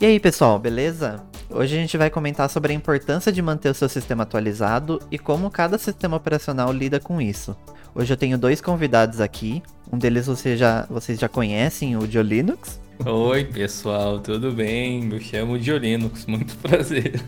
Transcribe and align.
E 0.00 0.06
aí, 0.06 0.18
pessoal, 0.18 0.58
beleza? 0.58 1.22
Hoje 1.50 1.76
a 1.76 1.78
gente 1.78 1.98
vai 1.98 2.08
comentar 2.08 2.48
sobre 2.48 2.72
a 2.72 2.74
importância 2.74 3.30
de 3.30 3.42
manter 3.42 3.68
o 3.68 3.74
seu 3.74 3.86
sistema 3.86 4.22
atualizado 4.22 4.98
e 5.10 5.18
como 5.18 5.50
cada 5.50 5.76
sistema 5.76 6.16
operacional 6.16 6.72
lida 6.72 6.98
com 6.98 7.20
isso. 7.20 7.54
Hoje 7.94 8.10
eu 8.10 8.16
tenho 8.16 8.38
dois 8.38 8.62
convidados 8.62 9.20
aqui. 9.20 9.62
Um 9.92 9.98
deles 9.98 10.26
você 10.26 10.56
já, 10.56 10.86
vocês 10.88 11.20
já 11.20 11.28
conhecem, 11.28 11.98
o 11.98 12.08
Diolinux. 12.08 12.80
Oi, 13.04 13.44
pessoal, 13.44 14.18
tudo 14.20 14.50
bem? 14.50 15.02
Me 15.02 15.20
chamo 15.20 15.58
Diolinux, 15.58 16.24
muito 16.24 16.56
prazer. 16.66 17.22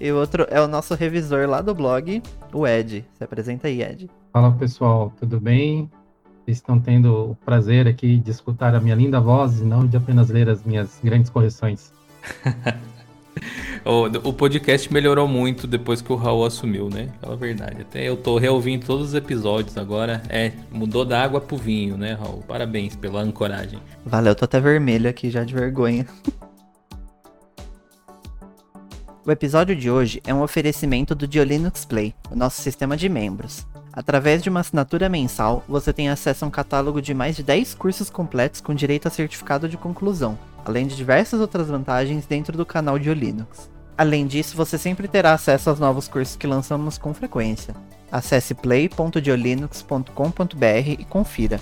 E 0.00 0.10
o 0.10 0.16
outro 0.16 0.46
é 0.48 0.62
o 0.62 0.66
nosso 0.66 0.94
revisor 0.94 1.46
lá 1.46 1.60
do 1.60 1.74
blog, 1.74 2.22
o 2.54 2.66
Ed. 2.66 3.04
Se 3.18 3.22
apresenta 3.22 3.68
aí, 3.68 3.82
Ed. 3.82 4.08
Fala, 4.32 4.50
pessoal, 4.52 5.12
tudo 5.20 5.38
bem? 5.38 5.90
Vocês 6.42 6.56
estão 6.56 6.80
tendo 6.80 7.32
o 7.32 7.36
prazer 7.44 7.86
aqui 7.86 8.16
de 8.16 8.30
escutar 8.30 8.74
a 8.74 8.80
minha 8.80 8.94
linda 8.94 9.20
voz 9.20 9.60
e 9.60 9.62
não 9.64 9.86
de 9.86 9.98
apenas 9.98 10.30
ler 10.30 10.48
as 10.48 10.64
minhas 10.64 10.98
grandes 11.04 11.28
correções. 11.28 11.92
o, 13.84 14.28
o, 14.28 14.32
podcast 14.32 14.92
melhorou 14.92 15.28
muito 15.28 15.66
depois 15.66 16.00
que 16.00 16.12
o 16.12 16.16
Raul 16.16 16.44
assumiu, 16.44 16.88
né? 16.88 17.08
Fala 17.20 17.34
a 17.34 17.36
verdade. 17.36 17.82
Até 17.82 18.08
eu 18.08 18.16
tô 18.16 18.38
reouvindo 18.38 18.86
todos 18.86 19.08
os 19.08 19.14
episódios 19.14 19.76
agora. 19.76 20.22
É, 20.28 20.52
mudou 20.70 21.04
da 21.04 21.22
água 21.22 21.40
pro 21.40 21.56
vinho, 21.56 21.96
né, 21.96 22.14
Raul? 22.14 22.42
Parabéns 22.46 22.96
pela 22.96 23.20
ancoragem. 23.20 23.78
Valeu, 24.04 24.34
tô 24.34 24.44
até 24.44 24.60
vermelho 24.60 25.08
aqui 25.08 25.30
já 25.30 25.44
de 25.44 25.54
vergonha. 25.54 26.06
O 29.26 29.32
episódio 29.32 29.74
de 29.74 29.90
hoje 29.90 30.20
é 30.26 30.34
um 30.34 30.42
oferecimento 30.42 31.14
do 31.14 31.26
Diolinux 31.26 31.86
Play, 31.86 32.14
o 32.30 32.36
nosso 32.36 32.60
sistema 32.60 32.94
de 32.94 33.08
membros. 33.08 33.66
Através 33.90 34.42
de 34.42 34.50
uma 34.50 34.60
assinatura 34.60 35.08
mensal, 35.08 35.64
você 35.66 35.94
tem 35.94 36.10
acesso 36.10 36.44
a 36.44 36.48
um 36.48 36.50
catálogo 36.50 37.00
de 37.00 37.14
mais 37.14 37.34
de 37.34 37.42
10 37.42 37.72
cursos 37.72 38.10
completos 38.10 38.60
com 38.60 38.74
direito 38.74 39.08
a 39.08 39.10
certificado 39.10 39.66
de 39.66 39.78
conclusão, 39.78 40.38
além 40.64 40.86
de 40.86 40.96
diversas 40.96 41.40
outras 41.40 41.68
vantagens 41.68 42.26
dentro 42.26 42.56
do 42.56 42.64
canal 42.64 42.98
de 42.98 43.12
Linux. 43.12 43.70
Além 43.96 44.26
disso, 44.26 44.56
você 44.56 44.76
sempre 44.76 45.06
terá 45.06 45.32
acesso 45.32 45.70
aos 45.70 45.78
novos 45.78 46.08
cursos 46.08 46.34
que 46.34 46.46
lançamos 46.46 46.98
com 46.98 47.14
frequência. 47.14 47.74
Acesse 48.10 48.54
play.diolinux.com.br 48.54 50.88
e 50.88 51.04
confira. 51.04 51.60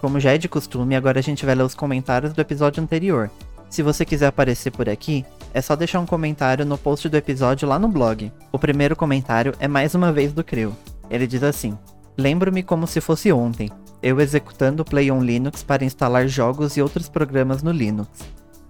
Como 0.00 0.20
já 0.20 0.32
é 0.32 0.38
de 0.38 0.48
costume, 0.48 0.96
agora 0.96 1.18
a 1.18 1.22
gente 1.22 1.44
vai 1.44 1.54
ler 1.54 1.64
os 1.64 1.74
comentários 1.74 2.32
do 2.32 2.40
episódio 2.40 2.82
anterior. 2.82 3.30
Se 3.68 3.82
você 3.82 4.04
quiser 4.04 4.28
aparecer 4.28 4.70
por 4.70 4.88
aqui, 4.88 5.24
é 5.52 5.60
só 5.60 5.76
deixar 5.76 6.00
um 6.00 6.06
comentário 6.06 6.64
no 6.64 6.78
post 6.78 7.08
do 7.08 7.16
episódio 7.16 7.68
lá 7.68 7.78
no 7.78 7.88
blog. 7.88 8.32
O 8.50 8.58
primeiro 8.58 8.96
comentário 8.96 9.54
é 9.60 9.68
mais 9.68 9.94
uma 9.94 10.12
vez 10.12 10.32
do 10.32 10.42
Creu. 10.42 10.74
Ele 11.10 11.26
diz 11.26 11.42
assim: 11.42 11.76
Lembro-me 12.16 12.62
como 12.62 12.86
se 12.86 13.00
fosse 13.00 13.32
ontem, 13.32 13.70
eu 14.02 14.20
executando 14.20 14.82
o 14.82 14.84
Play 14.84 15.10
on 15.10 15.22
Linux 15.22 15.62
para 15.62 15.84
instalar 15.84 16.26
jogos 16.28 16.76
e 16.76 16.82
outros 16.82 17.08
programas 17.08 17.62
no 17.62 17.70
Linux. 17.70 18.08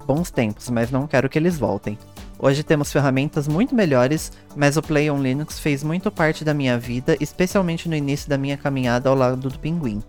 Bons 0.07 0.31
tempos, 0.31 0.69
mas 0.71 0.91
não 0.91 1.07
quero 1.07 1.29
que 1.29 1.39
eles 1.39 1.59
voltem. 1.59 1.99
Hoje 2.39 2.63
temos 2.63 2.91
ferramentas 2.91 3.47
muito 3.47 3.75
melhores, 3.75 4.33
mas 4.57 4.77
o 4.77 4.83
Play 4.83 5.11
on 5.11 5.21
Linux 5.21 5.59
fez 5.59 5.85
muito 5.85 6.11
parte 6.11 6.45
da 6.45 6.55
minha 6.55 6.79
vida, 6.79 7.17
especialmente 7.21 7.89
no 7.89 7.95
início 7.95 8.29
da 8.29 8.39
minha 8.39 8.57
caminhada 8.57 9.09
ao 9.09 9.15
lado 9.15 9.37
do 9.37 9.59
Pinguim. 9.59 10.03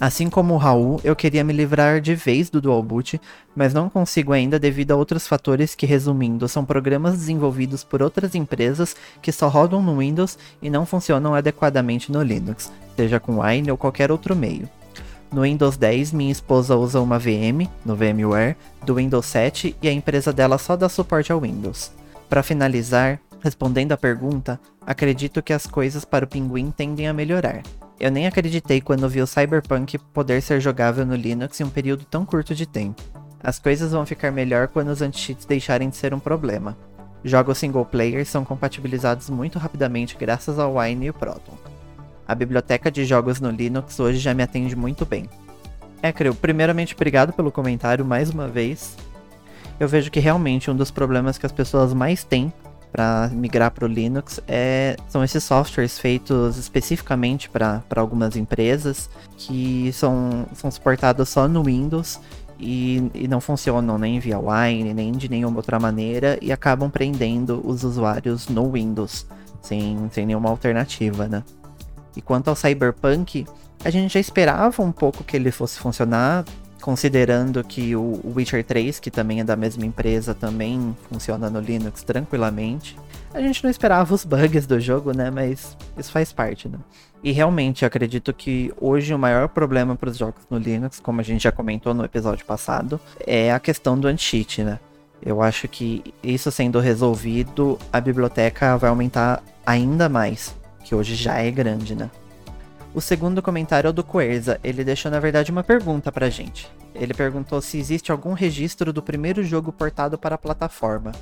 Assim 0.00 0.30
como 0.30 0.54
o 0.54 0.58
Raul, 0.58 1.00
eu 1.02 1.16
queria 1.16 1.42
me 1.42 1.52
livrar 1.52 2.00
de 2.00 2.14
vez 2.14 2.48
do 2.48 2.60
Dual 2.60 2.82
Boot, 2.84 3.20
mas 3.54 3.74
não 3.74 3.90
consigo 3.90 4.32
ainda 4.32 4.56
devido 4.56 4.92
a 4.92 4.96
outros 4.96 5.26
fatores 5.26 5.74
que, 5.74 5.86
resumindo, 5.86 6.48
são 6.48 6.64
programas 6.64 7.14
desenvolvidos 7.18 7.82
por 7.82 8.00
outras 8.00 8.36
empresas 8.36 8.94
que 9.20 9.32
só 9.32 9.48
rodam 9.48 9.82
no 9.82 9.98
Windows 9.98 10.38
e 10.62 10.70
não 10.70 10.86
funcionam 10.86 11.34
adequadamente 11.34 12.12
no 12.12 12.22
Linux, 12.22 12.70
seja 12.94 13.18
com 13.18 13.40
Wine 13.40 13.72
ou 13.72 13.76
qualquer 13.76 14.12
outro 14.12 14.36
meio. 14.36 14.68
No 15.32 15.42
Windows 15.42 15.76
10, 15.76 16.12
minha 16.12 16.32
esposa 16.32 16.76
usa 16.76 17.00
uma 17.00 17.18
VM, 17.18 17.68
no 17.84 17.96
VMware, 17.96 18.56
do 18.86 18.94
Windows 18.94 19.26
7 19.26 19.76
e 19.82 19.88
a 19.88 19.92
empresa 19.92 20.32
dela 20.32 20.58
só 20.58 20.76
dá 20.76 20.88
suporte 20.88 21.32
ao 21.32 21.40
Windows. 21.40 21.90
Para 22.28 22.44
finalizar, 22.44 23.20
respondendo 23.40 23.92
à 23.92 23.96
pergunta, 23.96 24.60
acredito 24.86 25.42
que 25.42 25.52
as 25.52 25.66
coisas 25.66 26.04
para 26.04 26.24
o 26.24 26.28
Pinguim 26.28 26.70
tendem 26.70 27.08
a 27.08 27.12
melhorar. 27.12 27.62
Eu 28.00 28.12
nem 28.12 28.28
acreditei 28.28 28.80
quando 28.80 29.08
vi 29.08 29.20
o 29.20 29.26
Cyberpunk 29.26 29.98
poder 30.12 30.40
ser 30.40 30.60
jogável 30.60 31.04
no 31.04 31.16
Linux 31.16 31.60
em 31.60 31.64
um 31.64 31.70
período 31.70 32.04
tão 32.04 32.24
curto 32.24 32.54
de 32.54 32.64
tempo. 32.64 33.02
As 33.42 33.58
coisas 33.58 33.90
vão 33.90 34.06
ficar 34.06 34.30
melhor 34.30 34.68
quando 34.68 34.88
os 34.88 35.02
anti-cheats 35.02 35.44
deixarem 35.44 35.88
de 35.88 35.96
ser 35.96 36.14
um 36.14 36.20
problema. 36.20 36.76
Jogos 37.24 37.58
single 37.58 37.84
player 37.84 38.24
são 38.24 38.44
compatibilizados 38.44 39.28
muito 39.28 39.58
rapidamente 39.58 40.16
graças 40.16 40.60
ao 40.60 40.76
Wine 40.78 41.06
e 41.06 41.10
o 41.10 41.14
Proton. 41.14 41.58
A 42.26 42.34
biblioteca 42.36 42.88
de 42.88 43.04
jogos 43.04 43.40
no 43.40 43.50
Linux 43.50 43.98
hoje 43.98 44.18
já 44.18 44.32
me 44.32 44.44
atende 44.44 44.76
muito 44.76 45.04
bem. 45.04 45.28
É, 46.00 46.12
Creu, 46.12 46.34
primeiramente 46.34 46.94
obrigado 46.94 47.32
pelo 47.32 47.50
comentário 47.50 48.04
mais 48.04 48.30
uma 48.30 48.46
vez. 48.46 48.96
Eu 49.80 49.88
vejo 49.88 50.10
que 50.10 50.20
realmente 50.20 50.70
um 50.70 50.76
dos 50.76 50.92
problemas 50.92 51.36
que 51.36 51.46
as 51.46 51.52
pessoas 51.52 51.92
mais 51.92 52.22
têm 52.22 52.52
para 52.90 53.28
migrar 53.32 53.70
para 53.70 53.84
o 53.84 53.88
Linux 53.88 54.40
é, 54.48 54.96
são 55.08 55.22
esses 55.22 55.44
softwares 55.44 55.98
feitos 55.98 56.56
especificamente 56.56 57.48
para 57.48 57.82
algumas 57.96 58.36
empresas 58.36 59.10
que 59.36 59.92
são, 59.92 60.46
são 60.54 60.70
suportados 60.70 61.28
só 61.28 61.46
no 61.46 61.64
Windows 61.64 62.20
e, 62.58 63.10
e, 63.14 63.28
não 63.28 63.40
funcionam 63.40 63.98
nem 63.98 64.18
via 64.18 64.38
Wine, 64.38 64.92
nem 64.92 65.12
de 65.12 65.28
nenhuma 65.28 65.58
outra 65.58 65.78
maneira 65.78 66.38
e 66.42 66.50
acabam 66.50 66.90
prendendo 66.90 67.62
os 67.64 67.84
usuários 67.84 68.48
no 68.48 68.72
Windows 68.72 69.26
sem, 69.62 70.08
sem 70.12 70.26
nenhuma 70.26 70.48
alternativa, 70.48 71.28
né? 71.28 71.44
E 72.16 72.22
quanto 72.22 72.48
ao 72.48 72.56
Cyberpunk, 72.56 73.46
a 73.84 73.90
gente 73.90 74.14
já 74.14 74.20
esperava 74.20 74.82
um 74.82 74.90
pouco 74.90 75.22
que 75.22 75.36
ele 75.36 75.52
fosse 75.52 75.78
funcionar 75.78 76.44
considerando 76.88 77.62
que 77.62 77.94
o 77.94 78.18
Witcher 78.34 78.64
3, 78.64 78.98
que 78.98 79.10
também 79.10 79.40
é 79.40 79.44
da 79.44 79.54
mesma 79.54 79.84
empresa, 79.84 80.32
também 80.32 80.96
funciona 81.10 81.50
no 81.50 81.60
Linux 81.60 82.02
tranquilamente. 82.02 82.96
A 83.34 83.42
gente 83.42 83.62
não 83.62 83.68
esperava 83.68 84.14
os 84.14 84.24
bugs 84.24 84.66
do 84.66 84.80
jogo, 84.80 85.12
né? 85.12 85.30
Mas 85.30 85.76
isso 85.98 86.10
faz 86.10 86.32
parte, 86.32 86.66
né? 86.66 86.78
E 87.22 87.30
realmente, 87.30 87.84
acredito 87.84 88.32
que 88.32 88.72
hoje 88.80 89.12
o 89.12 89.18
maior 89.18 89.50
problema 89.50 89.94
para 89.94 90.08
os 90.08 90.16
jogos 90.16 90.40
no 90.48 90.56
Linux, 90.56 90.98
como 90.98 91.20
a 91.20 91.22
gente 91.22 91.42
já 91.42 91.52
comentou 91.52 91.92
no 91.92 92.06
episódio 92.06 92.46
passado, 92.46 92.98
é 93.26 93.52
a 93.52 93.60
questão 93.60 94.00
do 94.00 94.08
anti-cheat, 94.08 94.64
né? 94.64 94.80
Eu 95.20 95.42
acho 95.42 95.68
que 95.68 96.02
isso 96.22 96.50
sendo 96.50 96.80
resolvido, 96.80 97.78
a 97.92 98.00
biblioteca 98.00 98.78
vai 98.78 98.88
aumentar 98.88 99.42
ainda 99.66 100.08
mais, 100.08 100.56
que 100.82 100.94
hoje 100.94 101.14
já 101.14 101.36
é 101.36 101.50
grande, 101.50 101.94
né? 101.94 102.10
O 102.94 103.00
segundo 103.00 103.42
comentário 103.42 103.88
é 103.88 103.90
o 103.90 103.92
do 103.92 104.02
Coerza. 104.02 104.58
Ele 104.64 104.82
deixou, 104.82 105.10
na 105.10 105.20
verdade, 105.20 105.52
uma 105.52 105.62
pergunta 105.62 106.10
pra 106.10 106.30
gente. 106.30 106.70
Ele 106.94 107.12
perguntou 107.12 107.60
se 107.60 107.78
existe 107.78 108.10
algum 108.10 108.32
registro 108.32 108.92
do 108.92 109.02
primeiro 109.02 109.44
jogo 109.44 109.70
portado 109.70 110.16
para 110.16 110.34
a 110.34 110.38
plataforma. 110.38 111.12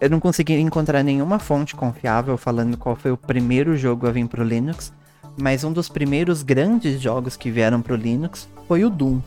Eu 0.00 0.10
não 0.10 0.20
consegui 0.20 0.54
encontrar 0.54 1.02
nenhuma 1.02 1.38
fonte 1.38 1.76
confiável 1.76 2.36
falando 2.36 2.76
qual 2.76 2.96
foi 2.96 3.12
o 3.12 3.16
primeiro 3.16 3.76
jogo 3.76 4.06
a 4.06 4.10
vir 4.10 4.26
pro 4.26 4.44
Linux, 4.44 4.92
mas 5.40 5.64
um 5.64 5.72
dos 5.72 5.88
primeiros 5.88 6.42
grandes 6.42 7.00
jogos 7.00 7.36
que 7.36 7.50
vieram 7.50 7.80
pro 7.80 7.94
Linux 7.94 8.48
foi 8.66 8.84
o 8.84 8.90
Doom, 8.90 9.20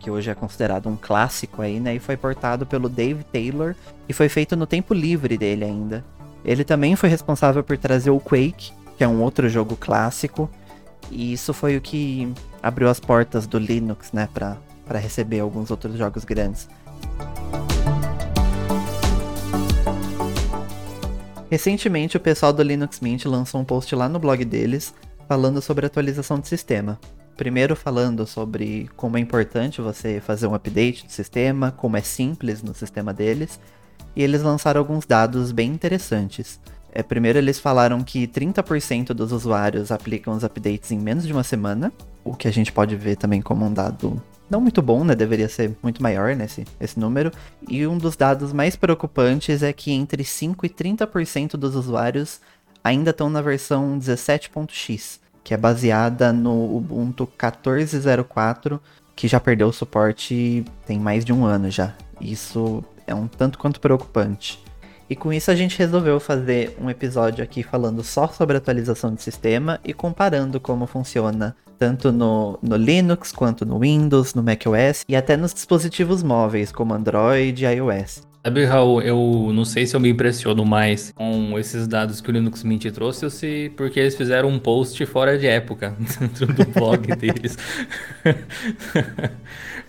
que 0.00 0.10
hoje 0.10 0.30
é 0.30 0.34
considerado 0.34 0.88
um 0.88 0.96
clássico 0.96 1.62
aí, 1.62 1.78
né? 1.78 1.94
E 1.94 1.98
foi 1.98 2.16
portado 2.16 2.66
pelo 2.66 2.88
Dave 2.88 3.22
Taylor 3.24 3.74
e 4.08 4.12
foi 4.12 4.28
feito 4.28 4.56
no 4.56 4.66
tempo 4.66 4.94
livre 4.94 5.36
dele 5.36 5.64
ainda. 5.64 6.02
Ele 6.44 6.64
também 6.64 6.96
foi 6.96 7.08
responsável 7.08 7.62
por 7.62 7.76
trazer 7.78 8.10
o 8.10 8.18
Quake, 8.20 8.72
que 8.96 9.04
é 9.04 9.08
um 9.08 9.22
outro 9.22 9.48
jogo 9.48 9.76
clássico, 9.76 10.50
e 11.10 11.32
isso 11.32 11.52
foi 11.52 11.76
o 11.76 11.80
que 11.80 12.32
abriu 12.62 12.88
as 12.88 13.00
portas 13.00 13.46
do 13.46 13.58
Linux, 13.58 14.12
né, 14.12 14.28
para 14.32 14.98
receber 14.98 15.40
alguns 15.40 15.70
outros 15.70 15.96
jogos 15.96 16.24
grandes. 16.24 16.68
Recentemente, 21.50 22.16
o 22.16 22.20
pessoal 22.20 22.52
do 22.52 22.62
Linux 22.62 23.00
Mint 23.00 23.26
lançou 23.26 23.60
um 23.60 23.64
post 23.64 23.94
lá 23.94 24.08
no 24.08 24.18
blog 24.18 24.44
deles 24.44 24.92
falando 25.28 25.62
sobre 25.62 25.86
atualização 25.86 26.40
do 26.40 26.46
sistema. 26.46 26.98
Primeiro 27.36 27.74
falando 27.74 28.26
sobre 28.26 28.88
como 28.96 29.16
é 29.16 29.20
importante 29.20 29.80
você 29.80 30.20
fazer 30.20 30.46
um 30.46 30.54
update 30.54 31.06
do 31.06 31.12
sistema, 31.12 31.72
como 31.72 31.96
é 31.96 32.00
simples 32.00 32.62
no 32.62 32.74
sistema 32.74 33.12
deles, 33.12 33.60
e 34.16 34.22
eles 34.22 34.42
lançaram 34.42 34.80
alguns 34.80 35.04
dados 35.04 35.50
bem 35.50 35.70
interessantes. 35.70 36.60
É, 36.94 37.02
primeiro, 37.02 37.38
eles 37.38 37.58
falaram 37.58 38.04
que 38.04 38.28
30% 38.28 39.08
dos 39.08 39.32
usuários 39.32 39.90
aplicam 39.90 40.32
os 40.32 40.44
updates 40.44 40.92
em 40.92 40.98
menos 40.98 41.26
de 41.26 41.32
uma 41.32 41.42
semana, 41.42 41.92
o 42.22 42.34
que 42.36 42.46
a 42.46 42.52
gente 42.52 42.70
pode 42.70 42.94
ver 42.94 43.16
também 43.16 43.42
como 43.42 43.66
um 43.66 43.72
dado 43.72 44.22
não 44.48 44.60
muito 44.60 44.80
bom, 44.80 45.02
né? 45.02 45.14
Deveria 45.16 45.48
ser 45.48 45.76
muito 45.82 46.00
maior 46.00 46.36
nesse 46.36 46.60
né, 46.60 46.66
esse 46.80 47.00
número. 47.00 47.32
E 47.68 47.84
um 47.84 47.98
dos 47.98 48.14
dados 48.14 48.52
mais 48.52 48.76
preocupantes 48.76 49.62
é 49.62 49.72
que 49.72 49.90
entre 49.90 50.22
5 50.22 50.64
e 50.66 50.68
30% 50.68 51.56
dos 51.56 51.74
usuários 51.74 52.40
ainda 52.84 53.10
estão 53.10 53.28
na 53.28 53.42
versão 53.42 53.98
17.x, 53.98 55.18
que 55.42 55.52
é 55.52 55.56
baseada 55.56 56.32
no 56.32 56.76
Ubuntu 56.76 57.26
14.04, 57.38 58.78
que 59.16 59.26
já 59.26 59.40
perdeu 59.40 59.68
o 59.68 59.72
suporte 59.72 60.64
tem 60.86 61.00
mais 61.00 61.24
de 61.24 61.32
um 61.32 61.44
ano 61.44 61.70
já. 61.70 61.94
Isso 62.20 62.84
é 63.06 63.14
um 63.14 63.26
tanto 63.26 63.58
quanto 63.58 63.80
preocupante. 63.80 64.62
E 65.08 65.14
com 65.14 65.32
isso 65.32 65.50
a 65.50 65.54
gente 65.54 65.78
resolveu 65.78 66.18
fazer 66.18 66.76
um 66.80 66.88
episódio 66.88 67.44
aqui 67.44 67.62
falando 67.62 68.02
só 68.02 68.28
sobre 68.28 68.56
atualização 68.56 69.14
de 69.14 69.22
sistema 69.22 69.78
e 69.84 69.92
comparando 69.92 70.58
como 70.58 70.86
funciona 70.86 71.54
tanto 71.78 72.10
no, 72.12 72.58
no 72.62 72.76
Linux 72.76 73.32
quanto 73.32 73.66
no 73.66 73.80
Windows, 73.80 74.34
no 74.34 74.42
macOS 74.42 75.04
e 75.08 75.14
até 75.14 75.36
nos 75.36 75.52
dispositivos 75.52 76.22
móveis 76.22 76.72
como 76.72 76.94
Android 76.94 77.64
e 77.64 77.68
iOS. 77.68 78.33
Sabe, 78.46 78.66
Raul, 78.66 79.00
eu 79.00 79.50
não 79.54 79.64
sei 79.64 79.86
se 79.86 79.96
eu 79.96 80.00
me 80.00 80.10
impressiono 80.10 80.66
mais 80.66 81.10
com 81.12 81.58
esses 81.58 81.88
dados 81.88 82.20
que 82.20 82.28
o 82.28 82.32
Linux 82.32 82.62
Mint 82.62 82.84
trouxe 82.92 83.24
ou 83.24 83.30
se 83.30 83.72
porque 83.74 83.98
eles 83.98 84.14
fizeram 84.14 84.50
um 84.50 84.58
post 84.58 85.06
fora 85.06 85.38
de 85.38 85.46
época 85.46 85.96
dentro 86.20 86.52
do 86.52 86.66
blog 86.66 87.06
deles. 87.16 87.56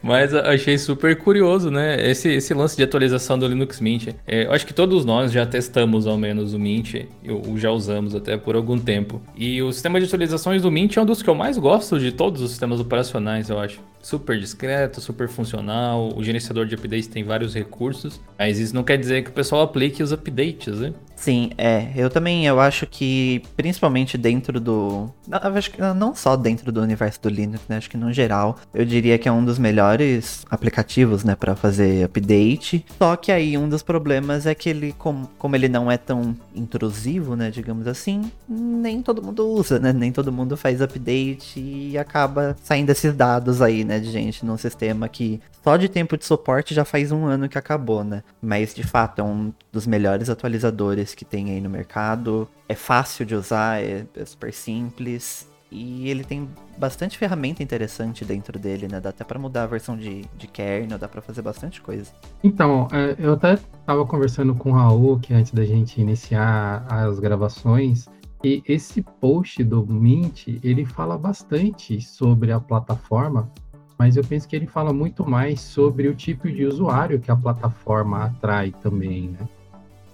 Mas 0.02 0.34
achei 0.34 0.78
super 0.78 1.18
curioso, 1.18 1.70
né? 1.70 2.10
Esse, 2.10 2.30
esse 2.30 2.54
lance 2.54 2.78
de 2.78 2.84
atualização 2.84 3.38
do 3.38 3.46
Linux 3.46 3.82
Mint. 3.82 4.16
É, 4.26 4.46
eu 4.46 4.54
acho 4.54 4.66
que 4.66 4.74
todos 4.74 5.04
nós 5.04 5.34
já 5.34 5.46
testamos 5.46 6.08
ao 6.08 6.18
menos 6.18 6.54
o 6.54 6.60
Mint, 6.60 7.08
ou 7.28 7.58
já 7.58 7.72
usamos 7.72 8.16
até 8.16 8.38
por 8.38 8.56
algum 8.56 8.80
tempo. 8.80 9.22
E 9.36 9.62
o 9.62 9.74
sistema 9.74 10.00
de 10.00 10.06
atualizações 10.06 10.62
do 10.62 10.72
Mint 10.72 10.96
é 10.96 11.02
um 11.02 11.06
dos 11.06 11.22
que 11.22 11.30
eu 11.30 11.36
mais 11.36 11.58
gosto 11.58 12.00
de 12.00 12.14
todos 12.14 12.42
os 12.42 12.52
sistemas 12.52 12.80
operacionais, 12.80 13.50
eu 13.50 13.60
acho 13.60 13.82
super 14.06 14.40
discreto, 14.40 15.02
super 15.02 15.28
funcional. 15.28 16.16
O 16.16 16.24
gerenciador 16.24 16.68
de 16.68 16.76
updates 16.76 17.08
tem 17.08 17.24
vários 17.24 17.56
recursos, 17.56 18.22
mas 18.38 18.60
isso 18.60 18.76
não 18.76 18.84
quer 18.84 18.98
dizer 18.98 19.24
que 19.24 19.32
o 19.32 19.34
pessoal 19.34 19.64
aplique 19.64 20.04
os 20.04 20.12
updates, 20.12 20.80
né? 20.80 20.94
Sim, 21.16 21.52
é. 21.58 21.92
Eu 21.96 22.10
também 22.10 22.46
eu 22.46 22.60
acho 22.60 22.86
que, 22.86 23.42
principalmente 23.56 24.18
dentro 24.18 24.60
do. 24.60 25.10
Acho 25.32 25.72
que 25.72 25.82
não 25.82 26.14
só 26.14 26.36
dentro 26.36 26.72
do 26.72 26.82
universo 26.82 27.22
do 27.22 27.30
Linux, 27.30 27.64
né? 27.68 27.78
Acho 27.78 27.90
que 27.90 27.98
no 27.98 28.12
geral, 28.12 28.58
eu 28.74 28.86
diria 28.86 29.18
que 29.18 29.28
é 29.28 29.32
um 29.32 29.44
dos 29.44 29.58
melhores 29.58 30.46
aplicativos, 30.50 31.24
né, 31.24 31.36
para 31.36 31.56
fazer 31.56 32.04
update. 32.04 32.86
Só 32.98 33.16
que 33.16 33.32
aí 33.32 33.58
um 33.58 33.68
dos 33.68 33.82
problemas 33.82 34.46
é 34.46 34.54
que 34.54 34.70
ele, 34.70 34.94
como, 34.98 35.30
como 35.38 35.56
ele 35.56 35.70
não 35.70 35.92
é 35.92 35.98
tão 35.98 36.36
intrusivo, 36.54 37.36
né, 37.36 37.50
digamos 37.50 37.88
assim, 37.88 38.30
nem 38.48 39.02
todo 39.02 39.24
mundo 39.24 39.48
usa, 39.48 39.80
né? 39.80 39.94
Nem 39.94 40.12
todo 40.12 40.32
mundo 40.32 40.58
faz 40.58 40.82
update 40.82 41.60
e 41.60 41.98
acaba 41.98 42.56
saindo 42.62 42.90
esses 42.90 43.14
dados 43.14 43.62
aí, 43.62 43.84
né, 43.84 44.00
de 44.00 44.12
gente 44.12 44.46
num 44.46 44.58
sistema 44.58 45.08
que 45.08 45.40
só 45.64 45.78
de 45.78 45.90
tempo 45.90 46.16
de 46.18 46.26
suporte 46.26 46.76
já 46.76 46.86
faz 46.86 47.12
um 47.12 47.26
ano 47.26 47.50
que 47.50 47.58
acabou, 47.58 48.04
né? 48.04 48.22
Mas 48.42 48.76
de 48.76 48.84
fato 48.84 49.20
é 49.20 49.24
um 49.24 49.52
dos 49.72 49.88
melhores 49.88 50.30
atualizadores 50.30 51.05
que 51.14 51.26
tem 51.26 51.52
aí 51.52 51.62
no 51.62 51.70
mercado. 51.70 52.48
É 52.68 52.76
fácil 52.76 53.26
de 53.26 53.36
usar, 53.36 53.82
é, 53.82 54.06
é 54.16 54.26
super 54.26 54.54
simples. 54.54 55.48
E 55.72 56.10
ele 56.10 56.24
tem 56.24 56.48
bastante 56.78 57.18
ferramenta 57.18 57.62
interessante 57.62 58.24
dentro 58.24 58.58
dele, 58.58 58.88
né? 58.88 59.02
Dá 59.02 59.10
até 59.10 59.24
para 59.24 59.38
mudar 59.38 59.64
a 59.64 59.68
versão 59.68 59.98
de, 59.98 60.22
de 60.38 60.48
kernel, 60.48 60.98
dá 60.98 61.08
para 61.08 61.22
fazer 61.22 61.42
bastante 61.42 61.82
coisa. 61.82 62.12
Então, 62.44 62.88
é, 62.92 63.16
eu 63.20 63.34
até 63.34 63.58
tava 63.86 64.06
conversando 64.06 64.56
com 64.56 64.72
o 64.72 64.74
Raul, 64.74 65.20
que 65.20 65.34
antes 65.34 65.52
da 65.52 65.66
gente 65.66 66.00
iniciar 66.00 66.86
as 66.88 67.20
gravações, 67.20 68.08
e 68.44 68.64
esse 68.68 69.02
post 69.02 69.64
do 69.64 69.86
Mint, 69.86 70.48
ele 70.64 70.86
fala 70.86 71.18
bastante 71.18 72.00
sobre 72.00 72.52
a 72.52 72.60
plataforma, 72.60 73.52
mas 73.98 74.16
eu 74.16 74.24
penso 74.24 74.48
que 74.48 74.56
ele 74.56 74.68
fala 74.68 74.94
muito 74.94 75.28
mais 75.28 75.60
sobre 75.60 76.08
o 76.08 76.16
tipo 76.16 76.50
de 76.50 76.64
usuário 76.66 77.20
que 77.20 77.32
a 77.32 77.36
plataforma 77.36 78.26
atrai 78.26 78.74
também, 78.82 79.30
né? 79.30 79.48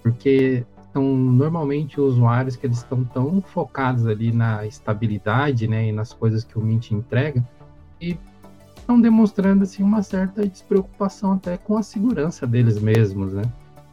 porque 0.02 0.64
são 0.92 1.02
normalmente 1.02 2.00
usuários 2.00 2.54
que 2.54 2.66
eles 2.66 2.78
estão 2.78 3.02
tão 3.04 3.40
focados 3.40 4.06
ali 4.06 4.30
na 4.30 4.66
estabilidade, 4.66 5.66
né, 5.66 5.88
e 5.88 5.92
nas 5.92 6.12
coisas 6.12 6.44
que 6.44 6.58
o 6.58 6.62
Mint 6.62 6.90
entrega, 6.90 7.42
e 8.00 8.16
estão 8.76 9.00
demonstrando 9.00 9.62
assim 9.62 9.82
uma 9.82 10.02
certa 10.02 10.46
despreocupação 10.46 11.32
até 11.32 11.56
com 11.56 11.76
a 11.76 11.82
segurança 11.82 12.46
deles 12.46 12.78
mesmos, 12.78 13.32
né? 13.32 13.42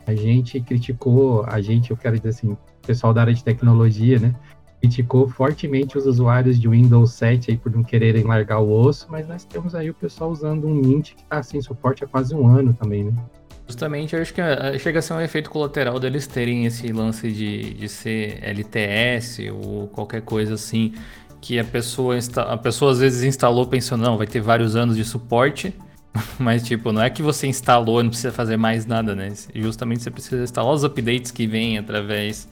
A 0.06 0.16
gente 0.16 0.60
criticou, 0.60 1.46
a 1.46 1.62
gente, 1.62 1.92
eu 1.92 1.98
quero 1.98 2.18
dizer 2.18 2.30
assim, 2.30 2.58
pessoal 2.86 3.14
da 3.14 3.22
área 3.22 3.34
de 3.34 3.44
tecnologia, 3.44 4.20
né, 4.20 4.36
criticou 4.82 5.30
fortemente 5.30 5.98
os 5.98 6.06
usuários 6.06 6.60
de 6.60 6.68
Windows 6.68 7.14
7 7.14 7.52
aí 7.52 7.58
por 7.58 7.72
não 7.72 7.84
quererem 7.84 8.24
largar 8.24 8.60
o 8.60 8.72
osso, 8.72 9.08
mas 9.10 9.28
nós 9.28 9.46
temos 9.46 9.76
aí 9.76 9.90
o 9.90 9.94
pessoal 9.94 10.32
usando 10.32 10.68
um 10.68 10.74
Mint 10.74 11.14
que 11.14 11.22
está 11.22 11.44
sem 11.44 11.62
suporte 11.62 12.04
há 12.04 12.08
quase 12.08 12.34
um 12.34 12.48
ano 12.48 12.74
também, 12.74 13.04
né? 13.06 13.14
Justamente, 13.70 14.16
eu 14.16 14.22
acho 14.24 14.34
que 14.34 14.42
eh, 14.42 14.80
chega 14.80 14.98
a 14.98 15.02
ser 15.02 15.14
um 15.14 15.22
efeito 15.22 15.48
colateral 15.52 16.00
deles 16.00 16.26
terem 16.26 16.66
esse 16.66 16.92
lance 16.92 17.32
de, 17.32 17.76
de 17.76 17.88
ser 17.88 18.40
LTS 18.42 19.48
ou 19.52 19.88
qualquer 19.90 20.24
coisa 20.24 20.56
assim, 20.56 20.96
que 21.40 21.60
a 21.60 21.64
pessoa, 21.64 22.18
a 22.48 22.58
pessoa 22.58 22.92
às 22.94 23.00
vezes 23.00 23.24
instalou 23.24 23.68
pensando, 23.68 24.02
não, 24.02 24.18
vai 24.18 24.26
ter 24.26 24.42
vários 24.42 24.76
anos 24.76 24.98
de 24.98 25.06
suporte, 25.06 25.72
mas 26.40 26.64
tipo, 26.64 26.92
não 26.92 27.04
é 27.04 27.12
que 27.12 27.22
você 27.22 27.46
instalou 27.46 28.00
e 28.00 28.04
não 28.04 28.10
precisa 28.10 28.32
fazer 28.32 28.58
mais 28.58 28.88
nada, 28.88 29.16
né? 29.16 29.32
Justamente 29.54 30.02
você 30.02 30.10
precisa 30.10 30.44
instalar 30.44 30.74
os 30.74 30.84
updates 30.84 31.30
que 31.30 31.46
vêm 31.46 31.78
através 31.78 32.50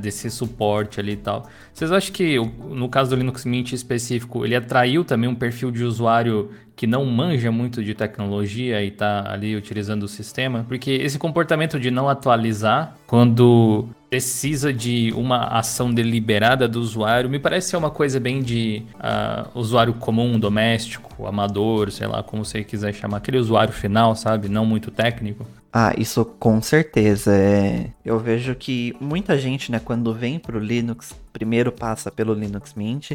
desse 0.00 0.30
suporte 0.30 0.98
ali 0.98 1.12
e 1.12 1.16
tal. 1.16 1.48
Vocês 1.72 1.92
acham 1.92 2.12
que, 2.12 2.36
no 2.38 2.88
caso 2.88 3.10
do 3.10 3.16
Linux 3.16 3.44
Mint 3.44 3.72
específico, 3.72 4.44
ele 4.44 4.56
atraiu 4.56 5.04
também 5.04 5.28
um 5.28 5.34
perfil 5.34 5.70
de 5.70 5.84
usuário 5.84 6.50
que 6.74 6.86
não 6.86 7.04
manja 7.04 7.52
muito 7.52 7.84
de 7.84 7.94
tecnologia 7.94 8.82
e 8.82 8.88
está 8.88 9.30
ali 9.30 9.54
utilizando 9.54 10.04
o 10.04 10.08
sistema? 10.08 10.64
Porque 10.66 10.90
esse 10.90 11.18
comportamento 11.18 11.78
de 11.78 11.90
não 11.90 12.08
atualizar 12.08 12.96
quando 13.06 13.88
precisa 14.08 14.72
de 14.72 15.12
uma 15.14 15.44
ação 15.44 15.92
deliberada 15.92 16.66
do 16.66 16.80
usuário, 16.80 17.30
me 17.30 17.38
parece 17.38 17.70
ser 17.70 17.76
uma 17.76 17.90
coisa 17.90 18.18
bem 18.18 18.42
de 18.42 18.82
uh, 18.94 19.58
usuário 19.58 19.94
comum, 19.94 20.38
doméstico, 20.38 21.09
amador, 21.26 21.90
sei 21.90 22.06
lá, 22.06 22.22
como 22.22 22.44
você 22.44 22.64
quiser 22.64 22.92
chamar, 22.92 23.18
aquele 23.18 23.38
usuário 23.38 23.72
final, 23.72 24.14
sabe? 24.14 24.48
Não 24.48 24.64
muito 24.64 24.90
técnico. 24.90 25.46
Ah, 25.72 25.94
isso 25.96 26.24
com 26.24 26.60
certeza. 26.60 27.32
É... 27.32 27.90
Eu 28.04 28.18
vejo 28.18 28.56
que 28.56 28.94
muita 29.00 29.38
gente, 29.38 29.70
né, 29.70 29.78
quando 29.78 30.12
vem 30.12 30.36
pro 30.36 30.58
Linux, 30.58 31.14
primeiro 31.32 31.70
passa 31.70 32.10
pelo 32.10 32.34
Linux 32.34 32.74
Mint, 32.74 33.12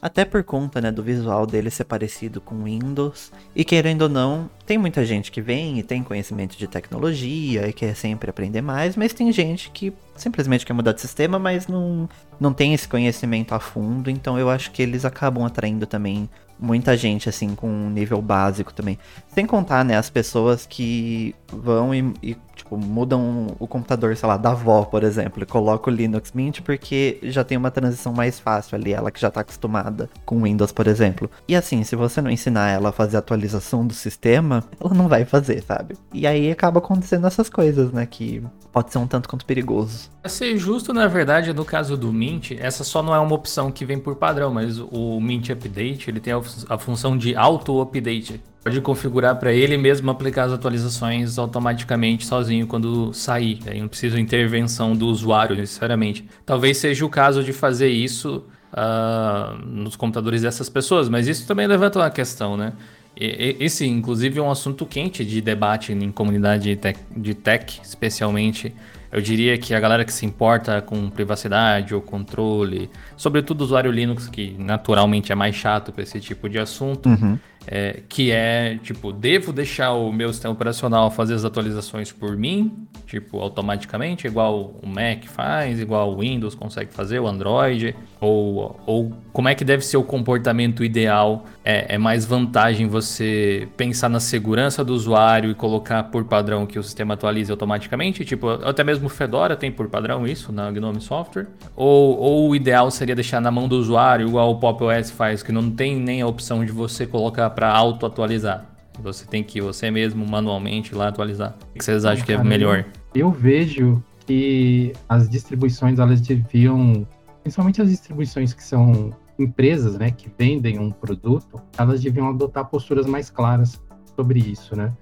até 0.00 0.24
por 0.24 0.42
conta, 0.42 0.80
né, 0.80 0.90
do 0.90 1.02
visual 1.02 1.46
dele 1.46 1.70
ser 1.70 1.84
parecido 1.84 2.40
com 2.40 2.64
Windows. 2.64 3.30
E 3.54 3.62
querendo 3.62 4.02
ou 4.02 4.08
não, 4.08 4.48
tem 4.64 4.78
muita 4.78 5.04
gente 5.04 5.30
que 5.30 5.42
vem 5.42 5.78
e 5.78 5.82
tem 5.82 6.02
conhecimento 6.02 6.56
de 6.56 6.66
tecnologia 6.66 7.68
e 7.68 7.74
quer 7.74 7.94
sempre 7.94 8.30
aprender 8.30 8.62
mais, 8.62 8.96
mas 8.96 9.12
tem 9.12 9.30
gente 9.30 9.70
que 9.70 9.92
simplesmente 10.16 10.64
quer 10.64 10.72
mudar 10.72 10.92
de 10.92 11.02
sistema, 11.02 11.38
mas 11.38 11.66
não, 11.66 12.08
não 12.40 12.54
tem 12.54 12.72
esse 12.72 12.88
conhecimento 12.88 13.54
a 13.54 13.60
fundo, 13.60 14.10
então 14.10 14.38
eu 14.38 14.48
acho 14.48 14.70
que 14.70 14.82
eles 14.82 15.04
acabam 15.04 15.44
atraindo 15.44 15.86
também 15.86 16.28
muita 16.58 16.96
gente, 16.96 17.28
assim, 17.28 17.54
com 17.54 17.68
um 17.68 17.90
nível 17.90 18.20
básico 18.20 18.72
também. 18.72 18.98
Sem 19.28 19.46
contar, 19.46 19.84
né, 19.84 19.96
as 19.96 20.10
pessoas 20.10 20.66
que 20.66 21.34
vão 21.52 21.94
e, 21.94 22.12
e 22.22 22.36
tipo, 22.68 22.76
mudam 22.76 23.48
o 23.58 23.66
computador, 23.66 24.14
sei 24.16 24.28
lá, 24.28 24.36
da 24.36 24.50
avó, 24.50 24.84
por 24.84 25.02
exemplo, 25.02 25.42
e 25.42 25.46
colocam 25.46 25.92
o 25.92 25.96
Linux 25.96 26.32
Mint 26.32 26.60
porque 26.60 27.18
já 27.22 27.42
tem 27.42 27.56
uma 27.56 27.70
transição 27.70 28.12
mais 28.12 28.38
fácil 28.38 28.76
ali, 28.76 28.92
ela 28.92 29.10
que 29.10 29.20
já 29.20 29.30
tá 29.30 29.40
acostumada 29.40 30.10
com 30.26 30.42
Windows, 30.42 30.70
por 30.70 30.86
exemplo. 30.86 31.30
E 31.48 31.56
assim, 31.56 31.82
se 31.82 31.96
você 31.96 32.20
não 32.20 32.30
ensinar 32.30 32.68
ela 32.68 32.90
a 32.90 32.92
fazer 32.92 33.16
atualização 33.16 33.86
do 33.86 33.94
sistema, 33.94 34.62
ela 34.80 34.92
não 34.92 35.08
vai 35.08 35.24
fazer, 35.24 35.62
sabe? 35.62 35.96
E 36.12 36.26
aí 36.26 36.50
acaba 36.50 36.78
acontecendo 36.78 37.26
essas 37.26 37.48
coisas, 37.48 37.90
né, 37.90 38.06
que 38.06 38.42
pode 38.70 38.92
ser 38.92 38.98
um 38.98 39.06
tanto 39.06 39.28
quanto 39.28 39.46
perigoso. 39.46 40.10
Pra 40.20 40.28
ser 40.28 40.56
justo, 40.58 40.92
na 40.92 41.06
verdade, 41.06 41.52
no 41.54 41.64
caso 41.64 41.96
do 41.96 42.12
Mint, 42.12 42.52
essa 42.52 42.84
só 42.84 43.02
não 43.02 43.14
é 43.14 43.18
uma 43.18 43.34
opção 43.34 43.72
que 43.72 43.84
vem 43.84 43.98
por 43.98 44.16
padrão, 44.16 44.52
mas 44.52 44.78
o 44.78 45.18
Mint 45.20 45.48
Update, 45.48 46.10
ele 46.10 46.20
tem 46.20 46.34
a 46.68 46.78
função 46.78 47.16
de 47.16 47.34
auto-update 47.34 48.40
pode 48.68 48.82
configurar 48.82 49.36
para 49.36 49.50
ele 49.50 49.78
mesmo 49.78 50.10
aplicar 50.10 50.44
as 50.44 50.52
atualizações 50.52 51.38
automaticamente 51.38 52.26
sozinho 52.26 52.66
quando 52.66 53.14
sair. 53.14 53.60
Aí 53.66 53.80
não 53.80 53.88
precisa 53.88 54.20
intervenção 54.20 54.94
do 54.94 55.06
usuário 55.06 55.56
necessariamente. 55.56 56.22
Talvez 56.44 56.76
seja 56.76 57.02
o 57.06 57.08
caso 57.08 57.42
de 57.42 57.54
fazer 57.54 57.88
isso 57.88 58.44
uh, 58.74 59.56
nos 59.66 59.96
computadores 59.96 60.42
dessas 60.42 60.68
pessoas, 60.68 61.08
mas 61.08 61.26
isso 61.26 61.46
também 61.46 61.66
levanta 61.66 61.98
uma 61.98 62.10
questão, 62.10 62.58
né? 62.58 62.74
Esse, 63.16 63.86
inclusive, 63.86 64.38
é 64.38 64.42
um 64.42 64.50
assunto 64.50 64.84
quente 64.84 65.24
de 65.24 65.40
debate 65.40 65.92
em 65.92 66.12
comunidade 66.12 66.78
de 67.16 67.34
tech, 67.34 67.80
especialmente. 67.82 68.72
Eu 69.10 69.20
diria 69.20 69.56
que 69.56 69.74
a 69.74 69.80
galera 69.80 70.04
que 70.04 70.12
se 70.12 70.26
importa 70.26 70.80
com 70.82 71.08
privacidade 71.08 71.94
ou 71.94 72.02
controle, 72.02 72.88
sobretudo 73.16 73.62
o 73.62 73.64
usuário 73.64 73.90
Linux, 73.90 74.28
que 74.28 74.54
naturalmente 74.58 75.32
é 75.32 75.34
mais 75.34 75.56
chato 75.56 75.90
para 75.90 76.02
esse 76.02 76.20
tipo 76.20 76.48
de 76.48 76.58
assunto, 76.58 77.08
uhum. 77.08 77.38
É, 77.70 78.00
que 78.08 78.30
é, 78.32 78.78
tipo, 78.82 79.12
devo 79.12 79.52
deixar 79.52 79.92
o 79.92 80.10
meu 80.10 80.32
sistema 80.32 80.54
operacional 80.54 81.10
fazer 81.10 81.34
as 81.34 81.44
atualizações 81.44 82.10
por 82.10 82.34
mim, 82.34 82.88
tipo, 83.06 83.38
automaticamente, 83.38 84.26
igual 84.26 84.74
o 84.82 84.86
Mac 84.86 85.26
faz, 85.26 85.78
igual 85.78 86.14
o 86.14 86.20
Windows 86.20 86.54
consegue 86.54 86.90
fazer, 86.90 87.18
o 87.18 87.26
Android, 87.26 87.94
ou, 88.18 88.80
ou 88.86 89.12
como 89.32 89.48
é 89.48 89.54
que 89.54 89.64
deve 89.64 89.84
ser 89.84 89.98
o 89.98 90.02
comportamento 90.02 90.82
ideal? 90.82 91.44
É, 91.62 91.94
é 91.94 91.98
mais 91.98 92.24
vantagem 92.24 92.86
você 92.86 93.68
pensar 93.76 94.08
na 94.08 94.18
segurança 94.18 94.82
do 94.82 94.94
usuário 94.94 95.50
e 95.50 95.54
colocar 95.54 96.04
por 96.04 96.24
padrão 96.24 96.66
que 96.66 96.78
o 96.78 96.82
sistema 96.82 97.14
atualize 97.14 97.50
automaticamente, 97.50 98.24
tipo, 98.24 98.48
até 98.48 98.82
mesmo 98.82 99.06
o 99.06 99.10
Fedora 99.10 99.54
tem 99.54 99.70
por 99.70 99.88
padrão 99.88 100.26
isso 100.26 100.50
na 100.50 100.70
Gnome 100.70 101.02
Software, 101.02 101.46
ou, 101.76 102.18
ou 102.18 102.50
o 102.50 102.56
ideal 102.56 102.90
seria 102.90 103.14
deixar 103.14 103.40
na 103.40 103.50
mão 103.50 103.68
do 103.68 103.76
usuário, 103.76 104.26
igual 104.26 104.50
o 104.50 104.58
Pop 104.58 104.82
OS 104.84 105.10
faz, 105.10 105.42
que 105.42 105.52
não 105.52 105.70
tem 105.70 105.96
nem 105.96 106.22
a 106.22 106.26
opção 106.26 106.64
de 106.64 106.72
você 106.72 107.06
colocar 107.06 107.50
para 107.58 107.72
auto-atualizar. 107.72 108.64
Você 109.02 109.26
tem 109.26 109.42
que 109.42 109.60
você 109.60 109.90
mesmo 109.90 110.24
manualmente 110.24 110.94
lá 110.94 111.08
atualizar. 111.08 111.56
O 111.74 111.78
que 111.78 111.84
vocês 111.84 112.04
acham 112.04 112.24
que 112.24 112.32
é 112.32 112.40
melhor? 112.40 112.84
Eu 113.12 113.32
vejo 113.32 114.00
que 114.24 114.92
as 115.08 115.28
distribuições 115.28 115.98
elas 115.98 116.20
deviam, 116.20 117.04
principalmente 117.42 117.82
as 117.82 117.88
distribuições 117.88 118.54
que 118.54 118.62
são 118.62 119.12
empresas, 119.36 119.98
né, 119.98 120.12
que 120.12 120.30
vendem 120.38 120.78
um 120.78 120.92
produto, 120.92 121.60
elas 121.76 122.00
deviam 122.00 122.28
adotar 122.28 122.64
posturas 122.66 123.06
mais 123.06 123.28
claras 123.28 123.80
sobre 124.14 124.38
isso, 124.38 124.76
né? 124.76 124.92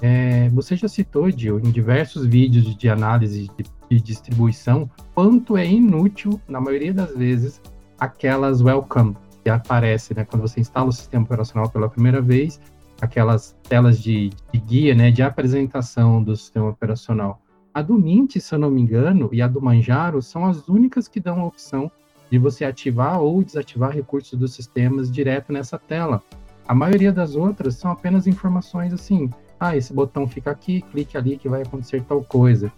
É, 0.00 0.48
você 0.50 0.74
já 0.74 0.88
citou, 0.88 1.30
Gil, 1.30 1.58
em 1.58 1.70
diversos 1.70 2.24
vídeos 2.24 2.74
de 2.74 2.88
análise 2.88 3.50
de, 3.58 3.64
de, 3.90 4.00
distribuição, 4.02 4.90
quanto 5.14 5.54
é 5.54 5.66
inútil, 5.66 6.40
na 6.48 6.62
maioria 6.62 6.94
das 6.94 7.14
vezes, 7.14 7.60
aquelas 7.98 8.62
welcome 8.62 9.14
que 9.46 9.50
aparecem 9.50 10.16
né, 10.16 10.24
quando 10.24 10.42
você 10.42 10.58
instala 10.58 10.88
o 10.88 10.92
sistema 10.92 11.22
operacional 11.22 11.70
pela 11.70 11.88
primeira 11.88 12.20
vez, 12.20 12.60
aquelas 13.00 13.56
telas 13.68 14.02
de, 14.02 14.30
de 14.52 14.58
guia, 14.58 14.92
né, 14.92 15.12
de 15.12 15.22
apresentação 15.22 16.20
do 16.20 16.34
sistema 16.34 16.70
operacional. 16.70 17.40
A 17.72 17.80
do 17.80 17.96
Mint, 17.96 18.38
se 18.38 18.52
eu 18.52 18.58
não 18.58 18.68
me 18.68 18.82
engano, 18.82 19.28
e 19.32 19.40
a 19.40 19.46
do 19.46 19.62
Manjaro 19.62 20.20
são 20.20 20.46
as 20.46 20.66
únicas 20.66 21.06
que 21.06 21.20
dão 21.20 21.42
a 21.42 21.44
opção 21.44 21.88
de 22.28 22.38
você 22.38 22.64
ativar 22.64 23.20
ou 23.20 23.44
desativar 23.44 23.92
recursos 23.92 24.36
dos 24.36 24.52
sistemas 24.52 25.12
direto 25.12 25.52
nessa 25.52 25.78
tela. 25.78 26.20
A 26.66 26.74
maioria 26.74 27.12
das 27.12 27.36
outras 27.36 27.76
são 27.76 27.92
apenas 27.92 28.26
informações 28.26 28.92
assim, 28.92 29.30
ah, 29.60 29.76
esse 29.76 29.92
botão 29.92 30.26
fica 30.26 30.50
aqui, 30.50 30.82
clique 30.90 31.16
ali 31.16 31.38
que 31.38 31.48
vai 31.48 31.62
acontecer 31.62 32.02
tal 32.02 32.24
coisa. 32.24 32.72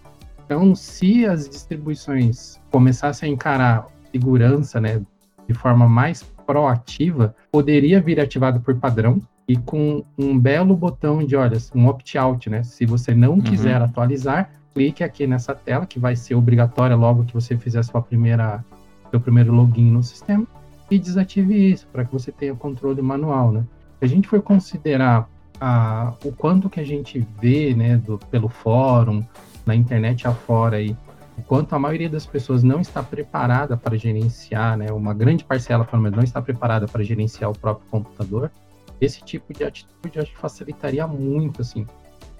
Então, 0.45 0.75
se 0.75 1.25
as 1.25 1.49
distribuições 1.49 2.59
começassem 2.69 3.27
a 3.27 3.33
encarar 3.33 3.87
segurança, 4.11 4.79
né, 4.79 5.01
de 5.47 5.53
forma 5.55 5.89
mais 5.89 6.23
proativa, 6.49 7.35
poderia 7.51 8.01
vir 8.01 8.19
ativado 8.19 8.59
por 8.59 8.73
padrão 8.73 9.21
e 9.47 9.55
com 9.55 10.03
um 10.17 10.37
belo 10.37 10.75
botão 10.75 11.23
de, 11.23 11.35
olha, 11.35 11.55
um 11.75 11.87
opt-out, 11.87 12.49
né? 12.49 12.63
Se 12.63 12.87
você 12.87 13.13
não 13.13 13.33
uhum. 13.33 13.41
quiser 13.41 13.79
atualizar, 13.79 14.49
clique 14.73 15.03
aqui 15.03 15.27
nessa 15.27 15.53
tela 15.53 15.85
que 15.85 15.99
vai 15.99 16.15
ser 16.15 16.33
obrigatória 16.33 16.95
logo 16.95 17.23
que 17.23 17.35
você 17.35 17.55
fizer 17.55 17.83
sua 17.83 18.01
primeira 18.01 18.65
seu 19.11 19.19
primeiro 19.19 19.53
login 19.53 19.91
no 19.91 20.01
sistema 20.01 20.47
e 20.89 20.97
desative 20.97 21.71
isso 21.71 21.87
para 21.91 22.03
que 22.03 22.11
você 22.11 22.31
tenha 22.31 22.55
controle 22.55 22.99
manual, 22.99 23.51
né? 23.51 23.63
Se 23.99 24.05
a 24.05 24.07
gente 24.07 24.27
for 24.27 24.41
considerar 24.41 25.29
a, 25.61 26.13
o 26.25 26.31
quanto 26.31 26.67
que 26.67 26.79
a 26.79 26.85
gente 26.85 27.23
vê, 27.39 27.75
né, 27.75 27.97
do, 27.97 28.17
pelo 28.17 28.49
fórum, 28.49 29.23
na 29.67 29.75
internet 29.75 30.27
afora 30.27 30.77
aí, 30.77 30.95
o 31.39 31.43
quanto 31.43 31.73
a 31.73 31.79
maioria 31.79 32.09
das 32.09 32.25
pessoas 32.25 32.63
não 32.63 32.81
está 32.81 33.01
preparada 33.01 33.77
para 33.77 33.97
gerenciar, 33.97 34.77
né, 34.77 34.91
uma 34.91 35.13
grande 35.13 35.43
parcela, 35.43 35.85
pelo 35.85 36.01
menos, 36.01 36.17
não 36.17 36.23
está 36.23 36.41
preparada 36.41 36.87
para 36.87 37.03
gerenciar 37.03 37.49
o 37.49 37.57
próprio 37.57 37.87
computador, 37.89 38.51
esse 38.99 39.23
tipo 39.23 39.53
de 39.53 39.63
atitude 39.63 40.19
acho 40.19 40.31
que 40.31 40.37
facilitaria 40.37 41.07
muito, 41.07 41.61
assim. 41.61 41.87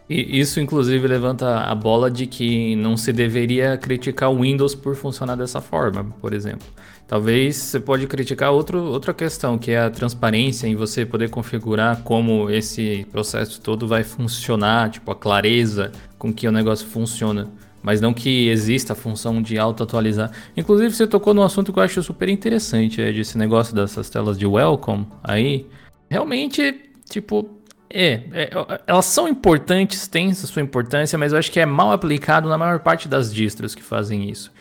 E 0.09 0.39
isso, 0.39 0.59
inclusive, 0.59 1.07
levanta 1.07 1.59
a 1.59 1.75
bola 1.75 2.09
de 2.09 2.25
que 2.25 2.75
não 2.75 2.97
se 2.97 3.13
deveria 3.13 3.77
criticar 3.77 4.31
o 4.31 4.41
Windows 4.41 4.73
por 4.73 4.95
funcionar 4.95 5.35
dessa 5.35 5.61
forma, 5.61 6.03
por 6.19 6.33
exemplo. 6.33 6.67
Talvez 7.07 7.55
você 7.55 7.79
pode 7.79 8.07
criticar 8.07 8.51
outro, 8.51 8.83
outra 8.83 9.13
questão, 9.13 9.57
que 9.57 9.71
é 9.71 9.79
a 9.79 9.89
transparência 9.89 10.67
em 10.67 10.75
você 10.75 11.05
poder 11.05 11.29
configurar 11.29 12.01
como 12.01 12.49
esse 12.49 13.05
processo 13.11 13.61
todo 13.61 13.87
vai 13.87 14.03
funcionar, 14.03 14.89
tipo 14.89 15.11
a 15.11 15.15
clareza 15.15 15.91
com 16.17 16.33
que 16.33 16.47
o 16.47 16.51
negócio 16.51 16.87
funciona. 16.87 17.47
Mas 17.81 18.01
não 18.01 18.13
que 18.13 18.50
exista 18.50 18.93
a 18.93 18.95
função 18.95 19.41
de 19.41 19.57
auto-atualizar. 19.57 20.31
Inclusive, 20.55 20.93
você 20.93 21.07
tocou 21.07 21.33
num 21.33 21.43
assunto 21.43 21.71
que 21.71 21.79
eu 21.79 21.83
acho 21.83 22.03
super 22.03 22.27
interessante, 22.27 23.01
é 23.01 23.12
desse 23.12 23.38
negócio 23.38 23.74
dessas 23.74 24.09
telas 24.09 24.38
de 24.38 24.45
welcome 24.45 25.07
aí. 25.24 25.65
Realmente, 26.09 26.91
tipo, 27.09 27.59
é, 27.89 28.21
é, 28.31 28.50
elas 28.86 29.05
são 29.05 29.27
importantes, 29.27 30.07
têm 30.07 30.33
sua 30.33 30.62
importância, 30.62 31.17
mas 31.17 31.33
eu 31.33 31.39
acho 31.39 31.51
que 31.51 31.59
é 31.59 31.65
mal 31.65 31.91
aplicado 31.91 32.48
na 32.48 32.57
maior 32.57 32.79
parte 32.79 33.07
das 33.07 33.33
distros 33.33 33.74
que 33.74 33.81
fazem 33.81 34.29
isso. 34.29 34.51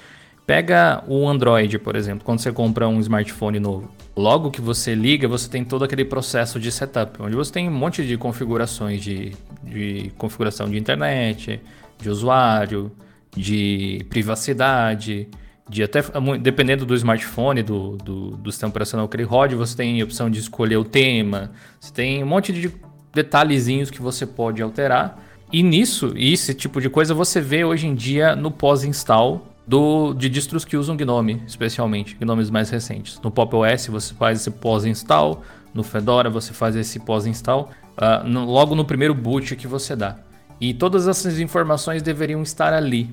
Pega 0.46 1.04
o 1.06 1.28
Android, 1.28 1.78
por 1.78 1.94
exemplo, 1.94 2.24
quando 2.24 2.38
você 2.38 2.50
compra 2.50 2.88
um 2.88 2.98
smartphone 3.00 3.60
novo. 3.60 3.92
Logo 4.16 4.50
que 4.50 4.62
você 4.62 4.94
liga, 4.94 5.28
você 5.28 5.46
tem 5.46 5.62
todo 5.62 5.84
aquele 5.84 6.06
processo 6.06 6.58
de 6.58 6.72
setup, 6.72 7.20
onde 7.20 7.36
você 7.36 7.52
tem 7.52 7.68
um 7.68 7.72
monte 7.72 8.02
de 8.06 8.16
configurações 8.16 9.02
de, 9.02 9.34
de 9.62 10.10
configuração 10.16 10.70
de 10.70 10.78
internet, 10.78 11.60
de 11.98 12.08
usuário, 12.08 12.90
de 13.36 14.04
privacidade, 14.08 15.28
de 15.68 15.82
até 15.82 16.02
dependendo 16.40 16.86
do 16.86 16.94
smartphone, 16.94 17.62
do, 17.62 17.96
do, 17.96 18.30
do 18.30 18.50
sistema 18.50 18.70
operacional 18.70 19.08
que 19.08 19.16
ele 19.16 19.24
rode, 19.24 19.54
você 19.54 19.76
tem 19.76 20.00
a 20.00 20.04
opção 20.04 20.30
de 20.30 20.38
escolher 20.38 20.76
o 20.76 20.84
tema, 20.84 21.52
você 21.78 21.92
tem 21.92 22.22
um 22.22 22.26
monte 22.26 22.52
de 22.52 22.72
detalhezinhos 23.12 23.90
que 23.90 24.00
você 24.00 24.24
pode 24.24 24.62
alterar. 24.62 25.22
E 25.52 25.62
nisso, 25.62 26.12
esse 26.16 26.54
tipo 26.54 26.80
de 26.80 26.88
coisa 26.90 27.14
você 27.14 27.40
vê 27.40 27.64
hoje 27.64 27.86
em 27.86 27.94
dia 27.94 28.34
no 28.36 28.50
pós-install 28.50 29.46
do, 29.66 30.14
de 30.14 30.28
distros 30.28 30.64
que 30.64 30.76
usam 30.76 30.96
GNOME, 30.96 31.42
especialmente, 31.46 32.16
GNOMEs 32.18 32.48
mais 32.48 32.70
recentes. 32.70 33.20
No 33.22 33.30
Pop 33.30 33.54
OS 33.54 33.86
você 33.88 34.14
faz 34.14 34.40
esse 34.40 34.50
pós-install, 34.50 35.42
no 35.74 35.82
Fedora 35.82 36.30
você 36.30 36.52
faz 36.54 36.74
esse 36.76 36.98
pós-install, 36.98 37.70
uh, 37.96 38.28
logo 38.28 38.74
no 38.74 38.84
primeiro 38.84 39.14
boot 39.14 39.54
que 39.56 39.66
você 39.66 39.94
dá. 39.94 40.16
E 40.60 40.74
todas 40.74 41.06
essas 41.06 41.38
informações 41.38 42.02
deveriam 42.02 42.42
estar 42.42 42.72
ali, 42.72 43.08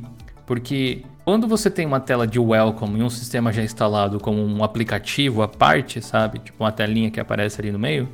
porque 0.45 1.03
quando 1.23 1.47
você 1.47 1.69
tem 1.69 1.85
uma 1.85 1.99
tela 1.99 2.25
de 2.25 2.39
welcome 2.39 2.99
e 2.99 3.03
um 3.03 3.09
sistema 3.09 3.51
já 3.51 3.63
instalado 3.63 4.19
como 4.19 4.43
um 4.43 4.63
aplicativo 4.63 5.41
à 5.41 5.47
parte, 5.47 6.01
sabe? 6.01 6.39
Tipo 6.39 6.63
uma 6.63 6.71
telinha 6.71 7.11
que 7.11 7.19
aparece 7.19 7.61
ali 7.61 7.71
no 7.71 7.79
meio, 7.79 8.09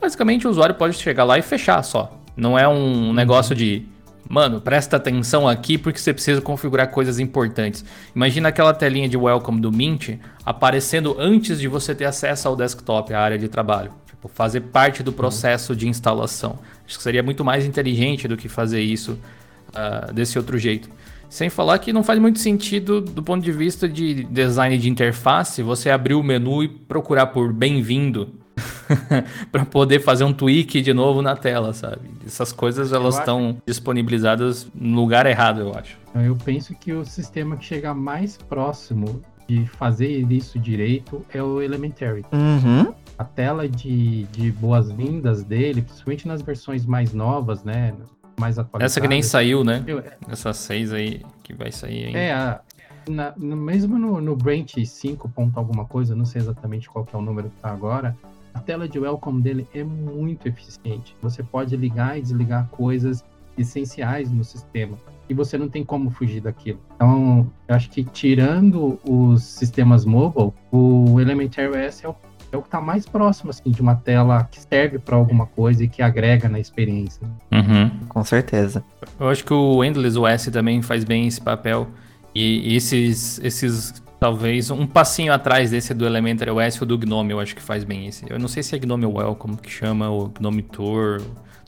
basicamente 0.00 0.46
o 0.46 0.50
usuário 0.50 0.74
pode 0.74 0.96
chegar 0.96 1.24
lá 1.24 1.38
e 1.38 1.42
fechar 1.42 1.82
só. 1.82 2.18
Não 2.36 2.58
é 2.58 2.68
um 2.68 3.12
negócio 3.12 3.54
de 3.54 3.86
Mano, 4.28 4.60
presta 4.60 4.96
atenção 4.96 5.48
aqui 5.48 5.78
porque 5.78 6.00
você 6.00 6.12
precisa 6.12 6.40
configurar 6.40 6.90
coisas 6.90 7.20
importantes. 7.20 7.84
Imagina 8.14 8.48
aquela 8.48 8.74
telinha 8.74 9.08
de 9.08 9.16
welcome 9.16 9.60
do 9.60 9.70
Mint 9.70 10.18
aparecendo 10.44 11.14
antes 11.18 11.60
de 11.60 11.68
você 11.68 11.94
ter 11.94 12.06
acesso 12.06 12.48
ao 12.48 12.56
desktop, 12.56 13.14
a 13.14 13.20
área 13.20 13.38
de 13.38 13.48
trabalho. 13.48 13.92
Tipo, 14.16 14.28
fazer 14.28 14.62
parte 14.62 15.02
do 15.02 15.12
processo 15.12 15.76
de 15.76 15.86
instalação. 15.88 16.58
Acho 16.86 16.96
que 16.96 17.02
seria 17.02 17.22
muito 17.22 17.44
mais 17.44 17.64
inteligente 17.64 18.26
do 18.26 18.36
que 18.36 18.48
fazer 18.48 18.80
isso 18.80 19.18
uh, 19.70 20.12
desse 20.12 20.38
outro 20.38 20.58
jeito. 20.58 20.88
Sem 21.28 21.50
falar 21.50 21.78
que 21.78 21.92
não 21.92 22.02
faz 22.02 22.18
muito 22.18 22.38
sentido 22.38 23.00
do 23.00 23.22
ponto 23.22 23.42
de 23.42 23.52
vista 23.52 23.88
de 23.88 24.24
design 24.24 24.78
de 24.78 24.88
interface 24.88 25.62
você 25.62 25.90
abrir 25.90 26.14
o 26.14 26.22
menu 26.22 26.62
e 26.62 26.68
procurar 26.68 27.26
por 27.26 27.52
bem-vindo 27.52 28.32
para 29.50 29.64
poder 29.64 30.00
fazer 30.00 30.24
um 30.24 30.32
tweak 30.32 30.80
de 30.80 30.94
novo 30.94 31.20
na 31.20 31.36
tela, 31.36 31.72
sabe? 31.72 32.08
Essas 32.24 32.52
coisas 32.52 32.92
elas 32.92 33.18
estão 33.18 33.50
acho... 33.50 33.58
disponibilizadas 33.66 34.68
no 34.74 35.00
lugar 35.00 35.26
errado, 35.26 35.60
eu 35.60 35.74
acho. 35.74 35.98
Eu 36.14 36.36
penso 36.36 36.74
que 36.74 36.92
o 36.92 37.04
sistema 37.04 37.56
que 37.56 37.64
chega 37.64 37.92
mais 37.92 38.36
próximo 38.36 39.20
de 39.48 39.66
fazer 39.66 40.24
isso 40.30 40.58
direito 40.58 41.24
é 41.32 41.42
o 41.42 41.60
Elementary. 41.60 42.24
Uhum. 42.32 42.94
A 43.18 43.24
tela 43.24 43.68
de, 43.68 44.24
de 44.24 44.52
boas-vindas 44.52 45.42
dele, 45.42 45.82
principalmente 45.82 46.28
nas 46.28 46.42
versões 46.42 46.84
mais 46.84 47.12
novas, 47.12 47.64
né? 47.64 47.94
Mais 48.38 48.58
atualizadas. 48.58 48.92
Essa 48.92 49.00
que 49.00 49.08
nem 49.08 49.22
saiu, 49.22 49.64
né? 49.64 49.82
Eu, 49.86 50.00
é... 50.00 50.16
Essa 50.28 50.52
6 50.52 50.92
aí 50.92 51.22
que 51.42 51.54
vai 51.54 51.72
sair 51.72 52.06
ainda. 52.06 52.18
É, 52.18 52.32
a, 52.32 52.60
na, 53.08 53.32
no, 53.36 53.56
mesmo 53.56 53.98
no, 53.98 54.20
no 54.20 54.36
Branch 54.36 54.84
5. 54.84 55.30
alguma 55.54 55.84
coisa, 55.84 56.14
não 56.14 56.24
sei 56.24 56.42
exatamente 56.42 56.88
qual 56.90 57.06
é 57.10 57.16
o 57.16 57.22
número 57.22 57.48
que 57.48 57.56
tá 57.60 57.70
agora, 57.70 58.16
a 58.52 58.60
tela 58.60 58.88
de 58.88 58.98
welcome 58.98 59.42
dele 59.42 59.68
é 59.74 59.84
muito 59.84 60.48
eficiente. 60.48 61.14
Você 61.22 61.42
pode 61.42 61.76
ligar 61.76 62.18
e 62.18 62.22
desligar 62.22 62.68
coisas 62.68 63.24
essenciais 63.56 64.30
no 64.30 64.44
sistema 64.44 64.96
e 65.28 65.34
você 65.34 65.58
não 65.58 65.68
tem 65.68 65.84
como 65.84 66.10
fugir 66.10 66.40
daquilo. 66.40 66.80
Então, 66.94 67.50
eu 67.66 67.74
acho 67.74 67.90
que 67.90 68.04
tirando 68.04 68.98
os 69.04 69.42
sistemas 69.42 70.04
mobile, 70.04 70.52
o 70.70 71.20
Elementary 71.20 71.68
OS 71.68 72.04
é 72.04 72.08
o, 72.08 72.16
é 72.52 72.56
o 72.56 72.62
que 72.62 72.68
está 72.68 72.80
mais 72.80 73.06
próximo 73.06 73.50
assim, 73.50 73.70
de 73.70 73.80
uma 73.80 73.94
tela 73.94 74.48
que 74.50 74.60
serve 74.60 74.98
para 74.98 75.16
alguma 75.16 75.46
coisa 75.46 75.84
e 75.84 75.88
que 75.88 76.02
agrega 76.02 76.48
na 76.48 76.58
experiência. 76.58 77.26
Uhum. 77.52 77.90
Com 78.08 78.24
certeza. 78.24 78.84
Eu 79.18 79.28
acho 79.28 79.44
que 79.44 79.52
o 79.52 79.82
Endless 79.84 80.18
OS 80.18 80.46
também 80.46 80.82
faz 80.82 81.04
bem 81.04 81.26
esse 81.26 81.40
papel. 81.40 81.88
E 82.34 82.76
esses, 82.76 83.40
esses 83.42 84.02
Talvez 84.18 84.70
um 84.70 84.86
passinho 84.86 85.32
atrás 85.32 85.70
desse 85.70 85.92
do 85.92 86.06
Elementary 86.06 86.50
OS 86.50 86.80
ou 86.80 86.86
do 86.86 86.96
Gnome, 86.96 87.32
eu 87.32 87.40
acho 87.40 87.54
que 87.54 87.60
faz 87.60 87.84
bem 87.84 88.06
esse. 88.06 88.24
Eu 88.28 88.38
não 88.38 88.48
sei 88.48 88.62
se 88.62 88.74
é 88.74 88.78
Gnome 88.78 89.04
Welcome 89.04 89.58
que 89.58 89.70
chama, 89.70 90.08
ou 90.08 90.28
Gnome 90.28 90.62
Tour. 90.62 91.20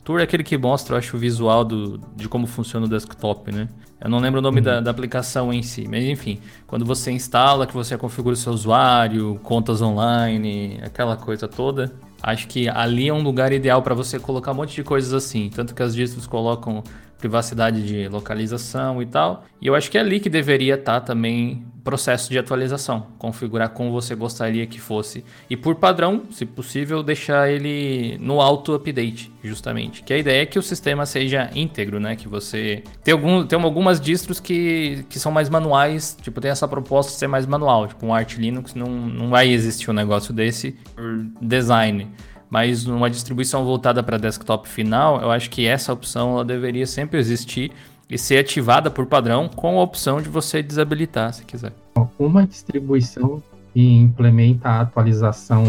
Tour 0.03 0.19
é 0.19 0.23
aquele 0.23 0.43
que 0.43 0.57
mostra, 0.57 0.95
eu 0.95 0.97
acho, 0.97 1.15
o 1.15 1.19
visual 1.19 1.63
do, 1.63 1.99
de 2.15 2.27
como 2.27 2.47
funciona 2.47 2.87
o 2.87 2.89
desktop, 2.89 3.51
né? 3.51 3.69
Eu 4.01 4.09
não 4.09 4.19
lembro 4.19 4.39
o 4.39 4.41
nome 4.41 4.59
uhum. 4.59 4.63
da, 4.63 4.79
da, 4.79 4.91
aplicação 4.91 5.51
em 5.51 5.61
si, 5.61 5.85
mas 5.89 6.05
enfim, 6.05 6.39
quando 6.65 6.85
você 6.85 7.11
instala, 7.11 7.67
que 7.67 7.73
você 7.73 7.97
configura 7.97 8.33
o 8.33 8.37
seu 8.37 8.53
usuário, 8.53 9.39
contas 9.43 9.81
online, 9.81 10.79
aquela 10.81 11.17
coisa 11.17 11.49
toda, 11.49 11.91
acho 12.23 12.47
que 12.47 12.69
ali 12.69 13.09
é 13.09 13.13
um 13.13 13.21
lugar 13.21 13.51
ideal 13.51 13.81
para 13.81 13.93
você 13.93 14.17
colocar 14.17 14.51
um 14.51 14.55
monte 14.55 14.73
de 14.73 14.83
coisas 14.83 15.13
assim. 15.13 15.49
Tanto 15.49 15.75
que 15.75 15.83
as 15.83 15.93
distros 15.93 16.25
colocam 16.25 16.81
privacidade 17.19 17.85
de 17.85 18.07
localização 18.07 19.01
e 19.01 19.05
tal. 19.05 19.45
E 19.61 19.67
eu 19.67 19.75
acho 19.75 19.91
que 19.91 19.97
é 19.97 20.01
ali 20.01 20.19
que 20.19 20.29
deveria 20.29 20.75
estar 20.75 21.01
tá 21.01 21.05
também 21.07 21.63
processo 21.83 22.29
de 22.29 22.37
atualização, 22.37 23.07
configurar 23.17 23.69
como 23.69 23.91
você 23.91 24.13
gostaria 24.13 24.67
que 24.67 24.79
fosse. 24.79 25.23
E 25.49 25.57
por 25.57 25.75
padrão, 25.75 26.23
se 26.29 26.45
possível, 26.45 27.01
deixar 27.01 27.49
ele 27.49 28.17
no 28.19 28.41
auto 28.41 28.73
update, 28.73 29.31
justamente. 29.43 30.03
Que 30.03 30.13
a 30.13 30.17
ideia 30.17 30.43
é 30.43 30.45
que 30.45 30.59
o 30.59 30.61
sistema 30.61 31.05
seja 31.05 31.49
íntegro, 31.55 31.99
né? 31.99 32.15
Que 32.15 32.27
você 32.27 32.83
tem 33.03 33.11
algum 33.11 33.45
tem 33.45 33.59
algumas 33.59 33.99
distros 33.99 34.39
que, 34.39 35.03
que 35.09 35.19
são 35.19 35.31
mais 35.31 35.49
manuais, 35.49 36.15
tipo, 36.21 36.39
tem 36.39 36.51
essa 36.51 36.67
proposta 36.67 37.11
de 37.11 37.17
ser 37.17 37.27
mais 37.27 37.45
manual, 37.45 37.87
tipo 37.87 38.05
um 38.05 38.13
Arch 38.13 38.37
Linux 38.37 38.75
não, 38.75 38.87
não 38.87 39.29
vai 39.29 39.49
existir 39.49 39.89
um 39.89 39.93
negócio 39.93 40.33
desse 40.33 40.75
por 40.95 41.25
design. 41.41 42.07
Mas 42.49 42.85
numa 42.85 43.09
distribuição 43.09 43.63
voltada 43.63 44.01
para 44.01 44.17
desktop 44.17 44.67
final, 44.67 45.21
eu 45.21 45.29
acho 45.29 45.49
que 45.49 45.67
essa 45.67 45.93
opção 45.93 46.33
ela 46.33 46.45
deveria 46.45 46.87
sempre 46.87 47.19
existir 47.19 47.71
e 48.09 48.17
ser 48.17 48.39
ativada 48.39 48.89
por 48.89 49.05
padrão 49.05 49.47
com 49.47 49.79
a 49.79 49.83
opção 49.83 50.21
de 50.21 50.27
você 50.27 50.63
desabilitar, 50.63 51.31
se 51.33 51.45
quiser. 51.45 51.73
Uma 52.17 52.47
distribuição 52.47 53.43
que 53.73 53.81
implementa 53.81 54.69
a 54.69 54.81
atualização 54.81 55.63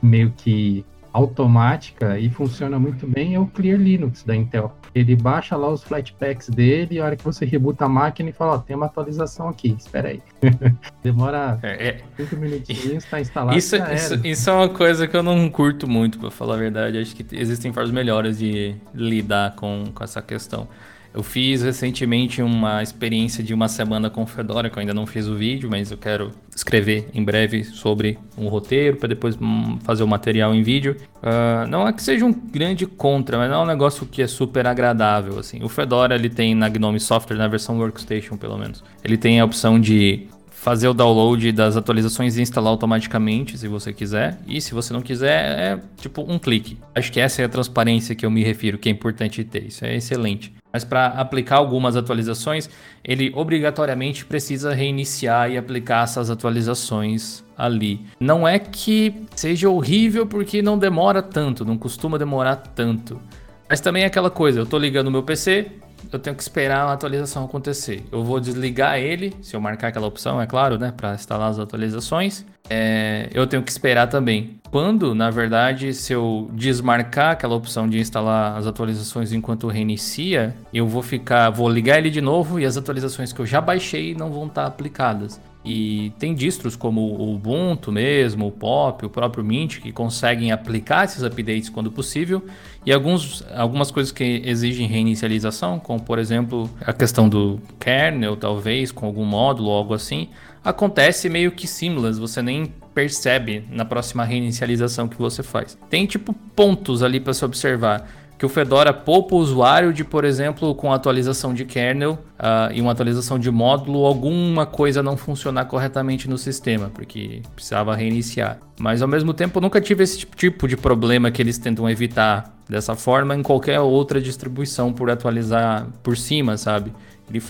meio 0.00 0.32
que 0.36 0.84
automática 1.12 2.18
e 2.18 2.30
funciona 2.30 2.78
muito 2.78 3.06
bem 3.06 3.34
é 3.34 3.40
o 3.40 3.46
Clear 3.46 3.78
Linux 3.78 4.22
da 4.22 4.34
Intel. 4.34 4.74
Ele 4.96 5.14
baixa 5.14 5.54
lá 5.56 5.68
os 5.68 5.82
flatpaks 5.82 6.48
dele 6.48 6.94
e 6.94 7.00
a 7.00 7.04
hora 7.04 7.16
que 7.16 7.22
você 7.22 7.44
rebuta 7.44 7.84
a 7.84 7.88
máquina 7.88 8.30
e 8.30 8.32
fala, 8.32 8.54
ó, 8.54 8.58
tem 8.58 8.74
uma 8.74 8.86
atualização 8.86 9.46
aqui, 9.46 9.76
espera 9.78 10.08
aí. 10.08 10.22
Demora 11.04 11.58
é, 11.62 11.88
é... 11.88 12.00
cinco 12.16 12.36
minutinhos, 12.36 13.04
está 13.04 13.20
instalado. 13.20 13.58
Isso, 13.58 13.76
isso, 13.76 14.26
isso, 14.26 14.48
é 14.48 14.52
uma 14.54 14.70
coisa 14.70 15.06
que 15.06 15.14
eu 15.14 15.22
não 15.22 15.50
curto 15.50 15.86
muito, 15.86 16.18
para 16.18 16.30
falar 16.30 16.54
a 16.54 16.56
verdade. 16.56 16.96
Acho 16.96 17.14
que 17.14 17.26
existem 17.36 17.74
formas 17.74 17.92
melhores 17.92 18.38
de 18.38 18.74
lidar 18.94 19.54
com, 19.54 19.84
com 19.94 20.02
essa 20.02 20.22
questão. 20.22 20.66
Eu 21.16 21.22
fiz 21.22 21.62
recentemente 21.62 22.42
uma 22.42 22.82
experiência 22.82 23.42
de 23.42 23.54
uma 23.54 23.68
semana 23.68 24.10
com 24.10 24.26
Fedora, 24.26 24.68
que 24.68 24.76
eu 24.76 24.80
ainda 24.80 24.92
não 24.92 25.06
fiz 25.06 25.26
o 25.26 25.34
vídeo, 25.34 25.66
mas 25.70 25.90
eu 25.90 25.96
quero 25.96 26.30
escrever 26.54 27.08
em 27.14 27.24
breve 27.24 27.64
sobre 27.64 28.18
um 28.36 28.48
roteiro 28.48 28.98
para 28.98 29.08
depois 29.08 29.34
hum, 29.40 29.78
fazer 29.82 30.02
o 30.02 30.06
material 30.06 30.54
em 30.54 30.62
vídeo. 30.62 30.94
Uh, 31.16 31.66
não 31.68 31.88
é 31.88 31.92
que 31.94 32.02
seja 32.02 32.22
um 32.22 32.32
grande 32.34 32.84
contra, 32.84 33.38
mas 33.38 33.50
não 33.50 33.60
é 33.60 33.64
um 33.64 33.66
negócio 33.66 34.04
que 34.04 34.20
é 34.20 34.26
super 34.26 34.66
agradável. 34.66 35.38
Assim. 35.38 35.64
O 35.64 35.70
Fedora 35.70 36.14
ele 36.14 36.28
tem 36.28 36.54
na 36.54 36.68
GNOME 36.68 37.00
Software, 37.00 37.38
na 37.38 37.48
versão 37.48 37.78
Workstation 37.78 38.36
pelo 38.36 38.58
menos, 38.58 38.84
ele 39.02 39.16
tem 39.16 39.40
a 39.40 39.44
opção 39.46 39.80
de 39.80 40.28
fazer 40.56 40.88
o 40.88 40.94
download 40.94 41.52
das 41.52 41.76
atualizações 41.76 42.36
e 42.36 42.42
instalar 42.42 42.70
automaticamente, 42.70 43.56
se 43.56 43.68
você 43.68 43.92
quiser. 43.92 44.38
E 44.46 44.60
se 44.60 44.74
você 44.74 44.92
não 44.92 45.00
quiser, 45.00 45.58
é 45.58 45.80
tipo 46.00 46.24
um 46.26 46.38
clique. 46.38 46.78
Acho 46.94 47.12
que 47.12 47.20
essa 47.20 47.42
é 47.42 47.44
a 47.44 47.48
transparência 47.48 48.14
que 48.14 48.26
eu 48.26 48.30
me 48.30 48.42
refiro, 48.42 48.78
que 48.78 48.88
é 48.88 48.92
importante 48.92 49.44
ter. 49.44 49.64
Isso 49.66 49.84
é 49.84 49.94
excelente 49.94 50.52
mas 50.76 50.84
para 50.84 51.06
aplicar 51.06 51.56
algumas 51.56 51.96
atualizações, 51.96 52.68
ele 53.02 53.32
obrigatoriamente 53.34 54.26
precisa 54.26 54.74
reiniciar 54.74 55.50
e 55.50 55.56
aplicar 55.56 56.04
essas 56.04 56.28
atualizações 56.28 57.42
ali. 57.56 58.04
Não 58.20 58.46
é 58.46 58.58
que 58.58 59.24
seja 59.34 59.70
horrível 59.70 60.26
porque 60.26 60.60
não 60.60 60.78
demora 60.78 61.22
tanto, 61.22 61.64
não 61.64 61.78
costuma 61.78 62.18
demorar 62.18 62.56
tanto. 62.56 63.18
Mas 63.66 63.80
também 63.80 64.02
é 64.02 64.06
aquela 64.06 64.28
coisa, 64.28 64.58
eu 64.60 64.64
estou 64.64 64.78
ligando 64.78 65.06
o 65.06 65.10
meu 65.10 65.22
PC, 65.22 65.66
eu 66.12 66.18
tenho 66.18 66.34
que 66.34 66.42
esperar 66.42 66.86
a 66.86 66.92
atualização 66.92 67.44
acontecer. 67.44 68.04
Eu 68.10 68.24
vou 68.24 68.40
desligar 68.40 68.98
ele, 68.98 69.34
se 69.42 69.54
eu 69.54 69.60
marcar 69.60 69.88
aquela 69.88 70.06
opção, 70.06 70.40
é 70.40 70.46
claro, 70.46 70.78
né, 70.78 70.92
para 70.96 71.14
instalar 71.14 71.50
as 71.50 71.58
atualizações. 71.58 72.44
É, 72.68 73.28
eu 73.32 73.46
tenho 73.46 73.62
que 73.62 73.70
esperar 73.70 74.08
também. 74.08 74.58
Quando, 74.70 75.14
na 75.14 75.30
verdade, 75.30 75.94
se 75.94 76.12
eu 76.12 76.50
desmarcar 76.52 77.32
aquela 77.32 77.54
opção 77.54 77.88
de 77.88 77.98
instalar 77.98 78.56
as 78.56 78.66
atualizações 78.66 79.32
enquanto 79.32 79.68
reinicia, 79.68 80.54
eu 80.74 80.86
vou 80.86 81.02
ficar, 81.02 81.50
vou 81.50 81.68
ligar 81.68 81.98
ele 81.98 82.10
de 82.10 82.20
novo 82.20 82.58
e 82.58 82.66
as 82.66 82.76
atualizações 82.76 83.32
que 83.32 83.40
eu 83.40 83.46
já 83.46 83.60
baixei 83.60 84.14
não 84.14 84.30
vão 84.30 84.46
estar 84.46 84.66
aplicadas. 84.66 85.40
E 85.66 86.12
tem 86.16 86.32
distros 86.32 86.76
como 86.76 87.00
o 87.00 87.34
Ubuntu 87.34 87.90
mesmo, 87.90 88.46
o 88.46 88.52
Pop, 88.52 89.04
o 89.04 89.10
próprio 89.10 89.42
Mint, 89.42 89.80
que 89.80 89.90
conseguem 89.90 90.52
aplicar 90.52 91.04
esses 91.04 91.24
updates 91.24 91.68
quando 91.68 91.90
possível. 91.90 92.44
E 92.86 92.92
alguns, 92.92 93.44
algumas 93.52 93.90
coisas 93.90 94.12
que 94.12 94.42
exigem 94.44 94.86
reinicialização, 94.86 95.80
como 95.80 96.00
por 96.00 96.20
exemplo 96.20 96.70
a 96.80 96.92
questão 96.92 97.28
do 97.28 97.60
kernel, 97.80 98.36
talvez, 98.36 98.92
com 98.92 99.06
algum 99.06 99.24
módulo 99.24 99.70
ou 99.70 99.76
algo 99.76 99.92
assim, 99.92 100.28
acontece 100.62 101.28
meio 101.28 101.50
que 101.50 101.66
seamless, 101.66 102.16
você 102.16 102.40
nem 102.40 102.72
percebe 102.94 103.64
na 103.70 103.84
próxima 103.84 104.22
reinicialização 104.24 105.08
que 105.08 105.18
você 105.18 105.42
faz. 105.42 105.76
Tem 105.90 106.06
tipo 106.06 106.32
pontos 106.32 107.02
ali 107.02 107.18
para 107.18 107.34
se 107.34 107.44
observar 107.44 108.08
que 108.38 108.44
o 108.44 108.48
Fedora 108.48 108.92
poupa 108.92 109.34
o 109.34 109.38
usuário 109.38 109.92
de, 109.92 110.04
por 110.04 110.24
exemplo, 110.24 110.74
com 110.74 110.92
atualização 110.92 111.54
de 111.54 111.64
kernel 111.64 112.18
uh, 112.38 112.72
e 112.72 112.80
uma 112.80 112.92
atualização 112.92 113.38
de 113.38 113.50
módulo, 113.50 114.04
alguma 114.04 114.66
coisa 114.66 115.02
não 115.02 115.16
funcionar 115.16 115.64
corretamente 115.64 116.28
no 116.28 116.36
sistema, 116.36 116.90
porque 116.92 117.40
precisava 117.54 117.96
reiniciar. 117.96 118.58
Mas 118.78 119.00
ao 119.00 119.08
mesmo 119.08 119.32
tempo, 119.32 119.60
nunca 119.60 119.80
tive 119.80 120.04
esse 120.04 120.18
tipo 120.18 120.68
de 120.68 120.76
problema 120.76 121.30
que 121.30 121.40
eles 121.40 121.56
tentam 121.56 121.88
evitar 121.88 122.54
dessa 122.68 122.94
forma 122.94 123.34
em 123.34 123.42
qualquer 123.42 123.80
outra 123.80 124.20
distribuição 124.20 124.92
por 124.92 125.10
atualizar 125.10 125.86
por 126.02 126.16
cima, 126.16 126.56
sabe? 126.56 126.92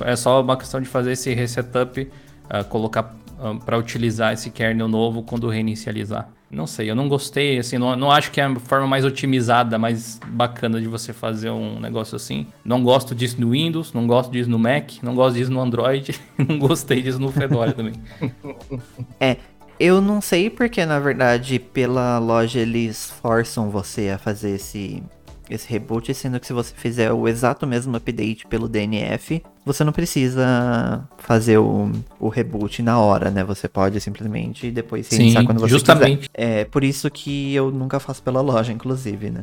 é 0.05 0.17
só 0.17 0.41
uma 0.41 0.57
questão 0.57 0.81
de 0.81 0.89
fazer 0.89 1.13
esse 1.13 1.35
resetup, 1.35 2.01
uh, 2.01 2.65
colocar 2.69 3.15
ah, 3.39 3.55
para 3.65 3.79
utilizar 3.79 4.33
esse 4.33 4.51
kernel 4.51 4.89
novo 4.89 5.23
quando 5.23 5.49
reinicializar. 5.49 6.29
Não 6.49 6.67
sei, 6.67 6.89
eu 6.89 6.95
não 6.95 7.09
gostei, 7.09 7.59
assim, 7.59 7.77
não, 7.77 7.97
não 7.97 8.11
acho 8.11 8.31
que 8.31 8.41
é 8.41 8.45
a 8.45 8.55
forma 8.61 8.87
mais 8.87 9.05
otimizada, 9.05 9.79
mais 9.79 10.21
bacana 10.29 10.81
de 10.81 10.87
você 10.87 11.13
fazer 11.13 11.51
um 11.51 11.81
negócio 11.81 12.15
assim. 12.15 12.47
Não 12.65 12.85
gosto 12.85 13.15
disso 13.15 13.41
no 13.41 13.51
Windows, 13.51 13.93
não 13.93 14.07
gosto 14.07 14.31
disso 14.31 14.49
no 14.49 14.59
Mac, 14.59 14.93
não 15.03 15.15
gosto 15.15 15.37
disso 15.37 15.51
no 15.51 15.61
Android, 15.61 16.19
não 16.39 16.59
gostei 16.59 17.03
disso 17.03 17.19
no 17.19 17.33
Fedora 17.33 17.73
também. 17.73 17.95
É, 19.19 19.37
eu 19.79 20.01
não 20.01 20.21
sei 20.21 20.49
porque, 20.49 20.85
na 20.87 20.99
verdade, 20.99 21.59
pela 21.59 22.19
loja 22.19 22.61
eles 22.61 23.11
forçam 23.11 23.71
você 23.71 24.11
a 24.11 24.19
fazer 24.19 24.51
esse 24.51 25.03
esse 25.49 25.69
reboot, 25.69 26.13
sendo 26.13 26.41
que 26.41 26.47
se 26.47 26.53
você 26.53 26.75
fizer 26.75 27.13
o 27.13 27.29
exato 27.29 27.67
mesmo 27.67 27.97
update 27.97 28.47
pelo 28.47 28.69
DNF, 28.69 29.43
você 29.67 29.83
não 29.83 29.93
precisa 29.93 31.07
fazer 31.19 31.59
o, 31.59 31.91
o 32.21 32.29
reboot 32.29 32.81
na 32.83 33.01
hora, 33.01 33.33
né? 33.33 33.43
Você 33.43 33.67
pode 33.67 34.01
simplesmente 34.01 34.71
depois 34.71 35.09
reiniciar 35.09 35.45
quando 35.45 35.59
você 35.59 35.69
justamente. 35.71 36.31
quiser. 36.31 36.61
É 36.61 36.65
por 36.65 36.85
isso 36.85 37.11
que 37.11 37.53
eu 37.53 37.73
nunca 37.73 37.99
faço 37.99 38.23
pela 38.23 38.41
loja, 38.41 38.73
inclusive, 38.73 39.29
né? 39.29 39.43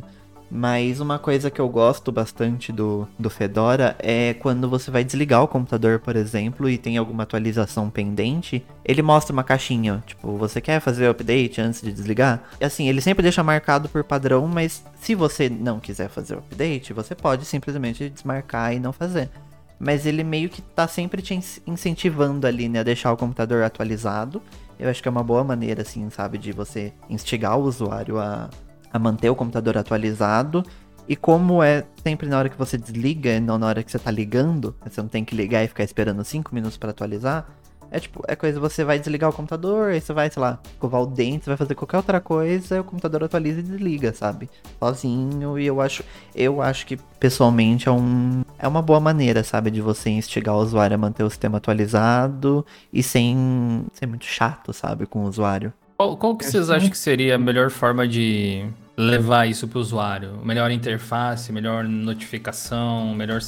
Mas 0.50 1.00
uma 1.00 1.18
coisa 1.18 1.50
que 1.50 1.60
eu 1.60 1.68
gosto 1.68 2.10
bastante 2.10 2.72
do, 2.72 3.06
do 3.18 3.28
Fedora 3.28 3.96
é 3.98 4.34
quando 4.34 4.68
você 4.68 4.90
vai 4.90 5.04
desligar 5.04 5.42
o 5.42 5.48
computador, 5.48 5.98
por 5.98 6.16
exemplo, 6.16 6.70
e 6.70 6.78
tem 6.78 6.96
alguma 6.96 7.24
atualização 7.24 7.90
pendente, 7.90 8.64
ele 8.84 9.02
mostra 9.02 9.32
uma 9.32 9.42
caixinha, 9.42 10.02
tipo, 10.06 10.36
você 10.36 10.60
quer 10.60 10.80
fazer 10.80 11.08
o 11.08 11.10
update 11.10 11.60
antes 11.60 11.82
de 11.82 11.92
desligar? 11.92 12.44
E 12.60 12.64
assim, 12.64 12.88
ele 12.88 13.00
sempre 13.00 13.22
deixa 13.22 13.42
marcado 13.42 13.88
por 13.88 14.04
padrão, 14.04 14.46
mas 14.46 14.84
se 15.00 15.14
você 15.14 15.48
não 15.50 15.80
quiser 15.80 16.08
fazer 16.08 16.36
o 16.36 16.38
update, 16.38 16.92
você 16.92 17.14
pode 17.14 17.44
simplesmente 17.44 18.08
desmarcar 18.08 18.74
e 18.74 18.78
não 18.78 18.92
fazer. 18.92 19.28
Mas 19.84 20.06
ele 20.06 20.24
meio 20.24 20.48
que 20.48 20.62
tá 20.62 20.88
sempre 20.88 21.20
te 21.20 21.38
incentivando 21.66 22.46
ali, 22.46 22.68
né, 22.68 22.80
a 22.80 22.82
deixar 22.82 23.12
o 23.12 23.16
computador 23.16 23.62
atualizado. 23.62 24.40
Eu 24.78 24.88
acho 24.88 25.02
que 25.02 25.08
é 25.08 25.10
uma 25.10 25.22
boa 25.22 25.44
maneira, 25.44 25.82
assim, 25.82 26.08
sabe, 26.10 26.38
de 26.38 26.52
você 26.52 26.92
instigar 27.08 27.58
o 27.58 27.62
usuário 27.62 28.18
a 28.18 28.48
a 28.94 28.98
manter 29.00 29.28
o 29.28 29.34
computador 29.34 29.76
atualizado. 29.76 30.64
E 31.08 31.16
como 31.16 31.60
é 31.60 31.84
sempre 32.04 32.28
na 32.28 32.38
hora 32.38 32.48
que 32.48 32.56
você 32.56 32.78
desliga, 32.78 33.40
não 33.40 33.58
na 33.58 33.66
hora 33.66 33.82
que 33.82 33.90
você 33.90 33.98
tá 33.98 34.10
ligando, 34.10 34.74
você 34.86 35.02
não 35.02 35.08
tem 35.08 35.24
que 35.24 35.34
ligar 35.34 35.64
e 35.64 35.68
ficar 35.68 35.82
esperando 35.82 36.24
5 36.24 36.54
minutos 36.54 36.78
para 36.78 36.90
atualizar. 36.90 37.44
É 37.94 38.00
tipo, 38.00 38.24
é 38.26 38.34
coisa, 38.34 38.58
você 38.58 38.82
vai 38.82 38.98
desligar 38.98 39.30
o 39.30 39.32
computador, 39.32 39.90
aí 39.92 40.00
você 40.00 40.12
vai, 40.12 40.28
sei 40.28 40.42
lá, 40.42 40.58
escovar 40.64 41.00
o 41.00 41.06
dente, 41.06 41.46
vai 41.46 41.56
fazer 41.56 41.76
qualquer 41.76 41.98
outra 41.98 42.20
coisa, 42.20 42.80
o 42.80 42.84
computador 42.84 43.22
atualiza 43.22 43.60
e 43.60 43.62
desliga, 43.62 44.12
sabe? 44.12 44.50
Sozinho, 44.80 45.56
e 45.56 45.64
eu 45.64 45.80
acho, 45.80 46.02
eu 46.34 46.60
acho 46.60 46.86
que 46.86 46.96
pessoalmente 47.20 47.88
é 47.88 47.92
um 47.92 48.42
é 48.58 48.66
uma 48.66 48.82
boa 48.82 48.98
maneira, 48.98 49.44
sabe, 49.44 49.70
de 49.70 49.80
você 49.80 50.10
instigar 50.10 50.56
o 50.56 50.58
usuário 50.58 50.96
a 50.96 50.98
manter 50.98 51.22
o 51.22 51.30
sistema 51.30 51.58
atualizado 51.58 52.66
e 52.92 53.00
sem 53.00 53.86
ser 53.92 54.06
muito 54.06 54.24
chato, 54.24 54.72
sabe, 54.72 55.06
com 55.06 55.20
o 55.20 55.28
usuário. 55.28 55.72
Qual, 55.96 56.16
qual 56.16 56.36
que 56.36 56.44
vocês 56.44 56.70
acham 56.70 56.90
que 56.90 56.98
seria 56.98 57.36
a 57.36 57.38
melhor 57.38 57.70
forma 57.70 58.08
de 58.08 58.66
levar 58.96 59.46
isso 59.46 59.68
para 59.68 59.78
o 59.78 59.80
usuário? 59.80 60.40
Melhor 60.44 60.68
interface, 60.72 61.52
melhor 61.52 61.84
notificação, 61.84 63.14
melhor. 63.14 63.40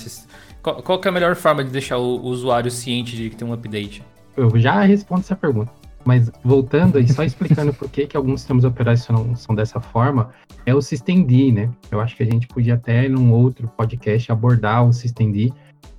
Qual, 0.62 0.80
qual 0.84 1.00
que 1.00 1.08
é 1.08 1.10
a 1.10 1.12
melhor 1.12 1.34
forma 1.34 1.64
de 1.64 1.70
deixar 1.70 1.98
o, 1.98 2.18
o 2.18 2.26
usuário 2.26 2.70
ciente 2.70 3.16
de 3.16 3.28
que 3.28 3.34
tem 3.34 3.48
um 3.48 3.52
update? 3.52 4.04
Eu 4.36 4.58
já 4.58 4.80
respondo 4.82 5.20
essa 5.20 5.36
pergunta. 5.36 5.72
Mas 6.04 6.30
voltando 6.44 7.00
e 7.00 7.08
só 7.08 7.24
explicando 7.24 7.72
por 7.74 7.90
que, 7.90 8.06
que 8.06 8.16
alguns 8.16 8.40
sistemas 8.40 8.64
operacionais 8.64 9.40
são 9.40 9.54
dessa 9.54 9.80
forma, 9.80 10.30
é 10.64 10.74
o 10.74 10.80
systemd, 10.80 11.52
né? 11.52 11.70
Eu 11.90 12.00
acho 12.00 12.16
que 12.16 12.22
a 12.22 12.26
gente 12.26 12.46
podia 12.46 12.74
até, 12.74 13.08
num 13.08 13.32
outro 13.32 13.66
podcast, 13.76 14.30
abordar 14.30 14.86
o 14.86 14.92
systemd, 14.92 15.52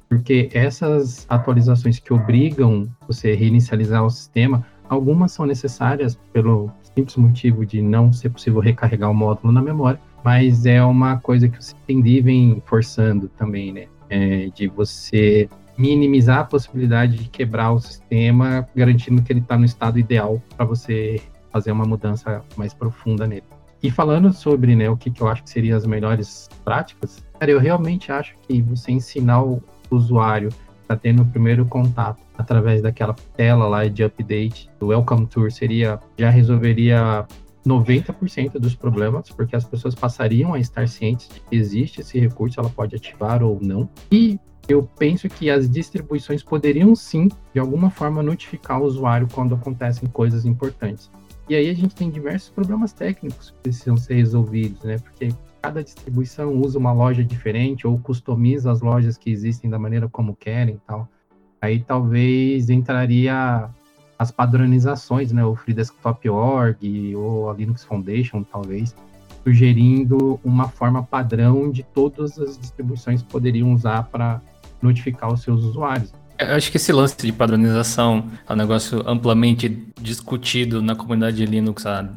porque 0.08 0.50
essas 0.54 1.26
atualizações 1.28 2.00
que 2.00 2.14
obrigam 2.14 2.88
você 3.06 3.32
a 3.32 3.36
reinicializar 3.36 4.06
o 4.06 4.10
sistema, 4.10 4.66
algumas 4.88 5.34
são 5.34 5.46
necessárias 5.46 6.18
pelo 6.32 6.72
simples 6.96 7.18
motivo 7.18 7.66
de 7.66 7.82
não 7.82 8.14
ser 8.14 8.30
possível 8.30 8.62
recarregar 8.62 9.12
o 9.12 9.14
módulo 9.14 9.52
na 9.52 9.62
memória, 9.62 10.00
mas 10.24 10.66
é 10.66 10.82
uma 10.82 11.18
coisa 11.18 11.50
que 11.50 11.60
o 11.60 11.62
Systemd 11.62 12.22
vem 12.22 12.64
forçando 12.66 13.28
também, 13.28 13.74
né? 13.74 13.88
é, 14.10 14.50
de 14.54 14.68
você 14.68 15.50
minimizar 15.78 16.40
a 16.40 16.44
possibilidade 16.44 17.18
de 17.18 17.30
quebrar 17.30 17.72
o 17.72 17.80
sistema, 17.80 18.68
garantindo 18.76 19.22
que 19.22 19.32
ele 19.32 19.40
está 19.40 19.58
no 19.58 19.66
estado 19.66 20.00
ideal 20.00 20.42
para 20.56 20.66
você 20.66 21.22
fazer 21.52 21.72
uma 21.72 21.86
mudança 21.86 22.44
mais 22.56 22.74
profunda 22.74 23.28
nele. 23.28 23.44
E 23.82 23.92
falando 23.92 24.34
sobre 24.34 24.76
né, 24.76 24.90
o 24.90 24.98
que, 24.98 25.12
que 25.12 25.22
eu 25.22 25.28
acho 25.28 25.44
que 25.44 25.50
seriam 25.50 25.78
as 25.78 25.86
melhores 25.86 26.50
práticas, 26.66 27.24
cara, 27.40 27.52
eu 27.52 27.60
realmente 27.60 28.12
acho 28.12 28.36
que 28.48 28.62
você 28.62 28.92
ensinar 28.92 29.44
o 29.44 29.62
usuário 29.92 30.50
a 30.90 30.96
tendo 30.96 31.22
o 31.22 31.26
primeiro 31.26 31.66
contato 31.66 32.22
através 32.38 32.82
daquela 32.82 33.14
tela 33.36 33.68
lá 33.68 33.86
de 33.88 34.04
update 34.04 34.70
do 34.80 34.88
Welcome 34.88 35.28
Tour 35.28 35.52
seria 35.52 36.00
já 36.18 36.30
resolveria 36.30 37.28
90% 37.68 38.54
dos 38.54 38.74
problemas, 38.74 39.30
porque 39.30 39.56
as 39.56 39.66
pessoas 39.66 39.94
passariam 39.94 40.54
a 40.54 40.60
estar 40.60 40.88
cientes 40.88 41.28
de 41.28 41.40
que 41.42 41.56
existe 41.56 42.02
esse 42.02 42.18
recurso, 42.18 42.60
ela 42.60 42.70
pode 42.70 42.96
ativar 42.96 43.44
ou 43.44 43.60
não. 43.62 43.90
E 44.12 44.40
eu 44.68 44.84
penso 44.98 45.30
que 45.30 45.50
as 45.50 45.70
distribuições 45.70 46.44
poderiam 46.44 46.96
sim, 46.96 47.30
de 47.54 47.60
alguma 47.60 47.90
forma, 47.90 48.22
notificar 48.22 48.82
o 48.82 48.86
usuário 48.86 49.28
quando 49.32 49.56
acontecem 49.56 50.10
coisas 50.10 50.46
importantes. 50.46 51.10
E 51.48 51.56
aí 51.56 51.70
a 51.70 51.74
gente 51.74 51.96
tem 51.96 52.10
diversos 52.10 52.50
problemas 52.50 52.92
técnicos 52.92 53.52
que 53.52 53.58
precisam 53.64 53.96
ser 53.96 54.16
resolvidos, 54.16 54.84
né? 54.84 54.98
Porque 54.98 55.30
cada 55.62 55.82
distribuição 55.82 56.54
usa 56.54 56.78
uma 56.78 56.92
loja 56.92 57.24
diferente 57.24 57.88
ou 57.88 57.98
customiza 57.98 58.70
as 58.70 58.82
lojas 58.82 59.18
que 59.18 59.30
existem 59.30 59.70
da 59.70 59.80
maneira 59.80 60.10
como 60.10 60.36
querem 60.36 60.76
e 60.76 60.80
tal. 60.86 61.08
Aí 61.62 61.80
talvez 61.80 62.70
entraria 62.70 63.70
as 64.20 64.32
padronizações, 64.32 65.32
né? 65.32 65.46
O 65.46 65.56
Free 65.56 65.74
Desktop 65.74 66.28
Org 66.28 67.16
ou 67.16 67.50
a 67.50 67.54
Linux 67.54 67.86
Foundation, 67.86 68.44
talvez, 68.44 68.94
sugerindo 69.46 70.42
uma 70.44 70.68
forma 70.68 71.02
padrão 71.02 71.72
de 71.72 71.84
todas 71.84 72.38
as 72.38 72.58
distribuições 72.58 73.24
poderiam 73.24 73.74
usar 73.74 74.04
para 74.04 74.42
notificar 74.82 75.32
os 75.32 75.42
seus 75.42 75.64
usuários. 75.64 76.14
Eu 76.40 76.56
acho 76.56 76.70
que 76.70 76.78
esse 76.78 76.92
lance 76.92 77.18
de 77.18 77.32
padronização 77.32 78.28
é 78.48 78.54
um 78.54 78.56
negócio 78.56 79.04
amplamente 79.08 79.70
discutido 80.00 80.82
na 80.82 80.96
comunidade 80.96 81.38
de 81.38 81.46
Linux 81.46 81.86
há 81.86 82.08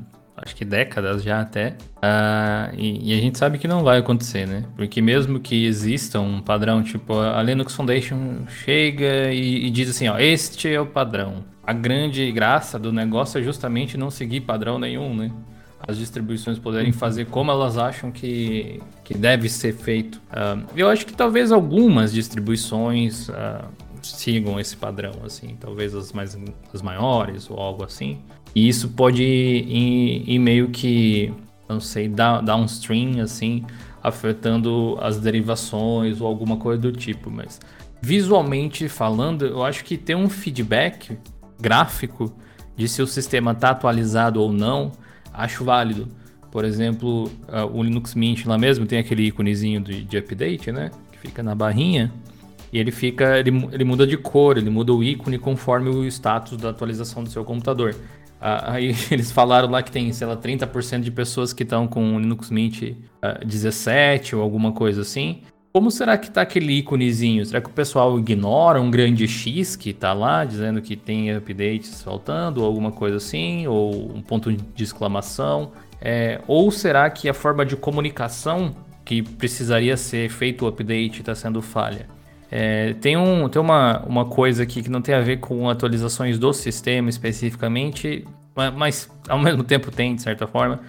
acho 0.42 0.57
que 0.57 0.64
décadas 0.64 1.23
já 1.23 1.40
até. 1.40 1.77
Uh, 1.96 2.75
e, 2.77 3.11
e, 3.11 3.18
a 3.18 3.20
gente 3.20 3.38
sabe 3.38 3.59
que 3.59 3.68
não 3.68 3.83
vai 3.83 3.99
acontecer, 3.99 4.46
né? 4.46 4.64
Porque 4.75 5.01
mesmo 5.01 5.38
que 5.38 5.66
exista 5.66 6.18
um 6.18 6.40
padrão, 6.40 6.83
tipo, 6.83 7.18
a 7.18 7.42
Linux 7.42 7.75
Foundation 7.75 8.46
chega 8.49 9.33
e, 9.33 9.66
e 9.66 9.70
diz 9.70 9.90
assim, 9.90 10.09
ó, 10.09 10.18
este 10.18 10.73
é 10.73 10.81
o 10.81 10.87
padrão. 10.87 11.44
A 11.62 11.73
grande 11.73 12.31
graça 12.33 12.79
do 12.79 12.92
negócio 12.92 13.38
é 13.38 13.42
justamente 13.42 13.96
não 13.96 14.11
seguir 14.11 14.40
padrão 14.40 14.79
nenhum, 14.79 15.14
né? 15.14 15.31
As 15.90 15.98
distribuições 15.98 16.59
poderem 16.59 16.92
fazer 16.92 17.26
como 17.26 17.50
elas 17.50 17.76
acham 17.76 18.11
que, 18.11 18.81
que 19.05 19.14
deve 19.14 19.48
ser 19.48 19.74
feito. 19.74 20.16
Uh, 20.31 20.64
eu 20.76 20.88
acho 20.88 21.05
que 21.05 21.12
talvez 21.12 21.53
algumas 21.53 22.12
distribuições 22.12 23.29
uh, 23.29 23.64
sigam 24.03 24.59
esse 24.59 24.76
padrão, 24.76 25.12
assim, 25.24 25.57
talvez 25.61 25.94
as 25.94 26.12
mais 26.12 26.38
as 26.72 26.83
maiores 26.83 27.50
ou 27.50 27.59
algo 27.59 27.85
assim. 27.85 28.18
E 28.55 28.68
isso 28.68 28.88
pode 28.90 29.22
ir, 29.22 30.24
ir 30.29 30.38
meio 30.38 30.70
que, 30.70 31.33
não 31.68 31.81
sei, 31.81 32.09
downstream, 32.09 33.20
assim, 33.20 33.64
afetando 34.03 34.96
as 35.00 35.18
derivações 35.18 36.20
ou 36.20 36.26
alguma 36.26 36.57
coisa 36.57 36.81
do 36.81 36.92
tipo, 36.92 37.31
mas 37.31 37.61
visualmente 38.00 38.88
falando, 38.88 39.44
eu 39.44 39.62
acho 39.62 39.85
que 39.85 39.96
ter 39.96 40.14
um 40.14 40.29
feedback 40.29 41.18
gráfico 41.61 42.35
de 42.76 42.88
se 42.88 43.03
o 43.03 43.07
sistema 43.07 43.53
está 43.53 43.70
atualizado 43.70 44.40
ou 44.40 44.50
não 44.50 44.92
acho 45.42 45.64
válido. 45.64 46.09
Por 46.50 46.64
exemplo, 46.64 47.31
uh, 47.48 47.66
o 47.72 47.83
Linux 47.83 48.14
Mint 48.14 48.44
lá 48.44 48.59
mesmo 48.59 48.85
tem 48.85 48.98
aquele 48.98 49.26
íconezinho 49.26 49.81
de, 49.81 50.03
de, 50.03 50.18
update, 50.18 50.72
né? 50.72 50.90
Que 51.12 51.18
fica 51.18 51.42
na 51.42 51.55
barrinha. 51.55 52.12
E 52.72 52.79
ele 52.79 52.90
fica. 52.90 53.38
Ele, 53.38 53.68
ele 53.72 53.85
muda 53.85 54.07
de 54.07 54.16
cor, 54.16 54.59
ele 54.59 54.70
muda 54.70 54.92
o 54.92 55.03
ícone 55.03 55.38
conforme 55.38 55.88
o 55.88 56.05
status 56.07 56.57
da 56.57 56.70
atualização 56.70 57.22
do 57.22 57.31
seu 57.31 57.44
computador. 57.44 57.94
Uh, 58.40 58.64
aí 58.64 58.96
eles 59.12 59.31
falaram 59.31 59.70
lá 59.70 59.83
que 59.83 59.92
tem, 59.92 60.12
sei 60.12 60.26
lá, 60.26 60.37
30% 60.37 61.00
de 61.00 61.11
pessoas 61.11 61.53
que 61.53 61.62
estão 61.62 61.87
com 61.87 62.16
o 62.16 62.18
Linux 62.18 62.50
Mint 62.50 62.83
uh, 62.83 63.46
17 63.46 64.35
ou 64.35 64.42
alguma 64.42 64.72
coisa 64.72 65.03
assim. 65.03 65.42
Como 65.73 65.89
será 65.89 66.19
que 66.19 66.29
tá 66.29 66.43
aquele 66.43 66.73
íconezinho? 66.79 67.47
Será 67.47 67.61
que 67.61 67.69
o 67.69 67.73
pessoal 67.73 68.19
ignora 68.19 68.81
um 68.81 68.91
grande 68.91 69.29
X 69.29 69.77
que 69.77 69.93
tá 69.93 70.13
lá, 70.13 70.45
dizendo 70.45 70.83
que 70.83 70.97
tem 70.97 71.31
updates 71.31 72.03
faltando, 72.03 72.61
ou 72.61 72.67
alguma 72.67 72.91
coisa 72.91 73.19
assim, 73.19 73.69
ou 73.69 74.13
um 74.13 74.21
ponto 74.21 74.53
de 74.53 74.83
exclamação? 74.83 75.71
É, 76.01 76.41
ou 76.49 76.73
será 76.73 77.09
que 77.09 77.29
a 77.29 77.35
forma 77.35 77.65
de 77.65 77.77
comunicação 77.77 78.75
que 79.05 79.23
precisaria 79.23 79.97
ser 79.97 80.29
feito 80.29 80.65
o 80.65 80.69
update 80.69 81.21
está 81.21 81.37
sendo 81.37 81.63
falha? 81.63 82.09
É, 82.51 82.95
tem 82.95 83.17
um, 83.17 83.49
tem 83.49 83.63
uma, 83.63 84.01
uma 84.01 84.25
coisa 84.25 84.65
aqui 84.65 84.83
que 84.83 84.91
não 84.91 85.01
tem 85.01 85.15
a 85.15 85.21
ver 85.21 85.37
com 85.37 85.71
atualizações 85.71 86.37
do 86.37 86.53
sistema 86.53 87.09
especificamente, 87.09 88.27
mas 88.77 89.09
ao 89.29 89.39
mesmo 89.39 89.63
tempo 89.63 89.93
tem, 89.93 90.17
de 90.17 90.23
certa 90.23 90.49
forma, 90.49 90.81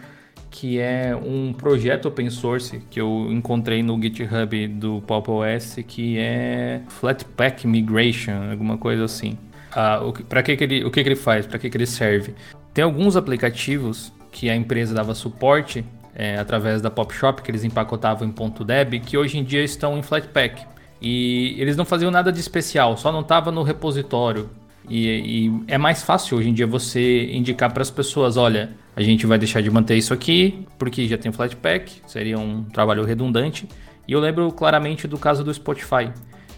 que 0.52 0.80
é 0.80 1.16
um 1.16 1.54
projeto 1.54 2.10
open 2.10 2.30
source 2.30 2.84
que 2.90 3.00
eu 3.00 3.28
encontrei 3.32 3.82
no 3.82 4.00
GitHub 4.00 4.68
do 4.68 5.02
Pop 5.08 5.32
OS, 5.32 5.78
que 5.88 6.20
é 6.20 6.82
Flatpak 6.90 7.66
Migration, 7.66 8.52
alguma 8.52 8.78
coisa 8.78 9.06
assim. 9.06 9.38
Ah, 9.72 10.02
que, 10.14 10.44
que, 10.44 10.58
que 10.58 10.64
ele, 10.66 10.84
o 10.84 10.92
que, 10.92 11.02
que 11.02 11.10
ele 11.10 11.16
faz? 11.16 11.48
Para 11.48 11.58
que, 11.58 11.70
que 11.70 11.78
ele 11.78 11.86
serve? 11.86 12.36
Tem 12.74 12.84
alguns 12.84 13.16
aplicativos 13.16 14.12
que 14.30 14.50
a 14.50 14.56
empresa 14.56 14.94
dava 14.94 15.16
suporte 15.16 15.86
é, 16.14 16.38
através 16.38 16.82
da 16.82 16.92
Pop 16.92 17.14
Shop, 17.14 17.42
que 17.42 17.50
eles 17.50 17.64
empacotavam 17.64 18.28
em 18.28 18.64
.deb, 18.66 19.00
que 19.00 19.18
hoje 19.18 19.38
em 19.38 19.44
dia 19.46 19.64
estão 19.64 19.98
em 19.98 20.04
Flatpak. 20.04 20.66
E 21.02 21.56
eles 21.58 21.78
não 21.78 21.86
faziam 21.86 22.12
nada 22.12 22.32
de 22.32 22.40
especial, 22.40 22.98
só 22.98 23.12
não 23.12 23.22
estava 23.22 23.52
no 23.52 23.64
repositório. 23.64 24.50
E, 24.90 25.48
e, 25.48 25.64
é 25.68 25.78
mais 25.78 26.04
fácil 26.04 26.38
hoje 26.38 26.50
em 26.50 26.54
dia 26.54 26.68
você 26.68 27.32
indicar 27.32 27.72
para 27.72 27.82
as 27.82 27.92
pessoas, 27.92 28.38
olha, 28.38 28.72
a 28.96 29.02
gente 29.02 29.26
vai 29.26 29.38
deixar 29.38 29.62
de 29.62 29.70
manter 29.70 29.96
isso 29.96 30.14
aqui 30.14 30.66
porque 30.78 31.08
já 31.08 31.18
tem 31.18 31.32
Flatpak, 31.32 32.02
seria 32.06 32.38
um 32.38 32.64
trabalho 32.64 33.04
redundante. 33.04 33.68
E 34.08 34.14
eu 34.14 34.20
lembro 34.20 34.52
claramente 34.52 35.08
do 35.08 35.18
caso 35.18 35.44
do 35.44 35.54
Spotify. 35.54 36.12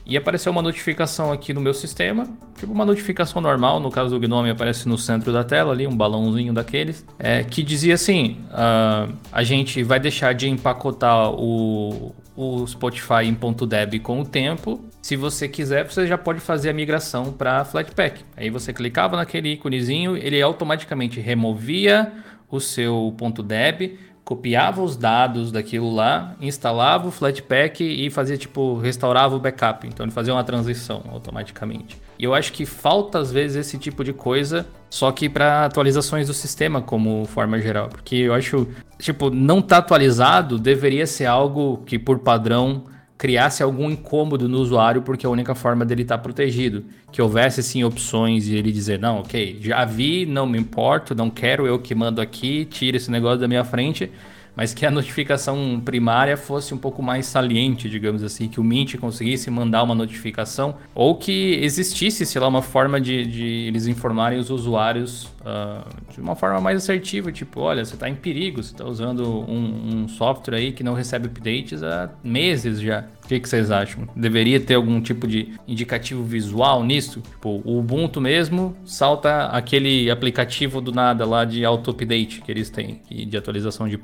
E 0.06 0.18
apareceu 0.18 0.52
uma 0.52 0.62
notificação 0.62 1.32
aqui 1.32 1.54
no 1.54 1.62
meu 1.62 1.74
sistema, 1.74 2.28
tipo 2.60 2.74
uma 2.74 2.86
notificação 2.86 3.42
normal, 3.42 3.80
no 3.80 3.90
caso 3.90 4.10
do 4.10 4.20
Gnome 4.20 4.50
aparece 4.50 4.88
no 4.88 4.98
centro 4.98 5.32
da 5.32 5.46
tela 5.46 5.72
ali, 5.72 5.88
um 5.88 5.96
balãozinho 5.96 6.52
daqueles, 6.52 7.06
é, 7.18 7.42
que 7.44 7.64
dizia 7.64 7.94
assim, 7.94 8.38
uh, 8.50 9.14
a 9.32 9.44
gente 9.44 9.82
vai 9.82 10.02
deixar 10.02 10.34
de 10.34 10.50
empacotar 10.50 11.32
o, 11.32 12.14
o 12.36 12.68
Spotify 12.68 13.24
em 13.24 13.38
.deb 13.66 14.00
com 14.02 14.20
o 14.20 14.26
tempo. 14.26 14.84
Se 15.04 15.18
você 15.18 15.50
quiser, 15.50 15.84
você 15.84 16.08
já 16.08 16.18
pode 16.18 16.40
fazer 16.40 16.70
a 16.70 16.74
migração 16.74 17.34
para 17.34 17.66
Flatpak. 17.66 18.24
Aí 18.38 18.50
você 18.50 18.72
clicava 18.72 19.18
naquele 19.18 19.52
íconezinho, 19.52 20.16
ele 20.16 20.42
automaticamente 20.42 21.20
removia 21.20 22.10
o 22.50 22.58
seu 22.62 23.14
.deb, 23.44 24.00
copiava 24.24 24.82
os 24.82 24.96
dados 24.96 25.52
daquilo 25.52 25.94
lá, 25.94 26.38
instalava 26.40 27.10
o 27.10 27.12
Flatpak 27.12 27.84
e 27.84 28.10
fazia 28.10 28.38
tipo, 28.38 28.78
restaurava 28.78 29.36
o 29.36 29.40
backup. 29.42 29.86
Então 29.86 30.06
ele 30.06 30.14
fazia 30.14 30.34
uma 30.34 30.44
transição 30.46 31.04
automaticamente. 31.12 32.02
E 32.18 32.24
eu 32.24 32.34
acho 32.34 32.54
que 32.54 32.66
falta 32.66 33.20
às 33.20 33.30
vezes 33.30 33.58
esse 33.58 33.78
tipo 33.78 34.06
de 34.06 34.14
coisa, 34.14 34.66
só 34.90 35.12
que 35.12 35.28
para 35.28 35.66
atualizações 35.66 36.28
do 36.28 36.34
sistema 36.34 36.82
como 36.82 37.26
forma 37.26 37.60
geral, 37.60 37.90
porque 37.90 38.16
eu 38.16 38.34
acho, 38.34 38.70
tipo, 38.98 39.30
não 39.30 39.62
tá 39.62 39.80
atualizado 39.80 40.58
deveria 40.58 41.06
ser 41.06 41.26
algo 41.26 41.84
que 41.86 42.00
por 42.00 42.20
padrão 42.20 42.86
criasse 43.24 43.64
algum 43.64 43.90
incômodo 43.90 44.50
no 44.50 44.58
usuário, 44.58 45.02
porque 45.02 45.26
é 45.26 45.30
a 45.30 45.32
única 45.32 45.56
forma 45.56 45.86
dele 45.86 46.02
estar 46.02 46.18
tá 46.18 46.22
protegido. 46.22 46.84
Que 47.10 47.22
houvesse 47.22 47.64
sim 47.64 47.82
opções 47.82 48.50
e 48.50 48.56
ele 48.58 48.70
dizer: 48.70 49.00
não, 49.00 49.20
ok, 49.20 49.60
já 49.62 49.86
vi, 49.86 50.26
não 50.26 50.46
me 50.46 50.60
importo, 50.60 51.16
não 51.16 51.30
quero 51.30 51.66
eu 51.66 51.80
que 51.80 51.96
mando 51.96 52.20
aqui, 52.20 52.66
tira 52.66 52.98
esse 52.98 53.10
negócio 53.10 53.40
da 53.40 53.48
minha 53.48 53.64
frente 53.64 54.12
mas 54.56 54.74
que 54.74 54.86
a 54.86 54.92
notificação 54.92 55.82
primária 55.84 56.38
fosse 56.38 56.74
um 56.74 56.78
pouco 56.78 57.02
mais 57.02 57.26
saliente, 57.26 57.90
digamos 57.90 58.24
assim, 58.24 58.48
que 58.48 58.60
o 58.60 58.64
Mint 58.64 58.96
conseguisse 58.98 59.50
mandar 59.50 59.84
uma 59.84 59.96
notificação, 59.96 60.76
ou 60.94 61.16
que 61.16 61.60
existisse, 61.62 62.26
sei 62.26 62.42
lá, 62.42 62.48
uma 62.48 62.62
forma 62.62 63.00
de, 63.00 63.26
de 63.26 63.44
eles 63.68 63.88
informarem 63.88 64.40
os 64.40 64.50
usuários 64.50 65.26
uh, 65.42 65.88
de 66.12 66.20
uma 66.20 66.36
forma 66.36 66.60
mais 66.62 66.78
assertiva, 66.78 67.32
tipo, 67.32 67.62
olha, 67.62 67.84
você 67.84 67.94
está 67.94 68.10
em 68.10 68.16
perigo, 68.16 68.62
você 68.62 68.72
está 68.72 68.86
usando 68.86 69.42
um, 69.50 70.04
um, 70.04 70.08
software 70.08 70.58
aí 70.58 70.72
que 70.72 70.84
não 70.84 70.94
recebe 70.94 71.28
updates 71.28 71.84
há 71.84 72.10
meses 72.24 72.80
já. 72.80 73.06
O 73.24 73.28
que, 73.28 73.40
que, 73.40 73.48
vocês 73.48 73.72
acham? 73.72 74.08
Deveria 74.16 74.60
ter 74.60 74.76
algum 74.76 75.00
tipo 75.00 75.26
de 75.26 75.54
indicativo 75.66 76.24
visual 76.24 76.84
nisso? 76.84 77.22
Tipo, 77.22 77.62
o 77.64 77.80
Ubuntu 77.80 78.20
mesmo 78.20 78.76
salta 78.86 79.46
aquele 79.46 80.12
aplicativo 80.12 80.82
do 80.82 80.92
nada 80.92 81.26
lá 81.26 81.46
de 81.46 81.64
auto-update 81.64 82.42
que 82.42 82.52
eles 82.52 82.70
têm, 82.70 83.00
de 83.10 83.38
atualização 83.38 83.88
de 83.88 83.98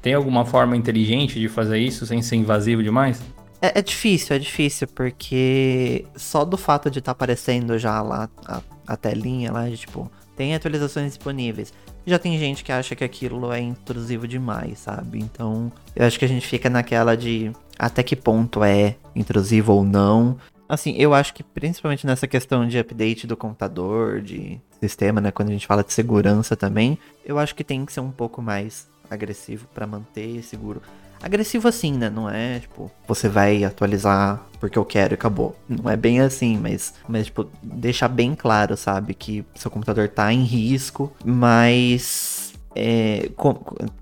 Tem 0.00 0.14
alguma 0.14 0.44
forma 0.44 0.76
inteligente 0.76 1.38
de 1.38 1.48
fazer 1.48 1.78
isso 1.78 2.06
sem 2.06 2.22
ser 2.22 2.36
invasivo 2.36 2.82
demais? 2.82 3.20
É, 3.60 3.78
é 3.78 3.82
difícil, 3.82 4.34
é 4.34 4.38
difícil, 4.38 4.88
porque 4.88 6.06
só 6.16 6.44
do 6.44 6.56
fato 6.56 6.90
de 6.90 6.98
estar 6.98 7.10
tá 7.10 7.12
aparecendo 7.12 7.78
já 7.78 8.00
lá 8.00 8.28
a, 8.46 8.62
a 8.86 8.96
telinha 8.96 9.52
lá, 9.52 9.68
de, 9.68 9.76
tipo, 9.76 10.10
tem 10.34 10.54
atualizações 10.54 11.08
disponíveis. 11.08 11.72
Já 12.06 12.18
tem 12.18 12.38
gente 12.38 12.64
que 12.64 12.72
acha 12.72 12.96
que 12.96 13.04
aquilo 13.04 13.52
é 13.52 13.60
intrusivo 13.60 14.26
demais, 14.26 14.78
sabe? 14.78 15.18
Então, 15.18 15.70
eu 15.94 16.06
acho 16.06 16.18
que 16.18 16.24
a 16.24 16.28
gente 16.28 16.46
fica 16.46 16.70
naquela 16.70 17.14
de 17.14 17.52
até 17.78 18.02
que 18.02 18.16
ponto 18.16 18.64
é 18.64 18.96
intrusivo 19.14 19.74
ou 19.74 19.84
não. 19.84 20.38
Assim, 20.66 20.94
eu 20.96 21.12
acho 21.12 21.34
que 21.34 21.42
principalmente 21.42 22.06
nessa 22.06 22.26
questão 22.26 22.66
de 22.66 22.78
update 22.78 23.26
do 23.26 23.36
computador, 23.36 24.22
de 24.22 24.60
sistema, 24.80 25.20
né, 25.20 25.30
quando 25.30 25.48
a 25.48 25.52
gente 25.52 25.66
fala 25.66 25.84
de 25.84 25.92
segurança 25.92 26.56
também, 26.56 26.98
eu 27.24 27.38
acho 27.38 27.54
que 27.54 27.64
tem 27.64 27.84
que 27.84 27.92
ser 27.92 28.00
um 28.00 28.10
pouco 28.10 28.40
mais 28.40 28.88
agressivo 29.10 29.66
para 29.74 29.86
manter 29.86 30.42
seguro. 30.42 30.80
Agressivo 31.22 31.68
assim, 31.68 31.92
né? 31.92 32.08
Não 32.08 32.30
é 32.30 32.60
tipo, 32.60 32.90
você 33.06 33.28
vai 33.28 33.62
atualizar 33.62 34.42
porque 34.58 34.78
eu 34.78 34.84
quero 34.84 35.12
e 35.12 35.16
acabou. 35.16 35.54
Não 35.68 35.90
é 35.90 35.96
bem 35.96 36.20
assim, 36.20 36.56
mas, 36.56 36.94
mas 37.06 37.26
tipo, 37.26 37.46
deixar 37.62 38.08
bem 38.08 38.34
claro, 38.34 38.76
sabe? 38.76 39.12
Que 39.12 39.44
seu 39.54 39.70
computador 39.70 40.08
tá 40.08 40.32
em 40.32 40.42
risco, 40.42 41.12
mas 41.24 42.39
é, 42.74 43.30
com, 43.36 43.54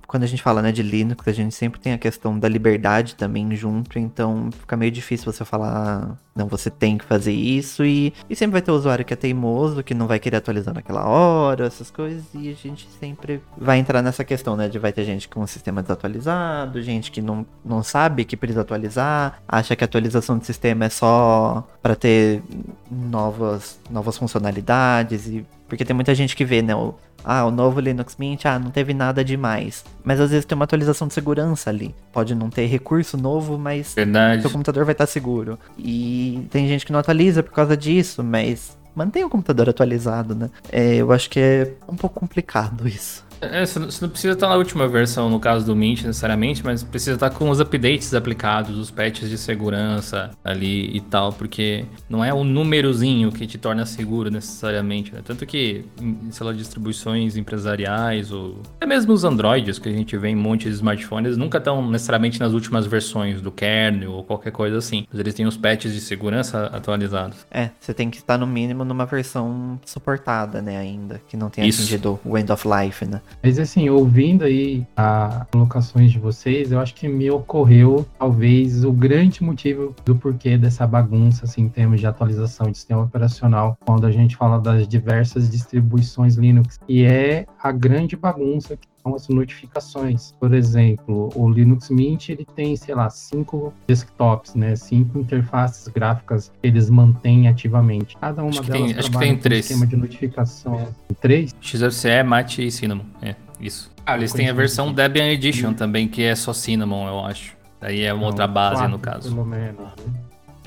quando 0.06 0.22
a 0.22 0.26
gente 0.26 0.42
fala 0.42 0.62
né, 0.62 0.72
de 0.72 0.82
Linux, 0.82 1.26
a 1.26 1.32
gente 1.32 1.54
sempre 1.54 1.80
tem 1.80 1.92
a 1.92 1.98
questão 1.98 2.38
da 2.38 2.48
liberdade 2.48 3.14
também 3.14 3.54
junto, 3.54 3.98
então 3.98 4.50
fica 4.50 4.76
meio 4.76 4.90
difícil 4.90 5.30
você 5.30 5.44
falar, 5.44 6.18
não, 6.34 6.46
você 6.46 6.70
tem 6.70 6.98
que 6.98 7.04
fazer 7.04 7.32
isso, 7.32 7.84
e, 7.84 8.12
e 8.28 8.36
sempre 8.36 8.52
vai 8.52 8.62
ter 8.62 8.70
o 8.70 8.74
usuário 8.74 9.04
que 9.04 9.12
é 9.12 9.16
teimoso, 9.16 9.82
que 9.82 9.94
não 9.94 10.06
vai 10.06 10.18
querer 10.18 10.38
atualizar 10.38 10.74
naquela 10.74 11.06
hora, 11.06 11.66
essas 11.66 11.90
coisas, 11.90 12.24
e 12.34 12.48
a 12.48 12.54
gente 12.54 12.88
sempre 12.98 13.42
vai 13.56 13.78
entrar 13.78 14.02
nessa 14.02 14.24
questão, 14.24 14.56
né, 14.56 14.68
de 14.68 14.78
vai 14.78 14.92
ter 14.92 15.04
gente 15.04 15.28
com 15.28 15.40
o 15.40 15.46
sistema 15.46 15.82
desatualizado, 15.82 16.80
gente 16.82 17.10
que 17.10 17.22
não, 17.22 17.46
não 17.64 17.82
sabe 17.82 18.24
que 18.24 18.36
precisa 18.36 18.62
atualizar, 18.62 19.42
acha 19.46 19.76
que 19.76 19.84
a 19.84 19.86
atualização 19.86 20.38
do 20.38 20.44
sistema 20.44 20.86
é 20.86 20.90
só 20.90 21.66
para 21.82 21.94
ter 21.94 22.42
novas, 22.90 23.78
novas 23.90 24.16
funcionalidades, 24.16 25.26
e 25.26 25.46
porque 25.68 25.84
tem 25.84 25.94
muita 25.94 26.14
gente 26.14 26.34
que 26.34 26.46
vê, 26.46 26.62
né, 26.62 26.74
o, 26.74 26.94
ah, 27.30 27.44
o 27.44 27.50
novo 27.50 27.78
Linux 27.78 28.16
Mint, 28.18 28.46
ah, 28.46 28.58
não 28.58 28.70
teve 28.70 28.94
nada 28.94 29.22
demais. 29.22 29.84
Mas 30.02 30.18
às 30.18 30.30
vezes 30.30 30.46
tem 30.46 30.56
uma 30.56 30.64
atualização 30.64 31.06
de 31.06 31.12
segurança 31.12 31.68
ali. 31.68 31.94
Pode 32.10 32.34
não 32.34 32.48
ter 32.48 32.64
recurso 32.64 33.18
novo, 33.18 33.58
mas 33.58 33.92
Verdade. 33.92 34.40
seu 34.40 34.50
computador 34.50 34.86
vai 34.86 34.92
estar 34.92 35.04
seguro. 35.06 35.58
E 35.78 36.48
tem 36.50 36.66
gente 36.66 36.86
que 36.86 36.92
não 36.92 36.98
atualiza 36.98 37.42
por 37.42 37.52
causa 37.52 37.76
disso, 37.76 38.24
mas 38.24 38.78
mantenha 38.94 39.26
o 39.26 39.30
computador 39.30 39.68
atualizado, 39.68 40.34
né? 40.34 40.48
É, 40.72 40.94
eu 40.94 41.12
acho 41.12 41.28
que 41.28 41.38
é 41.38 41.72
um 41.86 41.96
pouco 41.96 42.18
complicado 42.18 42.88
isso. 42.88 43.27
É, 43.40 43.64
você 43.64 43.78
não 43.78 44.08
precisa 44.08 44.34
estar 44.34 44.48
na 44.48 44.56
última 44.56 44.88
versão, 44.88 45.30
no 45.30 45.38
caso 45.38 45.64
do 45.64 45.74
Mint, 45.76 46.02
necessariamente, 46.02 46.64
mas 46.64 46.82
precisa 46.82 47.14
estar 47.14 47.30
com 47.30 47.50
os 47.50 47.60
updates 47.60 48.12
aplicados, 48.14 48.76
os 48.76 48.90
patches 48.90 49.28
de 49.28 49.38
segurança 49.38 50.30
ali 50.44 50.96
e 50.96 51.00
tal, 51.00 51.32
porque 51.32 51.84
não 52.08 52.24
é 52.24 52.32
o 52.32 52.44
númerozinho 52.44 53.30
que 53.30 53.46
te 53.46 53.58
torna 53.58 53.86
seguro 53.86 54.30
necessariamente, 54.30 55.12
né? 55.12 55.20
Tanto 55.24 55.46
que, 55.46 55.84
sei 56.30 56.46
lá, 56.46 56.52
distribuições 56.52 57.36
empresariais 57.36 58.32
ou 58.32 58.60
até 58.76 58.86
mesmo 58.86 59.12
os 59.12 59.24
Androids 59.24 59.78
que 59.78 59.88
a 59.88 59.92
gente 59.92 60.16
vê 60.16 60.28
em 60.28 60.36
um 60.36 60.40
monte 60.40 60.64
de 60.68 60.74
smartphones 60.74 61.36
nunca 61.36 61.58
estão 61.58 61.88
necessariamente 61.88 62.40
nas 62.40 62.52
últimas 62.52 62.86
versões 62.86 63.40
do 63.40 63.50
kernel 63.50 64.12
ou 64.12 64.24
qualquer 64.24 64.50
coisa 64.50 64.78
assim, 64.78 65.06
mas 65.10 65.20
eles 65.20 65.34
têm 65.34 65.46
os 65.46 65.56
patches 65.56 65.92
de 65.92 66.00
segurança 66.00 66.66
atualizados. 66.66 67.46
É, 67.50 67.70
você 67.80 67.94
tem 67.94 68.10
que 68.10 68.18
estar 68.18 68.38
no 68.38 68.46
mínimo 68.46 68.84
numa 68.84 69.06
versão 69.06 69.78
suportada, 69.84 70.60
né, 70.60 70.76
ainda, 70.76 71.20
que 71.28 71.36
não 71.36 71.50
tenha 71.50 71.66
Isso. 71.66 71.82
atingido 71.82 72.18
o 72.24 72.36
end 72.36 72.50
of 72.50 72.66
life, 72.66 73.04
né? 73.04 73.20
Mas 73.42 73.58
assim, 73.58 73.88
ouvindo 73.88 74.44
aí 74.44 74.86
as 74.96 75.46
colocações 75.50 76.10
de 76.10 76.18
vocês, 76.18 76.72
eu 76.72 76.80
acho 76.80 76.94
que 76.94 77.08
me 77.08 77.30
ocorreu 77.30 78.06
talvez 78.18 78.84
o 78.84 78.92
grande 78.92 79.42
motivo 79.42 79.94
do 80.04 80.16
porquê 80.16 80.58
dessa 80.58 80.86
bagunça 80.86 81.44
assim, 81.44 81.62
em 81.62 81.68
termos 81.68 82.00
de 82.00 82.06
atualização 82.06 82.70
de 82.70 82.78
sistema 82.78 83.02
operacional, 83.02 83.76
quando 83.84 84.06
a 84.06 84.10
gente 84.10 84.36
fala 84.36 84.58
das 84.60 84.88
diversas 84.88 85.48
distribuições 85.48 86.36
Linux, 86.36 86.78
e 86.88 87.04
é 87.04 87.46
a 87.62 87.70
grande 87.70 88.16
bagunça 88.16 88.76
que 88.76 88.88
são 89.08 89.14
as 89.16 89.28
notificações. 89.28 90.32
Por 90.40 90.52
exemplo, 90.52 91.30
o 91.34 91.48
Linux 91.48 91.88
Mint 91.90 92.28
ele 92.30 92.44
tem, 92.44 92.74
sei 92.76 92.94
lá, 92.94 93.08
cinco 93.08 93.72
desktops, 93.86 94.54
né? 94.54 94.74
Cinco 94.76 95.18
interfaces 95.18 95.88
gráficas 95.88 96.50
que 96.60 96.66
eles 96.66 96.90
mantêm 96.90 97.48
ativamente. 97.48 98.16
Cada 98.20 98.42
uma 98.42 98.50
Acho 98.50 98.62
que 98.62 98.70
delas 98.70 98.90
tem- 98.90 98.98
acho 98.98 99.10
que 99.10 99.18
tem 99.18 99.28
com 99.32 99.38
um 99.38 99.40
três. 99.40 99.64
esquema 99.70 99.86
de 99.86 99.96
notificação. 99.96 100.88
Três? 101.20 101.54
XFCE, 101.60 102.22
Mate 102.22 102.66
e 102.66 102.70
Cinnamon. 102.70 103.04
É, 103.22 103.34
isso. 103.60 103.90
Ah, 104.04 104.16
eles 104.16 104.32
têm 104.32 104.48
a 104.48 104.52
versão 104.52 104.92
Debian 104.92 105.26
Edition 105.26 105.72
também, 105.74 106.08
que 106.08 106.22
é 106.22 106.34
só 106.34 106.52
Cinnamon, 106.52 107.06
eu 107.08 107.20
acho. 107.24 107.56
Daí 107.80 108.02
é 108.02 108.12
uma 108.12 108.26
outra 108.26 108.46
Não, 108.46 108.54
base, 108.54 108.74
quatro, 108.76 108.90
no 108.90 108.98
caso. 108.98 109.28
Pelo 109.34 109.44
menos. 109.46 109.78
né? 109.80 109.92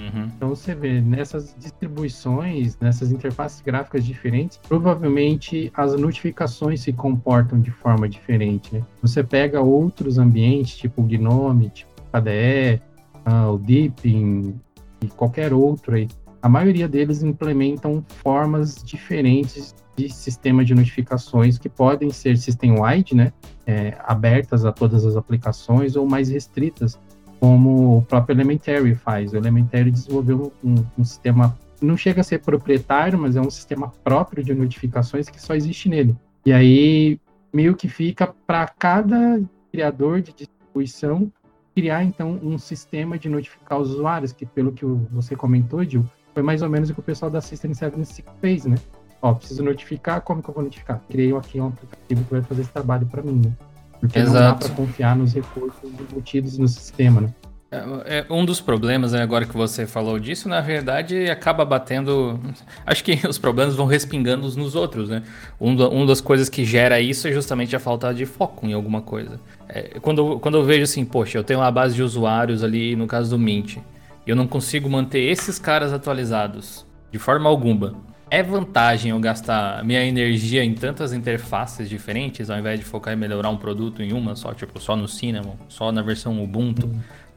Uhum. 0.02 0.32
Então 0.36 0.50
você 0.50 0.74
vê, 0.74 1.00
nessas 1.00 1.56
distribuições, 1.58 2.78
nessas 2.80 3.12
interfaces 3.12 3.62
gráficas 3.62 4.04
diferentes, 4.04 4.58
provavelmente 4.58 5.72
as 5.76 5.96
notificações 5.96 6.82
se 6.82 6.92
comportam 6.92 7.60
de 7.60 7.72
forma 7.72 8.10
diferente. 8.10 8.74
né? 8.74 8.82
Você 9.02 9.24
pega 9.24 9.62
outros 9.62 10.18
ambientes, 10.18 10.76
tipo 10.78 11.02
o 11.02 11.06
Gnome, 11.06 11.70
tipo 11.70 11.92
o 12.02 12.20
KDE, 12.20 12.82
ah, 13.26 13.52
o 13.52 13.58
Deepin 13.58 14.56
e 15.02 15.08
qualquer 15.08 15.54
outro 15.54 15.96
aí. 15.96 16.08
A 16.42 16.50
maioria 16.50 16.88
deles 16.88 17.22
implementam 17.22 18.04
formas 18.08 18.84
diferentes 18.84 19.76
de 19.96 20.10
sistema 20.10 20.66
de 20.66 20.74
notificações 20.74 21.60
que 21.60 21.70
podem 21.70 22.10
ser 22.10 22.36
system-wide, 22.38 23.16
né? 23.16 23.32
É, 23.68 23.96
abertas 24.06 24.66
a 24.66 24.72
todas 24.72 25.06
as 25.06 25.16
aplicações 25.16 25.96
ou 25.96 26.08
mais 26.08 26.30
restritas 26.30 27.00
como 27.41 27.97
o 27.97 28.01
próprio 28.04 28.36
Elementary 28.36 28.93
faz. 28.93 29.34
O 29.34 29.36
Elementary 29.36 29.89
desenvolveu 29.89 30.54
um, 30.63 30.75
um 30.95 31.04
sistema, 31.04 31.58
não 31.82 31.97
chega 31.97 32.21
a 32.21 32.23
ser 32.23 32.39
proprietário, 32.39 33.17
mas 33.17 33.36
é 33.36 33.41
um 33.41 33.49
sistema 33.49 33.91
próprio 34.04 34.43
de 34.43 34.54
notificações 34.54 35.27
que 35.27 35.41
só 35.41 35.56
existe 35.56 35.89
nele. 35.89 36.15
E 36.45 36.54
aí, 36.54 37.19
meio 37.51 37.75
que 37.75 37.89
fica 37.89 38.32
para 38.45 38.67
cada 38.67 39.41
criador 39.71 40.21
de 40.21 40.32
distribuição 40.34 41.32
criar, 41.73 42.04
então, 42.04 42.39
um 42.43 42.60
sistema 42.60 43.17
de 43.17 43.27
notificar 43.27 43.80
os 43.80 43.89
usuários, 43.89 44.32
que 44.32 44.45
pelo 44.45 44.71
que 44.71 44.86
você 44.86 45.36
comentou, 45.36 45.84
Gil, 45.84 46.06
foi 46.36 46.43
mais 46.43 46.62
ou 46.62 46.69
menos 46.69 46.91
o 46.91 46.93
que 46.93 46.99
o 46.99 47.04
pessoal 47.04 47.32
da 47.32 47.39
System76 47.39 48.23
fez, 48.39 48.65
né? 48.65 48.75
Ó, 49.19 49.34
preciso 49.34 49.63
notificar, 49.63 50.21
como 50.21 50.43
que 50.43 50.49
eu 50.49 50.54
vou 50.54 50.63
notificar? 50.63 51.01
Criei 51.10 51.36
aqui 51.36 51.60
um 51.60 51.67
aplicativo 51.67 52.23
que 52.23 52.32
vai 52.32 52.41
fazer 52.43 52.62
esse 52.62 52.71
trabalho 52.71 53.08
para 53.08 53.23
mim, 53.23 53.41
né? 53.45 53.54
Porque 54.02 54.20
não 54.20 54.34
dá 54.34 54.40
Exato. 54.40 54.66
para 54.68 54.76
confiar 54.76 55.16
nos 55.16 55.34
recursos 55.34 55.80
embutidos 55.84 56.58
no 56.58 56.68
sistema, 56.68 57.22
né? 57.22 57.30
É, 57.74 58.18
é, 58.18 58.26
um 58.30 58.44
dos 58.44 58.60
problemas, 58.60 59.14
né, 59.14 59.22
agora 59.22 59.46
que 59.46 59.56
você 59.56 59.88
falou 59.88 60.20
disso, 60.20 60.50
na 60.50 60.60
verdade, 60.60 61.30
acaba 61.30 61.64
batendo. 61.64 62.38
Acho 62.86 63.02
que 63.02 63.14
os 63.26 63.38
problemas 63.38 63.76
vão 63.76 63.86
respingando 63.86 64.46
uns 64.46 64.58
nos 64.58 64.76
outros, 64.76 65.08
né? 65.08 65.24
Um, 65.58 65.74
da- 65.74 65.88
uma 65.88 66.06
das 66.06 66.20
coisas 66.20 66.50
que 66.50 66.66
gera 66.66 67.00
isso 67.00 67.30
é 67.30 67.32
justamente 67.32 67.74
a 67.74 67.80
falta 67.80 68.14
de 68.14 68.26
foco 68.26 68.66
em 68.68 68.74
alguma 68.74 69.02
coisa. 69.02 69.40
É, 69.70 70.00
quando, 70.02 70.34
eu- 70.34 70.40
quando 70.42 70.58
eu 70.58 70.66
vejo 70.66 70.84
assim, 70.84 71.06
poxa, 71.06 71.38
eu 71.38 71.46
tenho 71.46 71.62
uma 71.62 71.72
base 71.72 71.96
de 71.96 72.04
usuários 72.04 72.62
ali, 72.62 72.94
no 72.94 73.08
caso 73.08 73.30
do 73.30 73.40
Mint, 73.40 73.78
e 73.78 73.82
eu 74.30 74.36
não 74.36 74.48
consigo 74.48 74.90
manter 74.90 75.22
esses 75.22 75.58
caras 75.58 75.94
atualizados 75.94 76.86
de 77.10 77.20
forma 77.20 77.48
alguma. 77.50 77.96
É 78.34 78.41
vantagem 78.41 79.12
eu 79.12 79.20
gastar 79.20 79.84
minha 79.84 80.06
energia 80.06 80.63
em 80.63 80.74
tantas 80.74 81.12
interfaces 81.12 81.89
diferentes, 81.89 82.50
ao 82.50 82.58
invés 82.58 82.80
de 82.80 82.86
focar 82.86 83.13
em 83.13 83.17
melhorar 83.17 83.50
um 83.50 83.58
produto 83.58 84.02
em 84.02 84.13
uma 84.13 84.38
só, 84.38 84.54
tipo, 84.54 84.80
só 84.80 84.96
no 84.96 85.06
Cinnamon, 85.06 85.58
só 85.67 85.91
na 85.91 86.02
versão 86.02 86.41
Ubuntu. 86.41 86.89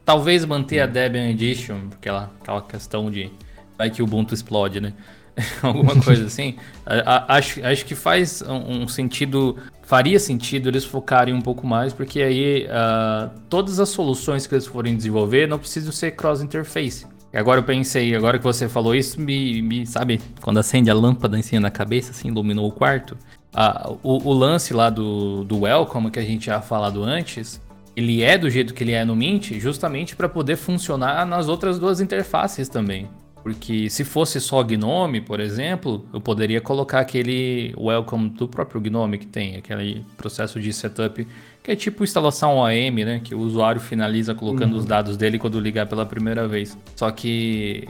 Talvez 0.05 0.45
manter 0.45 0.79
a 0.79 0.85
Debian 0.85 1.27
Edition, 1.29 1.89
porque 1.89 2.07
ela, 2.07 2.31
aquela 2.39 2.61
questão 2.61 3.11
de 3.11 3.29
vai 3.77 3.89
que 3.89 4.01
o 4.01 4.05
Ubuntu 4.05 4.33
explode, 4.33 4.79
né? 4.79 4.93
Alguma 5.61 6.01
coisa 6.01 6.27
assim. 6.27 6.55
A- 6.85 7.15
a- 7.33 7.35
acho, 7.37 7.65
acho 7.65 7.85
que 7.85 7.93
faz 7.93 8.41
um, 8.41 8.83
um 8.83 8.87
sentido, 8.87 9.57
faria 9.81 10.17
sentido 10.17 10.69
eles 10.69 10.85
focarem 10.85 11.33
um 11.33 11.41
pouco 11.41 11.67
mais, 11.67 11.91
porque 11.91 12.21
aí 12.21 12.67
ah, 12.69 13.31
todas 13.49 13.81
as 13.81 13.89
soluções 13.89 14.47
que 14.47 14.55
eles 14.55 14.65
forem 14.65 14.95
desenvolver 14.95 15.45
não 15.45 15.59
precisam 15.59 15.91
ser 15.91 16.11
cross-interface. 16.11 17.05
Agora 17.35 17.59
eu 17.59 17.63
pensei, 17.63 18.15
agora 18.15 18.37
que 18.37 18.43
você 18.43 18.69
falou 18.69 18.95
isso, 18.95 19.19
me, 19.19 19.61
me- 19.61 19.85
sabe, 19.85 20.21
quando 20.41 20.57
acende 20.57 20.89
a 20.89 20.93
lâmpada 20.93 21.37
em 21.37 21.41
cima 21.41 21.61
da 21.63 21.69
cabeça, 21.71 22.11
assim, 22.11 22.29
iluminou 22.29 22.67
o 22.67 22.71
quarto. 22.71 23.17
Ah, 23.53 23.91
o, 24.01 24.29
o 24.29 24.33
lance 24.33 24.73
lá 24.73 24.89
do, 24.89 25.43
do 25.43 25.61
Welcome, 25.61 26.09
que 26.11 26.19
a 26.19 26.23
gente 26.23 26.45
já 26.45 26.61
falado 26.61 27.03
antes, 27.03 27.61
ele 27.95 28.21
é 28.21 28.37
do 28.37 28.49
jeito 28.49 28.73
que 28.73 28.83
ele 28.83 28.91
é 28.93 29.03
no 29.03 29.15
Mint, 29.15 29.53
justamente 29.59 30.15
para 30.15 30.29
poder 30.29 30.55
funcionar 30.55 31.25
nas 31.25 31.47
outras 31.47 31.77
duas 31.77 31.99
interfaces 31.99 32.69
também. 32.69 33.07
Porque 33.43 33.89
se 33.89 34.03
fosse 34.03 34.41
só 34.41 34.63
Gnome, 34.63 35.21
por 35.21 35.39
exemplo, 35.39 36.03
eu 36.11 36.19
poderia 36.19 36.59
colocar 36.59 36.99
aquele 36.99 37.73
welcome 37.77 38.29
do 38.29 38.47
próprio 38.47 38.81
Gnome 38.81 39.19
que 39.19 39.27
tem, 39.27 39.55
aquele 39.55 40.03
processo 40.17 40.59
de 40.59 40.73
setup, 40.73 41.27
que 41.65 41.71
é 41.71 41.75
tipo 41.75 42.03
instalação 42.03 42.57
OAM, 42.57 43.03
né? 43.03 43.19
Que 43.23 43.33
o 43.33 43.39
usuário 43.39 43.81
finaliza 43.81 44.35
colocando 44.35 44.77
os 44.77 44.85
dados 44.85 45.17
dele 45.17 45.39
quando 45.39 45.59
ligar 45.59 45.87
pela 45.87 46.05
primeira 46.05 46.47
vez. 46.47 46.77
Só 46.95 47.09
que 47.09 47.87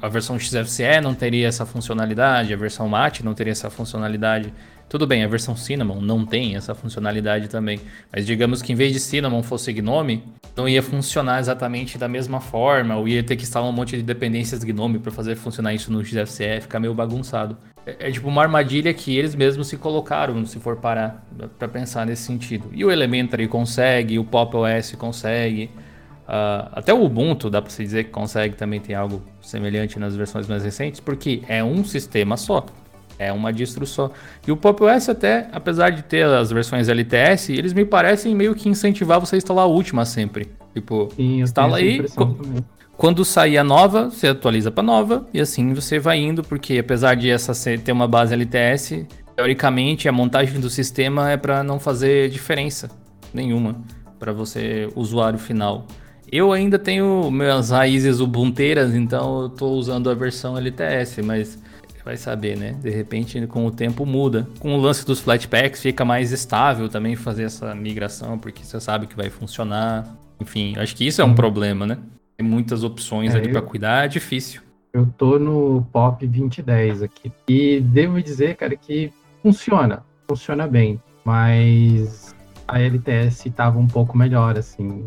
a, 0.00 0.06
a 0.06 0.08
versão 0.08 0.36
XFCE 0.36 1.00
não 1.00 1.14
teria 1.14 1.46
essa 1.46 1.64
funcionalidade, 1.64 2.52
a 2.52 2.56
versão 2.56 2.88
MAT 2.88 3.20
não 3.22 3.32
teria 3.32 3.52
essa 3.52 3.70
funcionalidade. 3.70 4.52
Tudo 4.92 5.06
bem, 5.06 5.24
a 5.24 5.26
versão 5.26 5.56
Cinnamon 5.56 6.02
não 6.02 6.26
tem 6.26 6.54
essa 6.54 6.74
funcionalidade 6.74 7.48
também. 7.48 7.80
Mas 8.14 8.26
digamos 8.26 8.60
que 8.60 8.74
em 8.74 8.76
vez 8.76 8.92
de 8.92 9.00
Cinnamon 9.00 9.42
fosse 9.42 9.72
Gnome, 9.72 10.22
não 10.54 10.68
ia 10.68 10.82
funcionar 10.82 11.40
exatamente 11.40 11.96
da 11.96 12.06
mesma 12.06 12.42
forma, 12.42 12.94
ou 12.96 13.08
ia 13.08 13.22
ter 13.22 13.36
que 13.36 13.42
instalar 13.42 13.66
um 13.66 13.72
monte 13.72 13.96
de 13.96 14.02
dependências 14.02 14.62
Gnome 14.62 14.98
para 14.98 15.10
fazer 15.10 15.34
funcionar 15.34 15.72
isso 15.72 15.90
no 15.90 16.04
XFCE, 16.04 16.60
ficar 16.60 16.78
meio 16.78 16.92
bagunçado. 16.92 17.56
É, 17.86 18.08
é 18.08 18.10
tipo 18.10 18.28
uma 18.28 18.42
armadilha 18.42 18.92
que 18.92 19.16
eles 19.16 19.34
mesmos 19.34 19.68
se 19.68 19.78
colocaram, 19.78 20.44
se 20.44 20.58
for 20.58 20.76
parar 20.76 21.26
para 21.58 21.68
pensar 21.68 22.04
nesse 22.04 22.24
sentido. 22.24 22.68
E 22.70 22.84
o 22.84 22.90
Elementary 22.90 23.48
consegue, 23.48 24.18
o 24.18 24.24
Pop 24.24 24.54
OS 24.54 24.94
consegue. 24.96 25.70
Uh, 26.28 26.68
até 26.72 26.92
o 26.92 27.02
Ubuntu 27.02 27.48
dá 27.48 27.62
para 27.62 27.70
se 27.70 27.82
dizer 27.82 28.04
que 28.04 28.10
consegue 28.10 28.56
também 28.56 28.78
ter 28.78 28.92
algo 28.92 29.22
semelhante 29.40 29.98
nas 29.98 30.14
versões 30.14 30.46
mais 30.46 30.62
recentes, 30.62 31.00
porque 31.00 31.42
é 31.48 31.64
um 31.64 31.82
sistema 31.82 32.36
só. 32.36 32.66
É 33.26 33.32
uma 33.32 33.52
distro 33.52 33.86
só. 33.86 34.10
E 34.46 34.52
o 34.52 34.56
Pop 34.56 34.82
OS 34.82 35.08
até, 35.08 35.48
apesar 35.52 35.90
de 35.90 36.02
ter 36.02 36.24
as 36.24 36.50
versões 36.50 36.88
LTS, 36.88 37.52
eles 37.52 37.72
me 37.72 37.84
parecem 37.84 38.34
meio 38.34 38.54
que 38.54 38.68
incentivar 38.68 39.20
você 39.20 39.36
a 39.36 39.38
instalar 39.38 39.64
a 39.64 39.68
última 39.68 40.04
sempre. 40.04 40.48
Tipo, 40.74 41.08
Sim, 41.16 41.40
instala 41.40 41.76
aí. 41.76 42.04
Quando 42.96 43.24
sair 43.24 43.58
a 43.58 43.64
nova, 43.64 44.10
você 44.10 44.28
atualiza 44.28 44.70
para 44.70 44.82
nova 44.82 45.26
e 45.32 45.40
assim 45.40 45.72
você 45.74 45.98
vai 45.98 46.18
indo, 46.18 46.42
porque 46.42 46.78
apesar 46.78 47.16
de 47.16 47.30
essa 47.30 47.52
ter 47.78 47.90
uma 47.90 48.06
base 48.06 48.32
LTS, 48.32 49.06
teoricamente 49.34 50.08
a 50.08 50.12
montagem 50.12 50.60
do 50.60 50.70
sistema 50.70 51.30
é 51.30 51.36
para 51.36 51.64
não 51.64 51.80
fazer 51.80 52.28
diferença 52.28 52.90
nenhuma 53.32 53.76
para 54.18 54.32
você 54.32 54.88
usuário 54.94 55.38
final. 55.38 55.86
Eu 56.30 56.52
ainda 56.52 56.78
tenho 56.78 57.30
minhas 57.30 57.70
raízes 57.70 58.20
ubunteiras, 58.20 58.94
então 58.94 59.42
eu 59.42 59.48
tô 59.48 59.70
usando 59.70 60.08
a 60.08 60.14
versão 60.14 60.56
LTS, 60.56 61.20
mas 61.22 61.58
vai 62.04 62.16
saber, 62.16 62.56
né? 62.56 62.72
De 62.82 62.90
repente, 62.90 63.46
com 63.46 63.66
o 63.66 63.70
tempo 63.70 64.04
muda. 64.04 64.48
Com 64.58 64.74
o 64.74 64.80
lance 64.80 65.04
dos 65.06 65.20
Flatpaks, 65.20 65.80
fica 65.80 66.04
mais 66.04 66.32
estável 66.32 66.88
também 66.88 67.16
fazer 67.16 67.44
essa 67.44 67.74
migração, 67.74 68.38
porque 68.38 68.64
você 68.64 68.80
sabe 68.80 69.06
que 69.06 69.16
vai 69.16 69.30
funcionar. 69.30 70.06
Enfim, 70.40 70.74
acho 70.76 70.96
que 70.96 71.06
isso 71.06 71.22
é 71.22 71.24
um 71.24 71.34
problema, 71.34 71.86
né? 71.86 71.98
Tem 72.36 72.46
muitas 72.46 72.82
opções 72.82 73.34
é, 73.34 73.38
ali 73.38 73.50
para 73.50 73.62
cuidar, 73.62 74.04
é 74.04 74.08
difícil. 74.08 74.62
Eu 74.92 75.06
tô 75.16 75.38
no 75.38 75.86
Pop 75.92 76.26
2010 76.26 77.02
aqui. 77.02 77.32
E 77.48 77.80
devo 77.80 78.20
dizer, 78.22 78.56
cara, 78.56 78.76
que 78.76 79.12
funciona. 79.42 80.04
Funciona 80.28 80.66
bem. 80.66 81.00
Mas 81.24 82.34
a 82.66 82.80
LTS 82.80 83.46
estava 83.46 83.78
um 83.78 83.86
pouco 83.86 84.16
melhor, 84.16 84.58
assim. 84.58 85.04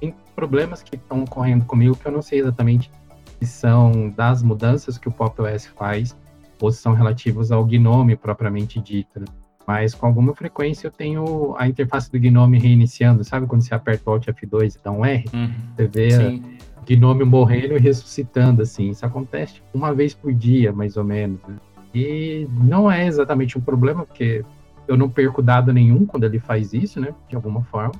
Tem 0.00 0.14
problemas 0.34 0.82
que 0.82 0.96
estão 0.96 1.24
ocorrendo 1.24 1.64
comigo 1.64 1.96
que 1.96 2.06
eu 2.06 2.12
não 2.12 2.22
sei 2.22 2.40
exatamente 2.40 2.90
que 3.38 3.46
são 3.46 4.10
das 4.10 4.42
mudanças 4.42 4.98
que 4.98 5.08
o 5.08 5.12
Pop 5.12 5.40
OS 5.40 5.66
faz 5.66 6.16
ou 6.60 6.72
são 6.72 6.94
relativos 6.94 7.52
ao 7.52 7.64
Gnome 7.64 8.16
propriamente 8.16 8.80
dito. 8.80 9.20
Né? 9.20 9.26
Mas 9.66 9.94
com 9.94 10.06
alguma 10.06 10.34
frequência 10.34 10.86
eu 10.86 10.90
tenho 10.90 11.54
a 11.58 11.66
interface 11.66 12.10
do 12.10 12.18
Gnome 12.18 12.58
reiniciando, 12.58 13.24
sabe 13.24 13.46
quando 13.46 13.62
você 13.62 13.74
aperta 13.74 14.08
o 14.08 14.12
Alt 14.12 14.26
F2 14.26 14.76
e 14.76 14.78
dá 14.82 14.90
um 14.92 15.04
R? 15.04 15.24
Uhum. 15.34 15.50
Você 15.76 15.86
vê 15.86 16.10
Sim. 16.10 16.42
o 16.80 16.84
Gnome 16.84 17.24
morrendo 17.24 17.74
e 17.74 17.78
ressuscitando, 17.78 18.62
assim. 18.62 18.90
Isso 18.90 19.04
acontece 19.04 19.60
uma 19.74 19.92
vez 19.92 20.14
por 20.14 20.32
dia, 20.32 20.72
mais 20.72 20.96
ou 20.96 21.04
menos. 21.04 21.40
Né? 21.46 21.56
E 21.94 22.46
não 22.62 22.90
é 22.90 23.06
exatamente 23.06 23.58
um 23.58 23.60
problema, 23.60 24.06
porque 24.06 24.44
eu 24.86 24.96
não 24.96 25.08
perco 25.08 25.42
dado 25.42 25.72
nenhum 25.72 26.06
quando 26.06 26.24
ele 26.24 26.38
faz 26.38 26.72
isso, 26.72 27.00
né? 27.00 27.12
De 27.28 27.34
alguma 27.34 27.62
forma. 27.64 27.92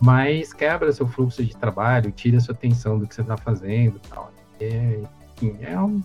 Mas 0.00 0.52
quebra 0.52 0.92
seu 0.92 1.06
fluxo 1.06 1.44
de 1.44 1.56
trabalho, 1.56 2.10
tira 2.10 2.40
sua 2.40 2.54
atenção 2.54 2.98
do 2.98 3.06
que 3.06 3.14
você 3.14 3.20
está 3.20 3.36
fazendo 3.36 3.96
e 3.96 4.08
tal. 4.08 4.32
É, 4.60 5.00
enfim, 5.36 5.56
é 5.60 5.78
um, 5.78 6.00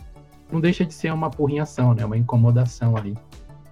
não 0.52 0.60
deixa 0.60 0.86
de 0.86 0.94
ser 0.94 1.12
uma 1.12 1.30
porrinhação, 1.30 1.94
né? 1.94 2.06
Uma 2.06 2.18
incomodação 2.18 2.96
ali. 2.96 3.18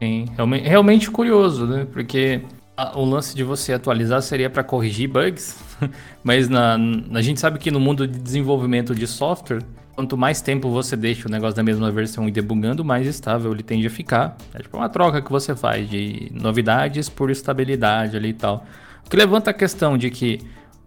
Sim, 0.01 0.25
realmente, 0.35 0.67
realmente 0.67 1.11
curioso, 1.11 1.65
né? 1.65 1.87
Porque 1.91 2.41
a, 2.75 2.97
o 2.97 3.05
lance 3.05 3.35
de 3.35 3.43
você 3.43 3.73
atualizar 3.73 4.21
seria 4.21 4.49
para 4.49 4.63
corrigir 4.63 5.09
bugs, 5.09 5.57
mas 6.23 6.49
na, 6.49 6.77
a 7.13 7.21
gente 7.21 7.39
sabe 7.39 7.59
que 7.59 7.71
no 7.71 7.79
mundo 7.79 8.07
de 8.07 8.19
desenvolvimento 8.19 8.93
de 8.93 9.07
software, 9.07 9.61
quanto 9.95 10.17
mais 10.17 10.41
tempo 10.41 10.69
você 10.69 10.95
deixa 10.95 11.27
o 11.27 11.31
negócio 11.31 11.55
da 11.55 11.63
mesma 11.63 11.91
versão 11.91 12.27
e 12.27 12.31
debugando, 12.31 12.83
mais 12.83 13.07
estável 13.07 13.53
ele 13.53 13.63
tende 13.63 13.87
a 13.87 13.89
ficar. 13.89 14.35
É 14.53 14.59
tipo 14.59 14.75
uma 14.75 14.89
troca 14.89 15.21
que 15.21 15.31
você 15.31 15.55
faz 15.55 15.89
de 15.89 16.31
novidades 16.33 17.07
por 17.07 17.29
estabilidade 17.29 18.17
ali 18.17 18.29
e 18.29 18.33
tal. 18.33 18.65
O 19.05 19.09
que 19.09 19.15
levanta 19.15 19.51
a 19.51 19.53
questão 19.53 19.97
de 19.97 20.09
que 20.09 20.39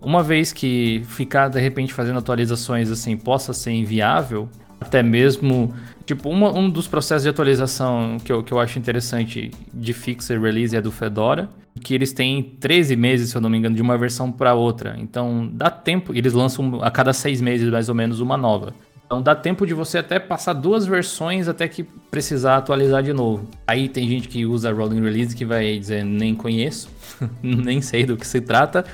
uma 0.07 0.23
vez 0.23 0.53
que 0.53 1.03
ficar 1.09 1.49
de 1.49 1.59
repente 1.59 1.93
fazendo 1.93 2.21
atualizações 2.21 2.93
assim 2.93 3.17
possa 3.17 3.53
ser 3.53 3.73
inviável, 3.73 4.49
até 4.81 5.03
mesmo, 5.03 5.75
tipo, 6.05 6.29
uma, 6.29 6.57
um 6.57 6.71
dos 6.71 6.87
processos 6.87 7.25
de 7.25 7.29
atualização 7.29 8.17
que 8.25 8.31
eu, 8.31 8.41
que 8.45 8.53
eu 8.53 8.61
acho 8.61 8.79
interessante 8.79 9.51
de 9.75 9.93
fixer 9.93 10.41
release 10.41 10.77
é 10.77 10.81
do 10.81 10.93
Fedora, 10.93 11.49
que 11.81 11.93
eles 11.93 12.13
têm 12.13 12.41
13 12.41 12.95
meses, 12.95 13.31
se 13.31 13.37
eu 13.37 13.41
não 13.41 13.51
me 13.51 13.59
engano, 13.59 13.75
de 13.75 13.83
uma 13.83 13.99
versão 13.99 14.31
para 14.31 14.55
outra. 14.55 14.95
Então 14.97 15.51
dá 15.53 15.71
tempo, 15.71 16.15
eles 16.15 16.33
lançam 16.33 16.81
a 16.85 16.91
cada 16.91 17.13
seis 17.13 17.41
meses 17.41 17.69
mais 17.69 17.89
ou 17.89 17.95
menos 17.95 18.21
uma 18.21 18.37
nova. 18.37 18.73
Então 19.05 19.21
dá 19.21 19.35
tempo 19.35 19.67
de 19.67 19.75
você 19.75 19.99
até 19.99 20.21
passar 20.21 20.53
duas 20.53 20.87
versões 20.87 21.49
até 21.49 21.67
que 21.67 21.83
precisar 21.83 22.59
atualizar 22.59 23.03
de 23.03 23.13
novo. 23.13 23.51
Aí 23.67 23.89
tem 23.89 24.09
gente 24.09 24.29
que 24.29 24.47
usa 24.47 24.73
rolling 24.73 25.03
release 25.03 25.35
que 25.35 25.45
vai 25.45 25.77
dizer 25.77 26.05
nem 26.05 26.33
conheço, 26.33 26.89
nem 27.43 27.81
sei 27.81 28.07
do 28.07 28.17
que 28.17 28.27
se 28.27 28.41
trata. 28.41 28.85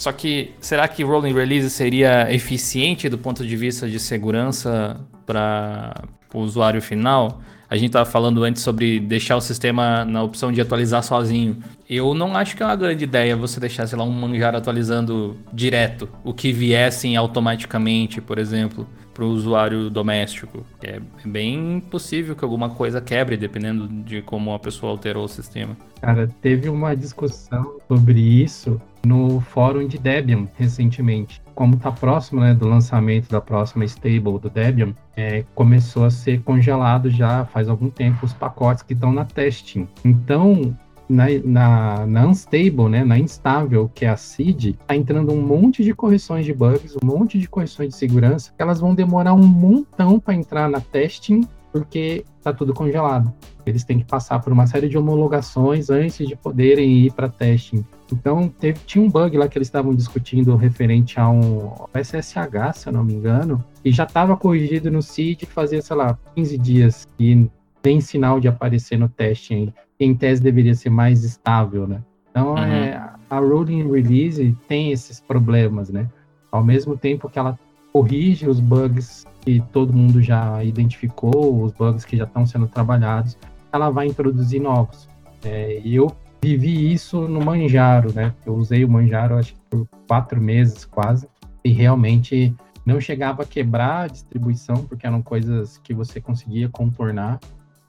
Só 0.00 0.12
que 0.12 0.54
será 0.62 0.88
que 0.88 1.04
rolling 1.04 1.34
release 1.34 1.68
seria 1.68 2.32
eficiente 2.32 3.06
do 3.06 3.18
ponto 3.18 3.46
de 3.46 3.54
vista 3.54 3.86
de 3.86 4.00
segurança 4.00 4.98
para 5.26 5.92
o 6.32 6.38
usuário 6.38 6.80
final? 6.80 7.42
A 7.68 7.76
gente 7.76 7.88
estava 7.88 8.10
falando 8.10 8.42
antes 8.42 8.62
sobre 8.62 8.98
deixar 8.98 9.36
o 9.36 9.42
sistema 9.42 10.02
na 10.06 10.22
opção 10.22 10.50
de 10.50 10.58
atualizar 10.58 11.02
sozinho. 11.02 11.62
Eu 11.86 12.14
não 12.14 12.34
acho 12.34 12.56
que 12.56 12.62
é 12.62 12.66
uma 12.66 12.76
grande 12.76 13.04
ideia 13.04 13.36
você 13.36 13.60
deixar, 13.60 13.86
sei 13.86 13.98
lá, 13.98 14.02
um 14.02 14.10
manjar 14.10 14.56
atualizando 14.56 15.36
direto, 15.52 16.08
o 16.24 16.32
que 16.32 16.50
viessem 16.50 17.14
automaticamente, 17.14 18.22
por 18.22 18.38
exemplo 18.38 18.88
para 19.20 19.26
o 19.26 19.32
usuário 19.32 19.90
doméstico. 19.90 20.64
É 20.82 20.98
bem 21.26 21.78
possível 21.90 22.34
que 22.34 22.42
alguma 22.42 22.70
coisa 22.70 23.02
quebre, 23.02 23.36
dependendo 23.36 23.86
de 23.86 24.22
como 24.22 24.54
a 24.54 24.58
pessoa 24.58 24.92
alterou 24.92 25.24
o 25.24 25.28
sistema. 25.28 25.76
Cara, 26.00 26.26
teve 26.40 26.70
uma 26.70 26.96
discussão 26.96 27.78
sobre 27.86 28.18
isso 28.18 28.80
no 29.04 29.38
fórum 29.40 29.86
de 29.86 29.98
Debian 29.98 30.48
recentemente. 30.56 31.42
Como 31.54 31.74
está 31.74 31.92
próximo 31.92 32.40
né, 32.40 32.54
do 32.54 32.66
lançamento 32.66 33.28
da 33.28 33.42
próxima 33.42 33.84
stable 33.84 34.38
do 34.38 34.48
Debian, 34.48 34.94
é, 35.14 35.44
começou 35.54 36.06
a 36.06 36.10
ser 36.10 36.40
congelado 36.40 37.10
já 37.10 37.44
faz 37.44 37.68
algum 37.68 37.90
tempo 37.90 38.24
os 38.24 38.32
pacotes 38.32 38.82
que 38.82 38.94
estão 38.94 39.12
na 39.12 39.26
testing. 39.26 39.86
Então, 40.02 40.74
na, 41.10 41.26
na, 41.44 42.06
na, 42.06 42.26
unstable, 42.26 42.88
né, 42.88 43.04
na 43.04 43.18
instável, 43.18 43.90
que 43.92 44.04
é 44.04 44.08
a 44.08 44.16
seed, 44.16 44.76
tá 44.86 44.94
entrando 44.94 45.32
um 45.32 45.42
monte 45.42 45.82
de 45.82 45.92
correções 45.92 46.46
de 46.46 46.54
bugs, 46.54 46.96
um 47.02 47.06
monte 47.06 47.38
de 47.38 47.48
correções 47.48 47.90
de 47.90 47.96
segurança, 47.96 48.52
elas 48.58 48.80
vão 48.80 48.94
demorar 48.94 49.34
um 49.34 49.46
montão 49.46 50.20
para 50.20 50.34
entrar 50.34 50.70
na 50.70 50.80
testing, 50.80 51.42
porque 51.72 52.24
tá 52.42 52.52
tudo 52.52 52.72
congelado. 52.72 53.32
Eles 53.66 53.84
têm 53.84 53.98
que 53.98 54.04
passar 54.04 54.40
por 54.40 54.52
uma 54.52 54.66
série 54.66 54.88
de 54.88 54.96
homologações 54.96 55.90
antes 55.90 56.26
de 56.26 56.34
poderem 56.34 57.06
ir 57.06 57.12
para 57.12 57.28
testing. 57.28 57.84
Então, 58.12 58.48
teve, 58.48 58.80
tinha 58.86 59.04
um 59.04 59.08
bug 59.08 59.36
lá 59.36 59.46
que 59.46 59.56
eles 59.56 59.68
estavam 59.68 59.94
discutindo 59.94 60.56
referente 60.56 61.20
a 61.20 61.28
um 61.28 61.72
SSH, 61.94 62.74
se 62.74 62.88
eu 62.88 62.92
não 62.92 63.04
me 63.04 63.14
engano, 63.14 63.62
e 63.84 63.92
já 63.92 64.04
estava 64.04 64.36
corrigido 64.36 64.90
no 64.90 65.02
seed 65.02 65.44
fazia, 65.44 65.80
sei 65.82 65.96
lá, 65.96 66.18
15 66.34 66.58
dias 66.58 67.08
e 67.18 67.48
tem 67.82 68.00
sinal 68.00 68.40
de 68.40 68.48
aparecer 68.48 68.98
no 68.98 69.08
teste 69.08 69.54
ainda 69.54 69.74
em 70.04 70.14
tese 70.14 70.42
deveria 70.42 70.74
ser 70.74 70.90
mais 70.90 71.24
estável, 71.24 71.86
né? 71.86 72.02
Então, 72.30 72.54
uhum. 72.54 72.58
é, 72.58 73.10
a 73.28 73.38
rolling 73.38 73.90
release 73.90 74.56
tem 74.66 74.92
esses 74.92 75.20
problemas, 75.20 75.90
né? 75.90 76.08
Ao 76.50 76.64
mesmo 76.64 76.96
tempo 76.96 77.28
que 77.28 77.38
ela 77.38 77.58
corrige 77.92 78.48
os 78.48 78.60
bugs 78.60 79.24
que 79.40 79.62
todo 79.72 79.92
mundo 79.92 80.22
já 80.22 80.62
identificou, 80.64 81.62
os 81.62 81.72
bugs 81.72 82.04
que 82.04 82.16
já 82.16 82.24
estão 82.24 82.46
sendo 82.46 82.66
trabalhados, 82.66 83.36
ela 83.72 83.90
vai 83.90 84.06
introduzir 84.06 84.60
novos. 84.60 85.08
É, 85.44 85.80
e 85.84 85.96
eu 85.96 86.10
vivi 86.42 86.92
isso 86.92 87.28
no 87.28 87.44
Manjaro, 87.44 88.12
né? 88.14 88.32
Eu 88.46 88.54
usei 88.54 88.84
o 88.84 88.88
Manjaro 88.88 89.36
acho 89.36 89.54
que 89.54 89.60
por 89.68 89.88
quatro 90.06 90.40
meses 90.40 90.84
quase, 90.84 91.28
e 91.64 91.70
realmente 91.70 92.54
não 92.86 93.00
chegava 93.00 93.42
a 93.42 93.46
quebrar 93.46 94.04
a 94.04 94.06
distribuição, 94.06 94.76
porque 94.76 95.06
eram 95.06 95.20
coisas 95.20 95.78
que 95.78 95.92
você 95.92 96.20
conseguia 96.20 96.68
contornar, 96.68 97.38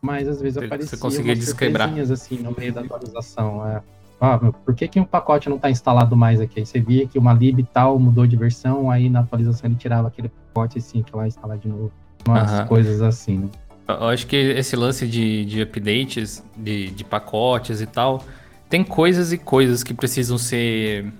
mas 0.01 0.27
às 0.27 0.41
vezes 0.41 0.57
aparecia 0.57 0.97
Você 0.97 1.01
conseguia 1.01 1.35
desquebrar. 1.35 1.89
assim 2.11 2.37
no 2.37 2.53
meio 2.57 2.73
da 2.73 2.81
atualização. 2.81 3.67
É. 3.67 3.81
Ah, 4.19 4.39
meu, 4.41 4.53
por 4.53 4.75
que, 4.75 4.87
que 4.87 4.99
um 4.99 5.03
pacote 5.03 5.49
não 5.49 5.55
está 5.55 5.69
instalado 5.69 6.15
mais 6.15 6.39
aqui? 6.39 6.59
Aí 6.59 6.65
você 6.65 6.79
via 6.79 7.07
que 7.07 7.17
uma 7.17 7.33
lib 7.33 7.63
tal 7.73 7.97
mudou 7.97 8.27
de 8.27 8.35
versão, 8.35 8.89
aí 8.89 9.09
na 9.09 9.21
atualização 9.21 9.69
ele 9.69 9.75
tirava 9.75 10.07
aquele 10.07 10.29
pacote 10.29 10.77
assim, 10.77 11.01
que 11.01 11.15
lá 11.15 11.27
instalar 11.27 11.57
de 11.57 11.67
novo. 11.67 11.91
Umas 12.27 12.67
coisas 12.67 13.01
assim, 13.01 13.39
né? 13.39 13.49
Eu 13.87 14.07
acho 14.07 14.27
que 14.27 14.35
esse 14.35 14.75
lance 14.75 15.07
de, 15.07 15.43
de 15.45 15.61
updates, 15.61 16.43
de, 16.55 16.91
de 16.91 17.03
pacotes 17.03 17.81
e 17.81 17.85
tal, 17.87 18.23
tem 18.69 18.83
coisas 18.83 19.33
e 19.33 19.37
coisas 19.37 19.83
que 19.83 19.93
precisam 19.93 20.37
ser 20.37 21.11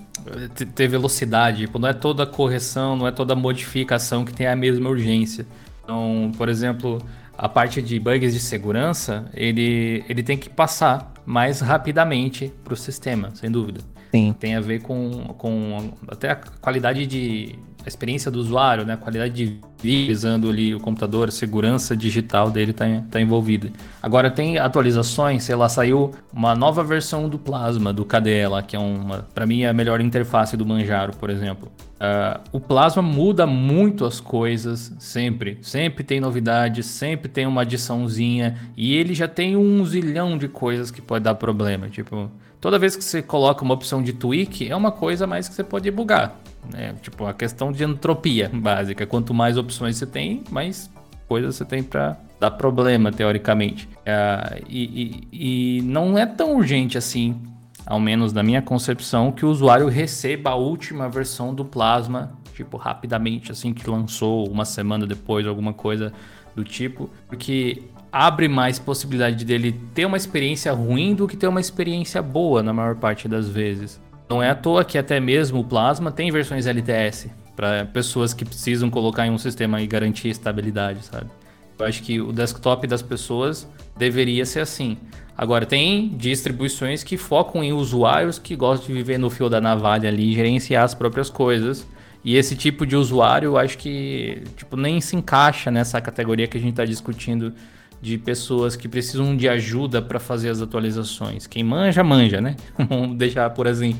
ter 0.75 0.87
velocidade. 0.87 1.65
Tipo, 1.65 1.79
não 1.79 1.89
é 1.89 1.93
toda 1.93 2.25
correção, 2.25 2.95
não 2.95 3.07
é 3.07 3.11
toda 3.11 3.35
modificação 3.35 4.23
que 4.23 4.33
tem 4.33 4.47
a 4.47 4.55
mesma 4.55 4.89
urgência. 4.89 5.45
Então, 5.83 6.31
por 6.37 6.47
exemplo, 6.47 7.01
a 7.41 7.49
parte 7.49 7.81
de 7.81 7.99
bugs 7.99 8.35
de 8.35 8.39
segurança, 8.39 9.25
ele, 9.33 10.05
ele 10.07 10.21
tem 10.21 10.37
que 10.37 10.47
passar 10.47 11.11
mais 11.25 11.59
rapidamente 11.59 12.53
para 12.63 12.75
o 12.75 12.77
sistema, 12.77 13.31
sem 13.33 13.49
dúvida. 13.49 13.81
Sim. 14.11 14.35
Tem 14.39 14.55
a 14.55 14.61
ver 14.61 14.83
com, 14.83 15.09
com 15.39 15.89
até 16.07 16.29
a 16.29 16.35
qualidade 16.35 17.07
de 17.07 17.57
a 17.83 17.87
experiência 17.87 18.29
do 18.29 18.37
usuário, 18.37 18.85
né? 18.85 18.93
A 18.93 18.97
qualidade 18.97 19.33
de 19.33 19.59
vida 19.81 20.13
usando 20.13 20.51
ali 20.51 20.75
o 20.75 20.79
computador, 20.79 21.29
a 21.29 21.31
segurança 21.31 21.97
digital 21.97 22.51
dele 22.51 22.69
está 22.69 22.85
tá 23.09 23.19
envolvida. 23.19 23.71
Agora 24.03 24.29
tem 24.29 24.59
atualizações, 24.59 25.43
sei 25.43 25.55
lá, 25.55 25.67
saiu 25.67 26.11
uma 26.31 26.53
nova 26.53 26.83
versão 26.83 27.27
do 27.27 27.39
Plasma, 27.39 27.91
do 27.91 28.05
KDE 28.05 28.45
lá, 28.47 28.61
que 28.61 28.75
é 28.75 28.79
uma, 28.79 29.25
para 29.33 29.47
mim 29.47 29.63
é 29.63 29.69
a 29.69 29.73
melhor 29.73 29.99
interface 29.99 30.55
do 30.55 30.63
Manjaro, 30.63 31.13
por 31.17 31.31
exemplo. 31.31 31.71
Uh, 32.01 32.41
o 32.51 32.59
Plasma 32.59 33.03
muda 33.03 33.45
muito 33.45 34.05
as 34.05 34.19
coisas 34.19 34.91
sempre. 34.97 35.59
Sempre 35.61 36.03
tem 36.03 36.19
novidades, 36.19 36.87
sempre 36.87 37.29
tem 37.29 37.45
uma 37.45 37.61
adiçãozinha. 37.61 38.57
E 38.75 38.95
ele 38.95 39.13
já 39.13 39.27
tem 39.27 39.55
um 39.55 39.85
zilhão 39.85 40.35
de 40.35 40.47
coisas 40.47 40.89
que 40.89 40.99
pode 40.99 41.23
dar 41.23 41.35
problema. 41.35 41.89
Tipo, 41.89 42.31
toda 42.59 42.79
vez 42.79 42.95
que 42.95 43.03
você 43.03 43.21
coloca 43.21 43.63
uma 43.63 43.75
opção 43.75 44.01
de 44.01 44.13
tweak, 44.13 44.67
é 44.67 44.75
uma 44.75 44.91
coisa 44.91 45.27
mais 45.27 45.47
que 45.47 45.53
você 45.53 45.63
pode 45.63 45.91
bugar. 45.91 46.35
Né? 46.73 46.95
Tipo, 47.03 47.27
a 47.27 47.35
questão 47.35 47.71
de 47.71 47.83
entropia 47.83 48.49
básica. 48.51 49.05
Quanto 49.05 49.31
mais 49.31 49.55
opções 49.55 49.97
você 49.97 50.07
tem, 50.07 50.43
mais 50.49 50.89
coisas 51.27 51.55
você 51.55 51.65
tem 51.65 51.83
para 51.83 52.17
dar 52.39 52.49
problema, 52.49 53.11
teoricamente. 53.11 53.87
Uh, 53.97 54.65
e, 54.67 55.27
e, 55.31 55.77
e 55.77 55.81
não 55.83 56.17
é 56.17 56.25
tão 56.25 56.55
urgente 56.55 56.97
assim 56.97 57.39
ao 57.85 57.99
menos 57.99 58.33
na 58.33 58.43
minha 58.43 58.61
concepção, 58.61 59.31
que 59.31 59.45
o 59.45 59.49
usuário 59.49 59.87
receba 59.87 60.51
a 60.51 60.55
última 60.55 61.09
versão 61.09 61.53
do 61.53 61.65
Plasma, 61.65 62.31
tipo, 62.53 62.77
rapidamente, 62.77 63.51
assim 63.51 63.73
que 63.73 63.89
lançou, 63.89 64.47
uma 64.49 64.65
semana 64.65 65.05
depois, 65.07 65.45
alguma 65.47 65.73
coisa 65.73 66.13
do 66.55 66.63
tipo, 66.63 67.09
porque 67.27 67.83
abre 68.11 68.47
mais 68.47 68.77
possibilidade 68.77 69.45
dele 69.45 69.79
ter 69.93 70.05
uma 70.05 70.17
experiência 70.17 70.71
ruim 70.73 71.15
do 71.15 71.27
que 71.27 71.37
ter 71.37 71.47
uma 71.47 71.61
experiência 71.61 72.21
boa 72.21 72.61
na 72.61 72.73
maior 72.73 72.95
parte 72.95 73.27
das 73.27 73.47
vezes. 73.47 73.99
Não 74.29 74.43
é 74.43 74.49
à 74.49 74.55
toa 74.55 74.83
que 74.83 74.97
até 74.97 75.19
mesmo 75.19 75.59
o 75.59 75.63
Plasma 75.63 76.11
tem 76.11 76.31
versões 76.31 76.65
LTS 76.65 77.29
para 77.55 77.85
pessoas 77.85 78.33
que 78.33 78.45
precisam 78.45 78.89
colocar 78.89 79.27
em 79.27 79.31
um 79.31 79.37
sistema 79.37 79.81
e 79.81 79.87
garantir 79.87 80.29
estabilidade, 80.29 81.03
sabe? 81.05 81.29
Eu 81.77 81.85
acho 81.85 82.03
que 82.03 82.21
o 82.21 82.31
desktop 82.31 82.85
das 82.87 83.01
pessoas 83.01 83.67
deveria 83.97 84.45
ser 84.45 84.59
assim. 84.59 84.97
Agora, 85.41 85.65
tem 85.65 86.09
distribuições 86.09 87.03
que 87.03 87.17
focam 87.17 87.63
em 87.63 87.73
usuários 87.73 88.37
que 88.37 88.55
gostam 88.55 88.89
de 88.89 88.93
viver 88.93 89.17
no 89.17 89.27
fio 89.27 89.49
da 89.49 89.59
navalha 89.59 90.07
ali 90.07 90.29
e 90.29 90.35
gerenciar 90.35 90.83
as 90.83 90.93
próprias 90.93 91.31
coisas. 91.31 91.83
E 92.23 92.35
esse 92.35 92.55
tipo 92.55 92.85
de 92.85 92.95
usuário, 92.95 93.47
eu 93.47 93.57
acho 93.57 93.75
que 93.75 94.43
tipo, 94.55 94.77
nem 94.77 95.01
se 95.01 95.15
encaixa 95.15 95.71
nessa 95.71 95.99
categoria 95.99 96.47
que 96.47 96.59
a 96.59 96.61
gente 96.61 96.73
está 96.73 96.85
discutindo 96.85 97.51
de 97.99 98.19
pessoas 98.19 98.75
que 98.75 98.87
precisam 98.87 99.35
de 99.35 99.49
ajuda 99.49 99.99
para 99.99 100.19
fazer 100.19 100.49
as 100.49 100.61
atualizações. 100.61 101.47
Quem 101.47 101.63
manja, 101.63 102.03
manja, 102.03 102.39
né? 102.39 102.55
Vamos 102.77 103.17
deixar 103.17 103.49
por 103.49 103.67
assim. 103.67 103.95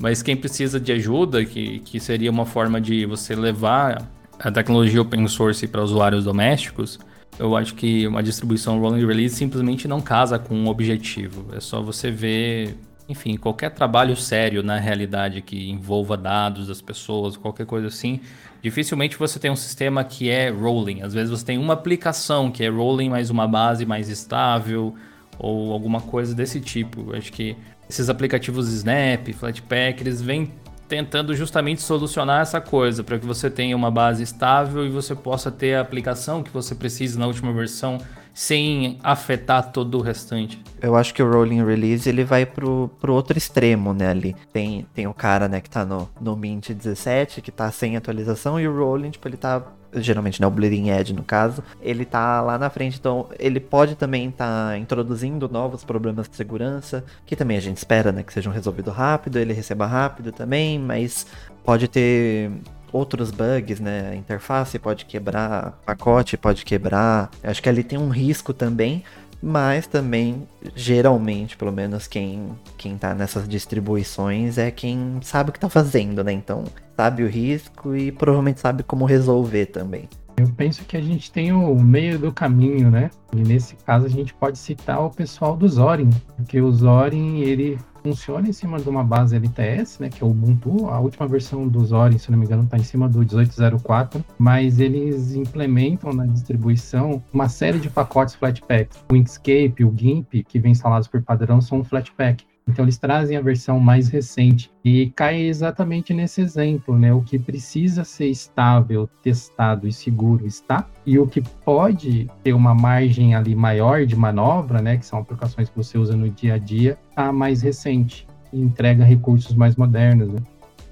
Mas 0.00 0.20
quem 0.20 0.34
precisa 0.34 0.80
de 0.80 0.90
ajuda, 0.90 1.44
que, 1.44 1.78
que 1.78 2.00
seria 2.00 2.28
uma 2.28 2.44
forma 2.44 2.80
de 2.80 3.06
você 3.06 3.36
levar 3.36 4.10
a 4.36 4.50
tecnologia 4.50 5.00
open 5.00 5.28
source 5.28 5.64
para 5.68 5.80
usuários 5.80 6.24
domésticos, 6.24 6.98
eu 7.42 7.56
acho 7.56 7.74
que 7.74 8.06
uma 8.06 8.22
distribuição 8.22 8.78
rolling 8.78 9.04
release 9.04 9.34
simplesmente 9.34 9.88
não 9.88 10.00
casa 10.00 10.38
com 10.38 10.54
um 10.54 10.68
objetivo. 10.68 11.52
É 11.52 11.58
só 11.58 11.82
você 11.82 12.08
ver, 12.08 12.76
enfim, 13.08 13.36
qualquer 13.36 13.70
trabalho 13.70 14.14
sério 14.14 14.62
na 14.62 14.78
realidade 14.78 15.42
que 15.42 15.68
envolva 15.68 16.16
dados 16.16 16.68
das 16.68 16.80
pessoas, 16.80 17.36
qualquer 17.36 17.66
coisa 17.66 17.88
assim. 17.88 18.20
Dificilmente 18.62 19.18
você 19.18 19.40
tem 19.40 19.50
um 19.50 19.56
sistema 19.56 20.04
que 20.04 20.30
é 20.30 20.50
rolling. 20.50 21.02
Às 21.02 21.12
vezes 21.12 21.30
você 21.30 21.44
tem 21.44 21.58
uma 21.58 21.74
aplicação 21.74 22.48
que 22.48 22.62
é 22.62 22.68
rolling, 22.68 23.10
mais 23.10 23.28
uma 23.28 23.48
base 23.48 23.84
mais 23.84 24.08
estável 24.08 24.94
ou 25.36 25.72
alguma 25.72 26.00
coisa 26.00 26.36
desse 26.36 26.60
tipo. 26.60 27.10
Eu 27.10 27.16
acho 27.16 27.32
que 27.32 27.56
esses 27.90 28.08
aplicativos 28.08 28.72
Snap, 28.72 29.32
Flatpak, 29.32 30.00
eles 30.00 30.22
vêm 30.22 30.52
tentando 30.92 31.34
justamente 31.34 31.80
solucionar 31.80 32.42
essa 32.42 32.60
coisa, 32.60 33.02
para 33.02 33.18
que 33.18 33.24
você 33.24 33.48
tenha 33.48 33.74
uma 33.74 33.90
base 33.90 34.22
estável 34.22 34.84
e 34.84 34.90
você 34.90 35.14
possa 35.14 35.50
ter 35.50 35.74
a 35.74 35.80
aplicação 35.80 36.42
que 36.42 36.50
você 36.50 36.74
precisa 36.74 37.18
na 37.18 37.26
última 37.26 37.50
versão 37.50 37.96
sem 38.34 38.98
afetar 39.02 39.72
todo 39.72 39.96
o 39.96 40.02
restante. 40.02 40.62
Eu 40.82 40.94
acho 40.94 41.14
que 41.14 41.22
o 41.22 41.30
rolling 41.30 41.64
release 41.64 42.06
ele 42.06 42.24
vai 42.24 42.44
pro, 42.44 42.90
pro 43.00 43.14
outro 43.14 43.38
extremo, 43.38 43.94
né, 43.94 44.10
ali. 44.10 44.36
Tem, 44.52 44.86
tem 44.92 45.06
o 45.06 45.14
cara, 45.14 45.48
né, 45.48 45.62
que 45.62 45.70
tá 45.70 45.82
no, 45.82 46.10
no 46.20 46.36
Mint 46.36 46.72
17, 46.72 47.40
que 47.40 47.50
tá 47.50 47.70
sem 47.70 47.96
atualização, 47.96 48.60
e 48.60 48.68
o 48.68 48.76
rolling, 48.76 49.12
tipo, 49.12 49.26
ele 49.26 49.38
tá 49.38 49.62
geralmente 49.94 50.40
né, 50.40 50.46
o 50.46 50.50
Bleeding 50.50 50.90
Edge 50.90 51.12
no 51.12 51.22
caso, 51.22 51.62
ele 51.80 52.04
tá 52.04 52.40
lá 52.40 52.58
na 52.58 52.70
frente, 52.70 52.98
então 52.98 53.28
ele 53.38 53.60
pode 53.60 53.94
também 53.94 54.28
estar 54.28 54.70
tá 54.70 54.78
introduzindo 54.78 55.48
novos 55.48 55.84
problemas 55.84 56.28
de 56.28 56.36
segurança, 56.36 57.04
que 57.26 57.36
também 57.36 57.56
a 57.56 57.60
gente 57.60 57.76
espera, 57.76 58.12
né, 58.12 58.22
que 58.22 58.32
sejam 58.32 58.52
resolvidos 58.52 58.94
rápido, 58.94 59.38
ele 59.38 59.52
receba 59.52 59.86
rápido 59.86 60.32
também, 60.32 60.78
mas 60.78 61.26
pode 61.64 61.88
ter 61.88 62.50
outros 62.92 63.30
bugs, 63.30 63.80
né? 63.80 64.10
A 64.10 64.14
interface 64.14 64.78
pode 64.78 65.06
quebrar, 65.06 65.78
pacote 65.84 66.36
pode 66.36 66.64
quebrar. 66.64 67.30
Acho 67.42 67.62
que 67.62 67.68
ali 67.68 67.82
tem 67.82 67.98
um 67.98 68.10
risco 68.10 68.52
também, 68.52 69.02
mas 69.42 69.86
também 69.86 70.46
geralmente, 70.76 71.56
pelo 71.56 71.72
menos 71.72 72.06
quem 72.06 72.50
quem 72.78 72.96
tá 72.96 73.14
nessas 73.14 73.48
distribuições 73.48 74.56
é 74.56 74.70
quem 74.70 75.18
sabe 75.22 75.50
o 75.50 75.52
que 75.52 75.58
tá 75.58 75.68
fazendo, 75.68 76.22
né? 76.22 76.32
Então, 76.32 76.64
sabe 76.96 77.24
o 77.24 77.28
risco 77.28 77.96
e 77.96 78.12
provavelmente 78.12 78.60
sabe 78.60 78.82
como 78.84 79.04
resolver 79.04 79.66
também. 79.66 80.08
Eu 80.36 80.48
penso 80.56 80.84
que 80.84 80.96
a 80.96 81.00
gente 81.00 81.30
tem 81.30 81.52
o 81.52 81.74
meio 81.74 82.18
do 82.18 82.32
caminho, 82.32 82.90
né? 82.90 83.10
E 83.34 83.40
nesse 83.40 83.76
caso 83.76 84.06
a 84.06 84.08
gente 84.08 84.32
pode 84.34 84.58
citar 84.58 85.00
o 85.04 85.10
pessoal 85.10 85.56
do 85.56 85.68
Zorin, 85.68 86.10
porque 86.36 86.60
o 86.60 86.72
Zorin 86.72 87.40
ele 87.40 87.78
funciona 88.02 88.48
em 88.48 88.52
cima 88.52 88.78
de 88.80 88.88
uma 88.88 89.04
base 89.04 89.36
LTS, 89.36 90.00
né, 90.00 90.08
que 90.08 90.22
é 90.22 90.26
o 90.26 90.30
Ubuntu. 90.30 90.88
A 90.88 90.98
última 90.98 91.26
versão 91.26 91.68
do 91.68 91.84
Zorin, 91.84 92.18
se 92.18 92.30
não 92.30 92.38
me 92.38 92.44
engano, 92.44 92.64
está 92.64 92.76
em 92.76 92.82
cima 92.82 93.08
do 93.08 93.20
18.04, 93.20 94.22
mas 94.38 94.80
eles 94.80 95.34
implementam 95.34 96.12
na 96.12 96.26
distribuição 96.26 97.22
uma 97.32 97.48
série 97.48 97.78
de 97.78 97.88
pacotes 97.88 98.34
Flatpak. 98.34 98.88
O 99.10 99.16
Inkscape, 99.16 99.84
o 99.84 99.94
GIMP, 99.96 100.42
que 100.44 100.58
vem 100.58 100.72
instalados 100.72 101.06
por 101.06 101.22
padrão, 101.22 101.60
são 101.60 101.78
um 101.78 101.84
Flatpak. 101.84 102.44
Então 102.68 102.84
eles 102.84 102.96
trazem 102.96 103.36
a 103.36 103.40
versão 103.40 103.80
mais 103.80 104.08
recente 104.08 104.70
e 104.84 105.10
cai 105.10 105.42
exatamente 105.42 106.14
nesse 106.14 106.40
exemplo, 106.40 106.96
né? 106.96 107.12
O 107.12 107.20
que 107.20 107.38
precisa 107.38 108.04
ser 108.04 108.28
estável, 108.28 109.08
testado 109.22 109.88
e 109.88 109.92
seguro 109.92 110.46
está, 110.46 110.88
e 111.04 111.18
o 111.18 111.26
que 111.26 111.40
pode 111.64 112.30
ter 112.42 112.52
uma 112.52 112.74
margem 112.74 113.34
ali 113.34 113.54
maior 113.54 114.06
de 114.06 114.14
manobra, 114.14 114.80
né? 114.80 114.96
Que 114.96 115.04
são 115.04 115.18
aplicações 115.18 115.68
que 115.68 115.76
você 115.76 115.98
usa 115.98 116.16
no 116.16 116.30
dia 116.30 116.54
a 116.54 116.58
dia, 116.58 116.96
está 117.10 117.32
mais 117.32 117.62
recente 117.62 118.26
e 118.52 118.60
entrega 118.60 119.04
recursos 119.04 119.54
mais 119.54 119.74
modernos. 119.74 120.32
Né? 120.32 120.38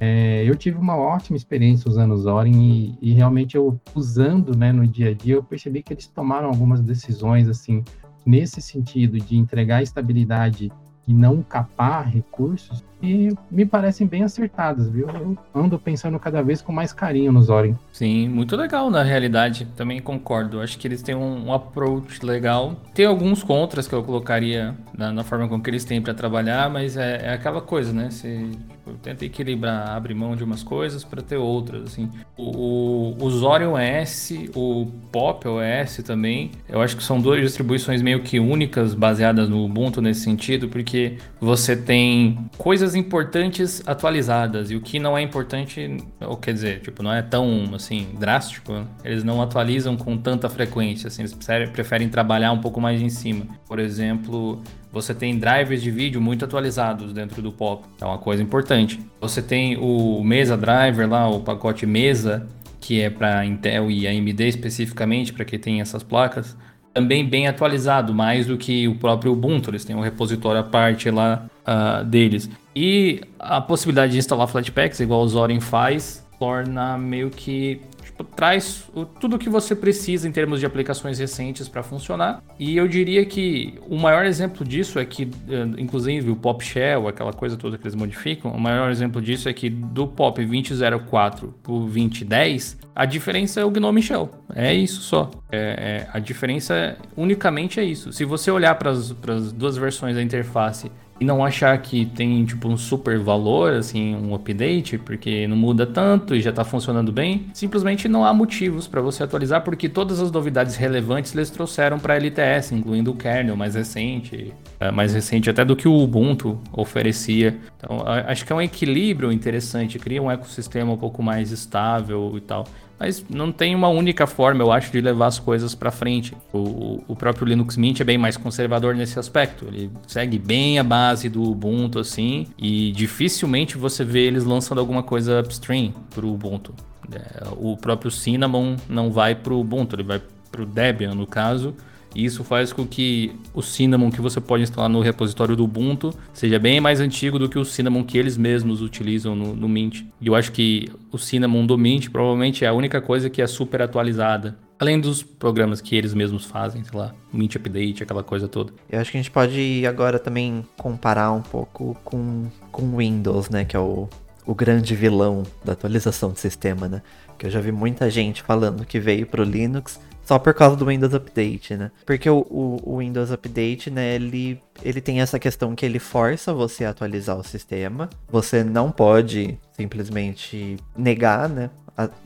É, 0.00 0.42
eu 0.46 0.56
tive 0.56 0.78
uma 0.78 0.96
ótima 0.96 1.36
experiência 1.36 1.88
usando 1.88 2.12
o 2.12 2.16
Zorin 2.16 2.96
e, 3.02 3.10
e, 3.10 3.12
realmente 3.12 3.54
eu 3.54 3.78
usando, 3.94 4.56
né, 4.56 4.72
no 4.72 4.86
dia 4.86 5.10
a 5.10 5.14
dia, 5.14 5.34
eu 5.34 5.42
percebi 5.42 5.82
que 5.82 5.92
eles 5.92 6.06
tomaram 6.06 6.48
algumas 6.48 6.80
decisões 6.80 7.48
assim 7.48 7.84
nesse 8.24 8.62
sentido 8.62 9.18
de 9.18 9.36
entregar 9.36 9.82
estabilidade 9.82 10.72
e 11.10 11.12
não 11.12 11.42
capar 11.42 12.08
recursos 12.08 12.84
e 13.02 13.34
me 13.50 13.66
parecem 13.66 14.06
bem 14.06 14.22
acertadas, 14.22 14.88
viu? 14.88 15.08
Eu 15.08 15.36
ando 15.52 15.76
pensando 15.76 16.20
cada 16.20 16.40
vez 16.40 16.62
com 16.62 16.70
mais 16.70 16.92
carinho 16.92 17.32
nos 17.32 17.46
Zorin. 17.46 17.76
Sim, 17.92 18.28
muito 18.28 18.54
legal 18.54 18.90
na 18.90 19.02
realidade, 19.02 19.66
também 19.76 20.00
concordo. 20.00 20.60
Acho 20.60 20.78
que 20.78 20.86
eles 20.86 21.02
têm 21.02 21.16
um, 21.16 21.46
um 21.46 21.52
approach 21.52 22.24
legal. 22.24 22.76
Tem 22.94 23.06
alguns 23.06 23.42
contras 23.42 23.88
que 23.88 23.94
eu 23.94 24.04
colocaria 24.04 24.76
na, 24.96 25.12
na 25.12 25.24
forma 25.24 25.48
com 25.48 25.60
que 25.60 25.68
eles 25.68 25.84
têm 25.84 26.00
para 26.00 26.14
trabalhar, 26.14 26.70
mas 26.70 26.96
é, 26.96 27.22
é, 27.24 27.32
aquela 27.32 27.60
coisa, 27.60 27.92
né? 27.92 28.08
Tipo, 28.10 28.60
tenta 29.02 29.24
equilibrar, 29.24 29.90
abre 29.90 30.14
mão 30.14 30.36
de 30.36 30.44
umas 30.44 30.62
coisas 30.62 31.04
para 31.04 31.22
ter 31.22 31.36
outras, 31.36 31.84
assim. 31.84 32.10
O, 32.36 33.14
o, 33.14 33.16
o 33.20 33.72
OS, 33.72 34.32
o 34.54 34.86
Pop 35.12 35.46
OS 35.46 35.98
também, 36.04 36.50
eu 36.68 36.80
acho 36.80 36.96
que 36.96 37.02
são 37.02 37.20
duas 37.20 37.40
distribuições 37.40 38.02
meio 38.02 38.22
que 38.22 38.38
únicas 38.38 38.94
baseadas 38.94 39.48
no 39.48 39.64
Ubuntu 39.64 40.02
nesse 40.02 40.20
sentido, 40.20 40.68
porque 40.68 41.16
você 41.40 41.76
tem 41.76 42.38
coisas 42.58 42.80
coisas 42.80 42.94
importantes 42.94 43.82
atualizadas 43.86 44.70
e 44.70 44.76
o 44.76 44.80
que 44.80 44.98
não 44.98 45.16
é 45.16 45.22
importante, 45.22 45.98
ou 46.20 46.36
quer 46.36 46.52
dizer, 46.52 46.80
tipo, 46.80 47.02
não 47.02 47.12
é 47.12 47.20
tão 47.20 47.74
assim 47.74 48.08
drástico, 48.18 48.86
eles 49.04 49.22
não 49.22 49.42
atualizam 49.42 49.96
com 49.96 50.16
tanta 50.16 50.48
frequência, 50.48 51.08
assim, 51.08 51.22
eles 51.22 51.34
preferem 51.70 52.08
trabalhar 52.08 52.52
um 52.52 52.60
pouco 52.60 52.80
mais 52.80 53.00
em 53.00 53.08
cima. 53.08 53.46
Por 53.66 53.78
exemplo, 53.78 54.62
você 54.92 55.14
tem 55.14 55.38
drivers 55.38 55.82
de 55.82 55.90
vídeo 55.90 56.20
muito 56.20 56.44
atualizados 56.44 57.12
dentro 57.12 57.40
do 57.40 57.52
POP, 57.52 57.86
é 58.00 58.04
uma 58.04 58.18
coisa 58.18 58.42
importante. 58.42 59.00
Você 59.20 59.40
tem 59.40 59.76
o 59.76 60.22
Mesa 60.24 60.56
Driver 60.56 61.08
lá, 61.08 61.28
o 61.28 61.40
pacote 61.40 61.86
Mesa, 61.86 62.46
que 62.80 63.00
é 63.00 63.10
para 63.10 63.44
Intel 63.44 63.90
e 63.90 64.06
AMD 64.06 64.48
especificamente, 64.48 65.32
para 65.32 65.44
quem 65.44 65.58
tem 65.58 65.80
essas 65.80 66.02
placas 66.02 66.56
também 66.92 67.24
bem 67.24 67.46
atualizado, 67.46 68.14
mais 68.14 68.46
do 68.46 68.56
que 68.56 68.88
o 68.88 68.96
próprio 68.96 69.32
Ubuntu. 69.32 69.70
Eles 69.70 69.84
têm 69.84 69.94
um 69.94 70.00
repositório 70.00 70.60
à 70.60 70.64
parte 70.64 71.10
lá 71.10 71.46
uh, 71.66 72.04
deles. 72.04 72.50
E 72.74 73.20
a 73.38 73.60
possibilidade 73.60 74.12
de 74.12 74.18
instalar 74.18 74.46
Flatpaks, 74.48 75.00
igual 75.00 75.22
o 75.22 75.28
Zorin 75.28 75.60
faz, 75.60 76.26
torna 76.40 76.96
meio 76.96 77.28
que 77.28 77.82
tipo, 78.02 78.24
traz 78.24 78.88
o, 78.94 79.04
tudo 79.04 79.36
o 79.36 79.38
que 79.38 79.50
você 79.50 79.76
precisa 79.76 80.26
em 80.26 80.32
termos 80.32 80.58
de 80.58 80.64
aplicações 80.64 81.18
recentes 81.18 81.68
para 81.68 81.82
funcionar. 81.82 82.42
E 82.58 82.78
eu 82.78 82.88
diria 82.88 83.26
que 83.26 83.78
o 83.86 83.98
maior 83.98 84.24
exemplo 84.24 84.64
disso 84.64 84.98
é 84.98 85.04
que, 85.04 85.30
eh, 85.48 85.68
inclusive 85.76 86.30
o 86.30 86.36
Pop 86.36 86.64
Shell, 86.64 87.06
aquela 87.06 87.34
coisa 87.34 87.58
toda 87.58 87.76
que 87.76 87.84
eles 87.84 87.94
modificam, 87.94 88.50
o 88.52 88.58
maior 88.58 88.90
exemplo 88.90 89.20
disso 89.20 89.50
é 89.50 89.52
que 89.52 89.68
do 89.68 90.06
Pop 90.06 90.42
2004 90.42 91.54
para 91.62 91.72
o 91.72 91.80
2010, 91.80 92.78
a 92.94 93.04
diferença 93.04 93.60
é 93.60 93.64
o 93.64 93.70
Gnome 93.70 94.02
Shell. 94.02 94.30
É 94.54 94.72
isso 94.72 95.02
só. 95.02 95.30
É, 95.52 95.58
é, 95.58 96.08
a 96.10 96.18
diferença 96.18 96.96
unicamente 97.14 97.78
é 97.78 97.84
isso. 97.84 98.14
Se 98.14 98.24
você 98.24 98.50
olhar 98.50 98.74
para 98.76 98.90
as 98.90 99.12
duas 99.52 99.76
versões 99.76 100.16
da 100.16 100.22
interface 100.22 100.90
e 101.20 101.24
não 101.24 101.44
achar 101.44 101.76
que 101.78 102.06
tem 102.06 102.42
tipo 102.46 102.66
um 102.66 102.78
super 102.78 103.18
valor, 103.18 103.74
assim, 103.74 104.16
um 104.16 104.34
update, 104.34 104.96
porque 104.96 105.46
não 105.46 105.56
muda 105.56 105.86
tanto 105.86 106.34
e 106.34 106.40
já 106.40 106.48
está 106.48 106.64
funcionando 106.64 107.12
bem, 107.12 107.46
simplesmente 107.52 108.08
não 108.08 108.24
há 108.24 108.32
motivos 108.32 108.88
para 108.88 109.02
você 109.02 109.22
atualizar, 109.22 109.62
porque 109.62 109.88
todas 109.88 110.18
as 110.18 110.32
novidades 110.32 110.76
relevantes 110.76 111.34
eles 111.34 111.50
trouxeram 111.50 111.98
para 111.98 112.16
LTS, 112.16 112.72
incluindo 112.72 113.10
o 113.10 113.14
kernel 113.14 113.54
mais 113.54 113.74
recente, 113.74 114.54
é, 114.80 114.90
mais 114.90 115.12
recente 115.12 115.50
até 115.50 115.62
do 115.62 115.76
que 115.76 115.86
o 115.86 115.94
Ubuntu 115.94 116.58
oferecia. 116.72 117.58
Então, 117.76 118.02
acho 118.26 118.46
que 118.46 118.52
é 118.52 118.56
um 118.56 118.62
equilíbrio 118.62 119.30
interessante, 119.30 119.98
cria 119.98 120.22
um 120.22 120.30
ecossistema 120.30 120.92
um 120.92 120.96
pouco 120.96 121.22
mais 121.22 121.52
estável 121.52 122.32
e 122.36 122.40
tal 122.40 122.64
mas 123.00 123.24
não 123.30 123.50
tem 123.50 123.74
uma 123.74 123.88
única 123.88 124.26
forma, 124.26 124.62
eu 124.62 124.70
acho, 124.70 124.92
de 124.92 125.00
levar 125.00 125.28
as 125.28 125.38
coisas 125.38 125.74
para 125.74 125.90
frente. 125.90 126.36
O, 126.52 127.02
o, 127.08 127.16
próprio 127.16 127.46
Linux 127.46 127.78
Mint 127.78 127.98
é 128.00 128.04
bem 128.04 128.18
mais 128.18 128.36
conservador 128.36 128.94
nesse 128.94 129.18
aspecto. 129.18 129.64
Ele 129.68 129.90
segue 130.06 130.38
bem 130.38 130.78
a 130.78 130.84
base 130.84 131.30
do 131.30 131.42
Ubuntu, 131.42 131.98
assim, 131.98 132.46
e 132.58 132.92
dificilmente 132.92 133.78
você 133.78 134.04
vê 134.04 134.26
eles 134.26 134.44
lançando 134.44 134.78
alguma 134.80 135.02
coisa 135.02 135.40
upstream 135.40 135.94
para 136.10 136.26
o 136.26 136.34
Ubuntu. 136.34 136.74
É, 137.10 137.48
o 137.56 137.74
próprio 137.74 138.10
Cinnamon 138.10 138.76
não 138.86 139.10
vai 139.10 139.34
para 139.34 139.54
o 139.54 139.60
Ubuntu, 139.60 139.96
ele 139.96 140.02
vai 140.02 140.20
para 140.52 140.62
o 140.62 140.66
Debian, 140.66 141.14
no 141.14 141.26
caso, 141.26 141.74
e 142.14 142.24
isso 142.24 142.42
faz 142.42 142.72
com 142.72 142.86
que 142.86 143.32
o 143.54 143.62
Cinnamon 143.62 144.10
que 144.10 144.20
você 144.20 144.40
pode 144.40 144.62
instalar 144.62 144.88
no 144.88 145.00
repositório 145.00 145.54
do 145.54 145.64
Ubuntu 145.64 146.12
seja 146.32 146.58
bem 146.58 146.80
mais 146.80 147.00
antigo 147.00 147.38
do 147.38 147.48
que 147.48 147.58
o 147.58 147.64
Cinnamon 147.64 148.02
que 148.02 148.18
eles 148.18 148.36
mesmos 148.36 148.82
utilizam 148.82 149.36
no, 149.36 149.54
no 149.54 149.68
Mint. 149.68 150.02
E 150.20 150.26
eu 150.26 150.34
acho 150.34 150.50
que 150.50 150.90
o 151.12 151.18
Cinnamon 151.18 151.64
do 151.64 151.78
Mint 151.78 152.08
provavelmente 152.08 152.64
é 152.64 152.68
a 152.68 152.72
única 152.72 153.00
coisa 153.00 153.30
que 153.30 153.40
é 153.40 153.46
super 153.46 153.82
atualizada. 153.82 154.58
Além 154.78 154.98
dos 154.98 155.22
programas 155.22 155.80
que 155.80 155.94
eles 155.94 156.14
mesmos 156.14 156.46
fazem, 156.46 156.82
sei 156.82 156.98
lá, 156.98 157.14
Mint 157.30 157.54
Update, 157.54 158.02
aquela 158.02 158.24
coisa 158.24 158.48
toda. 158.48 158.72
Eu 158.90 158.98
acho 158.98 159.10
que 159.10 159.18
a 159.18 159.20
gente 159.20 159.30
pode 159.30 159.84
agora 159.86 160.18
também 160.18 160.64
comparar 160.76 161.30
um 161.32 161.42
pouco 161.42 161.94
com, 162.02 162.46
com 162.72 162.96
Windows, 162.96 163.50
né? 163.50 163.66
Que 163.66 163.76
é 163.76 163.78
o, 163.78 164.08
o 164.46 164.54
grande 164.54 164.94
vilão 164.94 165.42
da 165.62 165.74
atualização 165.74 166.30
do 166.30 166.38
sistema, 166.38 166.88
né? 166.88 167.02
Que 167.38 167.44
eu 167.46 167.50
já 167.50 167.60
vi 167.60 167.70
muita 167.70 168.08
gente 168.08 168.42
falando 168.42 168.86
que 168.86 168.98
veio 168.98 169.26
pro 169.26 169.44
Linux 169.44 170.00
só 170.30 170.38
por 170.38 170.54
causa 170.54 170.76
do 170.76 170.86
Windows 170.86 171.12
Update, 171.12 171.76
né? 171.76 171.90
Porque 172.06 172.30
o, 172.30 172.46
o, 172.48 172.80
o, 172.84 172.98
Windows 172.98 173.32
Update, 173.32 173.90
né, 173.90 174.14
ele, 174.14 174.62
ele 174.80 175.00
tem 175.00 175.20
essa 175.20 175.40
questão 175.40 175.74
que 175.74 175.84
ele 175.84 175.98
força 175.98 176.54
você 176.54 176.84
a 176.84 176.90
atualizar 176.90 177.36
o 177.36 177.42
sistema. 177.42 178.08
Você 178.30 178.62
não 178.62 178.92
pode 178.92 179.58
simplesmente 179.72 180.76
negar, 180.96 181.48
né? 181.48 181.68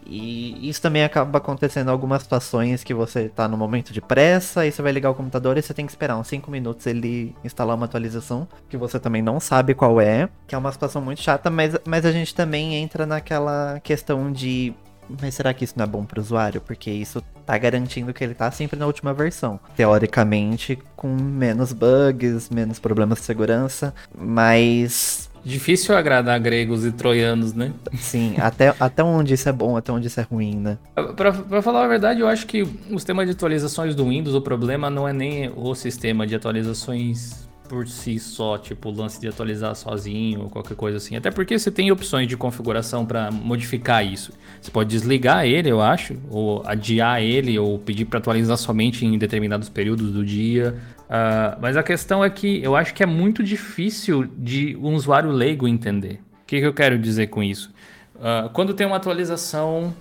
E 0.06 0.68
isso 0.68 0.82
também 0.82 1.02
acaba 1.02 1.38
acontecendo 1.38 1.88
em 1.88 1.90
algumas 1.90 2.22
situações 2.22 2.84
que 2.84 2.92
você 2.92 3.30
tá 3.30 3.48
no 3.48 3.56
momento 3.56 3.90
de 3.90 4.02
pressa, 4.02 4.66
e 4.66 4.70
você 4.70 4.82
vai 4.82 4.92
ligar 4.92 5.10
o 5.10 5.14
computador 5.14 5.56
e 5.56 5.62
você 5.62 5.72
tem 5.72 5.86
que 5.86 5.92
esperar 5.92 6.18
uns 6.18 6.28
5 6.28 6.50
minutos 6.50 6.86
ele 6.86 7.34
instalar 7.42 7.74
uma 7.74 7.86
atualização, 7.86 8.46
que 8.68 8.76
você 8.76 9.00
também 9.00 9.22
não 9.22 9.40
sabe 9.40 9.74
qual 9.74 9.98
é, 9.98 10.28
que 10.46 10.54
é 10.54 10.58
uma 10.58 10.70
situação 10.70 11.00
muito 11.00 11.22
chata, 11.22 11.50
mas, 11.50 11.74
mas 11.86 12.04
a 12.04 12.12
gente 12.12 12.34
também 12.34 12.74
entra 12.74 13.06
naquela 13.06 13.80
questão 13.80 14.30
de 14.30 14.74
mas 15.20 15.34
será 15.34 15.52
que 15.52 15.64
isso 15.64 15.74
não 15.76 15.84
é 15.84 15.86
bom 15.86 16.04
para 16.04 16.18
o 16.18 16.22
usuário? 16.22 16.60
Porque 16.60 16.90
isso 16.90 17.22
tá 17.44 17.56
garantindo 17.56 18.12
que 18.12 18.24
ele 18.24 18.34
tá 18.34 18.50
sempre 18.50 18.78
na 18.78 18.86
última 18.86 19.12
versão. 19.12 19.58
Teoricamente, 19.76 20.78
com 20.96 21.08
menos 21.08 21.72
bugs, 21.72 22.50
menos 22.50 22.78
problemas 22.78 23.18
de 23.18 23.24
segurança, 23.24 23.94
mas. 24.16 25.30
Difícil 25.44 25.94
agradar 25.94 26.40
gregos 26.40 26.86
e 26.86 26.92
troianos, 26.92 27.52
né? 27.52 27.72
Sim, 27.98 28.34
até, 28.38 28.74
até 28.80 29.04
onde 29.04 29.34
isso 29.34 29.46
é 29.46 29.52
bom, 29.52 29.76
até 29.76 29.92
onde 29.92 30.06
isso 30.06 30.18
é 30.18 30.22
ruim, 30.22 30.56
né? 30.56 30.78
Pra, 31.14 31.32
pra 31.32 31.60
falar 31.60 31.84
a 31.84 31.88
verdade, 31.88 32.20
eu 32.20 32.28
acho 32.28 32.46
que 32.46 32.62
o 32.62 32.98
sistema 32.98 33.26
de 33.26 33.32
atualizações 33.32 33.94
do 33.94 34.08
Windows, 34.08 34.34
o 34.34 34.40
problema 34.40 34.88
não 34.88 35.06
é 35.06 35.12
nem 35.12 35.52
o 35.54 35.74
sistema 35.74 36.26
de 36.26 36.34
atualizações 36.34 37.44
por 37.68 37.88
si 37.88 38.18
só, 38.18 38.58
tipo, 38.58 38.88
o 38.88 38.92
lance 38.92 39.20
de 39.20 39.28
atualizar 39.28 39.74
sozinho 39.74 40.42
ou 40.42 40.50
qualquer 40.50 40.76
coisa 40.76 40.98
assim. 40.98 41.16
Até 41.16 41.30
porque 41.30 41.58
você 41.58 41.70
tem 41.70 41.90
opções 41.90 42.28
de 42.28 42.36
configuração 42.36 43.06
para 43.06 43.30
modificar 43.30 44.04
isso. 44.04 44.32
Você 44.60 44.70
pode 44.70 44.90
desligar 44.90 45.46
ele, 45.46 45.70
eu 45.70 45.80
acho, 45.80 46.16
ou 46.30 46.62
adiar 46.66 47.22
ele, 47.22 47.58
ou 47.58 47.78
pedir 47.78 48.04
para 48.04 48.18
atualizar 48.18 48.56
somente 48.56 49.04
em 49.04 49.16
determinados 49.18 49.68
períodos 49.68 50.12
do 50.12 50.24
dia. 50.24 50.74
Uh, 51.04 51.58
mas 51.60 51.76
a 51.76 51.82
questão 51.82 52.24
é 52.24 52.30
que 52.30 52.62
eu 52.62 52.76
acho 52.76 52.94
que 52.94 53.02
é 53.02 53.06
muito 53.06 53.42
difícil 53.42 54.26
de 54.36 54.76
um 54.76 54.94
usuário 54.94 55.30
leigo 55.30 55.66
entender. 55.66 56.20
O 56.42 56.46
que, 56.46 56.60
que 56.60 56.66
eu 56.66 56.74
quero 56.74 56.98
dizer 56.98 57.28
com 57.28 57.42
isso? 57.42 57.72
Uh, 58.16 58.48
quando 58.50 58.74
tem 58.74 58.86
uma 58.86 58.96
atualização 58.96 59.94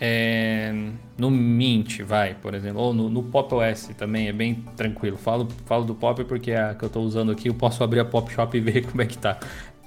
é, 0.00 0.72
no 1.16 1.30
Mint, 1.30 2.02
vai, 2.02 2.34
por 2.34 2.54
exemplo, 2.54 2.80
ou 2.80 2.92
no, 2.92 3.08
no, 3.08 3.22
Pop 3.22 3.54
OS 3.54 3.90
também, 3.96 4.28
é 4.28 4.32
bem 4.32 4.54
tranquilo. 4.76 5.16
Falo, 5.16 5.48
falo 5.64 5.84
do 5.84 5.94
Pop 5.94 6.22
porque 6.24 6.50
é 6.50 6.60
a 6.60 6.74
que 6.74 6.84
eu 6.84 6.88
estou 6.88 7.02
usando 7.02 7.32
aqui, 7.32 7.48
eu 7.48 7.54
posso 7.54 7.82
abrir 7.82 8.00
a 8.00 8.04
Pop 8.04 8.30
Shop 8.32 8.56
e 8.56 8.60
ver 8.60 8.86
como 8.86 9.02
é 9.02 9.06
que 9.06 9.16
tá. 9.16 9.38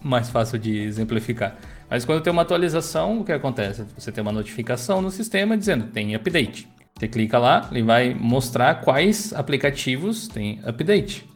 Mais 0.01 0.29
fácil 0.29 0.57
de 0.57 0.77
exemplificar. 0.77 1.57
Mas 1.89 2.05
quando 2.05 2.21
tem 2.21 2.31
uma 2.31 2.43
atualização, 2.43 3.19
o 3.19 3.25
que 3.25 3.31
acontece? 3.31 3.85
Você 3.97 4.11
tem 4.11 4.21
uma 4.21 4.31
notificação 4.31 5.01
no 5.01 5.11
sistema 5.11 5.57
dizendo 5.57 5.85
tem 5.85 6.15
update. 6.15 6.67
Você 6.97 7.07
clica 7.07 7.37
lá, 7.37 7.67
ele 7.71 7.83
vai 7.83 8.13
mostrar 8.13 8.81
quais 8.81 9.33
aplicativos 9.33 10.27
tem 10.27 10.59
update. 10.65 11.27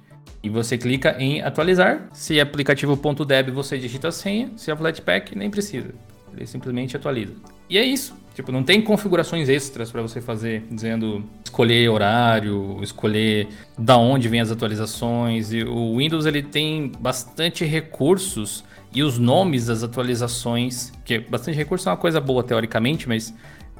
E 0.44 0.50
você 0.50 0.78
clica 0.78 1.16
em 1.18 1.42
atualizar. 1.42 2.10
Se 2.12 2.40
aplicativo.deb, 2.40 3.50
você 3.52 3.78
digita 3.78 4.10
a 4.10 4.12
senha. 4.12 4.52
Se 4.58 4.70
é 4.70 4.76
Flatpak, 4.76 5.38
nem 5.38 5.50
precisa. 5.50 5.94
Ele 6.36 6.46
simplesmente 6.46 6.98
atualiza. 6.98 7.34
E 7.70 7.78
é 7.78 7.84
isso. 7.86 8.14
Tipo, 8.34 8.52
não 8.52 8.64
tem 8.64 8.82
configurações 8.82 9.48
extras 9.48 9.92
para 9.92 10.02
você 10.02 10.20
fazer, 10.20 10.64
dizendo 10.72 11.24
escolher 11.44 11.90
horário, 11.90 12.80
escolher 12.82 13.48
da 13.78 13.98
onde 13.98 14.28
vem 14.28 14.42
as 14.42 14.52
atualizações. 14.52 15.54
E 15.54 15.64
o 15.64 15.98
Windows 15.98 16.26
ele 16.26 16.42
tem 16.42 16.92
bastante 17.00 17.64
recursos 17.64 18.64
e 18.94 19.04
os 19.04 19.18
nomes 19.18 19.68
das 19.68 19.84
atualizações, 19.84 20.92
que 21.04 21.20
bastante 21.20 21.56
recurso 21.56 21.90
é 21.90 21.92
uma 21.92 21.98
coisa 21.98 22.20
boa 22.20 22.44
teoricamente, 22.44 23.08
mas 23.08 23.34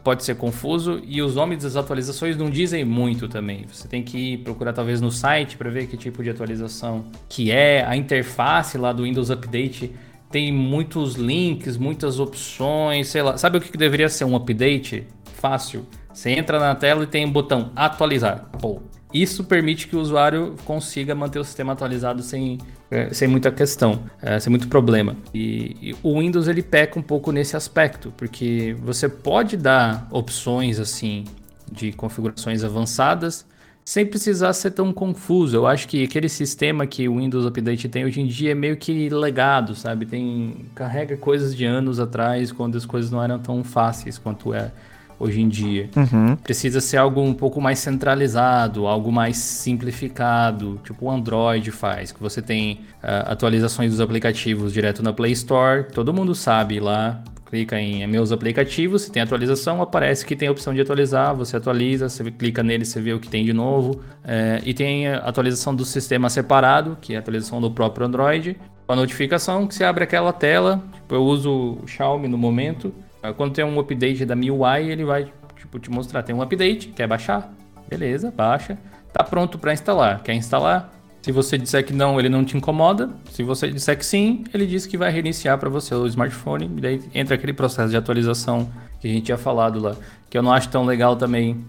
pode 0.04 0.24
ser 0.24 0.36
confuso 0.36 1.02
e 1.06 1.22
os 1.22 1.36
nomes 1.36 1.64
das 1.64 1.76
atualizações 1.76 2.36
não 2.36 2.50
dizem 2.50 2.84
muito 2.84 3.28
também. 3.28 3.66
Você 3.72 3.88
tem 3.88 4.04
que 4.04 4.38
procurar 4.40 4.74
talvez 4.74 5.00
no 5.00 5.12
site 5.12 5.56
para 5.56 5.70
ver 5.70 5.88
que 5.88 5.96
tipo 5.96 6.22
de 6.22 6.30
atualização 6.30 7.06
que 7.30 7.52
é, 7.52 7.86
a 7.86 7.96
interface 7.96 8.78
lá 8.78 8.92
do 8.92 9.04
Windows 9.04 9.30
Update 9.30 9.92
tem 10.34 10.52
muitos 10.52 11.14
links, 11.14 11.78
muitas 11.78 12.20
opções, 12.20 13.08
sei 13.10 13.22
lá. 13.22 13.38
Sabe 13.38 13.60
o 13.60 13.62
que 13.62 13.78
deveria 13.78 14.10
ser 14.10 14.26
um 14.26 14.36
update 14.36 15.06
fácil? 15.36 15.86
Você 16.12 16.32
entra 16.32 16.60
na 16.60 16.74
tela 16.74 17.04
e 17.04 17.08
tem 17.08 17.24
um 17.24 17.32
botão 17.32 17.72
atualizar. 17.76 18.50
Pô, 18.60 18.82
isso 19.14 19.44
permite 19.44 19.88
que 19.88 19.96
o 19.96 20.00
usuário 20.00 20.56
consiga 20.66 21.14
manter 21.14 21.38
o 21.38 21.44
sistema 21.44 21.74
atualizado 21.74 22.24
sem, 22.24 22.58
é, 22.90 23.14
sem 23.14 23.28
muita 23.28 23.52
questão, 23.52 24.06
é, 24.20 24.40
sem 24.40 24.50
muito 24.50 24.68
problema. 24.68 25.16
E, 25.36 25.78
e, 25.80 25.96
o 26.02 26.20
Windows 26.20 26.48
ele 26.48 26.64
peca 26.64 26.98
um 26.98 27.04
pouco 27.04 27.32
nesse 27.32 27.56
aspecto, 27.56 28.12
porque 28.18 28.76
você 28.82 29.08
pode 29.08 29.56
dar 29.56 30.08
opções 30.10 30.80
assim 30.80 31.26
de 31.72 31.92
configurações 31.92 32.64
avançadas, 32.64 33.46
sem 33.86 34.06
precisar 34.06 34.54
ser 34.54 34.72
tão 34.72 34.94
confuso. 34.94 35.56
Eu 35.56 35.68
acho 35.68 35.88
que 35.88 36.04
aquele 36.04 36.30
sistema 36.30 36.88
que 36.88 37.08
o 37.08 37.18
Windows 37.18 37.46
Update 37.46 37.90
tem 37.90 38.06
hoje 38.06 38.22
em 38.22 38.28
dia 38.28 38.52
é 38.52 38.56
meio 38.56 38.78
que 38.78 39.10
legado, 39.10 39.76
sabe? 39.76 40.06
Tem 40.06 40.66
carrega 40.74 41.18
coisas 41.18 41.56
de 41.56 41.66
anos 41.66 42.00
atrás, 42.00 42.52
quando 42.52 42.78
as 42.78 42.86
coisas 42.86 43.12
não 43.12 43.22
eram 43.22 43.40
tão 43.40 43.64
fáceis 43.64 44.18
quanto 44.18 44.54
é 44.54 44.72
hoje 45.20 45.42
em 45.42 45.48
dia. 45.48 45.90
Uhum. 45.96 46.36
Precisa 46.36 46.82
ser 46.82 46.98
algo 46.98 47.22
um 47.22 47.34
pouco 47.34 47.62
mais 47.62 47.80
centralizado, 47.80 48.88
algo 48.88 49.12
mais 49.12 49.38
simplificado, 49.38 50.80
tipo 50.84 51.06
o 51.06 51.12
Android 51.12 51.72
faz, 51.72 52.12
que 52.12 52.20
você 52.20 52.42
tem 52.42 52.82
uh, 53.04 53.32
atualizações 53.32 53.92
dos 53.92 54.02
aplicativos 54.02 54.74
direto 54.74 55.04
na 55.04 55.14
Play 55.14 55.32
Store, 55.34 55.86
todo 55.94 56.14
mundo 56.14 56.34
sabe 56.34 56.80
lá 56.80 57.24
clica 57.54 57.80
em 57.80 58.08
meus 58.08 58.32
aplicativos, 58.32 59.04
se 59.04 59.12
tem 59.12 59.22
atualização, 59.22 59.80
aparece 59.80 60.26
que 60.26 60.36
tem 60.36 60.48
a 60.48 60.52
opção 60.52 60.74
de 60.74 60.82
atualizar, 60.82 61.36
você 61.36 61.56
atualiza, 61.56 62.10
você 62.10 62.32
clica 62.32 62.64
nele, 62.64 62.84
você 62.84 63.00
vê 63.00 63.14
o 63.14 63.20
que 63.20 63.30
tem 63.30 63.46
de 63.46 63.54
novo. 63.54 64.02
É, 64.24 64.60
e 64.66 64.74
tem 64.74 65.08
atualização 65.08 65.76
do 65.76 65.86
sistema 65.86 66.32
separado, 66.32 66.98
que 67.00 67.14
é 67.14 67.18
a 67.18 67.20
atualização 67.20 67.62
do 67.62 67.70
próprio 67.70 68.08
Android. 68.08 68.58
A 68.88 68.96
notificação 68.96 69.68
que 69.68 69.76
você 69.76 69.84
abre 69.84 70.04
aquela 70.04 70.34
tela, 70.34 70.84
tipo, 70.94 71.14
eu 71.14 71.22
uso 71.24 71.78
o 71.84 71.88
Xiaomi 71.88 72.28
no 72.28 72.40
momento. 72.40 72.92
Quando 73.38 73.54
tem 73.54 73.64
um 73.64 73.80
update 73.80 74.26
da 74.26 74.36
MIUI, 74.36 74.90
ele 74.90 75.06
vai 75.06 75.32
tipo, 75.56 75.78
te 75.78 75.92
mostrar, 75.92 76.24
tem 76.24 76.36
um 76.36 76.42
update, 76.42 76.88
quer 76.88 77.08
baixar? 77.08 77.54
Beleza, 77.88 78.34
baixa. 78.36 78.80
Tá 79.14 79.24
pronto 79.24 79.60
para 79.60 79.72
instalar. 79.74 80.24
Quer 80.24 80.34
instalar? 80.34 80.92
Se 81.24 81.32
você 81.32 81.58
disser 81.58 81.86
que 81.86 81.94
não, 81.94 82.20
ele 82.20 82.28
não 82.28 82.44
te 82.44 82.58
incomoda. 82.58 83.10
Se 83.32 83.44
você 83.44 83.72
disser 83.72 83.98
que 83.98 84.06
sim, 84.06 84.44
ele 84.54 84.68
diz 84.68 84.86
que 84.86 84.98
vai 84.98 85.10
reiniciar 85.10 85.58
para 85.58 85.70
você 85.70 85.96
o 85.96 86.06
smartphone. 86.06 86.66
E 86.66 86.82
daí 86.82 87.02
entra 87.16 87.36
aquele 87.36 87.54
processo 87.54 87.90
de 87.90 87.96
atualização 87.96 88.70
que 89.00 89.08
a 89.08 89.10
gente 89.10 89.24
tinha 89.24 89.38
falado 89.38 89.80
lá. 89.80 89.96
Que 90.30 90.38
eu 90.38 90.44
não 90.44 90.52
acho 90.52 90.68
tão 90.68 90.84
legal 90.84 91.16
também 91.16 91.64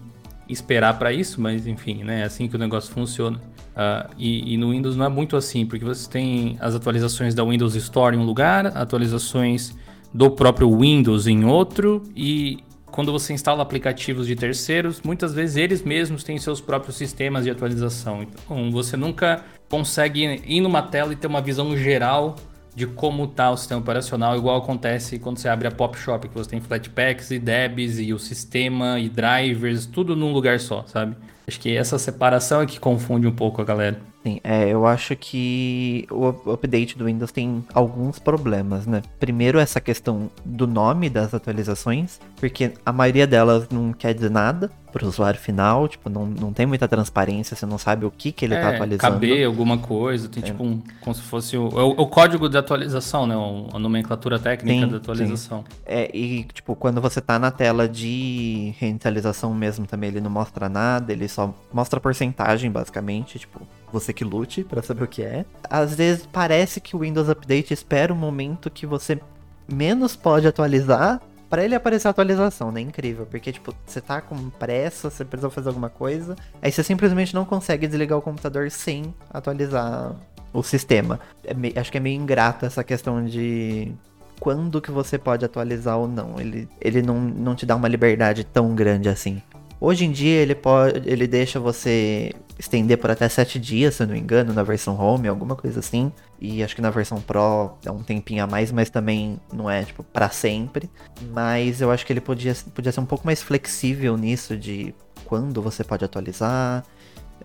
esperar 0.49 0.99
para 0.99 1.13
isso, 1.13 1.39
mas 1.39 1.65
enfim, 1.65 2.03
né? 2.03 2.19
É 2.19 2.23
assim 2.25 2.49
que 2.49 2.55
o 2.57 2.59
negócio 2.59 2.93
funciona. 2.93 3.37
Uh, 3.37 4.13
e, 4.17 4.53
e, 4.53 4.57
no 4.57 4.71
Windows 4.71 4.97
não 4.97 5.05
é 5.05 5.09
muito 5.09 5.37
assim, 5.37 5.65
porque 5.65 5.85
você 5.85 6.09
tem 6.09 6.57
as 6.59 6.75
atualizações 6.75 7.33
da 7.33 7.43
Windows 7.45 7.75
Store 7.75 8.13
em 8.13 8.19
um 8.19 8.25
lugar, 8.25 8.67
atualizações 8.67 9.73
do 10.13 10.29
próprio 10.31 10.69
Windows 10.77 11.27
em 11.27 11.45
outro, 11.45 12.03
e 12.13 12.59
quando 12.95 13.11
você 13.11 13.33
instala 13.33 13.61
aplicativos 13.61 14.25
de 14.25 14.37
terceiros, 14.37 15.01
muitas 15.01 15.33
vezes 15.33 15.57
eles 15.57 15.83
mesmos 15.83 16.23
têm 16.23 16.37
seus 16.37 16.61
próprios 16.61 16.95
sistemas 16.95 17.43
de 17.43 17.51
atualização. 17.51 18.23
Então 18.23 18.71
você 18.71 18.95
nunca 18.95 19.43
consegue 19.69 20.41
ir 20.45 20.61
numa 20.61 20.81
tela 20.81 21.11
e 21.11 21.15
ter 21.17 21.27
uma 21.27 21.41
visão 21.41 21.75
geral 21.75 22.37
de 22.73 22.87
como 22.87 23.25
está 23.25 23.51
o 23.51 23.57
sistema 23.57 23.81
operacional, 23.81 24.37
igual 24.37 24.59
acontece 24.59 25.19
quando 25.19 25.39
você 25.39 25.49
abre 25.49 25.67
a 25.67 25.71
Pop 25.71 25.97
Shop, 25.97 26.25
que 26.25 26.33
você 26.33 26.51
tem 26.51 26.61
Flatpaks 26.61 27.31
e 27.31 27.39
Debs 27.39 27.99
e 27.99 28.13
o 28.13 28.19
sistema 28.19 28.97
e 28.97 29.09
drivers, 29.09 29.85
tudo 29.85 30.15
num 30.15 30.31
lugar 30.31 30.61
só, 30.61 30.85
sabe? 30.87 31.17
Acho 31.45 31.59
que 31.59 31.75
essa 31.75 31.99
separação 31.99 32.61
é 32.61 32.65
que 32.65 32.79
confunde 32.79 33.27
um 33.27 33.35
pouco 33.35 33.61
a 33.61 33.65
galera. 33.65 33.99
Sim, 34.25 34.39
é, 34.43 34.69
eu 34.69 34.87
acho 34.87 35.15
que 35.15 36.07
o 36.09 36.51
update 36.51 36.97
do 36.97 37.05
Windows 37.05 37.31
tem 37.31 37.63
alguns 37.71 38.17
problemas, 38.17 38.87
né? 38.87 39.03
Primeiro, 39.19 39.59
essa 39.59 39.79
questão 39.79 40.31
do 40.43 40.65
nome 40.65 41.11
das 41.11 41.31
atualizações, 41.31 42.19
porque 42.37 42.73
a 42.83 42.91
maioria 42.91 43.27
delas 43.27 43.69
não 43.69 43.93
quer 43.93 44.15
dizer 44.15 44.31
nada 44.31 44.71
para 44.91 45.05
o 45.05 45.09
usuário 45.09 45.37
final, 45.39 45.87
tipo, 45.89 46.09
não, 46.09 46.25
não 46.25 46.53
tem 46.53 46.65
muita 46.65 46.87
transparência, 46.87 47.53
você 47.53 47.65
não 47.65 47.77
sabe 47.77 48.05
o 48.05 48.09
que, 48.09 48.31
que 48.31 48.45
ele 48.45 48.55
está 48.55 48.71
é, 48.71 48.75
atualizando. 48.75 49.13
Caber 49.13 49.45
alguma 49.45 49.77
coisa, 49.77 50.29
tem 50.29 50.41
é. 50.41 50.45
tipo 50.45 50.63
um, 50.63 50.81
como 51.01 51.13
se 51.13 51.21
fosse 51.21 51.57
o, 51.57 51.67
o, 51.67 51.89
o, 51.89 52.07
código 52.07 52.47
de 52.47 52.57
atualização, 52.57 53.27
né? 53.27 53.35
A 53.73 53.77
nomenclatura 53.77 54.39
técnica 54.39 54.85
sim, 54.85 54.91
da 54.91 54.97
atualização. 54.97 55.65
Sim. 55.69 55.77
É, 55.85 56.09
e 56.17 56.45
tipo, 56.45 56.75
quando 56.77 56.99
você 56.99 57.19
tá 57.19 57.37
na 57.37 57.51
tela 57.51 57.89
de 57.89 58.73
reinicialização 58.79 59.53
mesmo 59.53 59.85
também, 59.85 60.09
ele 60.09 60.21
não 60.21 60.31
mostra 60.31 60.69
nada, 60.69 61.11
ele 61.11 61.27
só 61.27 61.53
mostra 61.73 61.99
a 61.99 62.01
porcentagem, 62.01 62.71
basicamente, 62.71 63.37
tipo, 63.37 63.67
você 63.95 64.13
que 64.13 64.23
lute 64.23 64.63
para 64.63 64.81
saber 64.81 65.03
o 65.03 65.07
que 65.07 65.23
é. 65.23 65.45
Às 65.69 65.95
vezes 65.95 66.27
parece 66.31 66.79
que 66.79 66.95
o 66.95 66.99
Windows 66.99 67.29
Update 67.29 67.73
espera 67.73 68.13
o 68.13 68.15
um 68.15 68.19
momento 68.19 68.69
que 68.69 68.85
você 68.85 69.19
menos 69.67 70.15
pode 70.15 70.47
atualizar 70.47 71.21
para 71.49 71.63
ele 71.63 71.75
aparecer 71.75 72.07
a 72.07 72.11
atualização, 72.11 72.71
né? 72.71 72.81
Incrível, 72.81 73.25
porque 73.25 73.51
tipo, 73.51 73.73
você 73.85 74.01
tá 74.01 74.19
com 74.19 74.49
pressa, 74.49 75.09
você 75.09 75.23
precisa 75.23 75.49
fazer 75.49 75.69
alguma 75.69 75.89
coisa, 75.89 76.35
aí 76.61 76.71
você 76.71 76.83
simplesmente 76.83 77.33
não 77.33 77.45
consegue 77.45 77.87
desligar 77.87 78.17
o 78.17 78.21
computador 78.21 78.69
sem 78.69 79.13
atualizar 79.29 80.15
o 80.51 80.61
sistema. 80.63 81.19
É 81.43 81.79
acho 81.79 81.91
que 81.91 81.97
é 81.97 82.01
meio 82.01 82.19
ingrato 82.19 82.65
essa 82.65 82.83
questão 82.83 83.23
de 83.23 83.93
quando 84.39 84.81
que 84.81 84.91
você 84.91 85.17
pode 85.17 85.45
atualizar 85.45 85.97
ou 85.97 86.07
não. 86.07 86.39
Ele, 86.39 86.67
ele 86.81 87.01
não, 87.01 87.19
não 87.19 87.55
te 87.55 87.65
dá 87.65 87.75
uma 87.75 87.87
liberdade 87.87 88.43
tão 88.43 88.75
grande 88.75 89.07
assim. 89.07 89.41
Hoje 89.79 90.05
em 90.05 90.11
dia 90.11 90.41
ele 90.41 90.55
pode, 90.55 91.07
ele 91.09 91.27
deixa 91.27 91.59
você 91.59 92.33
estender 92.57 92.97
por 92.97 93.11
até 93.11 93.27
7 93.27 93.59
dias, 93.59 93.95
se 93.95 94.03
eu 94.03 94.07
não 94.07 94.13
me 94.13 94.19
engano, 94.19 94.53
na 94.53 94.63
versão 94.63 94.97
home, 94.99 95.27
alguma 95.27 95.55
coisa 95.55 95.79
assim. 95.79 96.11
E 96.39 96.63
acho 96.63 96.75
que 96.75 96.81
na 96.81 96.89
versão 96.89 97.21
Pro 97.21 97.77
é 97.85 97.91
um 97.91 98.03
tempinho 98.03 98.43
a 98.43 98.47
mais, 98.47 98.71
mas 98.71 98.89
também 98.89 99.39
não 99.51 99.69
é, 99.69 99.83
tipo, 99.83 100.03
para 100.03 100.29
sempre. 100.29 100.89
Mas 101.31 101.81
eu 101.81 101.91
acho 101.91 102.05
que 102.05 102.13
ele 102.13 102.21
podia, 102.21 102.55
podia 102.73 102.91
ser 102.91 102.99
um 102.99 103.05
pouco 103.05 103.25
mais 103.25 103.41
flexível 103.41 104.17
nisso 104.17 104.57
de 104.57 104.93
quando 105.25 105.61
você 105.61 105.83
pode 105.83 106.05
atualizar. 106.05 106.83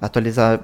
Atualizar, 0.00 0.60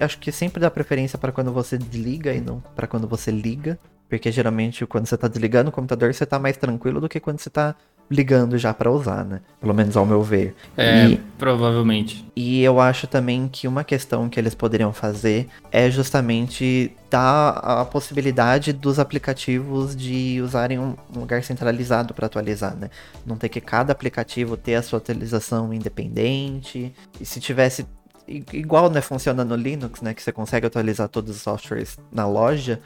acho 0.00 0.18
que 0.18 0.32
sempre 0.32 0.60
dá 0.60 0.70
preferência 0.70 1.18
para 1.18 1.32
quando 1.32 1.52
você 1.52 1.78
desliga 1.78 2.32
e 2.32 2.40
não 2.40 2.60
para 2.74 2.86
quando 2.86 3.06
você 3.06 3.30
liga. 3.30 3.78
Porque 4.08 4.30
geralmente 4.30 4.86
quando 4.86 5.06
você 5.06 5.16
tá 5.16 5.28
desligando 5.28 5.70
o 5.70 5.72
computador, 5.72 6.12
você 6.14 6.24
tá 6.24 6.38
mais 6.38 6.56
tranquilo 6.56 7.00
do 7.00 7.08
que 7.08 7.18
quando 7.18 7.40
você 7.40 7.50
tá 7.50 7.74
ligando 8.10 8.56
já 8.56 8.72
para 8.72 8.90
usar, 8.90 9.24
né? 9.24 9.40
Pelo 9.60 9.74
menos 9.74 9.96
ao 9.96 10.06
meu 10.06 10.22
ver. 10.22 10.54
É, 10.76 11.06
e, 11.06 11.16
provavelmente. 11.38 12.24
E 12.36 12.62
eu 12.62 12.80
acho 12.80 13.06
também 13.06 13.48
que 13.48 13.66
uma 13.66 13.82
questão 13.82 14.28
que 14.28 14.38
eles 14.38 14.54
poderiam 14.54 14.92
fazer 14.92 15.48
é 15.72 15.90
justamente 15.90 16.92
dar 17.10 17.50
a 17.50 17.84
possibilidade 17.84 18.72
dos 18.72 18.98
aplicativos 18.98 19.96
de 19.96 20.40
usarem 20.42 20.78
um 20.78 20.94
lugar 21.14 21.42
centralizado 21.42 22.14
para 22.14 22.26
atualizar, 22.26 22.76
né? 22.76 22.90
Não 23.24 23.36
ter 23.36 23.48
que 23.48 23.60
cada 23.60 23.92
aplicativo 23.92 24.56
ter 24.56 24.76
a 24.76 24.82
sua 24.82 24.98
atualização 24.98 25.72
independente. 25.72 26.92
E 27.20 27.24
se 27.24 27.40
tivesse 27.40 27.86
igual, 28.28 28.90
né, 28.90 29.00
funciona 29.00 29.44
no 29.44 29.54
Linux, 29.54 30.00
né, 30.02 30.12
que 30.12 30.22
você 30.22 30.32
consegue 30.32 30.66
atualizar 30.66 31.08
todos 31.08 31.36
os 31.36 31.42
softwares 31.42 31.96
na 32.10 32.26
loja, 32.26 32.80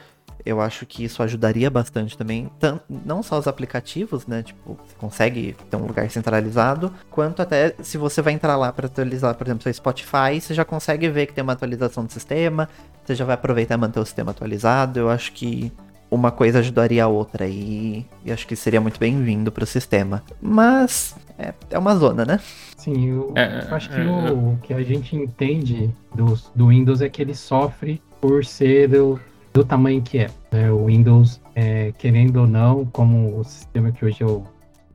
eu 0.45 0.61
acho 0.61 0.87
que 0.87 1.05
isso 1.05 1.23
ajudaria 1.23 1.71
bastante 1.71 2.17
também, 2.17 2.51
não 2.89 3.23
só 3.23 3.39
os 3.39 3.47
aplicativos, 3.47 4.27
né? 4.27 4.43
Tipo, 4.43 4.79
você 4.87 4.95
consegue 4.99 5.57
ter 5.69 5.77
um 5.77 5.87
lugar 5.87 6.11
centralizado, 6.11 6.93
quanto 7.11 7.43
até 7.43 7.75
se 7.83 7.99
você 7.99 8.23
vai 8.23 8.33
entrar 8.33 8.57
lá 8.57 8.73
para 8.73 8.87
atualizar, 8.87 9.35
por 9.35 9.47
exemplo, 9.47 9.63
seu 9.63 9.73
Spotify, 9.73 10.41
você 10.41 10.55
já 10.55 10.65
consegue 10.65 11.09
ver 11.09 11.27
que 11.27 11.35
tem 11.35 11.43
uma 11.43 11.53
atualização 11.53 12.05
do 12.05 12.13
sistema, 12.13 12.69
você 13.05 13.15
já 13.15 13.25
vai 13.25 13.35
aproveitar 13.35 13.75
e 13.75 13.79
manter 13.79 14.01
o 14.01 14.05
sistema 14.05 14.31
atualizado. 14.31 14.99
Eu 14.99 15.11
acho 15.11 15.33
que 15.33 15.73
uma 16.11 16.31
coisa 16.31 16.59
ajudaria 16.59 17.05
a 17.05 17.09
outra 17.09 17.47
e, 17.47 18.05
e 18.25 18.33
acho 18.33 18.47
que 18.47 18.57
seria 18.57 18.81
muito 18.81 18.99
bem-vindo 18.99 19.53
para 19.53 19.65
o 19.65 19.67
sistema. 19.67 20.23
Mas 20.41 21.15
é, 21.39 21.55
é 21.71 21.79
uma 21.79 21.95
zona, 21.95 22.25
né? 22.25 22.41
Sim, 22.77 23.11
eu, 23.11 23.33
é, 23.37 23.67
acho 23.71 23.89
que 23.89 24.01
é, 24.01 24.05
o, 24.05 24.53
o, 24.53 24.59
que 24.63 24.75
a 24.75 24.83
gente 24.83 25.15
entende 25.15 25.91
do, 26.15 26.39
do 26.55 26.69
Windows 26.69 27.01
é 27.01 27.09
que 27.09 27.23
ele 27.23 27.35
sofre 27.35 28.03
por 28.21 28.45
ser 28.45 28.95
o, 28.97 29.19
do 29.61 29.65
tamanho 29.65 30.01
que 30.01 30.19
é. 30.19 30.31
Né? 30.51 30.71
O 30.71 30.87
Windows, 30.87 31.41
é, 31.55 31.93
querendo 31.93 32.39
ou 32.39 32.47
não, 32.47 32.87
como 32.87 33.39
o 33.39 33.45
sistema 33.45 33.93
que 33.93 34.05
hoje 34.05 34.23
é 34.23 34.27
o 34.27 34.43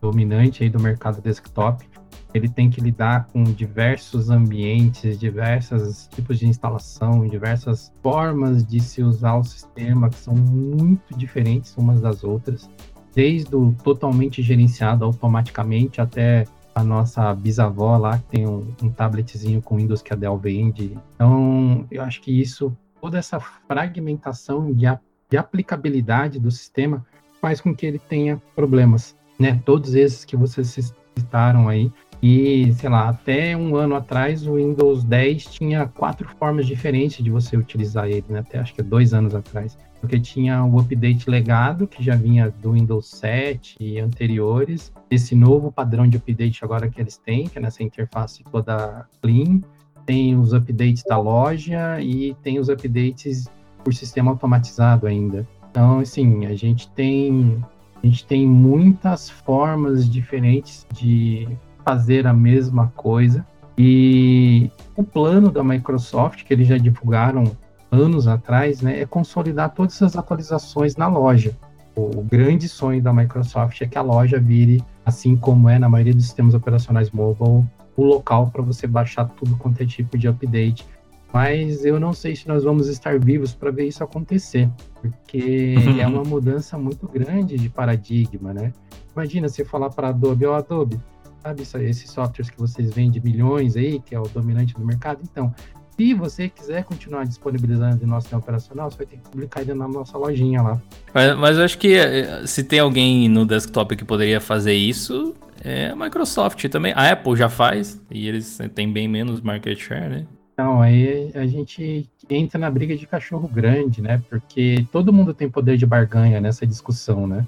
dominante 0.02 0.64
aí 0.64 0.70
do 0.70 0.80
mercado 0.80 1.22
desktop, 1.22 1.88
ele 2.34 2.50
tem 2.50 2.70
que 2.70 2.82
lidar 2.82 3.28
com 3.28 3.44
diversos 3.44 4.30
ambientes, 4.30 5.20
diversos 5.20 6.08
tipos 6.08 6.40
de 6.40 6.48
instalação, 6.48 7.28
diversas 7.28 7.94
formas 8.02 8.66
de 8.66 8.80
se 8.82 9.04
usar 9.04 9.36
o 9.36 9.44
sistema 9.44 10.10
que 10.10 10.18
são 10.18 10.36
muito 10.36 11.16
diferentes 11.16 11.76
umas 11.78 12.02
das 12.02 12.24
outras, 12.24 12.70
desde 13.14 13.56
o 13.56 13.74
totalmente 13.84 14.42
gerenciado 14.42 15.06
automaticamente 15.06 16.02
até 16.02 16.46
a 16.74 16.84
nossa 16.84 17.34
bisavó 17.34 17.96
lá, 17.98 18.18
que 18.18 18.26
tem 18.26 18.48
um, 18.48 18.68
um 18.84 18.90
tabletzinho 18.90 19.62
com 19.62 19.78
Windows 19.78 20.02
que 20.02 20.12
a 20.12 20.16
Dell 20.16 20.38
vende. 20.38 20.98
Então, 21.16 21.86
eu 21.90 22.02
acho 22.02 22.22
que 22.22 22.38
isso 22.38 22.76
toda 23.06 23.20
essa 23.20 23.40
fragmentação 23.40 24.74
de, 24.74 24.88
a, 24.88 25.00
de 25.30 25.38
aplicabilidade 25.38 26.40
do 26.40 26.50
sistema 26.50 27.06
faz 27.40 27.62
com 27.62 27.72
que 27.76 27.86
ele 27.86 28.00
tenha 28.00 28.42
problemas, 28.56 29.16
né? 29.38 29.62
Todos 29.64 29.94
esses 29.94 30.26
que 30.26 30.36
vocês 30.36 30.92
citaram 31.16 31.70
aí. 31.70 31.92
E, 32.20 32.74
sei 32.74 32.90
lá, 32.90 33.10
até 33.10 33.56
um 33.56 33.76
ano 33.76 33.94
atrás 33.94 34.48
o 34.48 34.56
Windows 34.56 35.04
10 35.04 35.46
tinha 35.46 35.86
quatro 35.86 36.28
formas 36.40 36.66
diferentes 36.66 37.24
de 37.24 37.30
você 37.30 37.56
utilizar 37.56 38.08
ele, 38.08 38.26
né? 38.28 38.40
Até 38.40 38.58
acho 38.58 38.74
que 38.74 38.82
dois 38.82 39.14
anos 39.14 39.36
atrás. 39.36 39.78
Porque 40.02 40.20
tinha 40.20 40.66
o 40.66 40.80
update 40.80 41.30
legado, 41.30 41.86
que 41.86 42.02
já 42.02 42.16
vinha 42.16 42.50
do 42.60 42.72
Windows 42.72 43.08
7 43.08 43.76
e 43.80 44.00
anteriores, 44.00 44.92
esse 45.12 45.36
novo 45.36 45.72
padrão 45.72 46.08
de 46.08 46.18
update 46.18 46.66
agora 46.66 46.90
que 46.90 47.00
eles 47.00 47.18
têm, 47.18 47.48
que 47.48 47.60
é 47.60 47.62
nessa 47.62 47.84
interface 47.84 48.44
toda 48.46 49.08
clean 49.22 49.62
tem 50.06 50.38
os 50.38 50.54
updates 50.54 51.04
da 51.04 51.18
loja 51.18 52.00
e 52.02 52.36
tem 52.44 52.60
os 52.60 52.70
updates 52.70 53.48
por 53.84 53.94
sistema 53.94 54.32
automatizado 54.32 55.08
ainda. 55.08 55.48
Então, 55.72 56.00
assim, 56.00 56.46
a 56.46 56.56
gente 56.56 56.90
tem 56.92 57.64
a 58.04 58.08
gente 58.08 58.26
tem 58.26 58.46
muitas 58.46 59.30
formas 59.30 60.08
diferentes 60.08 60.86
de 60.94 61.48
fazer 61.84 62.28
a 62.28 62.34
mesma 62.34 62.94
coisa. 62.96 63.46
E 63.78 64.70
o 64.96 65.04
plano 65.04 65.52
da 65.52 65.64
Microsoft, 65.64 66.44
que 66.44 66.54
eles 66.54 66.68
já 66.68 66.78
divulgaram 66.78 67.46
anos 67.92 68.28
atrás, 68.28 68.82
né, 68.82 69.02
é 69.02 69.06
consolidar 69.06 69.74
todas 69.74 69.96
essas 69.96 70.16
atualizações 70.16 70.96
na 70.96 71.08
loja. 71.08 71.56
O, 71.96 72.22
grande 72.22 72.68
sonho 72.68 73.02
da 73.02 73.14
Microsoft 73.14 73.82
é 73.82 73.88
que 73.88 73.98
a 73.98 74.02
loja 74.02 74.40
vire, 74.40 74.84
assim 75.06 75.36
como 75.36 75.70
é 75.70 75.80
na 75.80 75.88
maioria 75.88 76.14
dos 76.14 76.26
sistemas 76.26 76.54
operacionais 76.54 77.10
mobile, 77.10 77.66
o 77.96 78.04
local 78.04 78.50
para 78.52 78.62
você 78.62 78.88
baixar 78.88 79.26
tudo 79.26 79.56
quanto 79.58 79.82
é 79.82 79.86
tipo 79.86 80.18
de 80.18 80.28
update. 80.28 80.86
Mas 81.34 81.84
eu 81.84 82.00
não 82.00 82.14
sei 82.14 82.36
se 82.36 82.48
nós 82.48 82.64
vamos 82.64 82.88
estar 82.88 83.20
vivos 83.20 83.54
para 83.54 83.70
ver 83.70 83.88
isso 83.88 84.04
acontecer, 84.04 84.70
porque 85.02 85.76
uhum. 85.78 86.00
é 86.00 86.08
uma 86.08 86.24
mudança 86.24 86.78
muito 86.78 87.08
grande 87.08 87.58
de 87.58 87.70
paradigma, 87.70 88.54
né? 88.54 88.72
Imagina 89.14 89.50
você 89.50 89.66
falar 89.66 89.90
para 89.90 90.10
Adobe, 90.10 90.46
ó 90.46 90.54
oh, 90.54 90.56
Adobe, 90.56 90.98
sabe 91.42 91.62
esses 91.62 92.10
softwares 92.10 92.50
que 92.50 92.58
vocês 92.58 92.94
vendem 92.94 93.22
milhões 93.22 93.76
aí, 93.76 94.00
que 94.00 94.16
é 94.16 94.20
o 94.20 94.24
dominante 94.24 94.74
do 94.76 94.86
mercado? 94.86 95.20
Então, 95.24 95.54
se 95.98 96.14
você 96.14 96.50
quiser 96.50 96.84
continuar 96.84 97.26
disponibilizando 97.26 97.98
de 97.98 98.06
nosso 98.06 98.24
sistema 98.24 98.42
operacional, 98.42 98.92
você 98.92 98.98
vai 98.98 99.06
ter 99.06 99.18
que 99.18 99.30
publicar 99.30 99.62
ele 99.62 99.74
na 99.74 99.88
nossa 99.88 100.18
lojinha 100.18 100.62
lá. 100.62 100.82
Mas, 101.14 101.38
mas 101.38 101.58
eu 101.58 101.64
acho 101.64 101.78
que 101.78 101.96
eh, 101.96 102.46
se 102.46 102.64
tem 102.64 102.80
alguém 102.80 103.30
no 103.30 103.46
desktop 103.46 103.96
que 103.96 104.04
poderia 104.04 104.42
fazer 104.42 104.74
isso, 104.74 105.34
é 105.66 105.90
a 105.90 105.96
Microsoft 105.96 106.64
também. 106.70 106.94
A 106.96 107.12
Apple 107.12 107.36
já 107.36 107.50
faz, 107.50 108.00
e 108.12 108.28
eles 108.28 108.60
têm 108.76 108.92
bem 108.92 109.08
menos 109.08 109.42
market 109.42 109.78
share, 109.80 110.08
né? 110.08 110.28
Então, 110.54 110.82
aí 110.82 111.32
a 111.34 111.46
gente 111.48 112.10
entra 112.30 112.60
na 112.60 112.70
briga 112.70 112.96
de 112.96 113.06
cachorro 113.06 113.48
grande, 113.48 114.02
né? 114.02 114.22
Porque 114.30 114.86
todo 114.92 115.12
mundo 115.12 115.34
tem 115.34 115.50
poder 115.50 115.76
de 115.76 115.86
barganha 115.86 116.40
nessa 116.40 116.66
discussão, 116.66 117.28
né? 117.28 117.46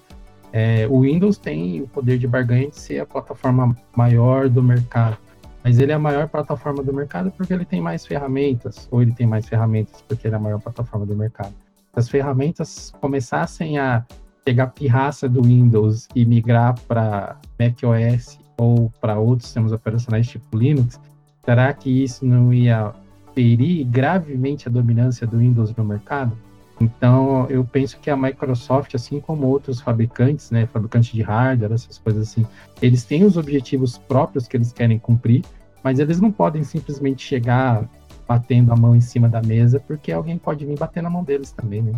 É, 0.51 0.88
o 0.89 1.01
Windows 1.01 1.38
tem 1.38 1.82
o 1.82 1.88
poder 1.88 2.18
de 2.18 2.28
barganha 2.28 2.70
de 2.70 2.80
ser 2.80 2.99
a 2.99 3.05
plataforma 3.05 3.78
maior 3.95 4.49
do 4.49 4.63
mercado, 4.63 5.18
mas 5.63 5.78
ele 5.78 5.91
é 5.91 5.95
a 5.95 5.99
maior 5.99 6.28
plataforma 6.28 6.82
do 6.82 6.93
mercado 6.93 7.32
porque 7.32 7.53
ele 7.53 7.65
tem 7.65 7.80
mais 7.80 8.05
ferramentas, 8.05 8.88
ou 8.89 9.01
ele 9.01 9.13
tem 9.13 9.28
mais 9.28 9.47
ferramentas 9.47 10.01
porque 10.07 10.28
ele 10.28 10.36
é 10.36 10.38
a 10.38 10.41
maior 10.41 10.59
plataforma 10.59 11.05
do 11.05 11.15
mercado. 11.15 11.53
Se 11.93 11.99
as 11.99 12.09
ferramentas 12.09 12.91
começassem 12.99 13.78
a 13.78 14.05
pegar 14.47 14.67
pirraça 14.67 15.27
do 15.27 15.43
Windows 15.43 16.07
e 16.15 16.23
migrar 16.23 16.79
para 16.87 17.35
macOS 17.59 18.39
ou 18.57 18.89
para 19.01 19.19
outros 19.19 19.49
sistemas 19.49 19.73
operacionais 19.73 20.25
tipo 20.25 20.57
Linux, 20.57 20.97
será 21.43 21.73
que 21.73 21.89
isso 21.89 22.25
não 22.25 22.53
ia 22.53 22.93
ferir 23.35 23.83
gravemente 23.83 24.69
a 24.69 24.71
dominância 24.71 25.27
do 25.27 25.39
Windows 25.39 25.75
no 25.75 25.83
mercado? 25.83 26.31
Então, 26.79 27.45
eu 27.49 27.65
penso 27.65 27.99
que 27.99 28.09
a 28.09 28.15
Microsoft, 28.15 28.95
assim 28.95 29.19
como 29.19 29.45
outros 29.47 29.81
fabricantes, 29.81 30.49
né, 30.49 30.65
fabricantes 30.65 31.11
de 31.11 31.21
hardware, 31.21 31.73
essas 31.73 31.97
coisas 31.97 32.29
assim, 32.29 32.47
eles 32.81 33.03
têm 33.03 33.25
os 33.25 33.35
objetivos 33.35 33.97
próprios 33.97 34.47
que 34.47 34.55
eles 34.55 34.71
querem 34.71 34.97
cumprir, 34.97 35.43
mas 35.83 35.99
eles 35.99 36.21
não 36.21 36.31
podem 36.31 36.63
simplesmente 36.63 37.21
chegar 37.21 37.83
batendo 38.25 38.71
a 38.71 38.77
mão 38.77 38.95
em 38.95 39.01
cima 39.01 39.27
da 39.27 39.41
mesa, 39.41 39.77
porque 39.77 40.09
alguém 40.09 40.37
pode 40.37 40.65
vir 40.65 40.79
bater 40.79 41.03
na 41.03 41.09
mão 41.09 41.21
deles 41.21 41.51
também, 41.51 41.81
né? 41.81 41.91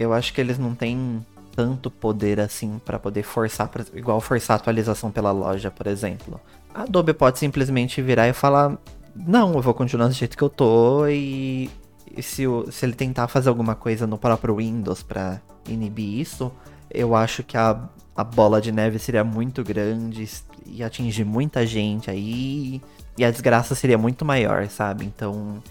Eu 0.00 0.14
acho 0.14 0.32
que 0.32 0.40
eles 0.40 0.58
não 0.58 0.74
têm 0.74 1.20
tanto 1.54 1.90
poder 1.90 2.40
assim 2.40 2.80
para 2.84 2.98
poder 2.98 3.22
forçar, 3.22 3.68
pra, 3.68 3.84
igual 3.94 4.20
forçar 4.20 4.56
a 4.56 4.60
atualização 4.60 5.10
pela 5.10 5.32
loja, 5.32 5.70
por 5.70 5.86
exemplo. 5.86 6.40
A 6.74 6.82
Adobe 6.82 7.12
pode 7.12 7.38
simplesmente 7.38 8.00
virar 8.00 8.28
e 8.28 8.32
falar: 8.32 8.78
Não, 9.14 9.54
eu 9.54 9.62
vou 9.62 9.74
continuar 9.74 10.08
do 10.08 10.14
jeito 10.14 10.36
que 10.36 10.44
eu 10.44 10.50
tô 10.50 11.06
e 11.06 11.70
e 12.16 12.22
se, 12.22 12.44
se 12.70 12.84
ele 12.84 12.94
tentar 12.94 13.28
fazer 13.28 13.48
alguma 13.48 13.74
coisa 13.74 14.06
no 14.06 14.18
próprio 14.18 14.56
Windows 14.56 15.02
para 15.02 15.40
inibir 15.68 16.20
isso, 16.20 16.52
eu 16.90 17.14
acho 17.14 17.42
que 17.42 17.56
a, 17.56 17.88
a 18.16 18.24
bola 18.24 18.60
de 18.60 18.72
neve 18.72 18.98
seria 18.98 19.22
muito 19.22 19.62
grande 19.62 20.28
e 20.66 20.82
atingir 20.82 21.24
muita 21.24 21.64
gente 21.64 22.10
aí. 22.10 22.82
E 23.16 23.24
a 23.24 23.30
desgraça 23.30 23.74
seria 23.74 23.96
muito 23.96 24.24
maior, 24.24 24.66
sabe? 24.68 25.04
Então, 25.04 25.62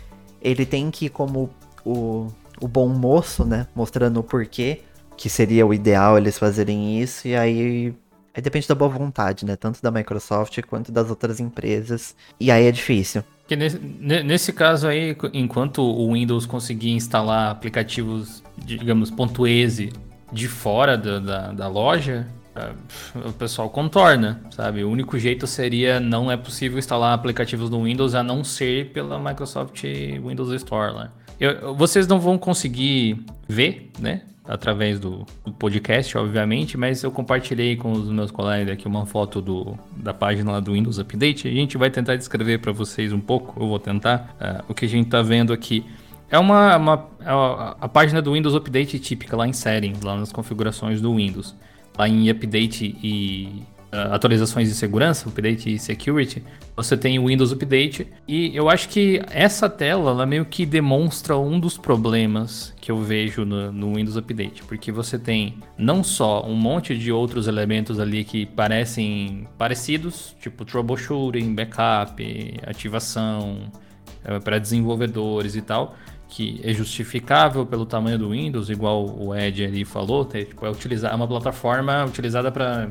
ele 0.42 0.66
tem 0.66 0.90
que 0.90 1.10
como 1.10 1.50
o, 1.84 2.28
o 2.62 2.68
bom 2.68 2.88
moço, 2.88 3.44
né? 3.44 3.68
Mostrando 3.76 4.20
o 4.20 4.24
porquê 4.24 4.82
que 5.20 5.30
seria 5.30 5.67
o 5.67 5.74
ideal 5.74 6.17
eles 6.17 6.39
fazerem 6.39 7.01
isso. 7.01 7.28
E 7.28 7.36
aí 7.36 7.93
Aí 8.32 8.41
depende 8.41 8.67
da 8.67 8.76
boa 8.76 8.89
vontade, 8.89 9.43
né? 9.43 9.55
Tanto 9.55 9.82
da 9.82 9.91
Microsoft 9.91 10.61
quanto 10.70 10.91
das 10.91 11.09
outras 11.09 11.39
empresas. 11.41 12.15
E 12.39 12.49
aí 12.49 12.67
é 12.67 12.72
difícil. 12.72 13.24
Que 13.47 13.55
nesse, 13.55 13.78
nesse 13.80 14.53
caso 14.53 14.88
aí, 14.88 15.17
enquanto 15.34 15.82
o 15.82 16.13
Windows 16.13 16.45
conseguir 16.45 16.91
instalar 16.91 17.51
aplicativos, 17.51 18.41
digamos, 18.55 19.11
.exe 19.45 19.91
de 20.32 20.47
fora 20.47 20.95
da, 20.95 21.20
da, 21.20 21.51
da 21.51 21.67
loja, 21.67 22.28
é, 22.55 22.70
o 23.28 23.34
pessoal 23.34 23.70
contorna, 23.70 24.41
sabe? 24.51 24.84
O 24.84 24.89
único 24.89 25.17
jeito 25.20 25.45
seria 25.47 25.99
não 25.99 26.32
é 26.32 26.38
possível 26.38 26.78
instalar 26.78 27.13
aplicativos 27.13 27.70
no 27.70 27.84
Windows 27.84 28.15
a 28.15 28.24
não 28.24 28.43
ser 28.43 28.91
pela 28.93 29.20
Microsoft 29.20 29.84
Windows 29.84 30.53
Store 30.53 30.93
lá. 30.93 31.11
Vocês 31.76 32.07
não 32.07 32.20
vão 32.20 32.38
conseguir 32.38 33.26
ver, 33.49 33.91
né? 33.99 34.22
Através 34.50 35.00
do, 35.00 35.28
do, 35.45 35.54
podcast, 35.54 36.18
obviamente, 36.18 36.76
mas 36.76 37.04
eu 37.04 37.12
compartilhei 37.12 37.76
com 37.76 37.91
os 37.91 38.10
meus 38.10 38.32
colegas 38.32 38.74
aqui 38.74 38.88
uma 38.88 39.06
foto 39.06 39.39
do, 39.39 39.78
da 39.95 40.12
página 40.12 40.54
lá 40.54 40.60
do 40.60 40.74
Windows 40.74 40.97
Update. 40.97 41.47
A 41.47 41.52
gente 41.52 41.78
vai 41.78 41.91
tentar 41.91 42.16
descrever 42.16 42.58
para 42.58 42.72
vocês 42.72 43.14
um 43.14 43.20
pouco, 43.20 43.62
eu 43.62 43.68
vou 43.68 43.78
tentar, 43.78 44.36
uh, 44.41 44.66
o 44.68 44.74
que 44.74 44.86
a 44.86 44.88
gente 44.89 45.06
está 45.06 45.22
vendo 45.22 45.54
aqui. 45.54 45.86
É 46.32 46.39
uma, 46.39 46.76
uma 46.78 47.08
a, 47.24 47.76
a, 47.82 47.88
página 47.88 48.24
do 48.24 48.34
Windows 48.34 48.56
Update 48.56 48.97
típica 48.97 49.38
lá 49.38 49.47
em 49.47 49.54
Settings, 49.54 50.02
lá 50.02 50.18
nas 50.18 50.32
configurações 50.32 51.00
do 51.00 51.16
Windows. 51.16 51.56
Lá 51.95 52.10
em 52.10 52.28
Update 52.30 52.97
e 53.04 53.64
atualizações 53.92 54.70
de 54.70 54.76
segurança, 54.76 55.28
Update 55.28 55.74
e 55.74 55.80
Security, 55.80 56.44
você 56.76 56.96
tem 56.96 57.18
o 57.18 57.28
Windows 57.28 57.52
Update. 57.52 58.08
E 58.28 58.56
eu 58.56 58.70
acho 58.70 58.90
que 58.90 59.22
essa 59.32 59.70
tela, 59.70 60.12
ela 60.12 60.26
meio 60.26 60.46
que 60.46 60.66
demonstra 60.66 61.38
um 61.38 61.60
dos 61.60 61.78
problemas 61.78 62.74
que 62.80 62.92
eu 62.92 63.02
vejo 63.02 63.46
no, 63.46 63.72
no 63.72 63.96
Windows 63.96 64.18
Update. 64.18 64.64
Porque 64.64 64.92
você 64.92 65.18
tem 65.18 65.58
não 65.78 66.04
só 66.04 66.46
um 66.46 66.56
monte 66.56 66.98
de 66.98 67.12
outros 67.12 67.48
elementos 67.48 68.00
ali 68.00 68.24
que 68.24 68.46
parecem 68.46 69.48
parecidos, 69.58 70.36
tipo 70.40 70.64
troubleshooting, 70.64 71.56
backup, 71.56 72.24
ativação, 72.66 73.72
é, 74.24 74.40
para 74.40 74.60
desenvolvedores 74.60 75.56
e 75.56 75.62
tal, 75.62 75.96
que 76.30 76.62
é 76.64 76.72
justificável 76.74 77.66
pelo 77.66 77.86
tamanho 77.86 78.18
do 78.18 78.30
Windows, 78.30 78.70
igual 78.70 79.04
o 79.20 79.36
Ed 79.36 79.66
ali 79.66 79.84
falou, 79.84 80.24
ter, 80.24 80.46
tipo, 80.46 80.66
é 80.66 80.70
utilizar 80.70 81.12
é 81.12 81.16
uma 81.16 81.28
plataforma 81.28 82.06
utilizada 82.06 82.52
para 82.52 82.90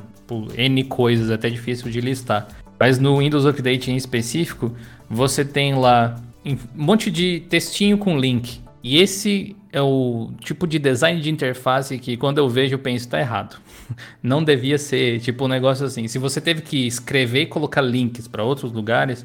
N 0.57 0.85
coisas, 0.85 1.31
até 1.31 1.49
difícil 1.49 1.91
de 1.91 2.01
listar. 2.01 2.49
Mas 2.79 2.99
no 2.99 3.19
Windows 3.19 3.47
Update 3.47 3.91
em 3.91 3.97
específico, 3.97 4.73
você 5.09 5.45
tem 5.45 5.75
lá 5.75 6.21
um 6.45 6.57
monte 6.75 7.11
de 7.11 7.41
textinho 7.49 7.97
com 7.97 8.19
link. 8.19 8.61
E 8.83 8.99
esse 8.99 9.57
é 9.73 9.81
o 9.81 10.31
tipo 10.41 10.67
de 10.67 10.79
design 10.79 11.21
de 11.21 11.31
interface 11.31 11.99
que 11.99 12.17
quando 12.17 12.39
eu 12.39 12.49
vejo 12.49 12.75
eu 12.75 12.79
penso, 12.79 13.05
está 13.05 13.21
errado. 13.21 13.61
Não 14.23 14.43
devia 14.43 14.79
ser 14.79 15.21
tipo 15.21 15.45
um 15.45 15.49
negócio 15.49 15.87
assim. 15.87 16.09
Se 16.09 16.19
você 16.19 16.41
teve 16.41 16.63
que 16.63 16.87
escrever 16.87 17.43
e 17.43 17.47
colocar 17.47 17.83
links 17.83 18.27
para 18.27 18.43
outros 18.43 18.73
lugares, 18.73 19.25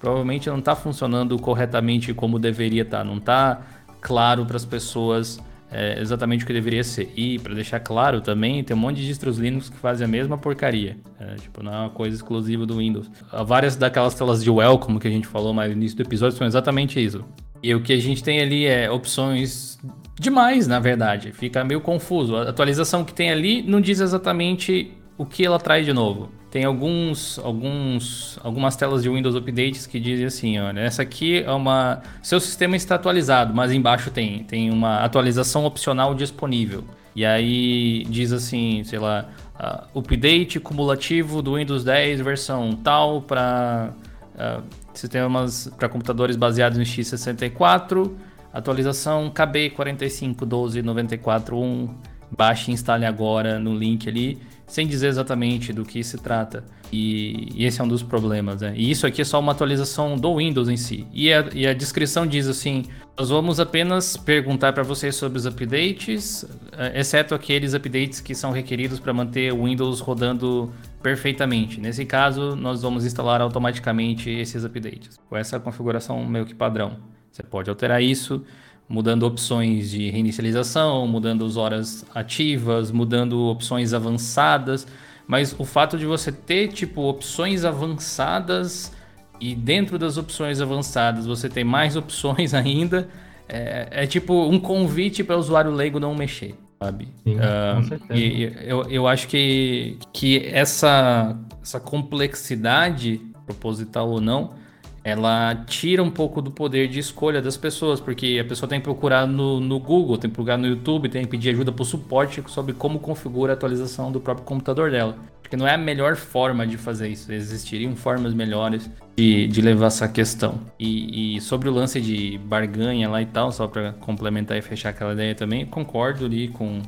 provavelmente 0.00 0.48
não 0.48 0.58
está 0.58 0.74
funcionando 0.74 1.38
corretamente 1.38 2.12
como 2.12 2.38
deveria 2.38 2.82
estar. 2.82 2.98
Tá. 2.98 3.04
Não 3.04 3.18
está 3.18 3.60
claro 4.00 4.46
para 4.46 4.56
as 4.56 4.64
pessoas 4.64 5.38
é, 5.70 6.00
exatamente 6.00 6.42
o 6.42 6.46
que 6.46 6.52
deveria 6.52 6.82
ser. 6.82 7.12
E, 7.14 7.38
para 7.38 7.54
deixar 7.54 7.78
claro 7.78 8.20
também, 8.20 8.64
tem 8.64 8.74
um 8.74 8.80
monte 8.80 8.96
de 8.96 9.06
distros 9.06 9.38
Linux 9.38 9.68
que 9.68 9.76
fazem 9.76 10.06
a 10.06 10.08
mesma 10.08 10.36
porcaria. 10.36 10.96
É, 11.20 11.34
tipo, 11.36 11.62
não 11.62 11.72
é 11.72 11.78
uma 11.80 11.90
coisa 11.90 12.16
exclusiva 12.16 12.66
do 12.66 12.78
Windows. 12.78 13.08
Várias 13.46 13.76
daquelas 13.76 14.14
telas 14.14 14.42
de 14.42 14.50
welcome 14.50 14.98
que 14.98 15.06
a 15.06 15.10
gente 15.10 15.26
falou 15.26 15.52
mais 15.52 15.70
no 15.70 15.76
início 15.76 15.96
do 15.96 16.02
episódio 16.02 16.36
são 16.36 16.46
exatamente 16.46 17.02
isso. 17.02 17.24
E 17.62 17.74
o 17.74 17.82
que 17.82 17.92
a 17.92 18.00
gente 18.00 18.24
tem 18.24 18.40
ali 18.40 18.64
é 18.64 18.90
opções 18.90 19.78
demais, 20.18 20.66
na 20.66 20.80
verdade. 20.80 21.30
Fica 21.30 21.62
meio 21.62 21.80
confuso. 21.80 22.36
A 22.36 22.48
atualização 22.48 23.04
que 23.04 23.12
tem 23.12 23.30
ali 23.30 23.62
não 23.62 23.80
diz 23.80 24.00
exatamente 24.00 24.92
o 25.18 25.26
que 25.26 25.44
ela 25.44 25.58
traz 25.58 25.84
de 25.84 25.92
novo. 25.92 26.30
Tem 26.50 26.64
alguns, 26.64 27.38
alguns, 27.38 28.38
algumas 28.42 28.74
telas 28.74 29.04
de 29.04 29.08
Windows 29.08 29.36
Updates 29.36 29.86
que 29.86 30.00
dizem 30.00 30.26
assim, 30.26 30.58
olha, 30.58 30.80
essa 30.80 31.02
aqui 31.02 31.44
é 31.44 31.52
uma, 31.52 32.02
seu 32.20 32.40
sistema 32.40 32.74
está 32.74 32.96
atualizado, 32.96 33.54
mas 33.54 33.70
embaixo 33.70 34.10
tem, 34.10 34.42
tem 34.42 34.68
uma 34.68 34.98
atualização 34.98 35.64
opcional 35.64 36.12
disponível. 36.12 36.82
E 37.14 37.24
aí 37.24 38.04
diz 38.08 38.32
assim, 38.32 38.82
sei 38.82 38.98
lá, 38.98 39.28
uh, 39.60 39.86
update 40.00 40.58
cumulativo 40.58 41.40
do 41.40 41.54
Windows 41.54 41.84
10 41.84 42.20
versão 42.20 42.72
tal 42.72 43.22
para 43.22 43.92
uh, 44.34 44.60
sistemas 44.92 45.72
para 45.78 45.88
computadores 45.88 46.34
baseados 46.34 46.76
no 46.76 46.84
x64, 46.84 48.10
atualização 48.52 49.30
KB 49.30 49.70
451294.1, 49.70 51.90
baixe 52.28 52.72
e 52.72 52.74
instale 52.74 53.06
agora 53.06 53.60
no 53.60 53.72
link 53.72 54.08
ali 54.08 54.50
sem 54.70 54.86
dizer 54.86 55.08
exatamente 55.08 55.72
do 55.72 55.84
que 55.84 56.02
se 56.02 56.16
trata. 56.16 56.64
E, 56.92 57.48
e, 57.54 57.64
esse 57.66 57.80
é 57.80 57.84
um 57.84 57.88
dos 57.88 58.02
problemas, 58.02 58.60
né? 58.60 58.72
E 58.76 58.90
isso 58.90 59.06
aqui 59.06 59.20
é 59.20 59.24
só 59.24 59.38
uma 59.38 59.52
atualização 59.52 60.16
do 60.16 60.36
Windows 60.36 60.68
em 60.68 60.76
si. 60.76 61.06
E 61.12 61.32
a, 61.32 61.48
e 61.52 61.66
a 61.66 61.74
descrição 61.74 62.26
diz 62.26 62.48
assim: 62.48 62.84
nós 63.18 63.28
vamos 63.28 63.60
apenas 63.60 64.16
perguntar 64.16 64.72
para 64.72 64.82
vocês 64.82 65.14
sobre 65.14 65.38
os 65.38 65.46
updates, 65.46 66.44
eh, 66.72 67.00
exceto 67.00 67.34
aqueles 67.34 67.74
updates 67.74 68.20
que 68.20 68.34
são 68.34 68.50
requeridos 68.50 68.98
para 68.98 69.12
manter 69.12 69.52
o 69.52 69.64
Windows 69.64 70.00
rodando 70.00 70.72
perfeitamente. 71.02 71.80
Nesse 71.80 72.04
caso, 72.04 72.56
nós 72.56 72.82
vamos 72.82 73.04
instalar 73.04 73.40
automaticamente 73.40 74.30
esses 74.30 74.64
updates, 74.64 75.18
com 75.28 75.36
essa 75.36 75.60
configuração 75.60 76.24
meio 76.24 76.46
que 76.46 76.54
padrão. 76.54 76.96
Você 77.30 77.42
pode 77.42 77.70
alterar 77.70 78.02
isso 78.02 78.42
mudando 78.90 79.22
opções 79.22 79.88
de 79.88 80.10
reinicialização, 80.10 81.06
mudando 81.06 81.46
as 81.46 81.56
horas 81.56 82.04
ativas, 82.12 82.90
mudando 82.90 83.46
opções 83.46 83.94
avançadas, 83.94 84.84
mas 85.28 85.54
o 85.56 85.64
fato 85.64 85.96
de 85.96 86.04
você 86.04 86.32
ter 86.32 86.66
tipo 86.72 87.02
opções 87.02 87.64
avançadas 87.64 88.92
e 89.40 89.54
dentro 89.54 89.96
das 89.96 90.16
opções 90.16 90.60
avançadas 90.60 91.24
você 91.24 91.48
tem 91.48 91.62
mais 91.62 91.94
opções 91.96 92.52
ainda, 92.52 93.08
é, 93.48 93.86
é 93.92 94.06
tipo 94.08 94.34
um 94.34 94.58
convite 94.58 95.22
para 95.22 95.36
o 95.36 95.38
usuário 95.38 95.70
leigo 95.70 96.00
não 96.00 96.12
mexer, 96.12 96.56
sabe? 96.82 97.08
Sim, 97.22 97.36
uh, 97.36 98.12
e 98.12 98.52
eu, 98.62 98.90
eu 98.90 99.06
acho 99.06 99.28
que, 99.28 99.98
que 100.12 100.48
essa, 100.48 101.38
essa 101.62 101.78
complexidade, 101.78 103.20
proposital 103.46 104.10
ou 104.10 104.20
não, 104.20 104.54
ela 105.02 105.54
tira 105.66 106.02
um 106.02 106.10
pouco 106.10 106.42
do 106.42 106.50
poder 106.50 106.88
de 106.88 106.98
escolha 106.98 107.40
das 107.40 107.56
pessoas, 107.56 108.00
porque 108.00 108.38
a 108.40 108.46
pessoa 108.46 108.68
tem 108.68 108.78
que 108.78 108.84
procurar 108.84 109.26
no, 109.26 109.58
no 109.58 109.78
Google, 109.78 110.18
tem 110.18 110.28
que 110.28 110.34
procurar 110.34 110.58
no 110.58 110.66
YouTube, 110.66 111.08
tem 111.08 111.24
que 111.24 111.30
pedir 111.30 111.50
ajuda 111.50 111.72
para 111.72 111.82
o 111.82 111.86
suporte 111.86 112.42
sobre 112.48 112.74
como 112.74 112.98
configura 112.98 113.52
a 113.52 113.54
atualização 113.54 114.12
do 114.12 114.20
próprio 114.20 114.44
computador 114.44 114.90
dela. 114.90 115.16
Porque 115.40 115.56
não 115.56 115.66
é 115.66 115.74
a 115.74 115.78
melhor 115.78 116.16
forma 116.16 116.66
de 116.66 116.76
fazer 116.76 117.08
isso. 117.08 117.32
Existiriam 117.32 117.96
formas 117.96 118.34
melhores 118.34 118.88
de, 119.16 119.48
de 119.48 119.60
levar 119.60 119.86
essa 119.86 120.06
questão. 120.06 120.60
E, 120.78 121.36
e 121.36 121.40
sobre 121.40 121.68
o 121.68 121.72
lance 121.72 122.00
de 122.00 122.38
barganha 122.38 123.08
lá 123.08 123.20
e 123.20 123.26
tal, 123.26 123.50
só 123.50 123.66
para 123.66 123.92
complementar 123.94 124.56
e 124.58 124.62
fechar 124.62 124.90
aquela 124.90 125.12
ideia 125.12 125.34
também, 125.34 125.66
concordo 125.66 126.26
ali 126.26 126.48
com, 126.48 126.82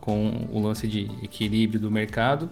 com 0.00 0.48
o 0.50 0.60
lance 0.60 0.86
de 0.86 1.10
equilíbrio 1.22 1.80
do 1.80 1.90
mercado 1.90 2.48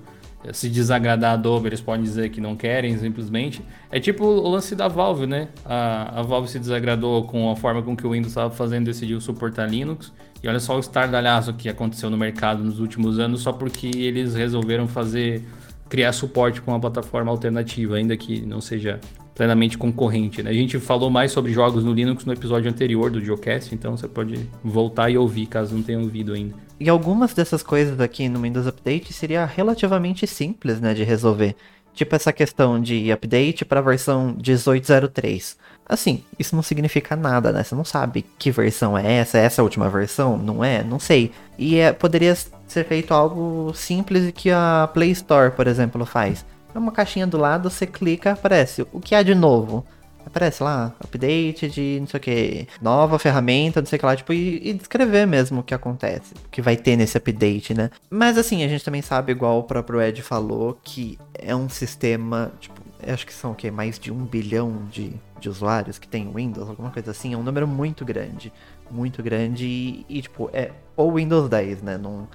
se 0.53 0.68
desagradar 0.68 1.32
a 1.32 1.34
Adobe, 1.34 1.68
eles 1.68 1.80
podem 1.80 2.03
dizer 2.03 2.30
que 2.30 2.41
não 2.41 2.55
querem, 2.57 2.97
simplesmente. 2.99 3.62
É 3.91 3.99
tipo 3.99 4.24
o 4.24 4.49
lance 4.49 4.74
da 4.74 4.89
Valve, 4.89 5.26
né? 5.26 5.49
A, 5.64 6.20
a 6.20 6.22
Valve 6.22 6.49
se 6.49 6.59
desagradou 6.59 7.24
com 7.24 7.51
a 7.51 7.57
forma 7.57 7.82
com 7.82 7.97
que 7.97 8.07
o 8.07 8.11
Windows 8.11 8.32
estava 8.32 8.51
fazendo, 8.51 8.87
decidiu 8.87 9.20
suportar 9.20 9.68
Linux. 9.68 10.12
E 10.43 10.49
olha 10.49 10.61
só 10.61 10.76
o 10.76 10.80
estardalhaço 10.80 11.55
que 11.55 11.68
aconteceu 11.68 12.11
no 12.11 12.16
mercado 12.16 12.62
nos 12.62 12.78
últimos 12.78 13.18
anos, 13.18 13.41
só 13.41 13.53
porque 13.53 13.89
eles 13.89 14.34
resolveram 14.34 14.87
fazer 14.87 15.43
criar 15.89 16.12
suporte 16.12 16.61
com 16.61 16.70
uma 16.72 16.80
plataforma 16.80 17.30
alternativa, 17.30 17.97
ainda 17.97 18.16
que 18.16 18.45
não 18.45 18.61
seja 18.61 19.01
plenamente 19.37 19.76
concorrente. 19.76 20.43
Né? 20.43 20.51
A 20.51 20.55
gente 20.55 20.80
falou 20.80 21.11
mais 21.11 21.30
sobre 21.30 21.53
jogos 21.53 21.84
no 21.84 21.93
Linux 21.93 22.24
no 22.24 22.32
episódio 22.32 22.70
anterior 22.70 23.11
do 23.11 23.20
Geocast, 23.20 23.72
então 23.74 23.97
você 23.97 24.09
pode 24.09 24.49
voltar 24.64 25.11
e 25.11 25.18
ouvir 25.18 25.47
caso 25.47 25.74
não 25.74 25.82
tenha 25.82 26.01
ouvido 26.01 26.32
ainda. 26.32 26.55
E 26.80 26.89
algumas 26.89 27.34
dessas 27.34 27.62
coisas 27.62 28.01
aqui 28.01 28.28
no 28.28 28.41
Windows 28.41 28.66
Update 28.66 29.12
seria 29.12 29.45
relativamente 29.45 30.26
simples 30.26 30.80
né, 30.80 30.95
de 30.95 31.05
resolver. 31.05 31.55
Tipo 31.95 32.14
essa 32.14 32.32
questão 32.32 32.80
de 32.80 33.11
update 33.11 33.64
para 33.64 33.80
a 33.80 33.82
versão 33.82 34.37
1803. 34.37 35.57
Assim, 35.89 36.22
isso 36.39 36.55
não 36.55 36.62
significa 36.62 37.16
nada, 37.16 37.53
né? 37.53 37.62
Você 37.62 37.74
não 37.74 37.84
sabe 37.84 38.26
que 38.39 38.51
versão 38.51 38.99
é 38.99 39.14
essa, 39.14 39.39
é 39.39 39.45
essa 39.45 39.62
a 39.62 39.64
última 39.64 39.89
versão? 39.89 40.37
Não 40.37 40.62
é? 40.62 40.82
Não 40.82 40.99
sei. 40.99 41.30
E 41.57 41.76
é, 41.76 41.93
poderia 41.93 42.37
ser 42.66 42.84
feito 42.84 43.14
algo 43.14 43.72
simples 43.74 44.30
que 44.34 44.51
a 44.51 44.91
Play 44.93 45.11
Store, 45.12 45.53
por 45.53 45.66
exemplo, 45.66 46.05
faz. 46.05 46.45
Uma 46.79 46.93
caixinha 46.93 47.27
do 47.27 47.39
lado, 47.39 47.70
você 47.70 47.87
clica, 47.87 48.33
aparece 48.33 48.87
o 48.93 49.01
que 49.01 49.14
há 49.14 49.22
de 49.22 49.35
novo. 49.35 49.85
Aparece 50.27 50.61
lá, 50.61 50.93
update 51.03 51.68
de 51.68 51.99
não 52.01 52.07
sei 52.09 52.18
o 52.18 52.20
que, 52.20 52.68
nova 52.83 53.16
ferramenta, 53.16 53.81
não 53.81 53.87
sei 53.87 53.97
o 53.97 54.01
que 54.01 54.07
lá, 54.07 54.16
tipo, 54.16 54.33
e, 54.33 54.70
e, 54.70 54.72
descrever 54.72 55.24
mesmo 55.24 55.61
o 55.61 55.62
que 55.62 55.72
acontece, 55.72 56.35
o 56.35 56.49
que 56.51 56.61
vai 56.61 56.77
ter 56.77 56.97
nesse 56.97 57.16
update, 57.16 57.72
né? 57.72 57.91
Mas 58.11 58.37
assim, 58.37 58.64
a 58.64 58.68
gente 58.68 58.85
também 58.85 59.03
sabe, 59.03 59.31
igual 59.31 59.61
o 59.61 59.62
próprio 59.62 60.03
Ed 60.03 60.20
falou, 60.22 60.77
que 60.83 61.16
é 61.33 61.55
um 61.55 61.68
sistema, 61.68 62.51
tipo, 62.59 62.81
acho 63.07 63.24
que 63.24 63.33
são 63.33 63.53
o 63.53 63.55
quê? 63.55 63.70
Mais 63.70 64.01
de 64.01 64.11
um 64.11 64.24
bilhão 64.24 64.87
de, 64.91 65.12
de 65.39 65.49
usuários 65.49 65.97
que 65.97 66.09
tem 66.09 66.29
Windows, 66.33 66.68
alguma 66.68 66.91
coisa 66.91 67.12
assim, 67.12 67.35
é 67.35 67.37
um 67.37 67.43
número 67.43 67.68
muito 67.68 68.05
grande. 68.05 68.53
Muito 68.91 69.22
grande 69.22 69.66
e, 69.66 70.07
e 70.09 70.22
tipo, 70.22 70.51
é 70.53 70.70
o 70.97 71.12
Windows 71.12 71.49
10, 71.49 71.83
né? 71.83 71.99
Não, 71.99 72.29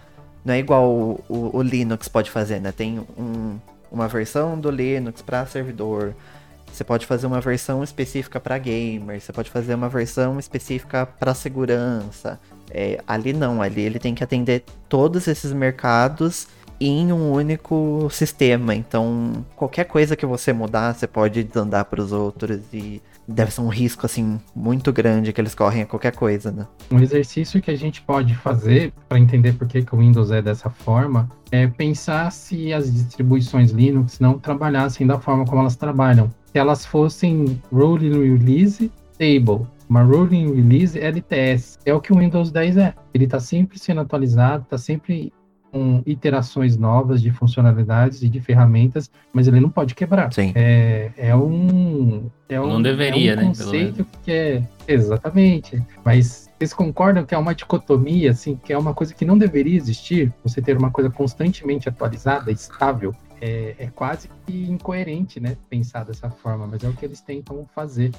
não 0.44 0.54
é 0.54 0.60
igual 0.60 0.90
o, 0.90 1.24
o, 1.28 1.58
o 1.58 1.62
Linux 1.62 2.08
pode 2.08 2.30
fazer, 2.30 2.60
né? 2.60 2.72
Tem 2.72 3.00
um, 3.18 3.58
uma 3.92 4.08
versão 4.08 4.60
do 4.60 4.72
Linux 4.72 5.22
para 5.22 5.46
servidor. 5.46 6.16
Você 6.72 6.84
pode 6.84 7.06
fazer 7.06 7.28
uma 7.28 7.42
versão 7.42 7.84
específica 7.84 8.40
para 8.40 8.58
gamer, 8.58 9.20
você 9.20 9.34
pode 9.34 9.50
fazer 9.50 9.76
uma 9.76 9.90
versão 9.90 10.40
específica 10.40 11.06
para 11.06 11.34
segurança. 11.34 12.40
É, 12.70 13.04
ali 13.06 13.34
não, 13.34 13.62
ali 13.62 13.82
ele 13.82 14.00
tem 14.00 14.16
que 14.16 14.24
atender 14.24 14.64
todos 14.88 15.28
esses 15.28 15.52
mercados 15.52 16.48
em 16.88 17.14
um 17.14 17.32
único 17.32 18.08
sistema. 18.10 18.74
Então, 18.74 19.46
qualquer 19.56 19.86
coisa 19.86 20.16
que 20.16 20.26
você 20.26 20.52
mudar, 20.52 20.94
você 20.94 21.06
pode 21.06 21.44
desandar 21.44 21.86
para 21.86 22.02
os 22.02 22.12
outros 22.12 22.62
e 22.74 23.02
deve 23.28 23.52
ser 23.52 23.62
um 23.62 23.68
risco 23.68 24.06
assim 24.06 24.40
muito 24.56 24.92
grande 24.92 25.32
que 25.32 25.40
eles 25.40 25.54
correm 25.54 25.84
a 25.84 25.86
qualquer 25.86 26.16
coisa, 26.16 26.52
né? 26.52 26.68
Um 26.90 27.00
exercício 27.00 27.62
que 27.62 27.70
a 27.70 27.78
gente 27.78 28.02
pode 28.02 28.36
fazer 28.36 28.92
para 29.08 29.20
entender 29.20 29.54
por 29.54 29.68
que, 29.68 29.84
que 29.84 29.96
o 29.96 30.00
Windows 30.00 30.32
é 30.32 30.42
dessa 30.42 30.70
forma 30.70 31.30
é 31.52 31.68
pensar 31.68 32.32
se 32.32 32.74
as 32.74 32.92
distribuições 32.92 33.72
Linux 33.72 34.20
não 34.20 34.40
trabalhassem 34.40 35.06
da 35.06 35.20
forma 35.20 35.46
como 35.46 35.62
elas 35.62 35.76
trabalham. 35.76 36.30
Se 36.46 36.58
elas 36.58 36.86
fossem 36.86 37.62
rolling 37.72 38.38
release 38.38 38.92
stable, 39.14 39.68
uma 39.88 40.02
rolling 40.02 40.56
release 40.56 40.98
LTS, 41.00 41.78
é 41.86 41.94
o 41.94 42.02
que 42.02 42.12
o 42.12 42.18
Windows 42.18 42.52
10 42.52 42.78
é. 42.78 42.94
Ele 43.14 43.26
está 43.26 43.40
sempre 43.40 43.78
sendo 43.78 44.02
atualizado, 44.02 44.64
está 44.64 44.78
sempre 44.78 45.32
com 45.72 46.04
iterações 46.06 46.78
novas 46.78 47.22
de 47.22 47.32
funcionalidades 47.32 48.22
e 48.22 48.30
de 48.30 48.40
ferramentas, 48.42 49.10
mas 49.32 49.48
ele 49.48 49.60
não 49.60 49.70
pode 49.70 49.96
quebrar. 49.96 50.32
Sim. 50.34 50.52
É, 50.56 51.12
é 51.18 51.36
um. 51.36 52.30
É 52.50 52.60
um, 52.60 52.68
não 52.68 52.82
deveria, 52.82 53.34
é 53.34 53.36
um 53.36 53.40
né? 53.40 53.46
conceito 53.48 54.06
que 54.24 54.32
é. 54.32 54.64
Exatamente. 54.88 55.82
Mas 56.04 56.50
vocês 56.60 56.74
concordam 56.74 57.26
que 57.26 57.34
é 57.34 57.38
uma 57.38 57.56
dicotomia, 57.56 58.32
assim, 58.32 58.56
que 58.56 58.74
é 58.74 58.78
uma 58.78 58.94
coisa 58.94 59.14
que 59.14 59.26
não 59.26 59.38
deveria 59.38 59.78
existir? 59.78 60.32
Você 60.44 60.62
ter 60.62 60.78
uma 60.78 60.92
coisa 60.92 61.10
constantemente 61.10 61.88
atualizada, 61.88 62.52
estável? 62.52 63.16
É, 63.40 63.76
é 63.80 63.88
quase 63.88 64.30
que 64.46 64.70
incoerente, 64.70 65.40
né? 65.40 65.58
Pensar 65.70 66.06
dessa 66.06 66.30
forma, 66.30 66.68
mas 66.68 66.84
é 66.84 66.88
o 66.88 66.94
que 66.94 67.04
eles 67.04 67.22
tentam 67.22 67.66
fazer. 67.74 68.12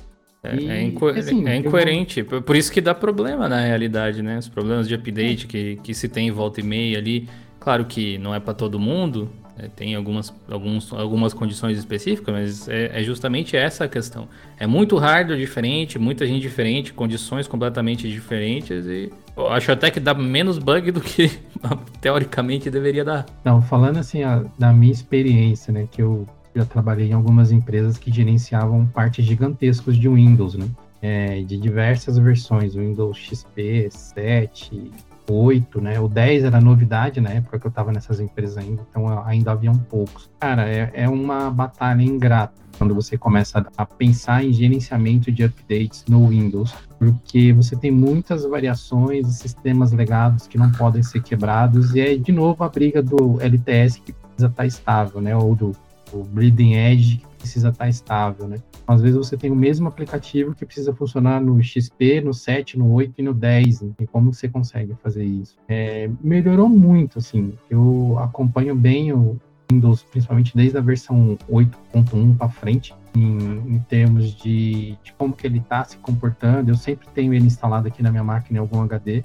É, 0.43 0.57
e, 0.57 0.69
é, 0.69 0.83
inco 0.83 1.07
assim, 1.09 1.47
é 1.47 1.57
incoerente, 1.57 2.27
eu... 2.29 2.43
por 2.43 2.57
isso 2.57 2.73
que 2.73 2.81
dá 2.81 2.93
problema 2.93 3.49
na 3.49 3.61
realidade, 3.61 4.23
né? 4.23 4.39
Os 4.39 4.49
problemas 4.49 4.89
de 4.89 4.95
update 4.95 5.47
que, 5.47 5.77
que 5.77 5.95
se 5.95 6.09
tem 6.09 6.29
em 6.29 6.33
volta 6.33 6.61
e 6.61 6.65
meia 6.65 6.99
ali. 6.99 7.29
Claro 7.61 7.85
que 7.85 8.19
não 8.19 8.35
é 8.35 8.41
para 8.41 8.53
todo 8.53 8.77
mundo, 8.77 9.31
é, 9.59 9.69
tem 9.69 9.95
algumas, 9.95 10.35
alguns, 10.51 10.93
algumas 10.93 11.35
condições 11.35 11.79
específicas, 11.79 12.35
mas 12.35 12.69
é, 12.69 13.01
é, 13.01 13.03
justamente 13.05 13.57
essa 13.57 13.85
a 13.85 13.89
questão. 13.89 14.29
É 14.59 14.67
muito 14.67 14.97
hardware 14.97 15.39
diferente, 15.39 15.99
muita 15.99 16.27
gente 16.27 16.41
diferente, 16.41 16.93
condições 16.93 17.47
completamente 17.47 18.11
diferentes 18.11 18.87
e 18.87 19.11
eu 19.37 19.49
acho 19.49 19.71
até 19.71 19.91
que 19.91 20.01
dá 20.01 20.15
menos 20.15 20.59
bug 20.59 20.91
do 20.91 21.01
que 21.01 21.31
teoricamente 22.01 22.71
deveria 22.71 23.05
dar. 23.05 23.27
Não, 23.45 23.63
falando 23.63 23.99
assim 23.99 24.23
a, 24.23 24.45
da 24.59 24.73
minha 24.73 24.93
experiência, 24.93 25.73
né, 25.73 25.87
que 25.91 26.03
eu 26.03 26.27
já 26.55 26.65
trabalhei 26.65 27.11
em 27.11 27.13
algumas 27.13 27.51
empresas 27.51 27.97
que 27.99 28.13
gerenciavam 28.13 28.87
partes 28.87 29.25
gigantescas 29.25 29.97
de 29.97 30.09
Windows, 30.09 30.55
né? 30.55 30.69
É, 31.01 31.43
de 31.43 31.59
diversas 31.59 32.17
versões, 32.17 32.75
Windows 32.75 33.19
XP, 33.19 33.89
7, 33.91 34.91
8, 35.29 35.81
né? 35.81 35.99
O 35.99 36.09
10 36.09 36.45
era 36.45 36.61
novidade 36.61 37.21
na 37.21 37.31
época 37.31 37.59
que 37.59 37.67
eu 37.67 37.71
estava 37.71 37.93
nessas 37.93 38.21
empresas 38.21 38.59
ainda, 38.59 38.83
então 38.89 39.25
ainda 39.25 39.53
haviam 39.53 39.77
poucos. 39.77 40.31
Cara, 40.39 40.69
é, 40.69 40.91
é 40.95 41.09
uma 41.09 41.51
batalha 41.51 42.03
ingrata 42.03 42.63
quando 42.79 42.95
você 42.95 43.19
começa 43.19 43.65
a 43.77 43.87
pensar 43.87 44.45
em 44.45 44.53
gerenciamento 44.53 45.31
de 45.31 45.45
updates 45.45 46.05
no 46.09 46.29
Windows, 46.29 46.75
porque 46.99 47.53
você 47.53 47.77
tem 47.77 47.91
muitas 47.91 48.45
variações 48.45 49.29
e 49.29 49.35
sistemas 49.35 49.93
legados 49.93 50.47
que 50.47 50.59
não 50.59 50.71
podem 50.73 51.03
ser 51.03 51.23
quebrados, 51.23 51.95
e 51.95 52.01
é 52.01 52.17
de 52.17 52.33
novo 52.33 52.65
a 52.65 52.69
briga 52.69 53.03
do 53.03 53.41
LTS 53.41 54.01
que 54.01 54.13
precisa 54.13 54.47
estar 54.47 54.67
estável, 54.67 55.21
né? 55.21 55.37
Ou 55.37 55.55
do 55.55 55.73
o 56.13 56.25
bleeding 56.25 56.75
edge 56.75 57.19
que 57.19 57.37
precisa 57.39 57.69
estar 57.69 57.89
estável, 57.89 58.47
né? 58.47 58.59
Às 58.87 59.01
vezes 59.01 59.17
você 59.17 59.37
tem 59.37 59.51
o 59.51 59.57
mesmo 59.57 59.89
aplicativo 59.89 60.55
que 60.55 60.65
precisa 60.65 60.93
funcionar 60.93 61.41
no 61.41 61.63
XP, 61.63 62.21
no 62.21 62.35
7, 62.35 62.79
no 62.79 62.93
8 62.93 63.15
e 63.19 63.23
no 63.23 63.33
10. 63.33 63.83
Né? 63.83 63.91
E 64.01 64.07
como 64.07 64.33
você 64.33 64.49
consegue 64.49 64.95
fazer 65.03 65.25
isso? 65.25 65.57
É, 65.69 66.11
melhorou 66.23 66.69
muito, 66.69 67.19
assim. 67.19 67.55
Eu 67.71 68.17
acompanho 68.19 68.75
bem 68.75 69.13
o 69.13 69.39
Windows, 69.71 70.03
principalmente 70.03 70.55
desde 70.55 70.77
a 70.77 70.81
versão 70.81 71.39
8.1 71.51 72.37
para 72.37 72.49
frente, 72.49 72.95
em, 73.15 73.75
em, 73.75 73.79
termos 73.89 74.35
de, 74.35 74.97
de 75.03 75.13
como 75.17 75.33
que 75.33 75.47
ele 75.47 75.59
está 75.59 75.85
se 75.85 75.97
comportando. 75.99 76.71
Eu 76.71 76.77
sempre 76.77 77.09
tenho 77.15 77.33
ele 77.33 77.47
instalado 77.47 77.89
aqui 77.89 78.03
na 78.03 78.11
minha 78.11 78.25
máquina 78.25 78.59
em 78.59 78.61
algum 78.61 78.83
HD. 78.83 79.25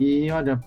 E 0.00 0.30
olha, 0.30 0.60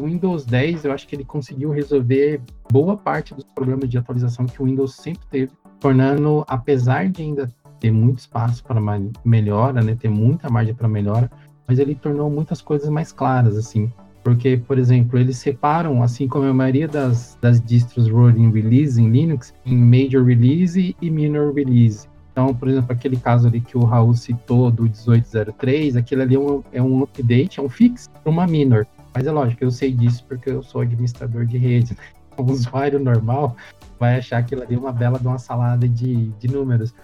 o 0.00 0.06
Windows 0.06 0.44
10, 0.44 0.84
eu 0.84 0.92
acho 0.92 1.06
que 1.06 1.14
ele 1.14 1.24
conseguiu 1.24 1.70
resolver 1.70 2.40
boa 2.70 2.96
parte 2.96 3.34
dos 3.34 3.44
problemas 3.44 3.88
de 3.88 3.98
atualização 3.98 4.46
que 4.46 4.62
o 4.62 4.64
Windows 4.64 4.94
sempre 4.94 5.22
teve, 5.30 5.52
tornando, 5.78 6.44
apesar 6.48 7.08
de 7.08 7.22
ainda 7.22 7.48
ter 7.78 7.90
muito 7.90 8.18
espaço 8.18 8.64
para 8.64 8.80
melhora, 9.24 9.82
né, 9.82 9.96
ter 9.98 10.08
muita 10.08 10.50
margem 10.50 10.74
para 10.74 10.88
melhora, 10.88 11.30
mas 11.66 11.78
ele 11.78 11.94
tornou 11.94 12.30
muitas 12.30 12.60
coisas 12.60 12.88
mais 12.88 13.12
claras, 13.12 13.56
assim. 13.56 13.90
Porque, 14.22 14.58
por 14.58 14.78
exemplo, 14.78 15.18
eles 15.18 15.38
separam, 15.38 16.02
assim 16.02 16.28
como 16.28 16.44
a 16.44 16.52
maioria 16.52 16.86
das, 16.86 17.38
das 17.40 17.60
distros 17.60 18.08
rolling 18.08 18.50
release 18.50 19.00
em 19.00 19.08
Linux, 19.08 19.54
em 19.64 19.76
major 19.76 20.24
release 20.24 20.94
e 21.00 21.10
minor 21.10 21.54
release. 21.54 22.06
Então, 22.32 22.54
por 22.54 22.68
exemplo, 22.68 22.92
aquele 22.92 23.16
caso 23.16 23.48
ali 23.48 23.60
que 23.60 23.78
o 23.78 23.84
Raul 23.84 24.14
citou 24.14 24.70
do 24.70 24.82
1803, 24.82 25.96
aquele 25.96 26.22
ali 26.22 26.34
é 26.34 26.38
um, 26.38 26.62
é 26.72 26.82
um 26.82 27.02
update, 27.02 27.58
é 27.58 27.62
um 27.62 27.68
fix 27.68 28.08
para 28.08 28.30
uma 28.30 28.46
minor. 28.46 28.86
Mas 29.14 29.26
é 29.26 29.32
lógico, 29.32 29.64
eu 29.64 29.70
sei 29.70 29.92
disso 29.92 30.24
porque 30.28 30.50
eu 30.50 30.62
sou 30.62 30.80
administrador 30.80 31.44
de 31.44 31.58
rede. 31.58 31.92
Né? 31.92 31.98
O 32.36 32.42
usuário 32.50 32.98
normal 32.98 33.56
vai 33.98 34.18
achar 34.18 34.38
aquilo 34.38 34.62
ali 34.62 34.76
uma 34.76 34.92
bela 34.92 35.18
de 35.18 35.26
uma 35.26 35.38
salada 35.38 35.88
de, 35.88 36.28
de 36.38 36.48
números. 36.48 36.94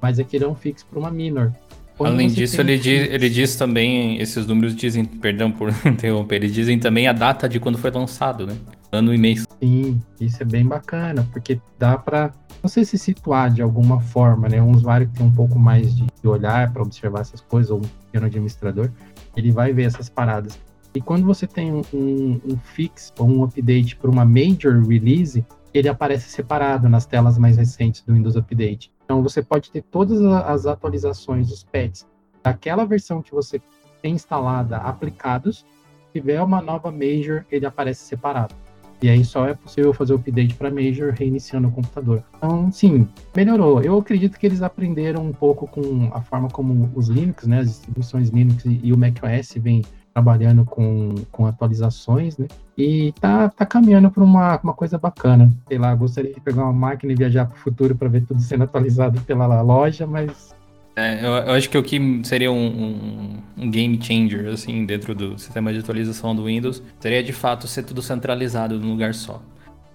Mas 0.00 0.18
aquilo 0.18 0.44
é 0.44 0.48
um 0.48 0.54
fixo 0.54 0.86
para 0.86 0.98
uma 0.98 1.10
minor. 1.10 1.52
Quando 1.96 2.12
Além 2.12 2.28
disso, 2.28 2.60
ele, 2.60 2.78
diz, 2.78 3.08
ele 3.10 3.30
diz 3.30 3.56
também, 3.56 4.20
esses 4.20 4.46
números 4.46 4.76
dizem, 4.76 5.04
perdão 5.04 5.50
por 5.50 5.70
interromper, 5.86 6.36
eles 6.36 6.52
dizem 6.52 6.78
também 6.78 7.08
a 7.08 7.12
data 7.12 7.48
de 7.48 7.58
quando 7.58 7.78
foi 7.78 7.90
lançado, 7.90 8.46
né? 8.46 8.54
Ano 8.92 9.14
e 9.14 9.18
mês. 9.18 9.46
Sim, 9.62 10.00
isso 10.20 10.42
é 10.42 10.44
bem 10.44 10.66
bacana, 10.66 11.26
porque 11.32 11.58
dá 11.78 11.96
para 11.96 12.32
você 12.62 12.84
se 12.84 12.98
situar 12.98 13.50
de 13.50 13.62
alguma 13.62 13.98
forma, 14.00 14.46
né? 14.46 14.60
Um 14.60 14.72
usuário 14.72 15.06
que 15.06 15.14
tem 15.14 15.26
um 15.26 15.32
pouco 15.32 15.58
mais 15.58 15.96
de 15.96 16.06
olhar 16.24 16.70
para 16.70 16.82
observar 16.82 17.20
essas 17.20 17.40
coisas, 17.40 17.70
ou 17.70 17.78
um 17.78 17.88
pequeno 18.06 18.26
administrador, 18.26 18.90
ele 19.34 19.50
vai 19.50 19.72
ver 19.72 19.84
essas 19.84 20.10
paradas. 20.10 20.58
E 20.96 21.00
quando 21.02 21.26
você 21.26 21.46
tem 21.46 21.70
um, 21.70 21.82
um, 21.92 22.56
fix 22.56 23.12
ou 23.18 23.28
um 23.28 23.44
update 23.44 23.96
para 23.96 24.10
uma 24.10 24.24
major 24.24 24.82
release, 24.82 25.44
ele 25.74 25.90
aparece 25.90 26.30
separado 26.30 26.88
nas 26.88 27.04
telas 27.04 27.36
mais 27.36 27.58
recentes 27.58 28.00
do 28.00 28.14
Windows 28.14 28.34
Update. 28.34 28.90
Então 29.04 29.22
você 29.22 29.42
pode 29.42 29.70
ter 29.70 29.82
todas 29.82 30.22
as 30.22 30.64
atualizações, 30.64 31.52
os 31.52 31.62
patches 31.62 32.06
daquela 32.42 32.86
versão 32.86 33.20
que 33.20 33.30
você 33.30 33.60
tem 34.00 34.14
instalada 34.14 34.78
aplicados. 34.78 35.66
Se 36.06 36.20
tiver 36.20 36.40
uma 36.40 36.62
nova 36.62 36.90
Major, 36.90 37.44
ele 37.50 37.66
aparece 37.66 38.06
separado. 38.06 38.54
E 39.02 39.10
aí 39.10 39.22
só 39.22 39.46
é 39.46 39.52
possível 39.52 39.92
fazer 39.92 40.14
o 40.14 40.16
update 40.16 40.54
para 40.54 40.70
Major 40.70 41.12
reiniciando 41.12 41.68
o 41.68 41.72
computador. 41.72 42.24
Então, 42.38 42.72
sim, 42.72 43.06
melhorou. 43.36 43.82
Eu 43.82 43.98
acredito 43.98 44.38
que 44.38 44.46
eles 44.46 44.62
aprenderam 44.62 45.26
um 45.26 45.32
pouco 45.32 45.66
com 45.66 46.08
a 46.14 46.22
forma 46.22 46.48
como 46.48 46.90
os 46.94 47.08
Linux, 47.08 47.46
né, 47.46 47.58
as 47.58 47.66
distribuições 47.66 48.30
Linux 48.30 48.64
e 48.64 48.90
o 48.94 48.96
macOS 48.96 49.52
vêm 49.58 49.82
trabalhando 50.16 50.64
com, 50.64 51.14
com 51.30 51.44
atualizações, 51.44 52.38
né? 52.38 52.46
E 52.76 53.12
tá, 53.20 53.50
tá 53.50 53.66
caminhando 53.66 54.10
para 54.10 54.24
uma, 54.24 54.58
uma 54.62 54.72
coisa 54.72 54.96
bacana. 54.96 55.52
Sei 55.68 55.76
lá, 55.76 55.94
gostaria 55.94 56.32
de 56.32 56.40
pegar 56.40 56.62
uma 56.62 56.72
máquina 56.72 57.12
e 57.12 57.16
viajar 57.16 57.44
para 57.44 57.54
o 57.54 57.58
futuro 57.58 57.94
para 57.94 58.08
ver 58.08 58.24
tudo 58.24 58.40
sendo 58.40 58.64
atualizado 58.64 59.20
pela 59.20 59.60
loja, 59.60 60.06
mas 60.06 60.56
é, 60.96 61.22
eu, 61.22 61.32
eu, 61.32 61.52
acho 61.52 61.68
que 61.68 61.76
o 61.76 61.82
que 61.82 62.22
seria 62.24 62.50
um, 62.50 62.66
um, 62.66 63.42
um, 63.58 63.70
game 63.70 64.02
changer, 64.02 64.46
assim, 64.46 64.86
dentro 64.86 65.14
do 65.14 65.38
sistema 65.38 65.70
de 65.70 65.80
atualização 65.80 66.34
do 66.34 66.46
Windows, 66.46 66.82
seria 66.98 67.22
de 67.22 67.34
fato 67.34 67.68
ser 67.68 67.82
tudo 67.82 68.00
centralizado 68.00 68.80
num 68.80 68.92
lugar 68.92 69.12
só. 69.12 69.42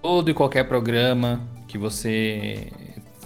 Todo 0.00 0.30
e 0.30 0.34
qualquer 0.34 0.68
programa 0.68 1.40
que 1.66 1.76
você 1.76 2.70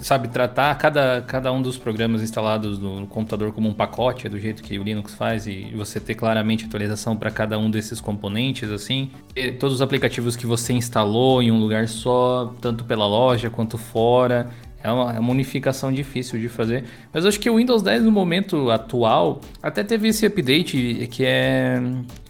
sabe 0.01 0.29
tratar 0.29 0.77
cada, 0.77 1.23
cada 1.23 1.53
um 1.53 1.63
dos 1.63 1.79
programas 1.79 2.23
instalados 2.23 2.79
no, 2.79 3.07
computador 3.07 3.53
como 3.53 3.69
um 3.69 3.75
pacote, 3.75 4.27
é 4.27 4.31
do 4.31 4.39
jeito 4.39 4.63
que 4.63 4.79
o 4.79 4.83
Linux 4.83 5.15
faz, 5.15 5.47
e 5.47 5.73
você 5.75 5.99
ter 5.99 6.15
claramente 6.15 6.65
atualização 6.65 7.17
para 7.17 7.31
cada 7.31 7.59
um 7.59 7.71
desses 7.71 8.01
componentes, 8.01 8.71
assim. 8.71 9.11
E 9.35 9.53
todos 9.53 9.77
os 9.77 9.83
aplicativos 9.83 10.37
que 10.37 10.47
você 10.47 10.73
instalou 10.73 11.43
em 11.43 11.51
um 11.51 11.59
lugar 11.59 11.89
só, 11.89 12.55
tanto 12.61 12.85
pela 12.85 13.07
loja 13.07 13.51
quanto 13.51 13.79
fora, 13.79 14.51
é 14.83 14.91
uma, 14.91 15.17
é 15.17 15.19
uma 15.19 15.31
unificação 15.33 15.93
difícil 15.93 16.39
de 16.39 16.49
fazer. 16.49 16.85
Mas 17.13 17.25
eu 17.25 17.29
acho 17.29 17.41
que 17.41 17.49
o 17.51 17.57
Windows 17.57 17.83
10 17.83 18.05
no 18.05 18.13
momento 18.13 18.71
atual 18.71 19.41
até 19.63 19.83
teve 19.83 20.09
esse 20.09 20.25
update 20.25 21.09
que 21.11 21.25
é. 21.25 21.81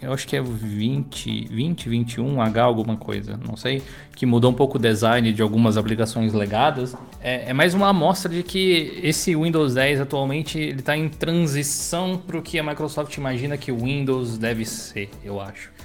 Eu 0.01 0.13
acho 0.13 0.27
que 0.27 0.37
é 0.37 0.43
20, 0.43 1.49
20, 1.51 1.89
21, 1.89 2.41
H 2.41 2.63
alguma 2.63 2.97
coisa, 2.97 3.39
não 3.47 3.57
sei. 3.57 3.83
Que 4.15 4.25
mudou 4.25 4.51
um 4.51 4.55
pouco 4.55 4.79
o 4.79 4.81
design 4.81 5.33
de 5.33 5.43
algumas 5.43 5.77
aplicações 5.77 6.33
legadas. 6.33 6.97
É, 7.21 7.51
é 7.51 7.53
mais 7.53 7.75
uma 7.75 7.89
amostra 7.89 8.33
de 8.33 8.43
que 8.43 9.01
esse 9.03 9.35
Windows 9.35 9.75
10 9.75 10.01
atualmente 10.01 10.59
ele 10.59 10.81
está 10.81 10.97
em 10.97 11.09
transição 11.09 12.17
para 12.17 12.39
o 12.39 12.43
que 12.43 12.59
a 12.59 12.63
Microsoft 12.63 13.17
imagina 13.17 13.57
que 13.57 13.71
o 13.71 13.77
Windows 13.77 14.39
deve 14.39 14.65
ser, 14.65 15.11
eu 15.25 15.41
acho. 15.41 15.76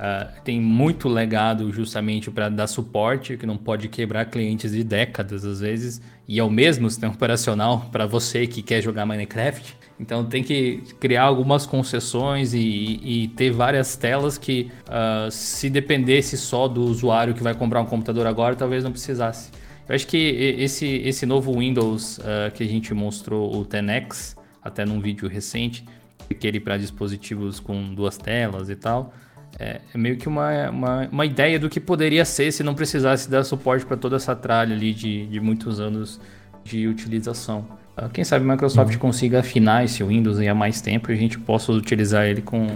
Uh, 0.00 0.40
tem 0.42 0.58
muito 0.58 1.10
legado 1.10 1.70
justamente 1.70 2.30
para 2.30 2.48
dar 2.48 2.66
suporte, 2.66 3.36
que 3.36 3.44
não 3.44 3.58
pode 3.58 3.86
quebrar 3.86 4.24
clientes 4.24 4.72
de 4.72 4.82
décadas 4.82 5.44
às 5.44 5.60
vezes, 5.60 6.00
e 6.26 6.38
é 6.38 6.42
o 6.42 6.48
mesmo 6.48 6.88
sistema 6.88 7.12
operacional 7.12 7.86
para 7.92 8.06
você 8.06 8.46
que 8.46 8.62
quer 8.62 8.80
jogar 8.80 9.04
Minecraft. 9.04 9.76
Então 10.00 10.24
tem 10.24 10.42
que 10.42 10.82
criar 10.98 11.24
algumas 11.24 11.66
concessões 11.66 12.54
e, 12.54 12.58
e 13.04 13.28
ter 13.36 13.50
várias 13.50 13.94
telas 13.94 14.38
que, 14.38 14.70
uh, 14.88 15.30
se 15.30 15.68
dependesse 15.68 16.38
só 16.38 16.66
do 16.66 16.82
usuário 16.82 17.34
que 17.34 17.42
vai 17.42 17.52
comprar 17.52 17.82
um 17.82 17.86
computador 17.86 18.26
agora, 18.26 18.56
talvez 18.56 18.82
não 18.82 18.92
precisasse. 18.92 19.50
Eu 19.86 19.94
acho 19.94 20.06
que 20.06 20.16
esse, 20.16 20.86
esse 20.86 21.26
novo 21.26 21.58
Windows 21.58 22.16
uh, 22.16 22.50
que 22.54 22.62
a 22.62 22.66
gente 22.66 22.94
mostrou, 22.94 23.54
o 23.54 23.66
10X, 23.66 24.34
até 24.62 24.86
num 24.86 24.98
vídeo 24.98 25.28
recente, 25.28 25.84
aquele 26.30 26.58
para 26.58 26.78
dispositivos 26.78 27.60
com 27.60 27.92
duas 27.94 28.16
telas 28.16 28.70
e 28.70 28.76
tal, 28.76 29.12
é, 29.60 29.82
é, 29.94 29.98
meio 29.98 30.16
que 30.16 30.26
uma, 30.26 30.70
uma, 30.70 31.08
uma, 31.12 31.26
ideia 31.26 31.58
do 31.58 31.68
que 31.68 31.78
poderia 31.78 32.24
ser 32.24 32.50
se 32.50 32.62
não 32.62 32.74
precisasse 32.74 33.30
dar 33.30 33.44
suporte 33.44 33.84
para 33.84 33.96
toda 33.96 34.16
essa 34.16 34.34
tralha 34.34 34.74
ali 34.74 34.94
de, 34.94 35.26
de 35.26 35.38
muitos 35.38 35.78
anos 35.78 36.18
de 36.64 36.88
utilização. 36.88 37.66
Ah, 37.94 38.08
quem 38.08 38.24
sabe 38.24 38.48
a 38.48 38.52
Microsoft 38.52 38.94
uhum. 38.94 38.98
consiga 38.98 39.40
afinar 39.40 39.84
esse 39.84 40.02
Windows 40.02 40.40
há 40.40 40.54
mais 40.54 40.80
tempo 40.80 41.10
e 41.10 41.14
a 41.14 41.16
gente 41.16 41.38
possa 41.38 41.72
utilizar 41.72 42.24
ele 42.24 42.40
com, 42.40 42.66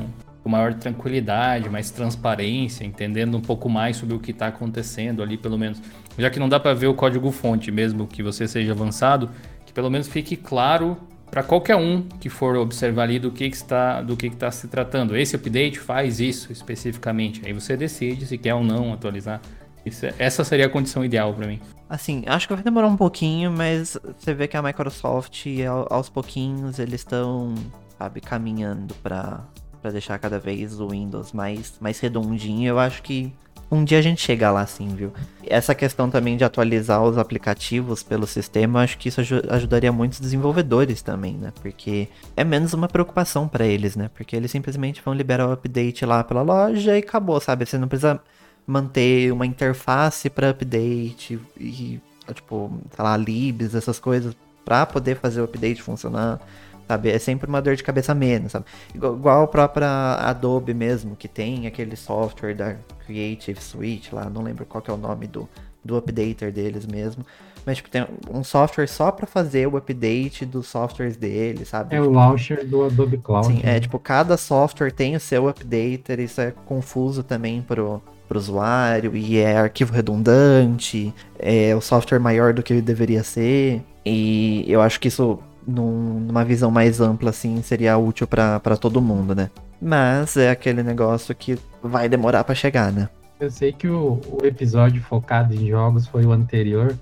com 0.43 0.49
maior 0.51 0.75
tranquilidade, 0.75 1.71
mais 1.71 1.91
transparência, 1.91 2.85
entendendo 2.85 3.35
um 3.35 3.41
pouco 3.41 3.67
mais 3.71 3.97
sobre 3.97 4.15
o 4.15 4.19
que 4.19 4.33
está 4.33 4.49
acontecendo 4.49 5.23
ali, 5.23 5.39
pelo 5.39 5.57
menos. 5.57 5.81
Já 6.19 6.29
que 6.29 6.39
não 6.39 6.51
dá 6.51 6.61
para 6.61 6.75
ver 6.75 6.89
o 6.89 6.95
código-fonte, 6.95 7.71
mesmo 7.71 8.07
que 8.07 8.23
você 8.23 8.47
seja 8.47 8.73
avançado, 8.73 9.31
que 9.65 9.73
pelo 9.73 9.91
menos 9.91 10.07
fique 10.07 10.37
claro 10.37 10.99
para 11.35 11.43
qualquer 11.43 11.75
um 11.75 12.01
que 12.21 12.29
for 12.29 12.55
observar 12.55 13.03
ali 13.03 13.19
do 13.19 13.29
que, 13.29 13.51
que 13.51 13.57
está 13.57 14.01
do 14.01 14.17
que 14.17 14.29
está 14.29 14.53
se 14.53 14.69
tratando. 14.69 15.17
Esse 15.17 15.35
update 15.35 15.81
faz 15.81 16.21
isso 16.21 16.53
especificamente. 16.53 17.43
Aí 17.45 17.53
você 17.53 17.77
decide 17.77 18.25
se 18.25 18.39
quer 18.39 18.55
ou 18.55 18.63
não 18.63 18.93
atualizar. 18.93 19.41
Isso, 19.85 20.07
é, 20.07 20.15
essa 20.17 20.45
seria 20.45 20.67
a 20.67 20.69
condição 20.69 21.05
ideal 21.05 21.35
para 21.35 21.49
mim. 21.49 21.61
Assim, 21.91 22.23
acho 22.29 22.47
que 22.47 22.55
vai 22.55 22.63
demorar 22.63 22.87
um 22.87 22.97
pouquinho, 22.97 23.51
mas 23.51 23.99
você 24.17 24.33
vê 24.33 24.47
que 24.47 24.57
a 24.57 24.63
Microsoft, 24.63 25.45
aos 25.91 26.09
pouquinhos, 26.09 26.79
eles 26.79 27.01
estão, 27.01 27.53
sabe, 27.99 28.21
caminhando 28.21 28.95
para 29.03 29.43
deixar 29.91 30.17
cada 30.21 30.39
vez 30.39 30.79
o 30.79 30.91
Windows 30.91 31.33
mais, 31.33 31.75
mais 31.81 31.99
redondinho. 31.99 32.69
Eu 32.69 32.79
acho 32.79 33.03
que 33.03 33.35
um 33.75 33.85
dia 33.85 33.99
a 33.99 34.03
gente 34.03 34.21
chega 34.21 34.51
lá 34.51 34.65
sim, 34.67 34.89
viu? 34.95 35.13
Essa 35.47 35.75
questão 35.75 36.09
também 36.09 36.37
de 36.37 36.45
atualizar 36.45 37.03
os 37.03 37.19
aplicativos 37.19 38.03
pelo 38.03 38.27
sistema, 38.27 38.83
acho 38.83 38.97
que 38.97 39.09
isso 39.09 39.21
ajudaria 39.51 39.93
muitos 39.93 40.21
desenvolvedores 40.21 41.03
também, 41.03 41.35
né? 41.35 41.53
Porque 41.61 42.09
é 42.37 42.45
menos 42.45 42.73
uma 42.73 42.89
preocupação 42.89 43.49
para 43.49 43.67
eles, 43.67 43.97
né? 43.97 44.09
Porque 44.15 44.37
eles 44.37 44.51
simplesmente 44.51 45.03
vão 45.05 45.13
liberar 45.13 45.49
o 45.49 45.53
update 45.53 46.07
lá 46.07 46.23
pela 46.23 46.43
loja 46.43 46.97
e 46.97 47.01
acabou, 47.01 47.41
sabe? 47.41 47.67
Você 47.67 47.77
não 47.77 47.89
precisa 47.89 48.21
manter 48.67 49.33
uma 49.33 49.45
interface 49.45 50.31
para 50.31 50.51
update 50.51 51.39
e, 51.59 52.01
tipo, 52.33 52.81
sei 52.95 53.05
lá, 53.05 53.17
libs, 53.17 53.75
essas 53.75 53.99
coisas, 53.99 54.35
para 54.65 54.87
poder 54.87 55.17
fazer 55.17 55.41
o 55.41 55.45
update 55.45 55.83
funcionar 55.83 56.41
sabe? 56.89 57.11
É 57.11 57.19
sempre 57.19 57.49
uma 57.49 57.61
dor 57.61 57.77
de 57.77 57.83
cabeça 57.83 58.15
menos, 58.15 58.53
sabe? 58.53 58.67
Igual 58.95 59.45
a 59.45 59.47
própria 59.47 60.15
Adobe 60.17 60.75
mesmo, 60.75 61.17
que 61.17 61.29
tem 61.29 61.67
aquele 61.67 61.97
software 61.97 62.55
da 62.55 62.77
Creative 63.07 63.61
Suite 63.61 64.15
lá, 64.15 64.29
não 64.31 64.43
lembro 64.43 64.65
qual 64.65 64.83
é 64.87 64.93
o 64.93 64.97
nome 64.97 65.27
do, 65.27 65.49
do 65.85 65.97
updater 65.97 66.53
deles 66.53 66.87
mesmo. 66.87 67.25
Mas, 67.67 67.79
tipo, 67.79 67.89
tem 67.89 68.07
um 68.31 68.45
software 68.45 68.87
só 68.87 69.11
para 69.11 69.27
fazer 69.27 69.67
o 69.67 69.77
update 69.77 70.45
dos 70.45 70.67
softwares 70.67 71.17
deles, 71.17 71.69
sabe? 71.69 71.95
É 71.95 71.99
tipo, 71.99 72.11
o 72.11 72.15
launcher 72.15 72.67
do 72.67 72.85
Adobe 72.85 73.17
Cloud. 73.19 73.47
Sim, 73.47 73.63
né? 73.63 73.77
é 73.77 73.81
tipo, 73.81 73.99
cada 73.99 74.37
software 74.37 74.93
tem 74.93 75.17
o 75.17 75.21
seu 75.21 75.49
updater, 75.49 76.21
isso 76.21 76.41
é 76.41 76.53
confuso 76.67 77.23
também 77.23 77.63
pro, 77.63 78.03
pro 78.29 78.39
usuário, 78.39 79.17
e 79.17 79.39
é 79.39 79.57
arquivo 79.57 79.95
redundante, 79.95 81.15
é 81.39 81.75
o 81.75 81.81
software 81.81 82.19
maior 82.19 82.53
do 82.53 82.63
que 82.63 82.73
ele 82.73 82.83
deveria 82.83 83.25
ser. 83.25 83.83
E 84.05 84.65
eu 84.69 84.83
acho 84.83 85.01
que 85.01 85.09
isso 85.09 85.39
num, 85.67 86.21
numa 86.21 86.45
visão 86.45 86.71
mais 86.71 87.01
ampla, 87.01 87.31
assim, 87.31 87.63
seria 87.63 87.97
útil 87.99 88.27
para 88.27 88.77
todo 88.77 89.01
mundo, 89.01 89.35
né? 89.35 89.51
Mas 89.81 90.37
é 90.37 90.51
aquele 90.51 90.83
negócio 90.83 91.35
que 91.35 91.59
vai 91.83 92.09
demorar 92.09 92.45
para 92.45 92.55
chegar, 92.55 92.93
né? 92.93 93.09
Eu 93.39 93.51
sei 93.51 93.73
que 93.73 93.89
o, 93.89 94.21
o, 94.31 94.47
episódio 94.47 95.03
focado 95.03 95.55
em 95.55 95.69
jogos 95.69 96.07
foi 96.07 96.25
o 96.25 96.33
anterior, 96.33 96.97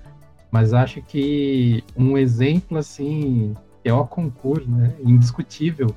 mas 0.51 0.73
acho 0.73 1.01
que 1.01 1.83
um 1.95 2.17
exemplo, 2.17 2.77
assim, 2.77 3.55
é 3.83 3.93
o 3.93 4.05
concurso, 4.05 4.69
né? 4.69 4.93
Indiscutível 5.03 5.95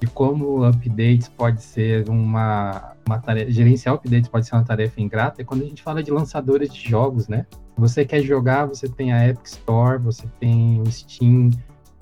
de 0.00 0.06
como 0.06 0.64
updates 0.64 1.28
pode 1.28 1.62
ser 1.62 2.08
uma, 2.08 2.92
uma 3.06 3.18
tarefa, 3.18 3.50
gerenciar 3.50 3.94
updates 3.94 4.28
pode 4.28 4.46
ser 4.46 4.54
uma 4.54 4.64
tarefa 4.64 5.00
ingrata, 5.00 5.42
é 5.42 5.44
quando 5.44 5.62
a 5.62 5.66
gente 5.66 5.82
fala 5.82 6.02
de 6.02 6.10
lançadores 6.10 6.72
de 6.72 6.88
jogos, 6.88 7.28
né? 7.28 7.46
Você 7.76 8.04
quer 8.04 8.22
jogar, 8.22 8.66
você 8.66 8.88
tem 8.88 9.12
a 9.12 9.28
Epic 9.28 9.46
Store, 9.46 9.98
você 9.98 10.26
tem 10.38 10.80
o 10.80 10.90
Steam, 10.90 11.50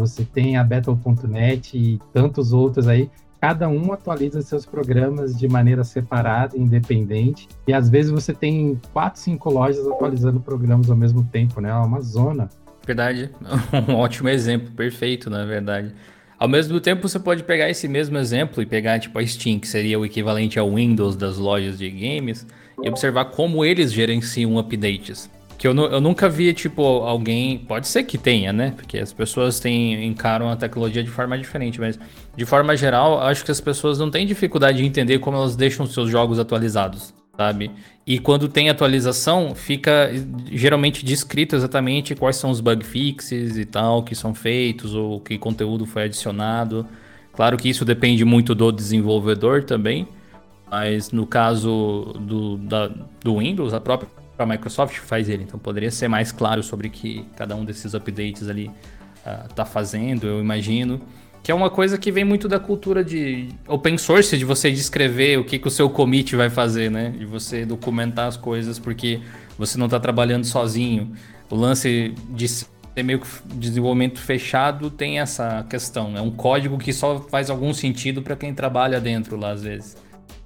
você 0.06 0.24
tem 0.24 0.56
a 0.56 0.64
Battle.net 0.64 1.76
e 1.76 2.00
tantos 2.12 2.52
outros 2.52 2.88
aí. 2.88 3.08
Cada 3.40 3.68
um 3.68 3.92
atualiza 3.92 4.40
seus 4.42 4.64
programas 4.64 5.36
de 5.36 5.48
maneira 5.48 5.82
separada, 5.82 6.56
independente. 6.56 7.48
E 7.66 7.72
às 7.72 7.88
vezes 7.88 8.10
você 8.10 8.32
tem 8.32 8.80
quatro, 8.92 9.20
cinco 9.20 9.50
lojas 9.50 9.86
atualizando 9.86 10.40
programas 10.40 10.90
ao 10.90 10.96
mesmo 10.96 11.24
tempo, 11.24 11.60
né? 11.60 11.70
É 11.70 11.74
uma 11.74 12.00
zona. 12.00 12.48
Verdade. 12.86 13.30
Um 13.88 13.94
ótimo 13.94 14.28
exemplo, 14.28 14.70
perfeito, 14.72 15.28
na 15.30 15.44
verdade. 15.44 15.92
Ao 16.38 16.48
mesmo 16.48 16.80
tempo, 16.80 17.08
você 17.08 17.18
pode 17.18 17.44
pegar 17.44 17.70
esse 17.70 17.86
mesmo 17.86 18.18
exemplo 18.18 18.62
e 18.62 18.66
pegar 18.66 18.98
tipo 18.98 19.18
a 19.18 19.26
Steam, 19.26 19.60
que 19.60 19.68
seria 19.68 19.98
o 19.98 20.04
equivalente 20.04 20.58
ao 20.58 20.74
Windows 20.74 21.16
das 21.16 21.36
lojas 21.36 21.78
de 21.78 21.88
games, 21.88 22.46
e 22.82 22.88
observar 22.88 23.26
como 23.26 23.64
eles 23.64 23.92
gerenciam 23.92 24.58
updates. 24.58 25.30
Que 25.62 25.68
eu, 25.68 25.76
eu 25.76 26.00
nunca 26.00 26.28
vi, 26.28 26.52
tipo, 26.52 26.82
alguém. 26.82 27.56
Pode 27.56 27.86
ser 27.86 28.02
que 28.02 28.18
tenha, 28.18 28.52
né? 28.52 28.72
Porque 28.74 28.98
as 28.98 29.12
pessoas 29.12 29.60
têm, 29.60 30.04
encaram 30.04 30.50
a 30.50 30.56
tecnologia 30.56 31.04
de 31.04 31.08
forma 31.08 31.38
diferente, 31.38 31.80
mas 31.80 31.96
de 32.36 32.44
forma 32.44 32.76
geral, 32.76 33.20
acho 33.20 33.44
que 33.44 33.50
as 33.52 33.60
pessoas 33.60 33.96
não 33.96 34.10
têm 34.10 34.26
dificuldade 34.26 34.78
de 34.78 34.84
entender 34.84 35.20
como 35.20 35.36
elas 35.36 35.54
deixam 35.54 35.86
seus 35.86 36.10
jogos 36.10 36.40
atualizados, 36.40 37.14
sabe? 37.36 37.70
E 38.04 38.18
quando 38.18 38.48
tem 38.48 38.70
atualização, 38.70 39.54
fica 39.54 40.10
geralmente 40.50 41.04
descrito 41.04 41.54
exatamente 41.54 42.16
quais 42.16 42.34
são 42.34 42.50
os 42.50 42.60
bug 42.60 42.84
fixes 42.84 43.56
e 43.56 43.64
tal 43.64 44.02
que 44.02 44.16
são 44.16 44.34
feitos, 44.34 44.96
ou 44.96 45.20
que 45.20 45.38
conteúdo 45.38 45.86
foi 45.86 46.06
adicionado. 46.06 46.84
Claro 47.32 47.56
que 47.56 47.68
isso 47.68 47.84
depende 47.84 48.24
muito 48.24 48.52
do 48.52 48.72
desenvolvedor 48.72 49.62
também, 49.62 50.08
mas 50.68 51.12
no 51.12 51.24
caso 51.24 52.16
do, 52.18 52.56
da, 52.56 52.90
do 53.22 53.38
Windows, 53.38 53.72
a 53.72 53.80
própria 53.80 54.21
a 54.42 54.46
Microsoft 54.46 54.96
faz 54.98 55.28
ele, 55.28 55.44
então 55.44 55.58
poderia 55.58 55.90
ser 55.90 56.08
mais 56.08 56.32
claro 56.32 56.62
sobre 56.62 56.88
que 56.88 57.24
cada 57.36 57.54
um 57.56 57.64
desses 57.64 57.94
updates 57.94 58.48
ali 58.48 58.70
uh, 59.26 59.52
tá 59.54 59.64
fazendo, 59.64 60.26
eu 60.26 60.40
imagino. 60.40 61.00
Que 61.42 61.50
é 61.50 61.54
uma 61.54 61.70
coisa 61.70 61.98
que 61.98 62.12
vem 62.12 62.22
muito 62.22 62.46
da 62.46 62.60
cultura 62.60 63.02
de 63.02 63.48
open 63.66 63.98
source, 63.98 64.38
de 64.38 64.44
você 64.44 64.70
descrever 64.70 65.38
o 65.38 65.44
que, 65.44 65.58
que 65.58 65.66
o 65.66 65.70
seu 65.70 65.90
commit 65.90 66.36
vai 66.36 66.48
fazer, 66.48 66.88
né? 66.88 67.10
De 67.10 67.24
você 67.24 67.66
documentar 67.66 68.28
as 68.28 68.36
coisas, 68.36 68.78
porque 68.78 69.20
você 69.58 69.76
não 69.76 69.86
está 69.86 69.98
trabalhando 69.98 70.44
sozinho. 70.44 71.12
O 71.50 71.56
lance 71.56 72.14
de 72.30 72.48
ser 72.48 72.66
meio 73.02 73.18
que 73.18 73.26
desenvolvimento 73.56 74.20
fechado 74.20 74.88
tem 74.88 75.18
essa 75.18 75.66
questão. 75.68 76.16
É 76.16 76.20
um 76.20 76.30
código 76.30 76.78
que 76.78 76.92
só 76.92 77.18
faz 77.18 77.50
algum 77.50 77.74
sentido 77.74 78.22
para 78.22 78.36
quem 78.36 78.54
trabalha 78.54 79.00
dentro 79.00 79.36
lá, 79.36 79.50
às 79.50 79.64
vezes. 79.64 79.96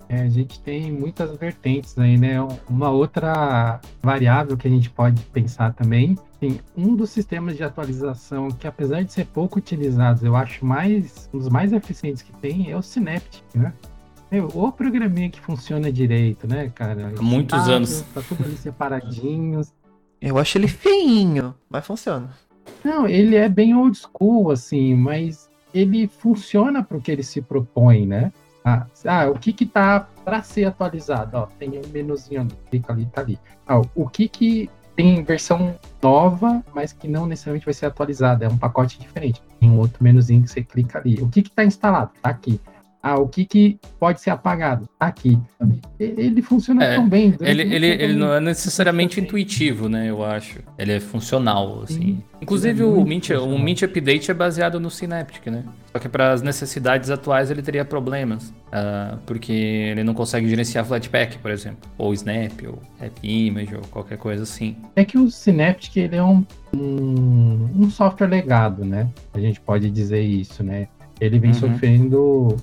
É, 0.09 0.22
a 0.22 0.28
gente 0.28 0.61
tem 0.61 0.92
muitas 0.92 1.36
vertentes 1.36 1.98
aí, 1.98 2.16
né? 2.16 2.36
Uma 2.68 2.90
outra 2.90 3.80
variável 4.00 4.57
que 4.57 4.68
a 4.68 4.70
gente 4.70 4.88
pode 4.88 5.20
pensar 5.26 5.74
também, 5.74 6.16
tem 6.38 6.61
um 6.76 6.94
dos 6.94 7.11
sistemas 7.11 7.57
de 7.57 7.64
atualização 7.64 8.48
que, 8.48 8.66
apesar 8.66 9.02
de 9.02 9.12
ser 9.12 9.26
pouco 9.26 9.59
utilizados, 9.59 10.22
eu 10.22 10.36
acho 10.36 10.64
mais 10.64 11.28
um 11.34 11.38
dos 11.38 11.48
mais 11.48 11.72
eficientes 11.72 12.22
que 12.22 12.32
tem 12.34 12.70
é 12.70 12.76
o 12.76 12.82
Synaptic, 12.82 13.42
né? 13.54 13.72
Meu, 14.30 14.48
o 14.54 14.72
programinha 14.72 15.30
que 15.30 15.40
funciona 15.40 15.90
direito, 15.90 16.46
né, 16.48 16.70
cara? 16.74 17.12
Há 17.16 17.22
muitos 17.22 17.59
Estável, 17.59 17.76
anos. 17.76 18.04
Tá 18.12 18.22
tudo 18.22 18.44
ali 18.44 18.57
separadinho. 18.57 19.61
Eu 20.20 20.38
acho 20.38 20.59
ele 20.59 20.68
feinho, 20.68 21.54
mas 21.68 21.86
funciona. 21.86 22.30
Não, 22.84 23.07
ele 23.09 23.36
é 23.36 23.48
bem 23.48 23.74
old 23.74 23.96
school, 23.96 24.50
assim, 24.50 24.94
mas 24.94 25.48
ele 25.72 26.09
funciona 26.09 26.82
para 26.82 26.96
o 26.96 27.00
que 27.00 27.11
ele 27.11 27.22
se 27.22 27.40
propõe, 27.40 28.07
né? 28.07 28.32
Ah, 28.66 28.84
ah 29.06 29.30
o 29.30 29.38
que 29.38 29.52
que 29.52 29.64
tá 29.64 30.00
para 30.24 30.42
ser 30.42 30.64
atualizado? 30.64 31.36
Ó, 31.36 31.46
tem 31.56 31.78
um 31.78 31.88
menuzinho 31.92 32.40
ali, 32.40 32.50
clica 32.68 32.92
ali, 32.92 33.06
tá 33.06 33.20
ali. 33.20 33.38
Ah, 33.64 33.80
o 33.94 34.08
que 34.08 34.28
que 34.28 34.68
tem 34.96 35.22
versão 35.22 35.78
nova, 36.02 36.64
mas 36.74 36.92
que 36.92 37.06
não 37.06 37.26
necessariamente 37.26 37.64
vai 37.64 37.74
ser 37.74 37.86
atualizada, 37.86 38.44
é 38.44 38.48
um 38.48 38.58
pacote 38.58 38.98
diferente. 38.98 39.40
Tem 39.60 39.70
um 39.70 39.78
outro 39.78 40.02
menuzinho 40.02 40.42
que 40.42 40.48
você 40.48 40.64
clica 40.64 40.98
ali. 40.98 41.22
O 41.22 41.28
que 41.28 41.42
que 41.42 41.50
tá 41.50 41.64
instalado? 41.64 42.10
Tá 42.20 42.30
aqui. 42.30 42.60
Ah, 43.09 43.18
o 43.20 43.28
que, 43.28 43.44
que 43.44 43.78
pode 44.00 44.20
ser 44.20 44.30
apagado? 44.30 44.88
Aqui. 44.98 45.38
Ele 45.98 46.42
funciona 46.42 46.84
É, 46.84 46.96
tão 46.96 47.09
bem. 47.09 47.34
Ele, 47.40 47.62
ele, 47.62 47.86
ele 47.86 48.14
não 48.14 48.32
é 48.34 48.40
necessariamente 48.40 49.20
intuitivo, 49.20 49.88
né? 49.88 50.11
Eu 50.11 50.24
acho. 50.24 50.59
Ele 50.76 50.92
é 50.92 50.98
funcional, 51.00 51.82
assim. 51.84 51.94
Sim. 52.00 52.22
Inclusive, 52.42 52.82
é 52.82 52.84
o 52.84 53.04
Mint, 53.04 53.30
o. 53.30 53.59
Mint 53.59 53.82
Update 53.82 54.30
é 54.30 54.34
baseado 54.34 54.80
no 54.80 54.90
Synaptic, 54.90 55.46
né? 55.46 55.62
Só 55.92 56.00
que 56.00 56.09
para 56.09 56.32
as 56.32 56.42
necessidades 56.42 57.09
atuais 57.09 57.48
ele 57.50 57.62
teria 57.62 57.84
problemas. 57.84 58.52
ah, 58.72 59.18
porque 59.24 59.52
ele 59.52 60.02
não 60.02 60.12
consegue 60.12 60.48
gerenciar 60.48 60.84
Flatpak, 60.84 61.38
por 61.38 61.52
exemplo. 61.52 61.88
Ou 61.96 62.12
Snap, 62.12 62.52
ou 62.66 62.78
AppImage, 63.00 63.74
ou 63.74 63.82
qualquer 63.82 64.18
coisa 64.18 64.42
assim. 64.42 64.76
É 64.96 65.04
que 65.04 65.16
o 65.16 65.30
Synaptic 65.30 65.96
ele 65.96 66.16
é 66.16 66.22
um, 66.24 66.44
um, 66.74 67.68
um 67.76 67.88
software 67.90 68.26
legado, 68.26 68.84
né? 68.84 69.09
A 69.32 69.38
gente 69.38 69.61
pode 69.61 69.90
dizer 69.90 70.22
isso, 70.22 70.64
né? 70.64 70.88
Ele 71.18 71.38
vem 71.38 71.50
Uhum. 71.52 71.57
sofrendo 71.57 72.57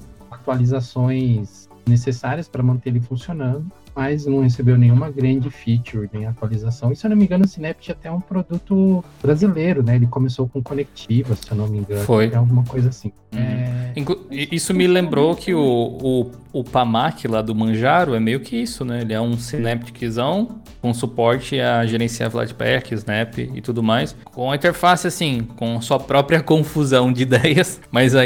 atualizações 0.43 1.69
necessárias 1.87 2.47
para 2.47 2.61
manter 2.63 2.89
ele 2.89 2.99
funcionando, 2.99 3.65
mas 3.95 4.25
não 4.25 4.41
recebeu 4.41 4.77
nenhuma 4.77 5.09
grande 5.09 5.49
feature, 5.49 6.09
nem 6.13 6.25
atualização. 6.25 6.91
E 6.91 6.95
se 6.95 7.05
eu 7.05 7.09
não 7.09 7.17
me 7.17 7.25
engano, 7.25 7.45
o 7.45 7.47
Synaptic 7.47 7.89
até 7.91 8.09
é 8.09 8.11
um 8.11 8.21
produto 8.21 9.03
brasileiro, 9.21 9.83
né? 9.83 9.95
Ele 9.95 10.07
começou 10.07 10.47
com 10.47 10.61
conectivas, 10.61 11.39
se 11.39 11.51
eu 11.51 11.57
não 11.57 11.67
me 11.67 11.79
engano. 11.79 12.03
Foi. 12.05 12.29
É 12.29 12.35
alguma 12.35 12.63
coisa 12.63 12.89
assim. 12.89 13.11
Uhum. 13.33 14.15
É, 14.31 14.47
Isso 14.51 14.73
me 14.73 14.87
lembrou 14.87 15.35
que 15.35 15.53
o, 15.53 15.59
o, 15.61 16.31
o 16.51 16.63
PAMAC 16.63 17.27
lá 17.27 17.41
do 17.41 17.53
Manjaro 17.53 18.15
é 18.15 18.19
meio 18.19 18.39
que 18.39 18.55
isso, 18.55 18.83
né? 18.83 19.01
Ele 19.01 19.13
é 19.13 19.21
um 19.21 19.37
Synapticzão 19.37 20.61
com 20.81 20.93
suporte 20.93 21.59
a 21.59 21.85
gerenciar 21.85 22.29
Flatpak, 22.29 22.93
Snap 22.93 23.37
e 23.37 23.61
tudo 23.61 23.81
mais. 23.81 24.15
Com 24.25 24.51
a 24.51 24.55
interface, 24.55 25.07
assim, 25.07 25.47
com 25.55 25.79
sua 25.81 25.99
própria 25.99 26.41
confusão 26.43 27.11
de 27.11 27.21
ideias, 27.23 27.79
mas 27.89 28.15
a, 28.15 28.21
a, 28.21 28.25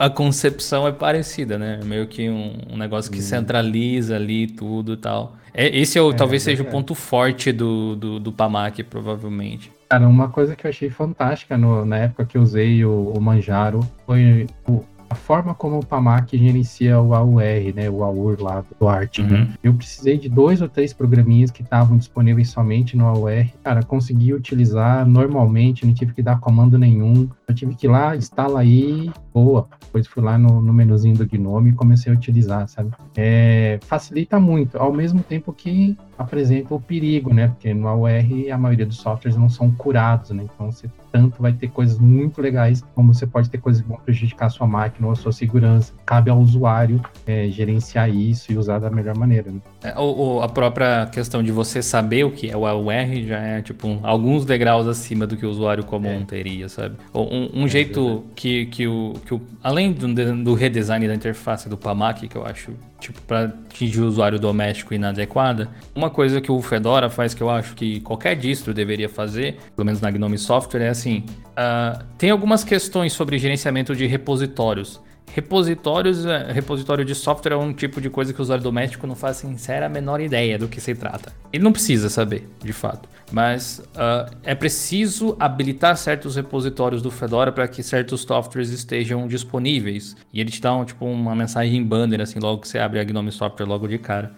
a, 0.00 0.06
a 0.06 0.10
concepção 0.10 0.86
é 0.86 0.92
parecida, 0.92 1.58
né? 1.58 1.78
É 1.80 1.84
Meio 1.84 2.06
que 2.06 2.28
um, 2.28 2.58
um 2.70 2.76
negócio 2.76 3.10
que 3.10 3.22
centraliza 3.22 4.16
ali 4.16 4.46
tudo 4.46 4.94
e 4.94 4.96
tal. 4.96 5.36
É, 5.54 5.68
esse 5.78 5.98
é 5.98 6.02
o, 6.02 6.10
É, 6.10 6.14
talvez 6.14 6.42
seja 6.42 6.62
o 6.62 6.66
ponto 6.66 6.94
forte 6.94 7.52
do, 7.52 7.94
do, 7.96 8.20
do 8.20 8.32
PAMAC, 8.32 8.82
provavelmente. 8.84 9.70
Cara, 9.92 10.08
uma 10.08 10.30
coisa 10.30 10.56
que 10.56 10.66
eu 10.66 10.70
achei 10.70 10.88
fantástica 10.88 11.58
no- 11.58 11.84
na 11.84 11.98
época 11.98 12.24
que 12.24 12.38
eu 12.38 12.40
usei 12.40 12.82
o, 12.82 13.12
o 13.14 13.20
Manjaro 13.20 13.80
foi 14.06 14.46
o- 14.66 14.82
a 15.12 15.14
forma 15.14 15.54
como 15.54 15.78
o 15.78 15.84
Pamac 15.84 16.36
gerencia 16.36 16.98
o 17.00 17.14
AUR, 17.14 17.42
né? 17.74 17.88
O 17.90 18.02
AUR 18.02 18.40
lá 18.40 18.64
do 18.80 18.88
Art. 18.88 19.18
Uhum. 19.18 19.26
né? 19.26 19.48
Eu 19.62 19.74
precisei 19.74 20.18
de 20.18 20.28
dois 20.28 20.62
ou 20.62 20.68
três 20.68 20.92
programinhas 20.92 21.50
que 21.50 21.62
estavam 21.62 21.98
disponíveis 21.98 22.48
somente 22.48 22.96
no 22.96 23.06
AUR. 23.06 23.46
Cara, 23.62 23.82
consegui 23.82 24.32
utilizar 24.32 25.06
normalmente, 25.06 25.86
não 25.86 25.92
tive 25.92 26.14
que 26.14 26.22
dar 26.22 26.40
comando 26.40 26.78
nenhum. 26.78 27.28
Eu 27.46 27.54
tive 27.54 27.74
que 27.74 27.86
ir 27.86 27.90
lá, 27.90 28.16
instala 28.16 28.60
aí, 28.60 29.10
boa. 29.34 29.68
Depois 29.80 30.06
fui 30.06 30.22
lá 30.22 30.38
no, 30.38 30.62
no 30.62 30.72
menuzinho 30.72 31.16
do 31.16 31.26
Gnome 31.26 31.70
e 31.70 31.74
comecei 31.74 32.10
a 32.10 32.16
utilizar, 32.16 32.66
sabe? 32.66 32.90
É, 33.14 33.78
facilita 33.82 34.40
muito, 34.40 34.78
ao 34.78 34.92
mesmo 34.92 35.22
tempo 35.22 35.52
que 35.52 35.96
apresenta 36.16 36.74
o 36.74 36.80
perigo, 36.80 37.34
né? 37.34 37.48
Porque 37.48 37.74
no 37.74 37.86
AUR 37.86 38.08
a 38.50 38.58
maioria 38.58 38.86
dos 38.86 38.96
softwares 38.96 39.36
não 39.36 39.50
são 39.50 39.70
curados, 39.70 40.30
né? 40.30 40.44
Então 40.44 40.72
você 40.72 40.88
tanto 41.12 41.40
vai 41.42 41.52
ter 41.52 41.68
coisas 41.68 41.98
muito 41.98 42.40
legais, 42.40 42.82
como 42.94 43.12
você 43.12 43.26
pode 43.26 43.50
ter 43.50 43.58
coisas 43.58 43.82
que 43.82 43.88
vão 43.88 43.98
prejudicar 43.98 44.46
a 44.46 44.50
sua 44.50 44.66
máquina 44.66 45.06
ou 45.06 45.12
a 45.12 45.16
sua 45.16 45.30
segurança. 45.32 45.92
Cabe 46.06 46.30
ao 46.30 46.38
usuário 46.38 47.00
é, 47.26 47.48
gerenciar 47.48 48.08
isso 48.08 48.50
e 48.50 48.56
usar 48.56 48.78
da 48.78 48.90
melhor 48.90 49.16
maneira. 49.16 49.50
Né? 49.50 49.60
É, 49.82 49.98
o- 49.98 50.36
o- 50.36 50.42
a 50.42 50.48
própria 50.48 51.06
questão 51.06 51.42
de 51.42 51.52
você 51.52 51.82
saber 51.82 52.24
o 52.24 52.30
que 52.30 52.50
é 52.50 52.56
o 52.56 52.66
AUR 52.66 52.92
já 53.26 53.38
é, 53.38 53.60
tipo, 53.62 53.86
um- 53.86 54.00
alguns 54.02 54.44
degraus 54.44 54.86
acima 54.86 55.26
do 55.26 55.36
que 55.36 55.44
o 55.44 55.50
usuário 55.50 55.84
comum 55.84 56.08
É. 56.22 56.24
teria, 56.24 56.68
sabe? 56.68 56.96
Ou 57.12 57.32
Um, 57.32 57.62
um 57.64 57.68
jeito 57.68 58.24
que, 58.34 58.66
que, 58.66 58.86
o, 58.86 59.14
que 59.26 59.34
o. 59.34 59.40
Além 59.62 59.92
do, 59.92 60.06
do 60.44 60.54
redesign 60.54 61.06
da 61.06 61.14
interface 61.14 61.68
do 61.68 61.76
PAMAC, 61.76 62.28
que 62.28 62.36
eu 62.36 62.44
acho, 62.46 62.72
tipo, 63.02 63.20
para 63.22 63.44
atingir 63.44 64.00
o 64.00 64.06
usuário 64.06 64.38
doméstico 64.38 64.94
inadequada, 64.94 65.68
uma 65.94 66.08
coisa 66.08 66.40
que 66.40 66.50
o 66.50 66.62
Fedora 66.62 67.10
faz 67.10 67.34
que 67.34 67.42
eu 67.42 67.50
acho 67.50 67.74
que 67.74 68.00
qualquer 68.00 68.36
distro 68.36 68.72
deveria 68.72 69.08
fazer, 69.08 69.56
pelo 69.74 69.84
menos 69.84 70.00
na 70.00 70.10
Gnome 70.10 70.38
Software, 70.38 70.82
é 70.82 70.88
assim: 70.88 71.24
ah, 71.56 72.04
tem 72.16 72.30
algumas 72.30 72.62
questões 72.62 73.12
sobre 73.12 73.38
gerenciamento 73.38 73.94
de 73.94 74.06
repositórios. 74.06 75.00
Repositórios, 75.34 76.26
é, 76.26 76.52
repositório 76.52 77.04
de 77.04 77.14
software 77.14 77.52
é 77.52 77.56
um 77.56 77.72
tipo 77.72 78.00
de 78.00 78.10
coisa 78.10 78.34
que 78.34 78.40
o 78.40 78.42
usuário 78.42 78.62
doméstico 78.62 79.06
não 79.06 79.14
faz 79.14 79.38
sincera 79.38 79.86
a 79.86 79.88
menor 79.88 80.20
ideia 80.20 80.58
do 80.58 80.68
que 80.68 80.80
se 80.80 80.94
trata. 80.94 81.32
Ele 81.50 81.64
não 81.64 81.72
precisa 81.72 82.10
saber, 82.10 82.46
de 82.62 82.72
fato. 82.72 83.08
Mas 83.32 83.82
ah, 83.96 84.30
é 84.44 84.54
preciso 84.54 85.34
habilitar 85.40 85.96
certos 85.96 86.36
repositórios 86.36 87.00
do 87.00 87.10
Fedora 87.10 87.50
para 87.50 87.66
que 87.66 87.82
certos 87.82 88.20
softwares 88.20 88.68
estejam 88.68 89.26
disponíveis. 89.26 90.14
E 90.32 90.40
ele 90.40 90.50
te 90.50 90.60
dá 90.60 90.74
um, 90.74 90.84
tipo, 90.84 91.06
uma 91.06 91.34
mensagem 91.34 91.76
em 91.76 91.82
banner, 91.82 92.20
assim, 92.20 92.38
logo 92.38 92.60
que 92.60 92.68
você 92.68 92.78
abre 92.78 93.00
a 93.00 93.04
Gnome 93.04 93.32
Software 93.32 93.66
logo 93.66 93.88
de 93.88 93.96
cara. 93.96 94.32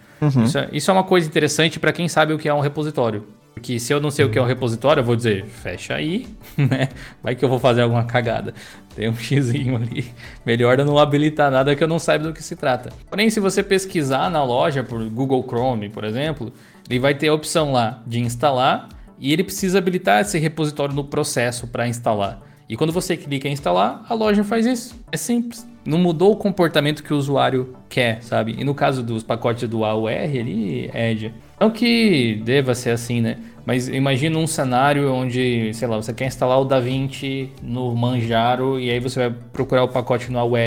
Isso, 0.45 0.57
é, 0.57 0.69
isso 0.71 0.89
é 0.89 0.93
uma 0.93 1.03
coisa 1.03 1.27
interessante 1.27 1.77
para 1.77 1.91
quem 1.91 2.07
sabe 2.07 2.33
o 2.33 2.37
que 2.37 2.47
é 2.47 2.53
um 2.53 2.61
repositório. 2.61 3.27
Porque 3.55 3.79
se 3.79 3.93
eu 3.93 4.01
não 4.01 4.11
sei 4.11 4.25
o 4.25 4.29
que 4.29 4.37
é 4.37 4.41
um 4.41 4.45
repositório, 4.45 4.99
eu 4.99 5.05
vou 5.05 5.15
dizer, 5.15 5.45
fecha 5.45 5.95
aí, 5.95 6.27
né? 6.57 6.89
Vai 7.23 7.35
que 7.35 7.43
eu 7.43 7.47
vou 7.47 7.57
fazer 7.57 7.81
alguma 7.81 8.03
cagada. 8.03 8.53
Tem 8.93 9.09
um 9.09 9.15
xizinho 9.15 9.77
ali. 9.77 10.13
Melhor 10.45 10.77
eu 10.77 10.85
não 10.85 10.99
habilitar 10.99 11.49
nada 11.49 11.73
que 11.73 11.81
eu 11.81 11.87
não 11.87 11.97
saiba 11.97 12.25
do 12.25 12.33
que 12.33 12.43
se 12.43 12.57
trata. 12.57 12.91
Porém, 13.09 13.29
se 13.29 13.39
você 13.39 13.63
pesquisar 13.63 14.29
na 14.29 14.43
loja 14.43 14.83
por 14.83 15.03
Google 15.09 15.41
Chrome, 15.47 15.89
por 15.89 16.03
exemplo, 16.03 16.51
ele 16.89 16.99
vai 16.99 17.15
ter 17.15 17.29
a 17.29 17.33
opção 17.33 17.71
lá 17.71 18.03
de 18.05 18.19
instalar 18.19 18.89
e 19.17 19.31
ele 19.31 19.43
precisa 19.43 19.77
habilitar 19.77 20.19
esse 20.19 20.37
repositório 20.37 20.93
no 20.93 21.05
processo 21.05 21.65
para 21.65 21.87
instalar. 21.87 22.41
E 22.67 22.75
quando 22.75 22.91
você 22.91 23.15
clica 23.15 23.47
em 23.47 23.51
instalar, 23.51 24.03
a 24.07 24.13
loja 24.13 24.43
faz 24.43 24.65
isso. 24.65 24.95
É 25.11 25.17
simples. 25.17 25.67
Não 25.85 25.99
mudou 25.99 26.31
o 26.31 26.35
comportamento 26.35 27.03
que 27.03 27.13
o 27.13 27.17
usuário 27.17 27.75
quer, 27.87 28.23
sabe? 28.23 28.55
E 28.57 28.63
no 28.63 28.73
caso 28.73 29.03
dos 29.03 29.21
pacotes 29.21 29.69
do 29.69 29.85
AUR, 29.85 30.09
ele 30.09 30.89
Edge. 30.93 31.31
Não 31.59 31.69
que 31.69 32.41
deva 32.43 32.73
ser 32.73 32.89
assim, 32.89 33.21
né? 33.21 33.37
Mas 33.65 33.87
imagina 33.87 34.37
um 34.37 34.47
cenário 34.47 35.11
onde, 35.11 35.71
sei 35.73 35.87
lá, 35.87 35.97
você 35.97 36.13
quer 36.13 36.25
instalar 36.25 36.59
o 36.59 36.65
DaVinci 36.65 37.51
no 37.61 37.95
Manjaro 37.95 38.79
e 38.79 38.89
aí 38.89 38.99
você 38.99 39.27
vai 39.27 39.37
procurar 39.53 39.83
o 39.83 39.87
pacote 39.87 40.31
no 40.31 40.39
AUR. 40.39 40.57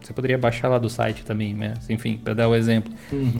Você 0.00 0.12
poderia 0.12 0.38
baixar 0.38 0.68
lá 0.68 0.78
do 0.78 0.88
site 0.88 1.24
também, 1.24 1.52
né? 1.52 1.74
Enfim, 1.88 2.16
para 2.16 2.34
dar 2.34 2.48
o 2.48 2.54
exemplo. 2.54 2.92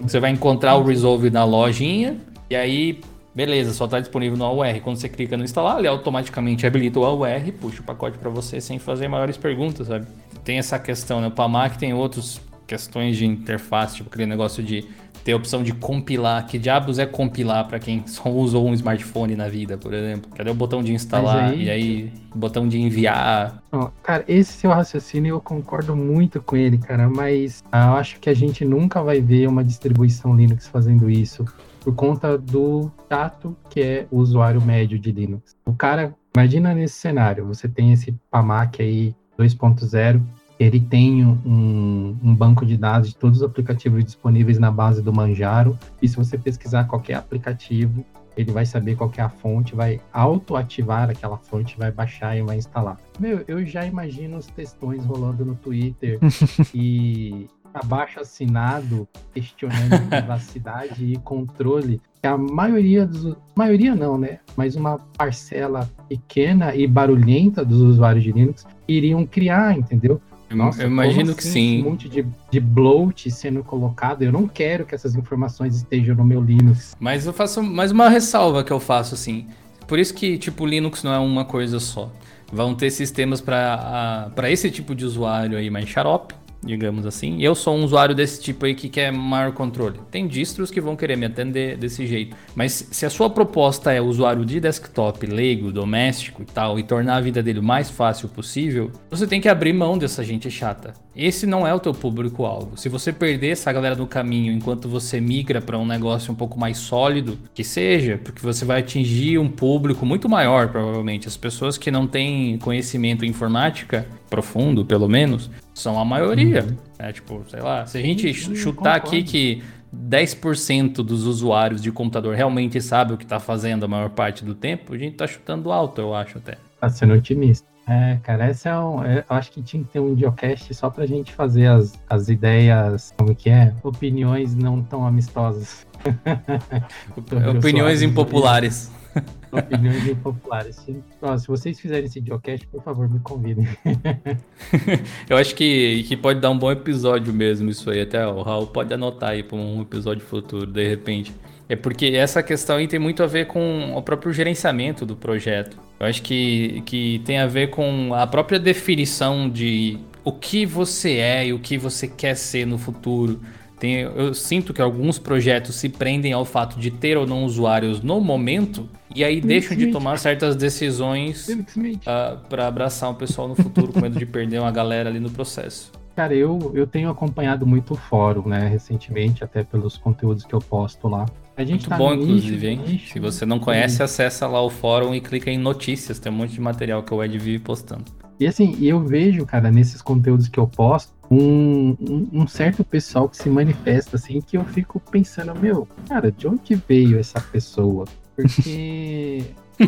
Você 0.02 0.18
vai 0.18 0.30
encontrar 0.30 0.74
o 0.76 0.82
Resolve 0.82 1.30
na 1.30 1.44
lojinha 1.44 2.16
e 2.50 2.56
aí, 2.56 3.00
beleza, 3.40 3.72
só 3.72 3.86
está 3.86 3.98
disponível 3.98 4.36
no 4.36 4.44
AUR. 4.44 4.80
Quando 4.82 4.98
você 4.98 5.08
clica 5.08 5.34
no 5.34 5.42
instalar, 5.42 5.78
ele 5.78 5.88
automaticamente 5.88 6.66
habilita 6.66 7.00
o 7.00 7.04
AUR 7.06 7.46
e 7.46 7.50
puxa 7.50 7.80
o 7.80 7.84
pacote 7.84 8.18
para 8.18 8.28
você 8.28 8.60
sem 8.60 8.78
fazer 8.78 9.08
maiores 9.08 9.38
perguntas, 9.38 9.86
sabe? 9.86 10.06
Tem 10.44 10.58
essa 10.58 10.78
questão, 10.78 11.22
né? 11.22 11.28
O 11.28 11.30
PAMAC 11.30 11.78
tem 11.78 11.94
outras 11.94 12.38
questões 12.66 13.16
de 13.16 13.24
interface, 13.24 13.96
tipo 13.96 14.10
aquele 14.10 14.26
negócio 14.26 14.62
de 14.62 14.86
ter 15.24 15.32
a 15.32 15.36
opção 15.36 15.62
de 15.62 15.72
compilar. 15.72 16.46
Que 16.46 16.58
diabos 16.58 16.98
é 16.98 17.06
compilar 17.06 17.66
para 17.66 17.78
quem 17.78 18.06
só 18.06 18.28
usou 18.28 18.68
um 18.68 18.74
smartphone 18.74 19.34
na 19.34 19.48
vida, 19.48 19.78
por 19.78 19.94
exemplo? 19.94 20.30
Cadê 20.36 20.50
o 20.50 20.54
botão 20.54 20.82
de 20.82 20.92
instalar 20.92 21.52
aí... 21.52 21.64
e 21.64 21.70
aí 21.70 22.12
o 22.34 22.38
botão 22.38 22.68
de 22.68 22.78
enviar? 22.78 23.62
cara, 24.02 24.22
esse 24.28 24.52
seu 24.52 24.70
raciocínio 24.70 25.36
eu 25.36 25.40
concordo 25.40 25.96
muito 25.96 26.42
com 26.42 26.58
ele, 26.58 26.76
cara, 26.76 27.08
mas 27.08 27.64
eu 27.72 27.94
acho 27.94 28.20
que 28.20 28.28
a 28.28 28.34
gente 28.34 28.66
nunca 28.66 29.02
vai 29.02 29.18
ver 29.18 29.48
uma 29.48 29.64
distribuição 29.64 30.36
Linux 30.36 30.68
fazendo 30.68 31.08
isso 31.08 31.46
por 31.80 31.94
conta 31.94 32.36
do 32.36 32.90
tato 33.08 33.56
que 33.68 33.80
é 33.80 34.06
o 34.10 34.18
usuário 34.18 34.60
médio 34.60 34.98
de 34.98 35.10
Linux. 35.10 35.56
O 35.64 35.72
cara, 35.72 36.14
imagina 36.34 36.74
nesse 36.74 36.94
cenário, 36.94 37.46
você 37.46 37.68
tem 37.68 37.92
esse 37.92 38.12
PAMAC 38.30 38.82
aí 38.82 39.14
2.0 39.38 40.22
ele 40.60 40.78
tem 40.78 41.24
um, 41.24 42.14
um, 42.22 42.34
banco 42.34 42.66
de 42.66 42.76
dados 42.76 43.08
de 43.08 43.16
todos 43.16 43.38
os 43.38 43.42
aplicativos 43.42 44.04
disponíveis 44.04 44.58
na 44.58 44.70
base 44.70 45.00
do 45.00 45.10
Manjaro. 45.10 45.78
E 46.02 46.06
se 46.06 46.16
você 46.16 46.36
pesquisar 46.36 46.84
qualquer 46.84 47.14
aplicativo, 47.14 48.04
ele 48.36 48.52
vai 48.52 48.66
saber 48.66 48.94
qual 48.94 49.10
é 49.16 49.22
a 49.22 49.30
fonte, 49.30 49.74
vai 49.74 50.02
auto-ativar 50.12 51.08
aquela 51.08 51.38
fonte, 51.38 51.78
vai 51.78 51.90
baixar 51.90 52.36
e 52.36 52.42
vai 52.42 52.58
instalar. 52.58 52.98
Meu, 53.18 53.42
eu 53.48 53.64
já 53.64 53.86
imagino 53.86 54.36
os 54.36 54.46
textões 54.48 55.02
rolando 55.04 55.46
no 55.46 55.54
Twitter 55.54 56.18
e 56.74 57.48
abaixo 57.72 58.20
assinado 58.20 59.08
questionando 59.32 60.08
privacidade 60.08 61.04
e 61.04 61.16
controle. 61.18 62.00
A 62.22 62.36
maioria 62.36 63.06
dos. 63.06 63.36
Maioria 63.54 63.94
não, 63.94 64.18
né? 64.18 64.40
Mas 64.56 64.76
uma 64.76 64.98
parcela 65.16 65.90
pequena 66.08 66.74
e 66.74 66.86
barulhenta 66.86 67.64
dos 67.64 67.80
usuários 67.80 68.24
de 68.24 68.32
Linux 68.32 68.66
iriam 68.86 69.24
criar, 69.24 69.76
entendeu? 69.78 70.20
Nossa, 70.50 70.82
eu 70.82 70.88
imagino 70.88 71.32
que 71.32 71.40
assim 71.40 71.52
sim. 71.52 71.82
Um 71.82 71.90
monte 71.90 72.08
de, 72.08 72.26
de 72.50 72.60
bloat 72.60 73.30
sendo 73.30 73.62
colocado. 73.62 74.22
Eu 74.22 74.32
não 74.32 74.48
quero 74.48 74.84
que 74.84 74.94
essas 74.94 75.14
informações 75.14 75.76
estejam 75.76 76.14
no 76.14 76.24
meu 76.24 76.42
Linux. 76.42 76.96
Mas 76.98 77.24
eu 77.24 77.32
faço 77.32 77.62
mais 77.62 77.92
uma 77.92 78.08
ressalva 78.08 78.64
que 78.64 78.72
eu 78.72 78.80
faço 78.80 79.14
assim. 79.14 79.46
Por 79.86 79.98
isso 79.98 80.12
que 80.12 80.36
tipo 80.36 80.66
Linux 80.66 81.02
não 81.02 81.12
é 81.12 81.18
uma 81.18 81.44
coisa 81.44 81.78
só. 81.78 82.12
Vão 82.52 82.74
ter 82.74 82.90
sistemas 82.90 83.40
para 83.40 84.50
esse 84.50 84.70
tipo 84.70 84.94
de 84.94 85.04
usuário 85.04 85.56
aí 85.56 85.70
mais 85.70 85.88
xarope 85.88 86.34
digamos 86.62 87.06
assim. 87.06 87.42
Eu 87.42 87.54
sou 87.54 87.76
um 87.76 87.84
usuário 87.84 88.14
desse 88.14 88.40
tipo 88.40 88.66
aí 88.66 88.74
que 88.74 88.88
quer 88.88 89.10
maior 89.10 89.52
controle. 89.52 90.00
Tem 90.10 90.26
distros 90.26 90.70
que 90.70 90.80
vão 90.80 90.96
querer 90.96 91.16
me 91.16 91.26
atender 91.26 91.76
desse 91.76 92.06
jeito. 92.06 92.36
Mas 92.54 92.88
se 92.90 93.06
a 93.06 93.10
sua 93.10 93.30
proposta 93.30 93.92
é 93.92 94.00
usuário 94.00 94.44
de 94.44 94.60
desktop, 94.60 95.26
leigo, 95.26 95.72
doméstico 95.72 96.42
e 96.42 96.44
tal, 96.44 96.78
e 96.78 96.82
tornar 96.82 97.16
a 97.16 97.20
vida 97.20 97.42
dele 97.42 97.58
o 97.58 97.62
mais 97.62 97.90
fácil 97.90 98.28
possível, 98.28 98.90
você 99.10 99.26
tem 99.26 99.40
que 99.40 99.48
abrir 99.48 99.72
mão 99.72 99.96
dessa 99.96 100.22
gente 100.22 100.50
chata. 100.50 100.94
Esse 101.14 101.46
não 101.46 101.66
é 101.66 101.74
o 101.74 101.80
teu 101.80 101.92
público-alvo. 101.92 102.76
Se 102.76 102.88
você 102.88 103.12
perder 103.12 103.50
essa 103.50 103.72
galera 103.72 103.96
no 103.96 104.06
caminho 104.06 104.52
enquanto 104.52 104.88
você 104.88 105.20
migra 105.20 105.60
para 105.60 105.76
um 105.76 105.86
negócio 105.86 106.32
um 106.32 106.36
pouco 106.36 106.58
mais 106.58 106.78
sólido, 106.78 107.38
que 107.52 107.64
seja, 107.64 108.18
porque 108.22 108.40
você 108.40 108.64
vai 108.64 108.80
atingir 108.80 109.38
um 109.38 109.48
público 109.48 110.06
muito 110.06 110.28
maior, 110.28 110.68
provavelmente. 110.68 111.26
As 111.26 111.36
pessoas 111.36 111.76
que 111.76 111.90
não 111.90 112.06
têm 112.06 112.58
conhecimento 112.58 113.24
em 113.24 113.28
informática, 113.28 114.06
profundo 114.28 114.84
pelo 114.84 115.08
menos, 115.08 115.50
são 115.74 115.98
a 115.98 116.04
maioria. 116.04 116.64
Uhum. 116.64 116.76
É, 116.98 117.12
tipo, 117.12 117.44
sei 117.48 117.60
lá, 117.60 117.86
se 117.86 117.98
a 117.98 118.00
gente 118.00 118.32
chutar 118.32 118.94
aqui 118.94 119.22
que 119.22 119.62
10% 119.94 120.96
dos 120.96 121.26
usuários 121.26 121.82
de 121.82 121.90
computador 121.90 122.34
realmente 122.36 122.80
sabe 122.80 123.14
o 123.14 123.16
que 123.16 123.24
está 123.24 123.40
fazendo 123.40 123.84
a 123.84 123.88
maior 123.88 124.10
parte 124.10 124.44
do 124.44 124.54
tempo, 124.54 124.94
a 124.94 124.98
gente 124.98 125.12
está 125.12 125.26
chutando 125.26 125.72
alto, 125.72 126.00
eu 126.00 126.14
acho 126.14 126.38
até. 126.38 126.56
Tá 126.80 126.88
sendo 126.88 127.14
otimista. 127.14 127.69
É, 127.90 128.20
cara, 128.22 128.48
esse 128.48 128.68
é 128.68 128.78
um. 128.78 129.02
É, 129.02 129.24
eu 129.28 129.36
acho 129.36 129.50
que 129.50 129.60
tinha 129.60 129.82
que 129.82 129.90
ter 129.90 129.98
um 129.98 130.10
videocast 130.14 130.72
só 130.72 130.88
pra 130.88 131.04
gente 131.06 131.32
fazer 131.32 131.66
as, 131.66 132.00
as 132.08 132.28
ideias, 132.28 133.12
como 133.18 133.34
que 133.34 133.50
é? 133.50 133.74
Opiniões 133.82 134.54
não 134.54 134.80
tão 134.80 135.04
amistosas. 135.04 135.84
Opiniões 137.58 138.00
impopulares. 138.00 138.92
Opiniões 139.50 140.06
impopulares. 140.06 140.76
Se, 140.76 141.02
ó, 141.20 141.36
se 141.36 141.48
vocês 141.48 141.80
fizerem 141.80 142.04
esse 142.04 142.20
videocast, 142.20 142.64
por 142.68 142.80
favor, 142.80 143.10
me 143.10 143.18
convidem. 143.18 143.66
eu 145.28 145.36
acho 145.36 145.52
que, 145.56 146.04
que 146.04 146.16
pode 146.16 146.38
dar 146.38 146.50
um 146.50 146.58
bom 146.58 146.70
episódio 146.70 147.34
mesmo 147.34 147.70
isso 147.70 147.90
aí. 147.90 148.02
Até 148.02 148.24
o 148.24 148.40
Raul 148.42 148.68
pode 148.68 148.94
anotar 148.94 149.30
aí 149.30 149.42
para 149.42 149.56
um 149.56 149.82
episódio 149.82 150.24
futuro, 150.24 150.64
de 150.64 150.88
repente. 150.88 151.34
É 151.70 151.76
porque 151.76 152.06
essa 152.06 152.42
questão 152.42 152.78
aí 152.78 152.88
tem 152.88 152.98
muito 152.98 153.22
a 153.22 153.28
ver 153.28 153.46
com 153.46 153.94
o 153.94 154.02
próprio 154.02 154.32
gerenciamento 154.32 155.06
do 155.06 155.14
projeto. 155.14 155.78
Eu 156.00 156.06
acho 156.06 156.20
que, 156.20 156.82
que 156.84 157.22
tem 157.24 157.38
a 157.38 157.46
ver 157.46 157.70
com 157.70 158.12
a 158.12 158.26
própria 158.26 158.58
definição 158.58 159.48
de 159.48 159.96
o 160.24 160.32
que 160.32 160.66
você 160.66 161.18
é 161.18 161.46
e 161.46 161.52
o 161.52 161.60
que 161.60 161.78
você 161.78 162.08
quer 162.08 162.34
ser 162.34 162.66
no 162.66 162.76
futuro. 162.76 163.40
Tem, 163.78 164.00
eu 164.00 164.34
sinto 164.34 164.74
que 164.74 164.82
alguns 164.82 165.16
projetos 165.16 165.76
se 165.76 165.88
prendem 165.88 166.32
ao 166.32 166.44
fato 166.44 166.76
de 166.76 166.90
ter 166.90 167.16
ou 167.16 167.24
não 167.24 167.44
usuários 167.44 168.02
no 168.02 168.20
momento 168.20 168.88
e 169.14 169.22
aí 169.22 169.40
deixam 169.40 169.76
de 169.76 169.92
tomar 169.92 170.18
certas 170.18 170.56
decisões 170.56 171.48
uh, 171.48 171.64
ah, 172.04 172.36
para 172.48 172.66
abraçar 172.66 173.08
um 173.10 173.14
pessoal 173.14 173.46
no 173.46 173.54
futuro 173.54 173.92
com 173.92 174.00
medo 174.00 174.18
de 174.18 174.26
perder 174.26 174.58
uma 174.58 174.72
galera 174.72 175.08
ali 175.08 175.20
no 175.20 175.30
processo. 175.30 175.92
Cara, 176.16 176.34
eu, 176.34 176.72
eu 176.74 176.86
tenho 176.86 177.08
acompanhado 177.08 177.64
muito 177.64 177.94
o 177.94 177.96
fórum, 177.96 178.48
né, 178.48 178.66
recentemente, 178.66 179.44
até 179.44 179.62
pelos 179.62 179.96
conteúdos 179.96 180.44
que 180.44 180.52
eu 180.52 180.58
posto 180.58 181.08
lá. 181.08 181.24
Muito 181.68 181.88
tá 181.88 181.96
bom, 181.96 182.14
inclusive, 182.14 182.66
hein? 182.66 182.80
Nicho, 182.86 183.12
Se 183.12 183.20
você 183.20 183.44
não 183.44 183.58
conhece, 183.58 183.96
sim. 183.96 184.02
acessa 184.02 184.46
lá 184.46 184.62
o 184.62 184.70
fórum 184.70 185.14
e 185.14 185.20
clica 185.20 185.50
em 185.50 185.58
notícias, 185.58 186.18
tem 186.18 186.32
um 186.32 186.36
monte 186.36 186.54
de 186.54 186.60
material 186.60 187.02
que 187.02 187.12
o 187.12 187.22
Ed 187.22 187.38
vive 187.38 187.58
postando. 187.58 188.04
E 188.38 188.46
assim, 188.46 188.76
eu 188.80 189.04
vejo, 189.04 189.44
cara, 189.44 189.70
nesses 189.70 190.00
conteúdos 190.00 190.48
que 190.48 190.58
eu 190.58 190.66
posto, 190.66 191.12
um, 191.30 191.90
um, 192.00 192.28
um, 192.32 192.46
certo 192.46 192.82
pessoal 192.82 193.28
que 193.28 193.36
se 193.36 193.50
manifesta 193.50 194.16
assim, 194.16 194.40
que 194.40 194.56
eu 194.56 194.64
fico 194.64 194.98
pensando, 194.98 195.54
meu, 195.54 195.86
cara, 196.08 196.32
de 196.32 196.48
onde 196.48 196.74
veio 196.74 197.18
essa 197.18 197.38
pessoa? 197.38 198.06
Porque 198.34 199.44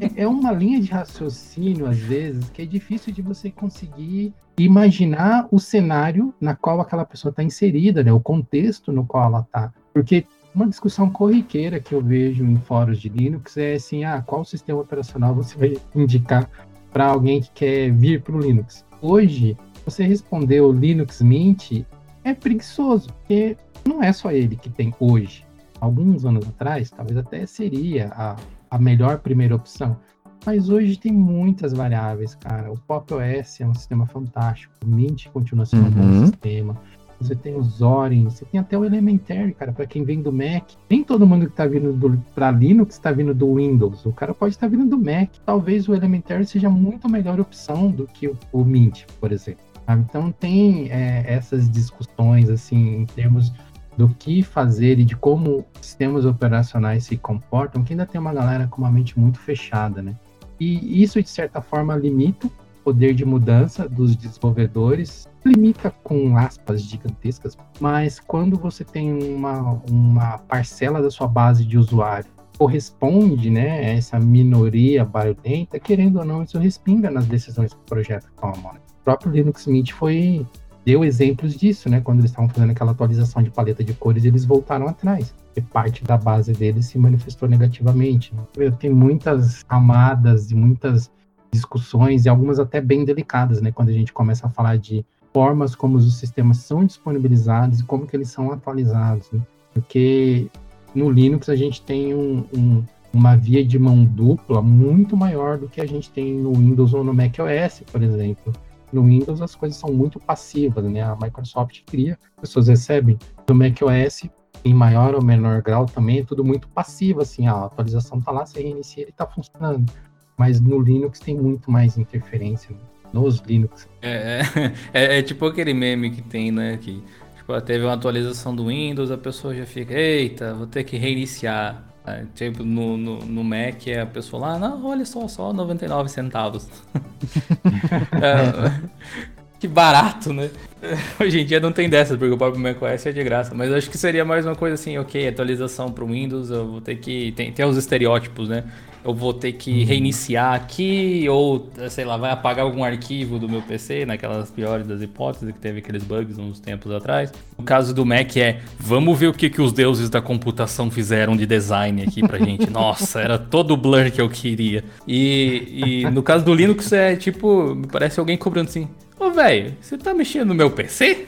é, 0.00 0.22
é 0.22 0.28
uma 0.28 0.52
linha 0.52 0.80
de 0.80 0.90
raciocínio, 0.90 1.86
às 1.86 1.98
vezes, 1.98 2.48
que 2.50 2.62
é 2.62 2.64
difícil 2.64 3.12
de 3.12 3.20
você 3.20 3.50
conseguir 3.50 4.32
imaginar 4.56 5.48
o 5.50 5.58
cenário 5.58 6.32
na 6.40 6.54
qual 6.54 6.80
aquela 6.80 7.04
pessoa 7.04 7.30
está 7.30 7.42
inserida, 7.42 8.04
né? 8.04 8.12
O 8.12 8.20
contexto 8.20 8.92
no 8.92 9.04
qual 9.04 9.26
ela 9.26 9.40
está. 9.40 9.72
Porque 9.92 10.24
uma 10.54 10.68
discussão 10.68 11.08
corriqueira 11.08 11.80
que 11.80 11.94
eu 11.94 12.02
vejo 12.02 12.44
em 12.44 12.56
fóruns 12.56 13.00
de 13.00 13.08
Linux 13.08 13.56
é 13.56 13.74
assim, 13.74 14.04
ah, 14.04 14.22
qual 14.24 14.44
sistema 14.44 14.80
operacional 14.80 15.34
você 15.34 15.56
vai 15.56 15.78
indicar 15.94 16.48
para 16.92 17.06
alguém 17.06 17.40
que 17.40 17.50
quer 17.52 17.90
vir 17.90 18.22
para 18.22 18.36
o 18.36 18.40
Linux? 18.40 18.84
Hoje, 19.00 19.56
você 19.84 20.04
respondeu 20.04 20.70
Linux 20.72 21.20
Mint 21.22 21.84
é 22.24 22.34
preguiçoso, 22.34 23.08
porque 23.14 23.56
não 23.86 24.02
é 24.02 24.12
só 24.12 24.30
ele 24.30 24.56
que 24.56 24.70
tem 24.70 24.94
hoje. 25.00 25.44
Alguns 25.80 26.24
anos 26.24 26.46
atrás, 26.46 26.90
talvez 26.90 27.16
até 27.16 27.44
seria 27.46 28.12
a, 28.14 28.36
a 28.70 28.78
melhor 28.78 29.18
primeira 29.18 29.56
opção. 29.56 29.96
Mas 30.44 30.68
hoje 30.68 30.96
tem 30.96 31.12
muitas 31.12 31.72
variáveis, 31.72 32.34
cara. 32.34 32.72
O 32.72 32.78
Pop 32.78 33.12
OS 33.14 33.60
é 33.60 33.66
um 33.66 33.74
sistema 33.74 34.06
fantástico. 34.06 34.74
O 34.84 34.88
Mint 34.88 35.28
continua 35.28 35.64
sendo 35.64 35.82
uhum. 35.82 35.88
um 35.88 36.20
bom 36.20 36.26
sistema. 36.26 36.80
Você 37.22 37.34
tem 37.34 37.54
o 37.54 37.62
Zorin, 37.62 38.24
você 38.24 38.44
tem 38.44 38.60
até 38.60 38.76
o 38.76 38.84
Elementary, 38.84 39.54
cara, 39.54 39.72
para 39.72 39.86
quem 39.86 40.04
vem 40.04 40.20
do 40.20 40.32
Mac. 40.32 40.70
Nem 40.90 41.04
todo 41.04 41.26
mundo 41.26 41.46
que 41.46 41.52
está 41.52 41.66
vindo 41.66 42.22
para 42.34 42.50
Linux 42.50 42.94
está 42.94 43.12
vindo 43.12 43.34
do 43.34 43.54
Windows. 43.54 44.04
O 44.04 44.12
cara 44.12 44.34
pode 44.34 44.54
estar 44.54 44.66
tá 44.66 44.70
vindo 44.70 44.88
do 44.88 44.98
Mac. 44.98 45.30
Talvez 45.44 45.88
o 45.88 45.94
Elementary 45.94 46.44
seja 46.44 46.68
muito 46.68 47.08
melhor 47.08 47.40
opção 47.40 47.90
do 47.90 48.06
que 48.06 48.28
o, 48.28 48.36
o 48.52 48.64
Mint, 48.64 49.04
por 49.20 49.32
exemplo. 49.32 49.64
Então 49.88 50.32
tem 50.32 50.90
é, 50.90 51.24
essas 51.26 51.70
discussões 51.70 52.48
assim 52.48 53.02
em 53.02 53.06
termos 53.06 53.52
do 53.96 54.08
que 54.08 54.42
fazer 54.42 54.98
e 54.98 55.04
de 55.04 55.16
como 55.16 55.66
sistemas 55.80 56.24
operacionais 56.24 57.04
se 57.04 57.16
comportam, 57.16 57.82
que 57.82 57.92
ainda 57.92 58.06
tem 58.06 58.20
uma 58.20 58.32
galera 58.32 58.66
com 58.66 58.80
uma 58.80 58.90
mente 58.90 59.18
muito 59.18 59.38
fechada, 59.38 60.00
né? 60.00 60.16
E 60.58 61.02
isso 61.02 61.20
de 61.20 61.28
certa 61.28 61.60
forma 61.60 61.94
limita 61.96 62.48
poder 62.84 63.14
de 63.14 63.24
mudança 63.24 63.88
dos 63.88 64.16
desenvolvedores, 64.16 65.28
limita 65.44 65.90
com 66.02 66.36
aspas 66.36 66.82
gigantescas, 66.82 67.56
mas 67.80 68.20
quando 68.20 68.56
você 68.58 68.84
tem 68.84 69.12
uma, 69.12 69.80
uma 69.90 70.38
parcela 70.38 71.00
da 71.00 71.10
sua 71.10 71.28
base 71.28 71.64
de 71.64 71.78
usuário 71.78 72.30
corresponde, 72.58 73.50
né, 73.50 73.70
a 73.80 73.94
essa 73.94 74.20
minoria 74.20 75.04
barulhenta, 75.04 75.80
querendo 75.80 76.18
ou 76.18 76.24
não, 76.24 76.42
isso 76.42 76.58
respinga 76.58 77.10
nas 77.10 77.26
decisões 77.26 77.72
que 77.72 77.80
o 77.80 77.84
projeto 77.84 78.30
toma. 78.40 78.74
Né? 78.74 78.80
próprio 79.04 79.32
Linux 79.32 79.66
Mint 79.66 79.92
foi 79.92 80.46
deu 80.84 81.04
exemplos 81.04 81.54
disso, 81.54 81.88
né? 81.88 82.00
Quando 82.00 82.20
eles 82.20 82.30
estavam 82.30 82.48
fazendo 82.48 82.70
aquela 82.70 82.90
atualização 82.90 83.42
de 83.42 83.50
paleta 83.50 83.84
de 83.84 83.94
cores, 83.94 84.24
eles 84.24 84.44
voltaram 84.44 84.88
atrás. 84.88 85.34
E 85.54 85.60
parte 85.60 86.02
da 86.02 86.16
base 86.16 86.52
deles 86.52 86.86
se 86.86 86.98
manifestou 86.98 87.48
negativamente. 87.48 88.34
Eu 88.56 88.72
tenho 88.72 88.96
muitas 88.96 89.64
amadas 89.68 90.50
e 90.50 90.54
muitas 90.54 91.10
discussões, 91.52 92.24
e 92.24 92.28
algumas 92.28 92.58
até 92.58 92.80
bem 92.80 93.04
delicadas, 93.04 93.60
né? 93.60 93.70
Quando 93.70 93.90
a 93.90 93.92
gente 93.92 94.12
começa 94.12 94.46
a 94.46 94.50
falar 94.50 94.78
de 94.78 95.04
formas 95.32 95.74
como 95.74 95.96
os 95.96 96.18
sistemas 96.18 96.58
são 96.58 96.84
disponibilizados 96.84 97.80
e 97.80 97.84
como 97.84 98.06
que 98.06 98.16
eles 98.16 98.28
são 98.28 98.52
atualizados, 98.52 99.30
né? 99.30 99.40
Porque 99.72 100.48
no 100.94 101.10
Linux 101.10 101.48
a 101.48 101.56
gente 101.56 101.82
tem 101.82 102.14
um, 102.14 102.44
um, 102.54 102.84
uma 103.12 103.36
via 103.36 103.64
de 103.64 103.78
mão 103.78 104.04
dupla 104.04 104.60
muito 104.60 105.16
maior 105.16 105.58
do 105.58 105.68
que 105.68 105.80
a 105.80 105.86
gente 105.86 106.10
tem 106.10 106.34
no 106.34 106.52
Windows 106.52 106.92
ou 106.92 107.02
no 107.02 107.14
macOS, 107.14 107.82
por 107.90 108.02
exemplo 108.02 108.52
no 108.92 109.04
Windows 109.04 109.40
as 109.40 109.54
coisas 109.54 109.78
são 109.78 109.92
muito 109.92 110.20
passivas, 110.20 110.84
né? 110.84 111.02
A 111.02 111.16
Microsoft 111.16 111.82
cria, 111.86 112.18
as 112.36 112.40
pessoas 112.42 112.68
recebem 112.68 113.18
do 113.46 113.54
macOS 113.54 114.28
em 114.64 114.74
maior 114.74 115.14
ou 115.14 115.24
menor 115.24 115.62
grau 115.62 115.86
também, 115.86 116.20
é 116.20 116.24
tudo 116.24 116.44
muito 116.44 116.68
passivo, 116.68 117.20
assim, 117.20 117.48
a 117.48 117.64
atualização 117.64 118.20
tá 118.20 118.30
lá, 118.30 118.46
você 118.46 118.62
reinicia 118.62 119.02
ele 119.02 119.12
tá 119.12 119.26
funcionando. 119.26 119.90
Mas 120.36 120.60
no 120.60 120.80
Linux 120.80 121.20
tem 121.20 121.36
muito 121.36 121.70
mais 121.70 121.96
interferência 121.96 122.74
nos 123.12 123.40
Linux. 123.40 123.88
É, 124.00 124.40
é, 124.40 124.72
é, 124.92 125.18
é, 125.18 125.22
tipo 125.22 125.46
aquele 125.46 125.74
meme 125.74 126.10
que 126.10 126.22
tem, 126.22 126.50
né? 126.50 126.78
Que 126.80 127.02
tipo, 127.36 127.60
teve 127.60 127.84
uma 127.84 127.94
atualização 127.94 128.54
do 128.54 128.66
Windows, 128.66 129.10
a 129.10 129.18
pessoa 129.18 129.54
já 129.54 129.66
fica, 129.66 129.94
eita, 129.94 130.54
vou 130.54 130.66
ter 130.66 130.84
que 130.84 130.96
reiniciar. 130.96 131.88
É, 132.04 132.24
tipo, 132.34 132.64
no, 132.64 132.96
no, 132.96 133.24
no, 133.24 133.44
Mac, 133.44 133.86
a 134.00 134.06
pessoa 134.06 134.42
lá, 134.42 134.58
não, 134.58 134.84
olha 134.84 135.04
só, 135.04 135.28
só 135.28 135.52
99 135.52 136.08
centavos. 136.08 136.68
que 139.62 139.68
barato, 139.68 140.32
né? 140.32 140.50
Hoje 141.20 141.40
em 141.40 141.46
dia 141.46 141.60
não 141.60 141.70
tem 141.70 141.88
dessas, 141.88 142.18
porque 142.18 142.34
o 142.34 142.36
próprio 142.36 142.60
macOS 142.60 143.06
é 143.06 143.12
de 143.12 143.22
graça. 143.22 143.54
Mas 143.54 143.72
acho 143.72 143.88
que 143.88 143.96
seria 143.96 144.24
mais 144.24 144.44
uma 144.44 144.56
coisa 144.56 144.74
assim, 144.74 144.98
ok, 144.98 145.28
atualização 145.28 145.92
para 145.92 146.02
o 146.02 146.08
Windows, 146.08 146.50
eu 146.50 146.66
vou 146.66 146.80
ter 146.80 146.96
que. 146.96 147.30
Tem, 147.30 147.52
tem 147.52 147.64
os 147.64 147.76
estereótipos, 147.76 148.48
né? 148.48 148.64
eu 149.04 149.12
vou 149.12 149.34
ter 149.34 149.52
que 149.52 149.80
uhum. 149.80 149.84
reiniciar 149.84 150.54
aqui, 150.54 151.26
ou 151.28 151.68
sei 151.90 152.04
lá, 152.04 152.16
vai 152.16 152.30
apagar 152.30 152.64
algum 152.64 152.84
arquivo 152.84 153.38
do 153.38 153.48
meu 153.48 153.60
PC, 153.60 154.06
naquelas 154.06 154.50
piores 154.50 154.86
das 154.86 155.02
hipóteses, 155.02 155.52
que 155.52 155.58
teve 155.58 155.78
aqueles 155.78 156.04
bugs 156.04 156.38
uns 156.38 156.60
tempos 156.60 156.92
atrás. 156.92 157.32
No 157.58 157.64
caso 157.64 157.92
do 157.92 158.06
Mac 158.06 158.36
é, 158.36 158.60
vamos 158.78 159.18
ver 159.18 159.26
o 159.26 159.32
que, 159.32 159.50
que 159.50 159.60
os 159.60 159.72
deuses 159.72 160.08
da 160.08 160.22
computação 160.22 160.90
fizeram 160.90 161.36
de 161.36 161.46
design 161.46 162.02
aqui 162.02 162.26
pra 162.26 162.38
gente. 162.38 162.68
Nossa, 162.70 163.20
era 163.20 163.38
todo 163.38 163.74
o 163.74 163.76
blur 163.76 164.10
que 164.10 164.20
eu 164.20 164.28
queria. 164.28 164.84
E, 165.06 166.02
e 166.04 166.10
no 166.10 166.22
caso 166.22 166.44
do 166.44 166.54
Linux 166.54 166.92
é 166.92 167.16
tipo, 167.16 167.74
me 167.74 167.88
parece 167.88 168.20
alguém 168.20 168.36
cobrando 168.36 168.68
assim, 168.68 168.88
ô 169.26 169.30
velho, 169.30 169.76
você 169.80 169.96
tá 169.96 170.12
mexendo 170.12 170.48
no 170.48 170.54
meu 170.54 170.70
PC? 170.70 171.26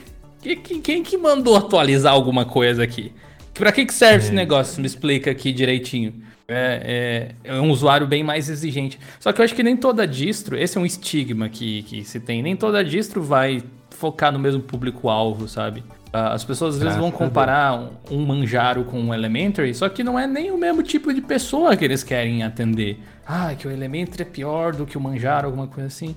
Quem 0.83 1.03
que 1.03 1.17
mandou 1.17 1.55
atualizar 1.55 2.13
alguma 2.13 2.45
coisa 2.45 2.83
aqui? 2.83 3.11
Pra 3.53 3.71
que, 3.71 3.85
que 3.85 3.93
serve 3.93 4.15
é. 4.15 4.17
esse 4.19 4.33
negócio? 4.33 4.79
Me 4.79 4.85
explica 4.85 5.31
aqui 5.31 5.51
direitinho. 5.51 6.13
É, 6.47 7.33
é, 7.43 7.51
é, 7.55 7.59
um 7.59 7.71
usuário 7.71 8.05
bem 8.05 8.23
mais 8.23 8.49
exigente. 8.49 8.99
Só 9.19 9.33
que 9.33 9.41
eu 9.41 9.45
acho 9.45 9.55
que 9.55 9.63
nem 9.63 9.75
toda 9.75 10.05
distro, 10.05 10.55
esse 10.55 10.77
é 10.77 10.81
um 10.81 10.85
estigma 10.85 11.49
que, 11.49 11.81
que 11.83 12.03
se 12.03 12.19
tem, 12.19 12.43
nem 12.43 12.55
toda 12.55 12.83
distro 12.83 13.23
vai 13.23 13.63
focar 13.89 14.31
no 14.31 14.37
mesmo 14.37 14.61
público-alvo, 14.61 15.47
sabe? 15.47 15.83
Ah, 16.13 16.33
as 16.33 16.43
pessoas 16.43 16.75
às 16.75 16.81
vezes 16.81 16.97
vão 16.97 17.09
comparar 17.09 17.73
um, 17.73 17.89
um 18.11 18.25
Manjaro 18.25 18.83
com 18.83 18.99
um 18.99 19.13
Elementary, 19.13 19.73
só 19.73 19.89
que 19.89 20.03
não 20.03 20.19
é 20.19 20.27
nem 20.27 20.51
o 20.51 20.57
mesmo 20.57 20.83
tipo 20.83 21.11
de 21.13 21.21
pessoa 21.21 21.75
que 21.75 21.83
eles 21.83 22.03
querem 22.03 22.43
atender. 22.43 22.99
Ah, 23.25 23.55
que 23.57 23.67
o 23.67 23.71
Elementary 23.71 24.21
é 24.21 24.25
pior 24.25 24.75
do 24.75 24.85
que 24.85 24.97
o 24.97 25.01
Manjaro, 25.01 25.47
alguma 25.47 25.67
coisa 25.67 25.87
assim. 25.87 26.15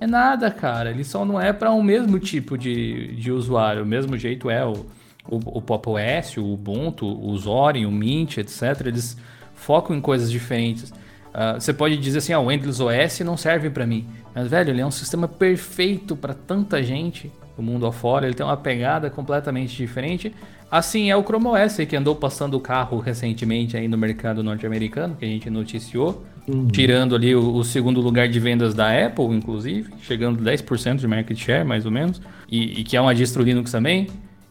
É 0.00 0.06
nada, 0.06 0.50
cara. 0.50 0.90
Ele 0.90 1.04
só 1.04 1.24
não 1.24 1.38
é 1.38 1.52
para 1.52 1.70
o 1.70 1.78
um 1.78 1.82
mesmo 1.82 2.18
tipo 2.18 2.56
de, 2.56 3.14
de 3.16 3.30
usuário. 3.30 3.82
O 3.82 3.86
mesmo 3.86 4.16
jeito 4.16 4.48
é 4.48 4.64
o, 4.64 4.86
o, 5.28 5.58
o 5.58 5.62
Pop 5.62 5.90
OS, 5.90 6.38
o 6.38 6.54
Ubuntu, 6.54 7.06
o 7.06 7.36
Zorin, 7.36 7.84
o 7.84 7.92
Mint, 7.92 8.38
etc. 8.38 8.86
Eles 8.86 9.16
focam 9.54 9.94
em 9.94 10.00
coisas 10.00 10.30
diferentes. 10.30 10.90
Uh, 10.90 11.60
você 11.60 11.72
pode 11.72 11.98
dizer 11.98 12.18
assim, 12.18 12.32
ah, 12.32 12.40
o 12.40 12.50
Endless 12.50 12.82
OS 12.82 13.20
não 13.20 13.36
serve 13.36 13.68
para 13.68 13.86
mim. 13.86 14.08
Mas, 14.34 14.48
velho, 14.48 14.70
ele 14.70 14.80
é 14.80 14.86
um 14.86 14.90
sistema 14.90 15.28
perfeito 15.28 16.16
para 16.16 16.32
tanta 16.32 16.82
gente 16.82 17.30
do 17.60 17.62
mundo 17.62 17.86
afora. 17.86 18.26
Ele 18.26 18.34
tem 18.34 18.44
uma 18.44 18.56
pegada 18.56 19.10
completamente 19.10 19.76
diferente. 19.76 20.34
Assim 20.70 21.10
é 21.10 21.16
o 21.16 21.22
Chrome 21.22 21.46
OS, 21.46 21.76
que 21.88 21.96
andou 21.96 22.16
passando 22.16 22.54
o 22.54 22.60
carro 22.60 22.98
recentemente 22.98 23.76
aí 23.76 23.86
no 23.86 23.98
mercado 23.98 24.42
norte-americano, 24.42 25.16
que 25.16 25.24
a 25.24 25.28
gente 25.28 25.50
noticiou. 25.50 26.24
Uhum. 26.48 26.68
Tirando 26.68 27.14
ali 27.14 27.34
o, 27.34 27.54
o, 27.56 27.64
segundo 27.64 28.00
lugar 28.00 28.28
de 28.28 28.40
vendas 28.40 28.74
da 28.74 29.06
Apple, 29.06 29.26
inclusive. 29.26 29.92
Chegando 30.02 30.42
10% 30.42 30.96
de 30.96 31.06
market 31.06 31.38
share, 31.38 31.64
mais 31.64 31.84
ou 31.84 31.92
menos. 31.92 32.20
E, 32.50 32.80
e 32.80 32.84
que 32.84 32.96
é 32.96 33.00
uma 33.00 33.14
distro 33.14 33.42
Linux 33.42 33.70
também. 33.70 34.08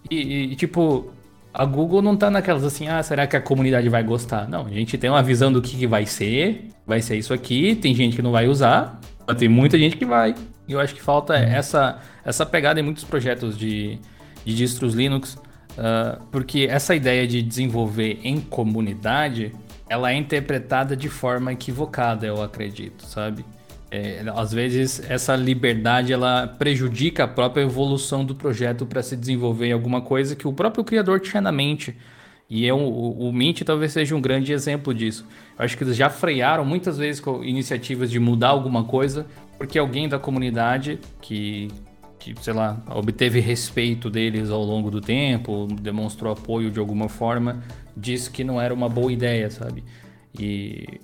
E, 0.10 0.52
e 0.52 0.56
tipo, 0.56 1.12
a 1.54 1.66
Google 1.66 2.02
não 2.02 2.16
tá 2.16 2.30
naquelas 2.30 2.64
assim, 2.64 2.88
ah, 2.88 3.02
será 3.02 3.26
que 3.26 3.36
a 3.36 3.42
comunidade 3.42 3.90
vai 3.90 4.04
gostar? 4.04 4.48
Não, 4.48 4.66
a 4.66 4.70
gente 4.70 4.98
tem 4.98 5.10
uma 5.10 5.24
visão 5.24 5.52
do 5.52 5.62
que, 5.62 5.76
que 5.76 5.88
vai 5.88 6.06
ser, 6.06 6.70
vai 6.86 7.02
ser 7.02 7.18
isso 7.18 7.34
aqui, 7.34 7.76
tem 7.76 7.94
gente 7.94 8.16
que 8.16 8.22
não 8.22 8.32
vai 8.32 8.48
usar, 8.48 9.00
mas 9.28 9.38
tem 9.38 9.50
muita 9.50 9.78
gente 9.78 9.98
que 9.98 10.06
vai. 10.06 10.36
E 10.68 10.74
eu 10.74 10.80
acho 10.80 10.94
que 10.94 11.02
falta 11.02 11.36
essa, 11.36 12.00
essa 12.30 12.46
pegada 12.46 12.80
em 12.80 12.84
muitos 12.84 13.04
projetos 13.04 13.58
de, 13.58 13.98
de 14.46 14.56
distros 14.56 14.94
Linux, 14.94 15.34
uh, 15.34 16.22
porque 16.32 16.68
essa 16.70 16.96
ideia 16.96 17.28
de 17.28 17.42
desenvolver 17.42 18.20
em 18.24 18.40
comunidade, 18.40 19.52
ela 19.90 20.12
é 20.12 20.16
interpretada 20.16 20.96
de 20.96 21.10
forma 21.10 21.52
equivocada, 21.52 22.28
eu 22.28 22.44
acredito, 22.44 23.04
sabe? 23.04 23.44
É, 23.90 24.24
às 24.36 24.54
vezes 24.54 25.02
essa 25.10 25.36
liberdade 25.36 26.14
ela 26.14 26.46
prejudica 26.46 27.24
a 27.24 27.28
própria 27.28 27.64
evolução 27.64 28.24
do 28.24 28.36
projeto 28.36 28.86
para 28.86 29.02
se 29.02 29.18
desenvolver 29.18 29.70
em 29.70 29.72
alguma 29.72 30.00
coisa 30.00 30.36
que 30.36 30.48
o 30.48 30.54
próprio 30.54 30.84
criador 30.84 31.20
tinha 31.20 31.42
na 31.42 31.52
mente. 31.52 31.98
E 32.48 32.68
é 32.68 32.74
um, 32.74 32.86
o, 32.86 33.30
o 33.30 33.34
Mint 33.34 33.64
talvez 33.64 33.92
seja 33.92 34.16
um 34.16 34.22
grande 34.22 34.54
exemplo 34.54 34.94
disso. 34.94 35.26
Eu 35.58 35.66
acho 35.66 35.76
que 35.76 35.84
eles 35.84 35.96
já 35.96 36.12
frearam 36.12 36.64
muitas 36.64 37.00
vezes 37.00 37.20
com 37.20 37.44
iniciativas 37.44 38.12
de 38.12 38.20
mudar 38.20 38.50
alguma 38.50 38.84
coisa, 38.84 39.26
porque 39.58 39.80
alguém 39.80 40.08
da 40.08 40.20
comunidade 40.20 41.00
que, 41.20 41.70
que, 42.20 42.36
sei 42.42 42.54
lá, 42.54 42.78
obteve 42.90 43.40
respeito 43.40 44.10
deles 44.10 44.50
ao 44.50 44.64
longo 44.64 44.92
do 44.92 45.00
tempo, 45.00 45.68
demonstrou 45.82 46.34
apoio 46.34 46.70
de 46.70 46.80
alguma 46.80 47.08
forma, 47.08 47.64
disse 47.96 48.30
que 48.30 48.44
não 48.44 48.62
era 48.62 48.74
uma 48.74 48.90
boa 48.90 49.12
ideia, 49.12 49.50
sabe? 49.50 49.84
E 50.38 51.00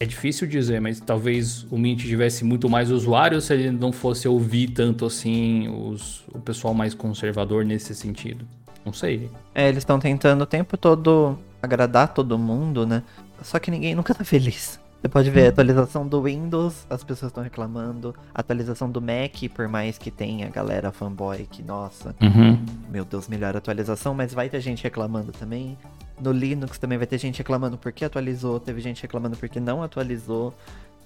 é 0.00 0.04
difícil 0.04 0.48
dizer, 0.48 0.80
mas 0.80 0.98
talvez 0.98 1.64
o 1.70 1.78
Mint 1.78 2.00
tivesse 2.00 2.44
muito 2.44 2.68
mais 2.68 2.90
usuários 2.90 3.44
se 3.44 3.54
ele 3.54 3.70
não 3.70 3.92
fosse 3.92 4.26
ouvir 4.26 4.68
tanto 4.68 5.06
assim 5.06 5.68
os, 5.68 6.24
o 6.34 6.40
pessoal 6.40 6.74
mais 6.74 6.94
conservador 6.94 7.64
nesse 7.64 7.94
sentido. 7.94 8.46
Não 8.84 8.92
sei. 8.92 9.30
É, 9.54 9.68
eles 9.68 9.78
estão 9.78 10.00
tentando 10.00 10.42
o 10.42 10.46
tempo 10.46 10.76
todo 10.76 11.38
agradar 11.62 12.14
todo 12.14 12.38
mundo, 12.38 12.86
né? 12.86 13.02
Só 13.42 13.58
que 13.58 13.70
ninguém 13.70 13.94
nunca 13.94 14.14
tá 14.14 14.24
feliz. 14.24 14.79
Você 15.00 15.08
pode 15.08 15.30
ver 15.30 15.46
a 15.46 15.48
atualização 15.48 16.06
do 16.06 16.22
Windows, 16.22 16.86
as 16.90 17.02
pessoas 17.02 17.30
estão 17.30 17.42
reclamando. 17.42 18.14
A 18.34 18.40
atualização 18.40 18.90
do 18.90 19.00
Mac, 19.00 19.34
por 19.54 19.66
mais 19.66 19.96
que 19.96 20.10
tenha 20.10 20.50
galera 20.50 20.92
fanboy 20.92 21.48
que, 21.50 21.62
nossa, 21.62 22.14
uhum. 22.20 22.62
meu 22.90 23.02
Deus, 23.06 23.26
melhor 23.26 23.56
atualização, 23.56 24.12
mas 24.12 24.34
vai 24.34 24.50
ter 24.50 24.60
gente 24.60 24.82
reclamando 24.84 25.32
também. 25.32 25.78
No 26.20 26.32
Linux 26.32 26.78
também 26.78 26.98
vai 26.98 27.06
ter 27.06 27.16
gente 27.16 27.38
reclamando 27.38 27.78
porque 27.78 28.04
atualizou, 28.04 28.60
teve 28.60 28.82
gente 28.82 29.00
reclamando 29.00 29.38
porque 29.38 29.58
não 29.58 29.82
atualizou. 29.82 30.52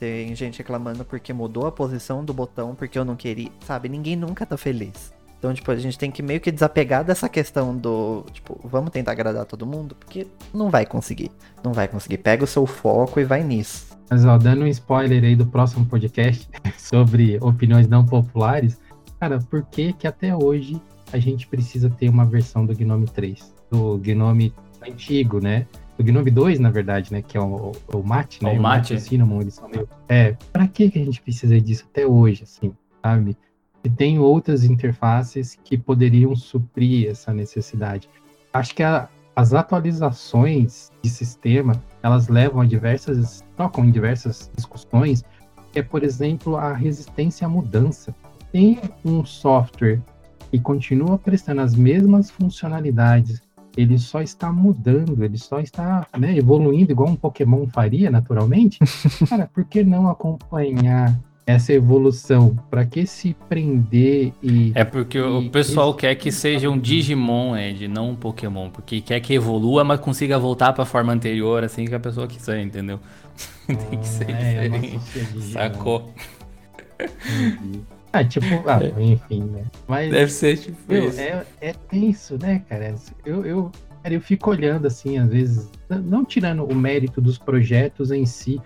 Tem 0.01 0.35
gente 0.35 0.59
reclamando 0.59 1.05
porque 1.05 1.33
mudou 1.33 1.69
a 1.69 1.73
posição 1.73 2.25
do 2.25 2.35
botão 2.35 2.75
porque 2.75 2.99
eu 2.99 3.05
não 3.05 3.15
queria. 3.15 3.51
Sabe, 3.65 3.89
ninguém 3.89 4.17
nunca 4.17 4.45
tá 4.45 4.57
feliz. 4.57 5.15
Então, 5.45 5.53
tipo, 5.53 5.71
a 5.71 5.77
gente 5.77 5.99
tem 5.99 6.11
que 6.11 6.23
meio 6.23 6.41
que 6.41 6.51
desapegar 6.51 7.05
dessa 7.05 7.29
questão 7.29 7.77
do, 7.77 8.25
tipo, 8.33 8.59
vamos 8.65 8.91
tentar 8.91 9.13
agradar 9.13 9.45
todo 9.45 9.67
mundo, 9.67 9.95
porque 9.95 10.27
não 10.55 10.71
vai 10.71 10.87
conseguir. 10.87 11.31
Não 11.63 11.75
vai 11.75 11.87
conseguir. 11.87 12.17
Pega 12.17 12.45
o 12.45 12.47
seu 12.47 12.65
foco 12.65 13.21
e 13.21 13.25
vai 13.25 13.45
nisso. 13.45 13.95
Mas, 14.09 14.25
ó, 14.25 14.39
dando 14.39 14.63
um 14.65 14.67
spoiler 14.69 15.23
aí 15.23 15.37
do 15.37 15.45
próximo 15.45 15.85
podcast 15.85 16.49
sobre 16.79 17.37
opiniões 17.43 17.87
não 17.87 18.07
populares, 18.07 18.81
cara, 19.21 19.39
por 19.39 19.63
que 19.67 19.93
que 19.93 20.07
até 20.07 20.35
hoje 20.35 20.81
a 21.13 21.19
gente 21.19 21.47
precisa 21.47 21.91
ter 21.91 22.09
uma 22.09 22.25
versão 22.25 22.65
do 22.65 22.75
Gnome 22.75 23.05
3? 23.05 23.55
Do 23.71 23.99
Gnome 23.99 24.51
antigo, 24.81 25.41
né? 25.41 25.67
O 25.99 26.03
Gnome 26.03 26.31
2, 26.31 26.59
na 26.59 26.71
verdade, 26.71 27.13
né? 27.13 27.21
Que 27.21 27.37
é 27.37 27.41
o, 27.43 27.73
o 27.93 28.03
Mate, 28.03 28.43
né? 28.43 28.51
O 28.51 28.63
Mate. 28.63 28.95
O 28.95 28.99
Cinnamon, 28.99 29.43
eles 29.43 29.53
são 29.53 29.69
meio... 29.69 29.87
É, 30.09 30.35
pra 30.51 30.67
que, 30.67 30.91
que 30.91 30.99
a 30.99 31.05
gente 31.05 31.21
precisa 31.21 31.61
disso 31.61 31.85
até 31.91 32.07
hoje, 32.07 32.45
assim, 32.45 32.73
sabe? 33.03 33.37
E 33.85 33.91
tem 33.91 34.19
outras 34.19 34.65
interfaces 34.65 35.59
que 35.63 35.77
poderiam 35.77 36.35
suprir 36.35 37.11
essa 37.11 37.33
necessidade. 37.33 38.09
Acho 38.53 38.75
que 38.75 38.83
a, 38.83 39.09
as 39.37 39.53
atualizações 39.53 40.91
de 41.03 41.11
sistema, 41.11 41.81
elas 42.03 42.29
levam 42.29 42.63
a 42.63 42.65
diversas, 42.65 43.45
tocam 43.57 43.85
em 43.85 43.91
diversas 43.91 44.51
discussões, 44.57 45.23
que 45.71 45.81
é, 45.81 45.83
por 45.83 46.03
exemplo, 46.03 46.57
a 46.57 46.73
resistência 46.73 47.47
à 47.47 47.51
mudança. 47.51 48.15
Tem 48.51 48.81
um 49.05 49.25
software 49.25 50.01
que 50.51 50.59
continua 50.59 51.19
prestando 51.19 51.61
as 51.61 51.75
mesmas 51.75 52.31
funcionalidades 52.31 53.43
ele 53.77 53.99
só 53.99 54.23
está 54.23 54.53
mudando, 54.53 55.25
ele 55.25 55.39
só 55.39 55.61
está 55.61 56.07
né, 56.17 56.37
evoluindo 56.37 56.93
igual 56.93 57.09
um 57.09 57.17
Pokémon 57.17 57.67
faria 57.67 58.11
naturalmente. 58.11 58.79
Cara, 59.29 59.51
por 59.53 59.65
que 59.65 59.83
não 59.83 60.09
acompanhar 60.09 61.19
essa 61.47 61.73
evolução? 61.73 62.57
Para 62.71 62.85
que 62.85 63.07
se 63.07 63.35
prender 63.49 64.33
e. 64.43 64.73
É 64.75 64.85
porque 64.85 65.19
e, 65.19 65.21
o 65.21 65.51
pessoal 65.51 65.91
esse... 65.91 65.99
quer 65.99 66.15
que 66.15 66.33
seja 66.33 66.71
um 66.71 66.79
Digimon, 66.79 67.57
Ed, 67.57 67.87
não 67.89 68.11
um 68.11 68.15
Pokémon. 68.15 68.71
Porque 68.71 69.01
quer 69.01 69.21
que 69.21 69.35
evolua, 69.35 69.85
mas 69.85 70.01
consiga 70.01 70.39
voltar 70.39 70.73
para 70.73 70.83
a 70.83 70.87
forma 70.87 71.13
anterior, 71.13 71.63
assim 71.65 71.85
que 71.85 71.95
a 71.95 72.01
pessoa 72.01 72.27
quiser, 72.27 72.61
entendeu? 72.63 72.99
Tem 73.67 73.99
que 73.99 74.09
ser 74.09 74.31
é, 74.31 74.69
diferente. 74.69 75.01
Sacou? 75.53 76.13
Entendi. 77.01 77.81
Ah, 78.15 78.23
tipo, 78.23 78.47
ah, 78.69 78.79
é. 78.81 79.03
enfim, 79.03 79.43
né? 79.43 79.65
Mas, 79.89 80.09
Deve 80.09 80.31
ser 80.31 80.57
tipo 80.57 80.77
meu, 80.87 81.09
isso. 81.09 81.21
É, 81.21 81.45
é 81.61 81.73
tenso, 81.73 82.39
né, 82.41 82.63
cara? 82.69 82.95
Eu, 83.27 83.45
eu, 83.45 83.73
cara, 84.05 84.15
eu 84.15 84.21
fico 84.21 84.51
olhando 84.51 84.87
assim, 84.87 85.19
às 85.19 85.29
vezes, 85.29 85.69
não 85.91 86.25
tirando 86.25 86.65
o 86.65 86.73
mérito 86.77 87.21
dos 87.21 87.39
projetos 87.39 88.13
em 88.13 88.25
si, 88.25 88.61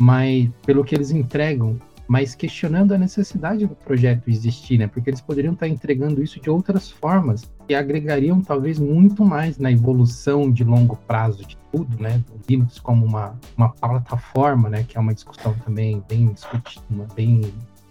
mas 0.00 0.48
pelo 0.64 0.82
que 0.82 0.94
eles 0.94 1.10
entregam 1.10 1.78
mas 2.06 2.34
questionando 2.34 2.92
a 2.92 2.98
necessidade 2.98 3.66
do 3.66 3.74
projeto 3.74 4.28
existir, 4.28 4.78
né? 4.78 4.86
Porque 4.86 5.10
eles 5.10 5.20
poderiam 5.20 5.54
estar 5.54 5.68
entregando 5.68 6.22
isso 6.22 6.40
de 6.40 6.50
outras 6.50 6.90
formas 6.90 7.50
que 7.66 7.74
agregariam 7.74 8.40
talvez 8.42 8.78
muito 8.78 9.24
mais 9.24 9.58
na 9.58 9.72
evolução 9.72 10.50
de 10.50 10.64
longo 10.64 10.96
prazo 10.96 11.46
de 11.46 11.56
tudo, 11.72 12.00
né? 12.00 12.22
Do 12.28 12.40
Linux 12.48 12.78
como 12.78 13.06
uma, 13.06 13.38
uma 13.56 13.70
plataforma, 13.70 14.68
né? 14.68 14.84
Que 14.86 14.98
é 14.98 15.00
uma 15.00 15.14
discussão 15.14 15.54
também 15.64 16.02
bem 16.08 16.32
discutida, 16.32 17.06
bem 17.14 17.40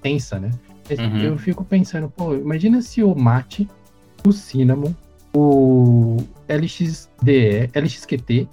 tensa, 0.02 0.40
né? 0.40 0.52
Uhum. 0.92 1.20
Eu 1.20 1.38
fico 1.38 1.64
pensando, 1.64 2.10
pô, 2.10 2.36
imagina 2.36 2.82
se 2.82 3.02
o 3.02 3.16
Mate, 3.16 3.68
o 4.26 4.32
Cinnamon, 4.32 4.94
o 5.34 6.18
LXDE, 6.48 7.72
LXQT, 7.74 8.48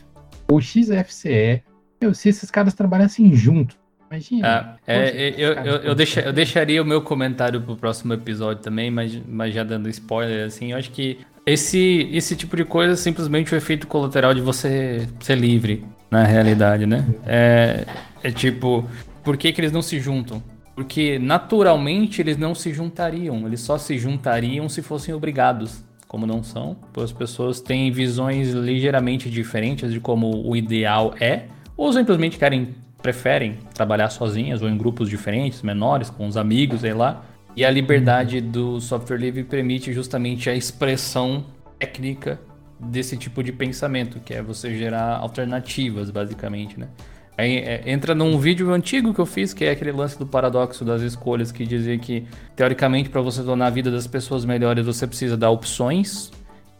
o 0.50 0.60
XFCE, 0.60 1.62
meu, 2.00 2.14
se 2.14 2.30
esses 2.30 2.50
caras 2.50 2.72
trabalhassem 2.72 3.34
juntos, 3.34 3.76
Imagina. 4.10 4.48
Ah, 4.48 4.76
é, 4.86 5.34
eu, 5.38 5.52
eu, 5.52 5.76
eu, 5.76 5.94
deixa, 5.94 6.20
eu, 6.20 6.32
deixaria 6.32 6.82
o 6.82 6.84
meu 6.84 7.00
comentário 7.00 7.60
pro 7.60 7.76
próximo 7.76 8.12
episódio 8.12 8.60
também, 8.60 8.90
mas, 8.90 9.16
mas 9.28 9.54
já 9.54 9.62
dando 9.62 9.88
spoiler, 9.88 10.46
assim, 10.46 10.72
eu 10.72 10.78
acho 10.78 10.90
que 10.90 11.18
esse, 11.46 12.08
esse 12.12 12.34
tipo 12.34 12.56
de 12.56 12.64
coisa 12.64 12.94
é 12.94 12.96
simplesmente 12.96 13.54
o 13.54 13.56
efeito 13.56 13.86
colateral 13.86 14.34
de 14.34 14.40
você 14.40 15.08
ser 15.20 15.38
livre, 15.38 15.84
na 16.10 16.24
realidade, 16.24 16.86
né? 16.86 17.06
É, 17.24 17.86
é 18.22 18.32
tipo, 18.32 18.84
por 19.22 19.36
que, 19.36 19.52
que 19.52 19.60
eles 19.60 19.70
não 19.70 19.80
se 19.80 20.00
juntam? 20.00 20.42
Porque 20.74 21.18
naturalmente 21.18 22.20
eles 22.20 22.36
não 22.36 22.52
se 22.52 22.72
juntariam, 22.72 23.46
eles 23.46 23.60
só 23.60 23.78
se 23.78 23.96
juntariam 23.96 24.68
se 24.68 24.82
fossem 24.82 25.14
obrigados. 25.14 25.84
Como 26.08 26.26
não 26.26 26.42
são, 26.42 26.76
as 26.96 27.12
pessoas 27.12 27.60
têm 27.60 27.92
visões 27.92 28.50
ligeiramente 28.50 29.30
diferentes 29.30 29.92
de 29.92 30.00
como 30.00 30.44
o 30.44 30.56
ideal 30.56 31.14
é, 31.20 31.44
ou 31.76 31.92
simplesmente 31.92 32.36
querem 32.36 32.74
preferem 33.02 33.58
trabalhar 33.74 34.10
sozinhas 34.10 34.62
ou 34.62 34.68
em 34.68 34.76
grupos 34.76 35.08
diferentes, 35.08 35.62
menores, 35.62 36.10
com 36.10 36.26
os 36.26 36.36
amigos, 36.36 36.80
sei 36.82 36.94
lá. 36.94 37.24
E 37.56 37.64
a 37.64 37.70
liberdade 37.70 38.40
do 38.40 38.80
software 38.80 39.16
livre 39.16 39.42
permite 39.44 39.92
justamente 39.92 40.48
a 40.48 40.54
expressão 40.54 41.44
técnica 41.78 42.40
desse 42.78 43.16
tipo 43.16 43.42
de 43.42 43.52
pensamento, 43.52 44.20
que 44.20 44.32
é 44.32 44.42
você 44.42 44.76
gerar 44.76 45.16
alternativas, 45.16 46.10
basicamente, 46.10 46.78
né? 46.78 46.88
Aí, 47.36 47.56
é, 47.56 47.82
entra 47.86 48.14
num 48.14 48.38
vídeo 48.38 48.70
antigo 48.72 49.14
que 49.14 49.20
eu 49.20 49.26
fiz, 49.26 49.54
que 49.54 49.64
é 49.64 49.70
aquele 49.70 49.92
lance 49.92 50.18
do 50.18 50.26
paradoxo 50.26 50.84
das 50.84 51.00
escolhas, 51.00 51.50
que 51.50 51.64
dizia 51.64 51.96
que, 51.98 52.26
teoricamente, 52.54 53.08
para 53.08 53.22
você 53.22 53.42
tornar 53.42 53.66
a 53.66 53.70
vida 53.70 53.90
das 53.90 54.06
pessoas 54.06 54.44
melhores, 54.44 54.84
você 54.84 55.06
precisa 55.06 55.36
dar 55.36 55.50
opções, 55.50 56.30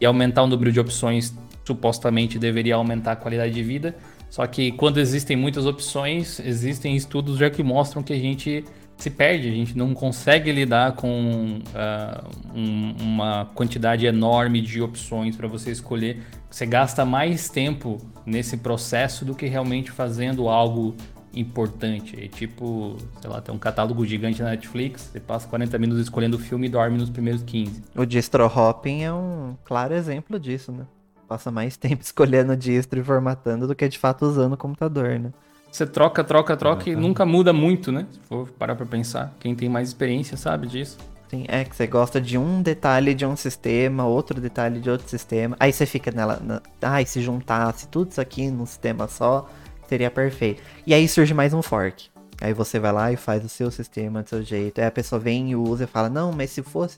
e 0.01 0.05
aumentar 0.05 0.41
o 0.41 0.47
número 0.47 0.71
de 0.71 0.79
opções 0.79 1.33
supostamente 1.63 2.39
deveria 2.39 2.75
aumentar 2.75 3.11
a 3.11 3.15
qualidade 3.15 3.53
de 3.53 3.61
vida. 3.61 3.95
Só 4.31 4.47
que 4.47 4.71
quando 4.71 4.97
existem 4.97 5.35
muitas 5.35 5.65
opções, 5.65 6.39
existem 6.39 6.95
estudos 6.95 7.37
já 7.37 7.49
que 7.49 7.61
mostram 7.61 8.01
que 8.01 8.13
a 8.13 8.17
gente 8.17 8.63
se 8.95 9.09
perde, 9.09 9.49
a 9.49 9.51
gente 9.51 9.77
não 9.77 9.93
consegue 9.93 10.49
lidar 10.53 10.93
com 10.93 11.59
uh, 11.59 12.55
um, 12.55 12.95
uma 13.01 13.45
quantidade 13.53 14.05
enorme 14.05 14.61
de 14.61 14.81
opções 14.81 15.35
para 15.35 15.49
você 15.49 15.69
escolher. 15.69 16.23
Você 16.49 16.65
gasta 16.65 17.03
mais 17.03 17.49
tempo 17.49 17.97
nesse 18.25 18.55
processo 18.55 19.25
do 19.25 19.35
que 19.35 19.47
realmente 19.47 19.91
fazendo 19.91 20.47
algo 20.47 20.95
importante. 21.33 22.17
É 22.23 22.29
tipo, 22.29 22.95
sei 23.19 23.29
lá, 23.29 23.41
tem 23.41 23.53
um 23.53 23.59
catálogo 23.59 24.05
gigante 24.05 24.41
na 24.41 24.51
Netflix, 24.51 25.09
você 25.11 25.19
passa 25.19 25.45
40 25.45 25.77
minutos 25.77 26.03
escolhendo 26.03 26.37
o 26.37 26.39
filme 26.39 26.67
e 26.67 26.69
dorme 26.69 26.97
nos 26.97 27.09
primeiros 27.09 27.43
15. 27.43 27.83
O 27.93 28.05
distro 28.05 28.45
hopping 28.45 29.03
é 29.03 29.11
um 29.11 29.57
claro 29.65 29.93
exemplo 29.93 30.39
disso, 30.39 30.71
né? 30.71 30.85
Passa 31.31 31.49
mais 31.49 31.77
tempo 31.77 32.03
escolhendo 32.03 32.57
distro 32.57 32.99
e 32.99 33.03
formatando 33.03 33.65
do 33.65 33.73
que 33.73 33.87
de 33.87 33.97
fato 33.97 34.25
usando 34.25 34.53
o 34.53 34.57
computador, 34.57 35.17
né? 35.17 35.31
Você 35.71 35.87
troca, 35.87 36.21
troca, 36.21 36.57
troca 36.57 36.89
e 36.89 36.95
nunca 36.97 37.25
muda 37.25 37.53
muito, 37.53 37.93
né? 37.93 38.05
Se 38.11 38.19
for 38.27 38.49
parar 38.49 38.75
pra 38.75 38.85
pensar. 38.85 39.33
Quem 39.39 39.55
tem 39.55 39.69
mais 39.69 39.87
experiência 39.87 40.35
sabe 40.35 40.67
disso. 40.67 40.97
Sim, 41.29 41.45
é 41.47 41.63
que 41.63 41.73
você 41.73 41.87
gosta 41.87 42.19
de 42.19 42.37
um 42.37 42.61
detalhe 42.61 43.13
de 43.13 43.25
um 43.25 43.37
sistema, 43.37 44.05
outro 44.05 44.41
detalhe 44.41 44.81
de 44.81 44.89
outro 44.89 45.07
sistema. 45.07 45.55
Aí 45.57 45.71
você 45.71 45.85
fica 45.85 46.11
nela. 46.11 46.41
Na... 46.43 46.61
Ai, 46.81 47.05
se 47.05 47.21
juntasse 47.21 47.87
tudo 47.87 48.11
isso 48.11 48.19
aqui 48.19 48.51
num 48.51 48.65
sistema 48.65 49.07
só, 49.07 49.47
seria 49.87 50.11
perfeito. 50.11 50.61
E 50.85 50.93
aí 50.93 51.07
surge 51.07 51.33
mais 51.33 51.53
um 51.53 51.61
fork. 51.61 52.09
Aí 52.41 52.53
você 52.53 52.77
vai 52.77 52.91
lá 52.91 53.09
e 53.13 53.15
faz 53.15 53.45
o 53.45 53.47
seu 53.47 53.71
sistema 53.71 54.23
do 54.23 54.27
seu 54.27 54.43
jeito. 54.43 54.81
Aí 54.81 54.87
a 54.87 54.91
pessoa 54.91 55.21
vem 55.21 55.51
e 55.51 55.55
usa 55.55 55.85
e 55.85 55.87
fala: 55.87 56.09
Não, 56.09 56.33
mas 56.33 56.49
se 56.49 56.61
fosse 56.61 56.97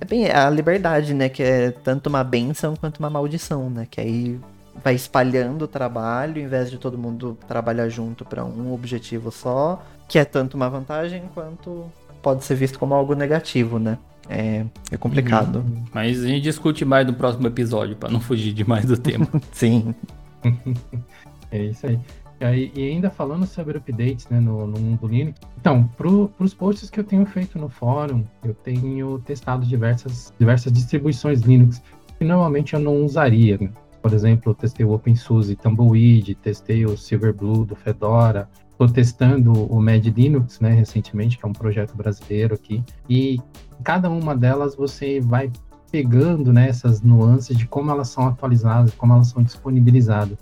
é 0.00 0.04
bem 0.04 0.30
a 0.30 0.48
liberdade, 0.50 1.14
né? 1.14 1.28
Que 1.28 1.42
é 1.42 1.70
tanto 1.70 2.08
uma 2.08 2.22
benção 2.22 2.76
quanto 2.76 2.98
uma 2.98 3.10
maldição, 3.10 3.70
né? 3.70 3.86
Que 3.90 4.00
aí 4.00 4.40
vai 4.82 4.94
espalhando 4.94 5.62
o 5.62 5.68
trabalho, 5.68 6.40
em 6.40 6.46
vez 6.46 6.70
de 6.70 6.78
todo 6.78 6.98
mundo 6.98 7.38
trabalhar 7.46 7.88
junto 7.88 8.24
para 8.24 8.44
um 8.44 8.72
objetivo 8.72 9.30
só, 9.30 9.82
que 10.08 10.18
é 10.18 10.24
tanto 10.24 10.54
uma 10.54 10.68
vantagem 10.68 11.22
quanto 11.32 11.84
pode 12.22 12.44
ser 12.44 12.54
visto 12.54 12.78
como 12.78 12.94
algo 12.94 13.14
negativo, 13.14 13.78
né? 13.78 13.98
É, 14.28 14.64
é 14.90 14.96
complicado. 14.96 15.56
Uhum. 15.56 15.84
Mas 15.92 16.22
a 16.24 16.26
gente 16.26 16.42
discute 16.42 16.84
mais 16.84 17.06
no 17.06 17.12
próximo 17.12 17.46
episódio, 17.46 17.94
para 17.94 18.10
não 18.10 18.20
fugir 18.20 18.52
demais 18.52 18.84
do 18.84 18.96
tema. 18.96 19.28
Sim. 19.52 19.94
é 21.52 21.62
isso 21.64 21.86
aí. 21.86 21.98
E, 22.40 22.90
ainda 22.90 23.10
falando 23.10 23.46
sobre 23.46 23.78
updates 23.78 24.28
né, 24.28 24.40
no, 24.40 24.66
no 24.66 24.78
mundo 24.78 25.06
Linux, 25.06 25.40
então, 25.58 25.88
para 25.96 26.08
os 26.08 26.52
posts 26.52 26.90
que 26.90 27.00
eu 27.00 27.04
tenho 27.04 27.24
feito 27.24 27.58
no 27.58 27.68
fórum, 27.68 28.24
eu 28.44 28.52
tenho 28.52 29.18
testado 29.20 29.64
diversas, 29.64 30.32
diversas 30.38 30.72
distribuições 30.72 31.40
Linux 31.40 31.80
que 32.18 32.24
normalmente 32.24 32.74
eu 32.74 32.80
não 32.80 33.04
usaria. 33.04 33.56
Né? 33.58 33.70
Por 34.02 34.12
exemplo, 34.12 34.50
eu 34.50 34.54
testei 34.54 34.84
o 34.84 34.92
OpenSUSE 34.92 35.56
Tumbleweed, 35.56 36.34
testei 36.34 36.84
o 36.84 36.96
Silverblue 36.96 37.64
do 37.64 37.74
Fedora, 37.74 38.48
estou 38.70 38.88
testando 38.88 39.52
o 39.52 39.80
Mad 39.80 40.04
Linux, 40.06 40.60
né, 40.60 40.70
recentemente, 40.70 41.38
que 41.38 41.46
é 41.46 41.48
um 41.48 41.52
projeto 41.52 41.96
brasileiro 41.96 42.54
aqui, 42.54 42.82
e 43.08 43.40
cada 43.82 44.10
uma 44.10 44.36
delas 44.36 44.76
você 44.76 45.20
vai 45.20 45.50
pegando 45.90 46.52
né, 46.52 46.68
essas 46.68 47.00
nuances 47.00 47.56
de 47.56 47.66
como 47.66 47.90
elas 47.90 48.08
são 48.08 48.26
atualizadas, 48.26 48.92
como 48.94 49.12
elas 49.12 49.28
são 49.28 49.42
disponibilizadas. 49.42 50.36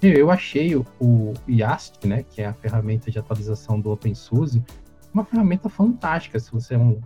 Eu 0.00 0.30
achei 0.30 0.76
o, 0.76 0.86
o 1.00 1.34
Yast, 1.48 2.06
né, 2.06 2.22
que 2.22 2.40
é 2.40 2.46
a 2.46 2.52
ferramenta 2.52 3.10
de 3.10 3.18
atualização 3.18 3.80
do 3.80 3.90
OpenSUSE, 3.90 4.62
uma 5.12 5.24
ferramenta 5.24 5.68
fantástica 5.68 6.38
se 6.38 6.52
você 6.52 6.74
é 6.74 6.78
um, 6.78 7.00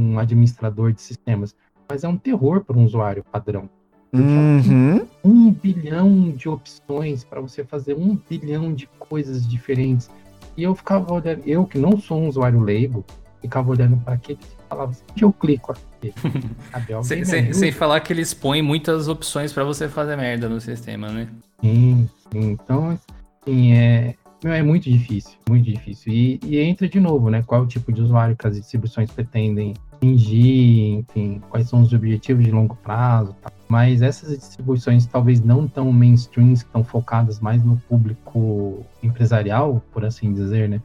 um 0.00 0.18
administrador 0.18 0.92
de 0.92 1.00
sistemas, 1.00 1.54
mas 1.90 2.04
é 2.04 2.08
um 2.08 2.16
terror 2.16 2.64
para 2.64 2.76
um 2.76 2.84
usuário 2.84 3.24
padrão. 3.24 3.68
Uhum. 4.12 5.06
Um 5.24 5.52
bilhão 5.52 6.30
de 6.30 6.48
opções 6.48 7.24
para 7.24 7.40
você 7.40 7.64
fazer 7.64 7.94
um 7.94 8.16
bilhão 8.16 8.72
de 8.72 8.86
coisas 8.98 9.46
diferentes. 9.46 10.10
E 10.56 10.62
eu 10.62 10.74
ficava 10.74 11.12
olhando, 11.12 11.42
eu 11.46 11.64
que 11.64 11.78
não 11.78 11.98
sou 11.98 12.20
um 12.20 12.28
usuário 12.28 12.60
leigo, 12.60 13.04
ficava 13.40 13.70
olhando 13.70 13.96
para 13.98 14.14
aquele 14.14 14.38
e 14.42 14.68
falava 14.68 14.92
onde 15.10 15.24
eu 15.24 15.32
clico 15.32 15.72
aqui? 15.72 16.12
sem, 17.02 17.24
sem, 17.24 17.52
sem, 17.52 17.72
falar 17.72 18.00
que 18.00 18.12
eles 18.12 18.32
põem 18.32 18.62
muitas 18.62 19.08
opções 19.08 19.52
para 19.52 19.64
você 19.64 19.88
fazer 19.88 20.16
merda 20.16 20.48
no 20.48 20.60
sistema, 20.60 21.10
né? 21.10 21.28
Sim, 21.60 22.08
então, 22.34 22.98
assim, 23.42 23.72
é, 23.72 24.14
é 24.44 24.62
muito 24.62 24.90
difícil, 24.90 25.38
muito 25.48 25.64
difícil. 25.64 26.12
E, 26.12 26.40
e, 26.44 26.58
entra 26.58 26.88
de 26.88 27.00
novo, 27.00 27.30
né? 27.30 27.42
Qual 27.42 27.62
é 27.62 27.64
o 27.64 27.66
tipo 27.66 27.92
de 27.92 28.02
usuário 28.02 28.36
que 28.36 28.46
as 28.46 28.56
distribuições 28.56 29.10
pretendem 29.10 29.74
atingir, 29.98 30.98
enfim, 30.98 31.42
quais 31.50 31.68
são 31.68 31.82
os 31.82 31.92
objetivos 31.92 32.44
de 32.44 32.50
longo 32.50 32.76
prazo. 32.76 33.34
Tá? 33.42 33.50
Mas 33.68 34.00
essas 34.00 34.36
distribuições 34.38 35.06
talvez 35.06 35.40
não 35.40 35.66
tão 35.66 35.92
mainstreams, 35.92 36.62
que 36.62 36.68
estão 36.68 36.84
focadas 36.84 37.40
mais 37.40 37.62
no 37.62 37.76
público 37.88 38.84
empresarial, 39.02 39.82
por 39.92 40.04
assim 40.04 40.32
dizer, 40.32 40.68
né? 40.68 40.80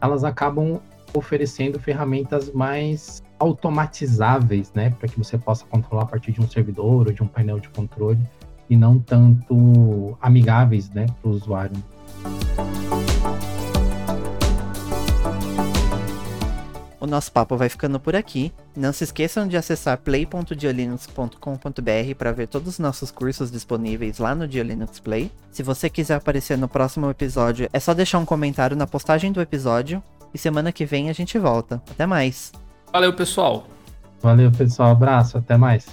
Elas 0.00 0.24
acabam 0.24 0.80
oferecendo 1.14 1.78
ferramentas 1.78 2.52
mais 2.52 3.22
automatizáveis, 3.38 4.72
né, 4.74 4.90
para 4.90 5.08
que 5.08 5.16
você 5.16 5.38
possa 5.38 5.64
controlar 5.66 6.02
a 6.02 6.06
partir 6.06 6.32
de 6.32 6.40
um 6.40 6.48
servidor 6.48 7.06
ou 7.06 7.12
de 7.12 7.22
um 7.22 7.26
painel 7.26 7.60
de 7.60 7.68
controle 7.68 8.18
e 8.68 8.76
não 8.76 8.98
tanto 8.98 10.16
amigáveis 10.20 10.90
né, 10.90 11.06
para 11.20 11.30
o 11.30 11.34
usuário. 11.34 11.76
O 17.04 17.06
nosso 17.06 17.30
papo 17.30 17.54
vai 17.54 17.68
ficando 17.68 18.00
por 18.00 18.16
aqui. 18.16 18.50
Não 18.74 18.90
se 18.90 19.04
esqueçam 19.04 19.46
de 19.46 19.58
acessar 19.58 19.98
play.diolinux.com.br 19.98 22.14
para 22.16 22.32
ver 22.32 22.48
todos 22.48 22.68
os 22.68 22.78
nossos 22.78 23.10
cursos 23.10 23.50
disponíveis 23.50 24.18
lá 24.18 24.34
no 24.34 24.48
Diolinux 24.48 25.00
Play. 25.00 25.30
Se 25.50 25.62
você 25.62 25.90
quiser 25.90 26.14
aparecer 26.14 26.56
no 26.56 26.66
próximo 26.66 27.10
episódio, 27.10 27.68
é 27.74 27.78
só 27.78 27.92
deixar 27.92 28.18
um 28.18 28.24
comentário 28.24 28.74
na 28.74 28.86
postagem 28.86 29.32
do 29.32 29.40
episódio. 29.42 30.02
E 30.32 30.38
semana 30.38 30.72
que 30.72 30.86
vem 30.86 31.10
a 31.10 31.12
gente 31.12 31.38
volta. 31.38 31.82
Até 31.90 32.06
mais. 32.06 32.52
Valeu, 32.90 33.12
pessoal. 33.12 33.66
Valeu, 34.22 34.50
pessoal. 34.50 34.92
Abraço. 34.92 35.36
Até 35.36 35.58
mais. 35.58 35.86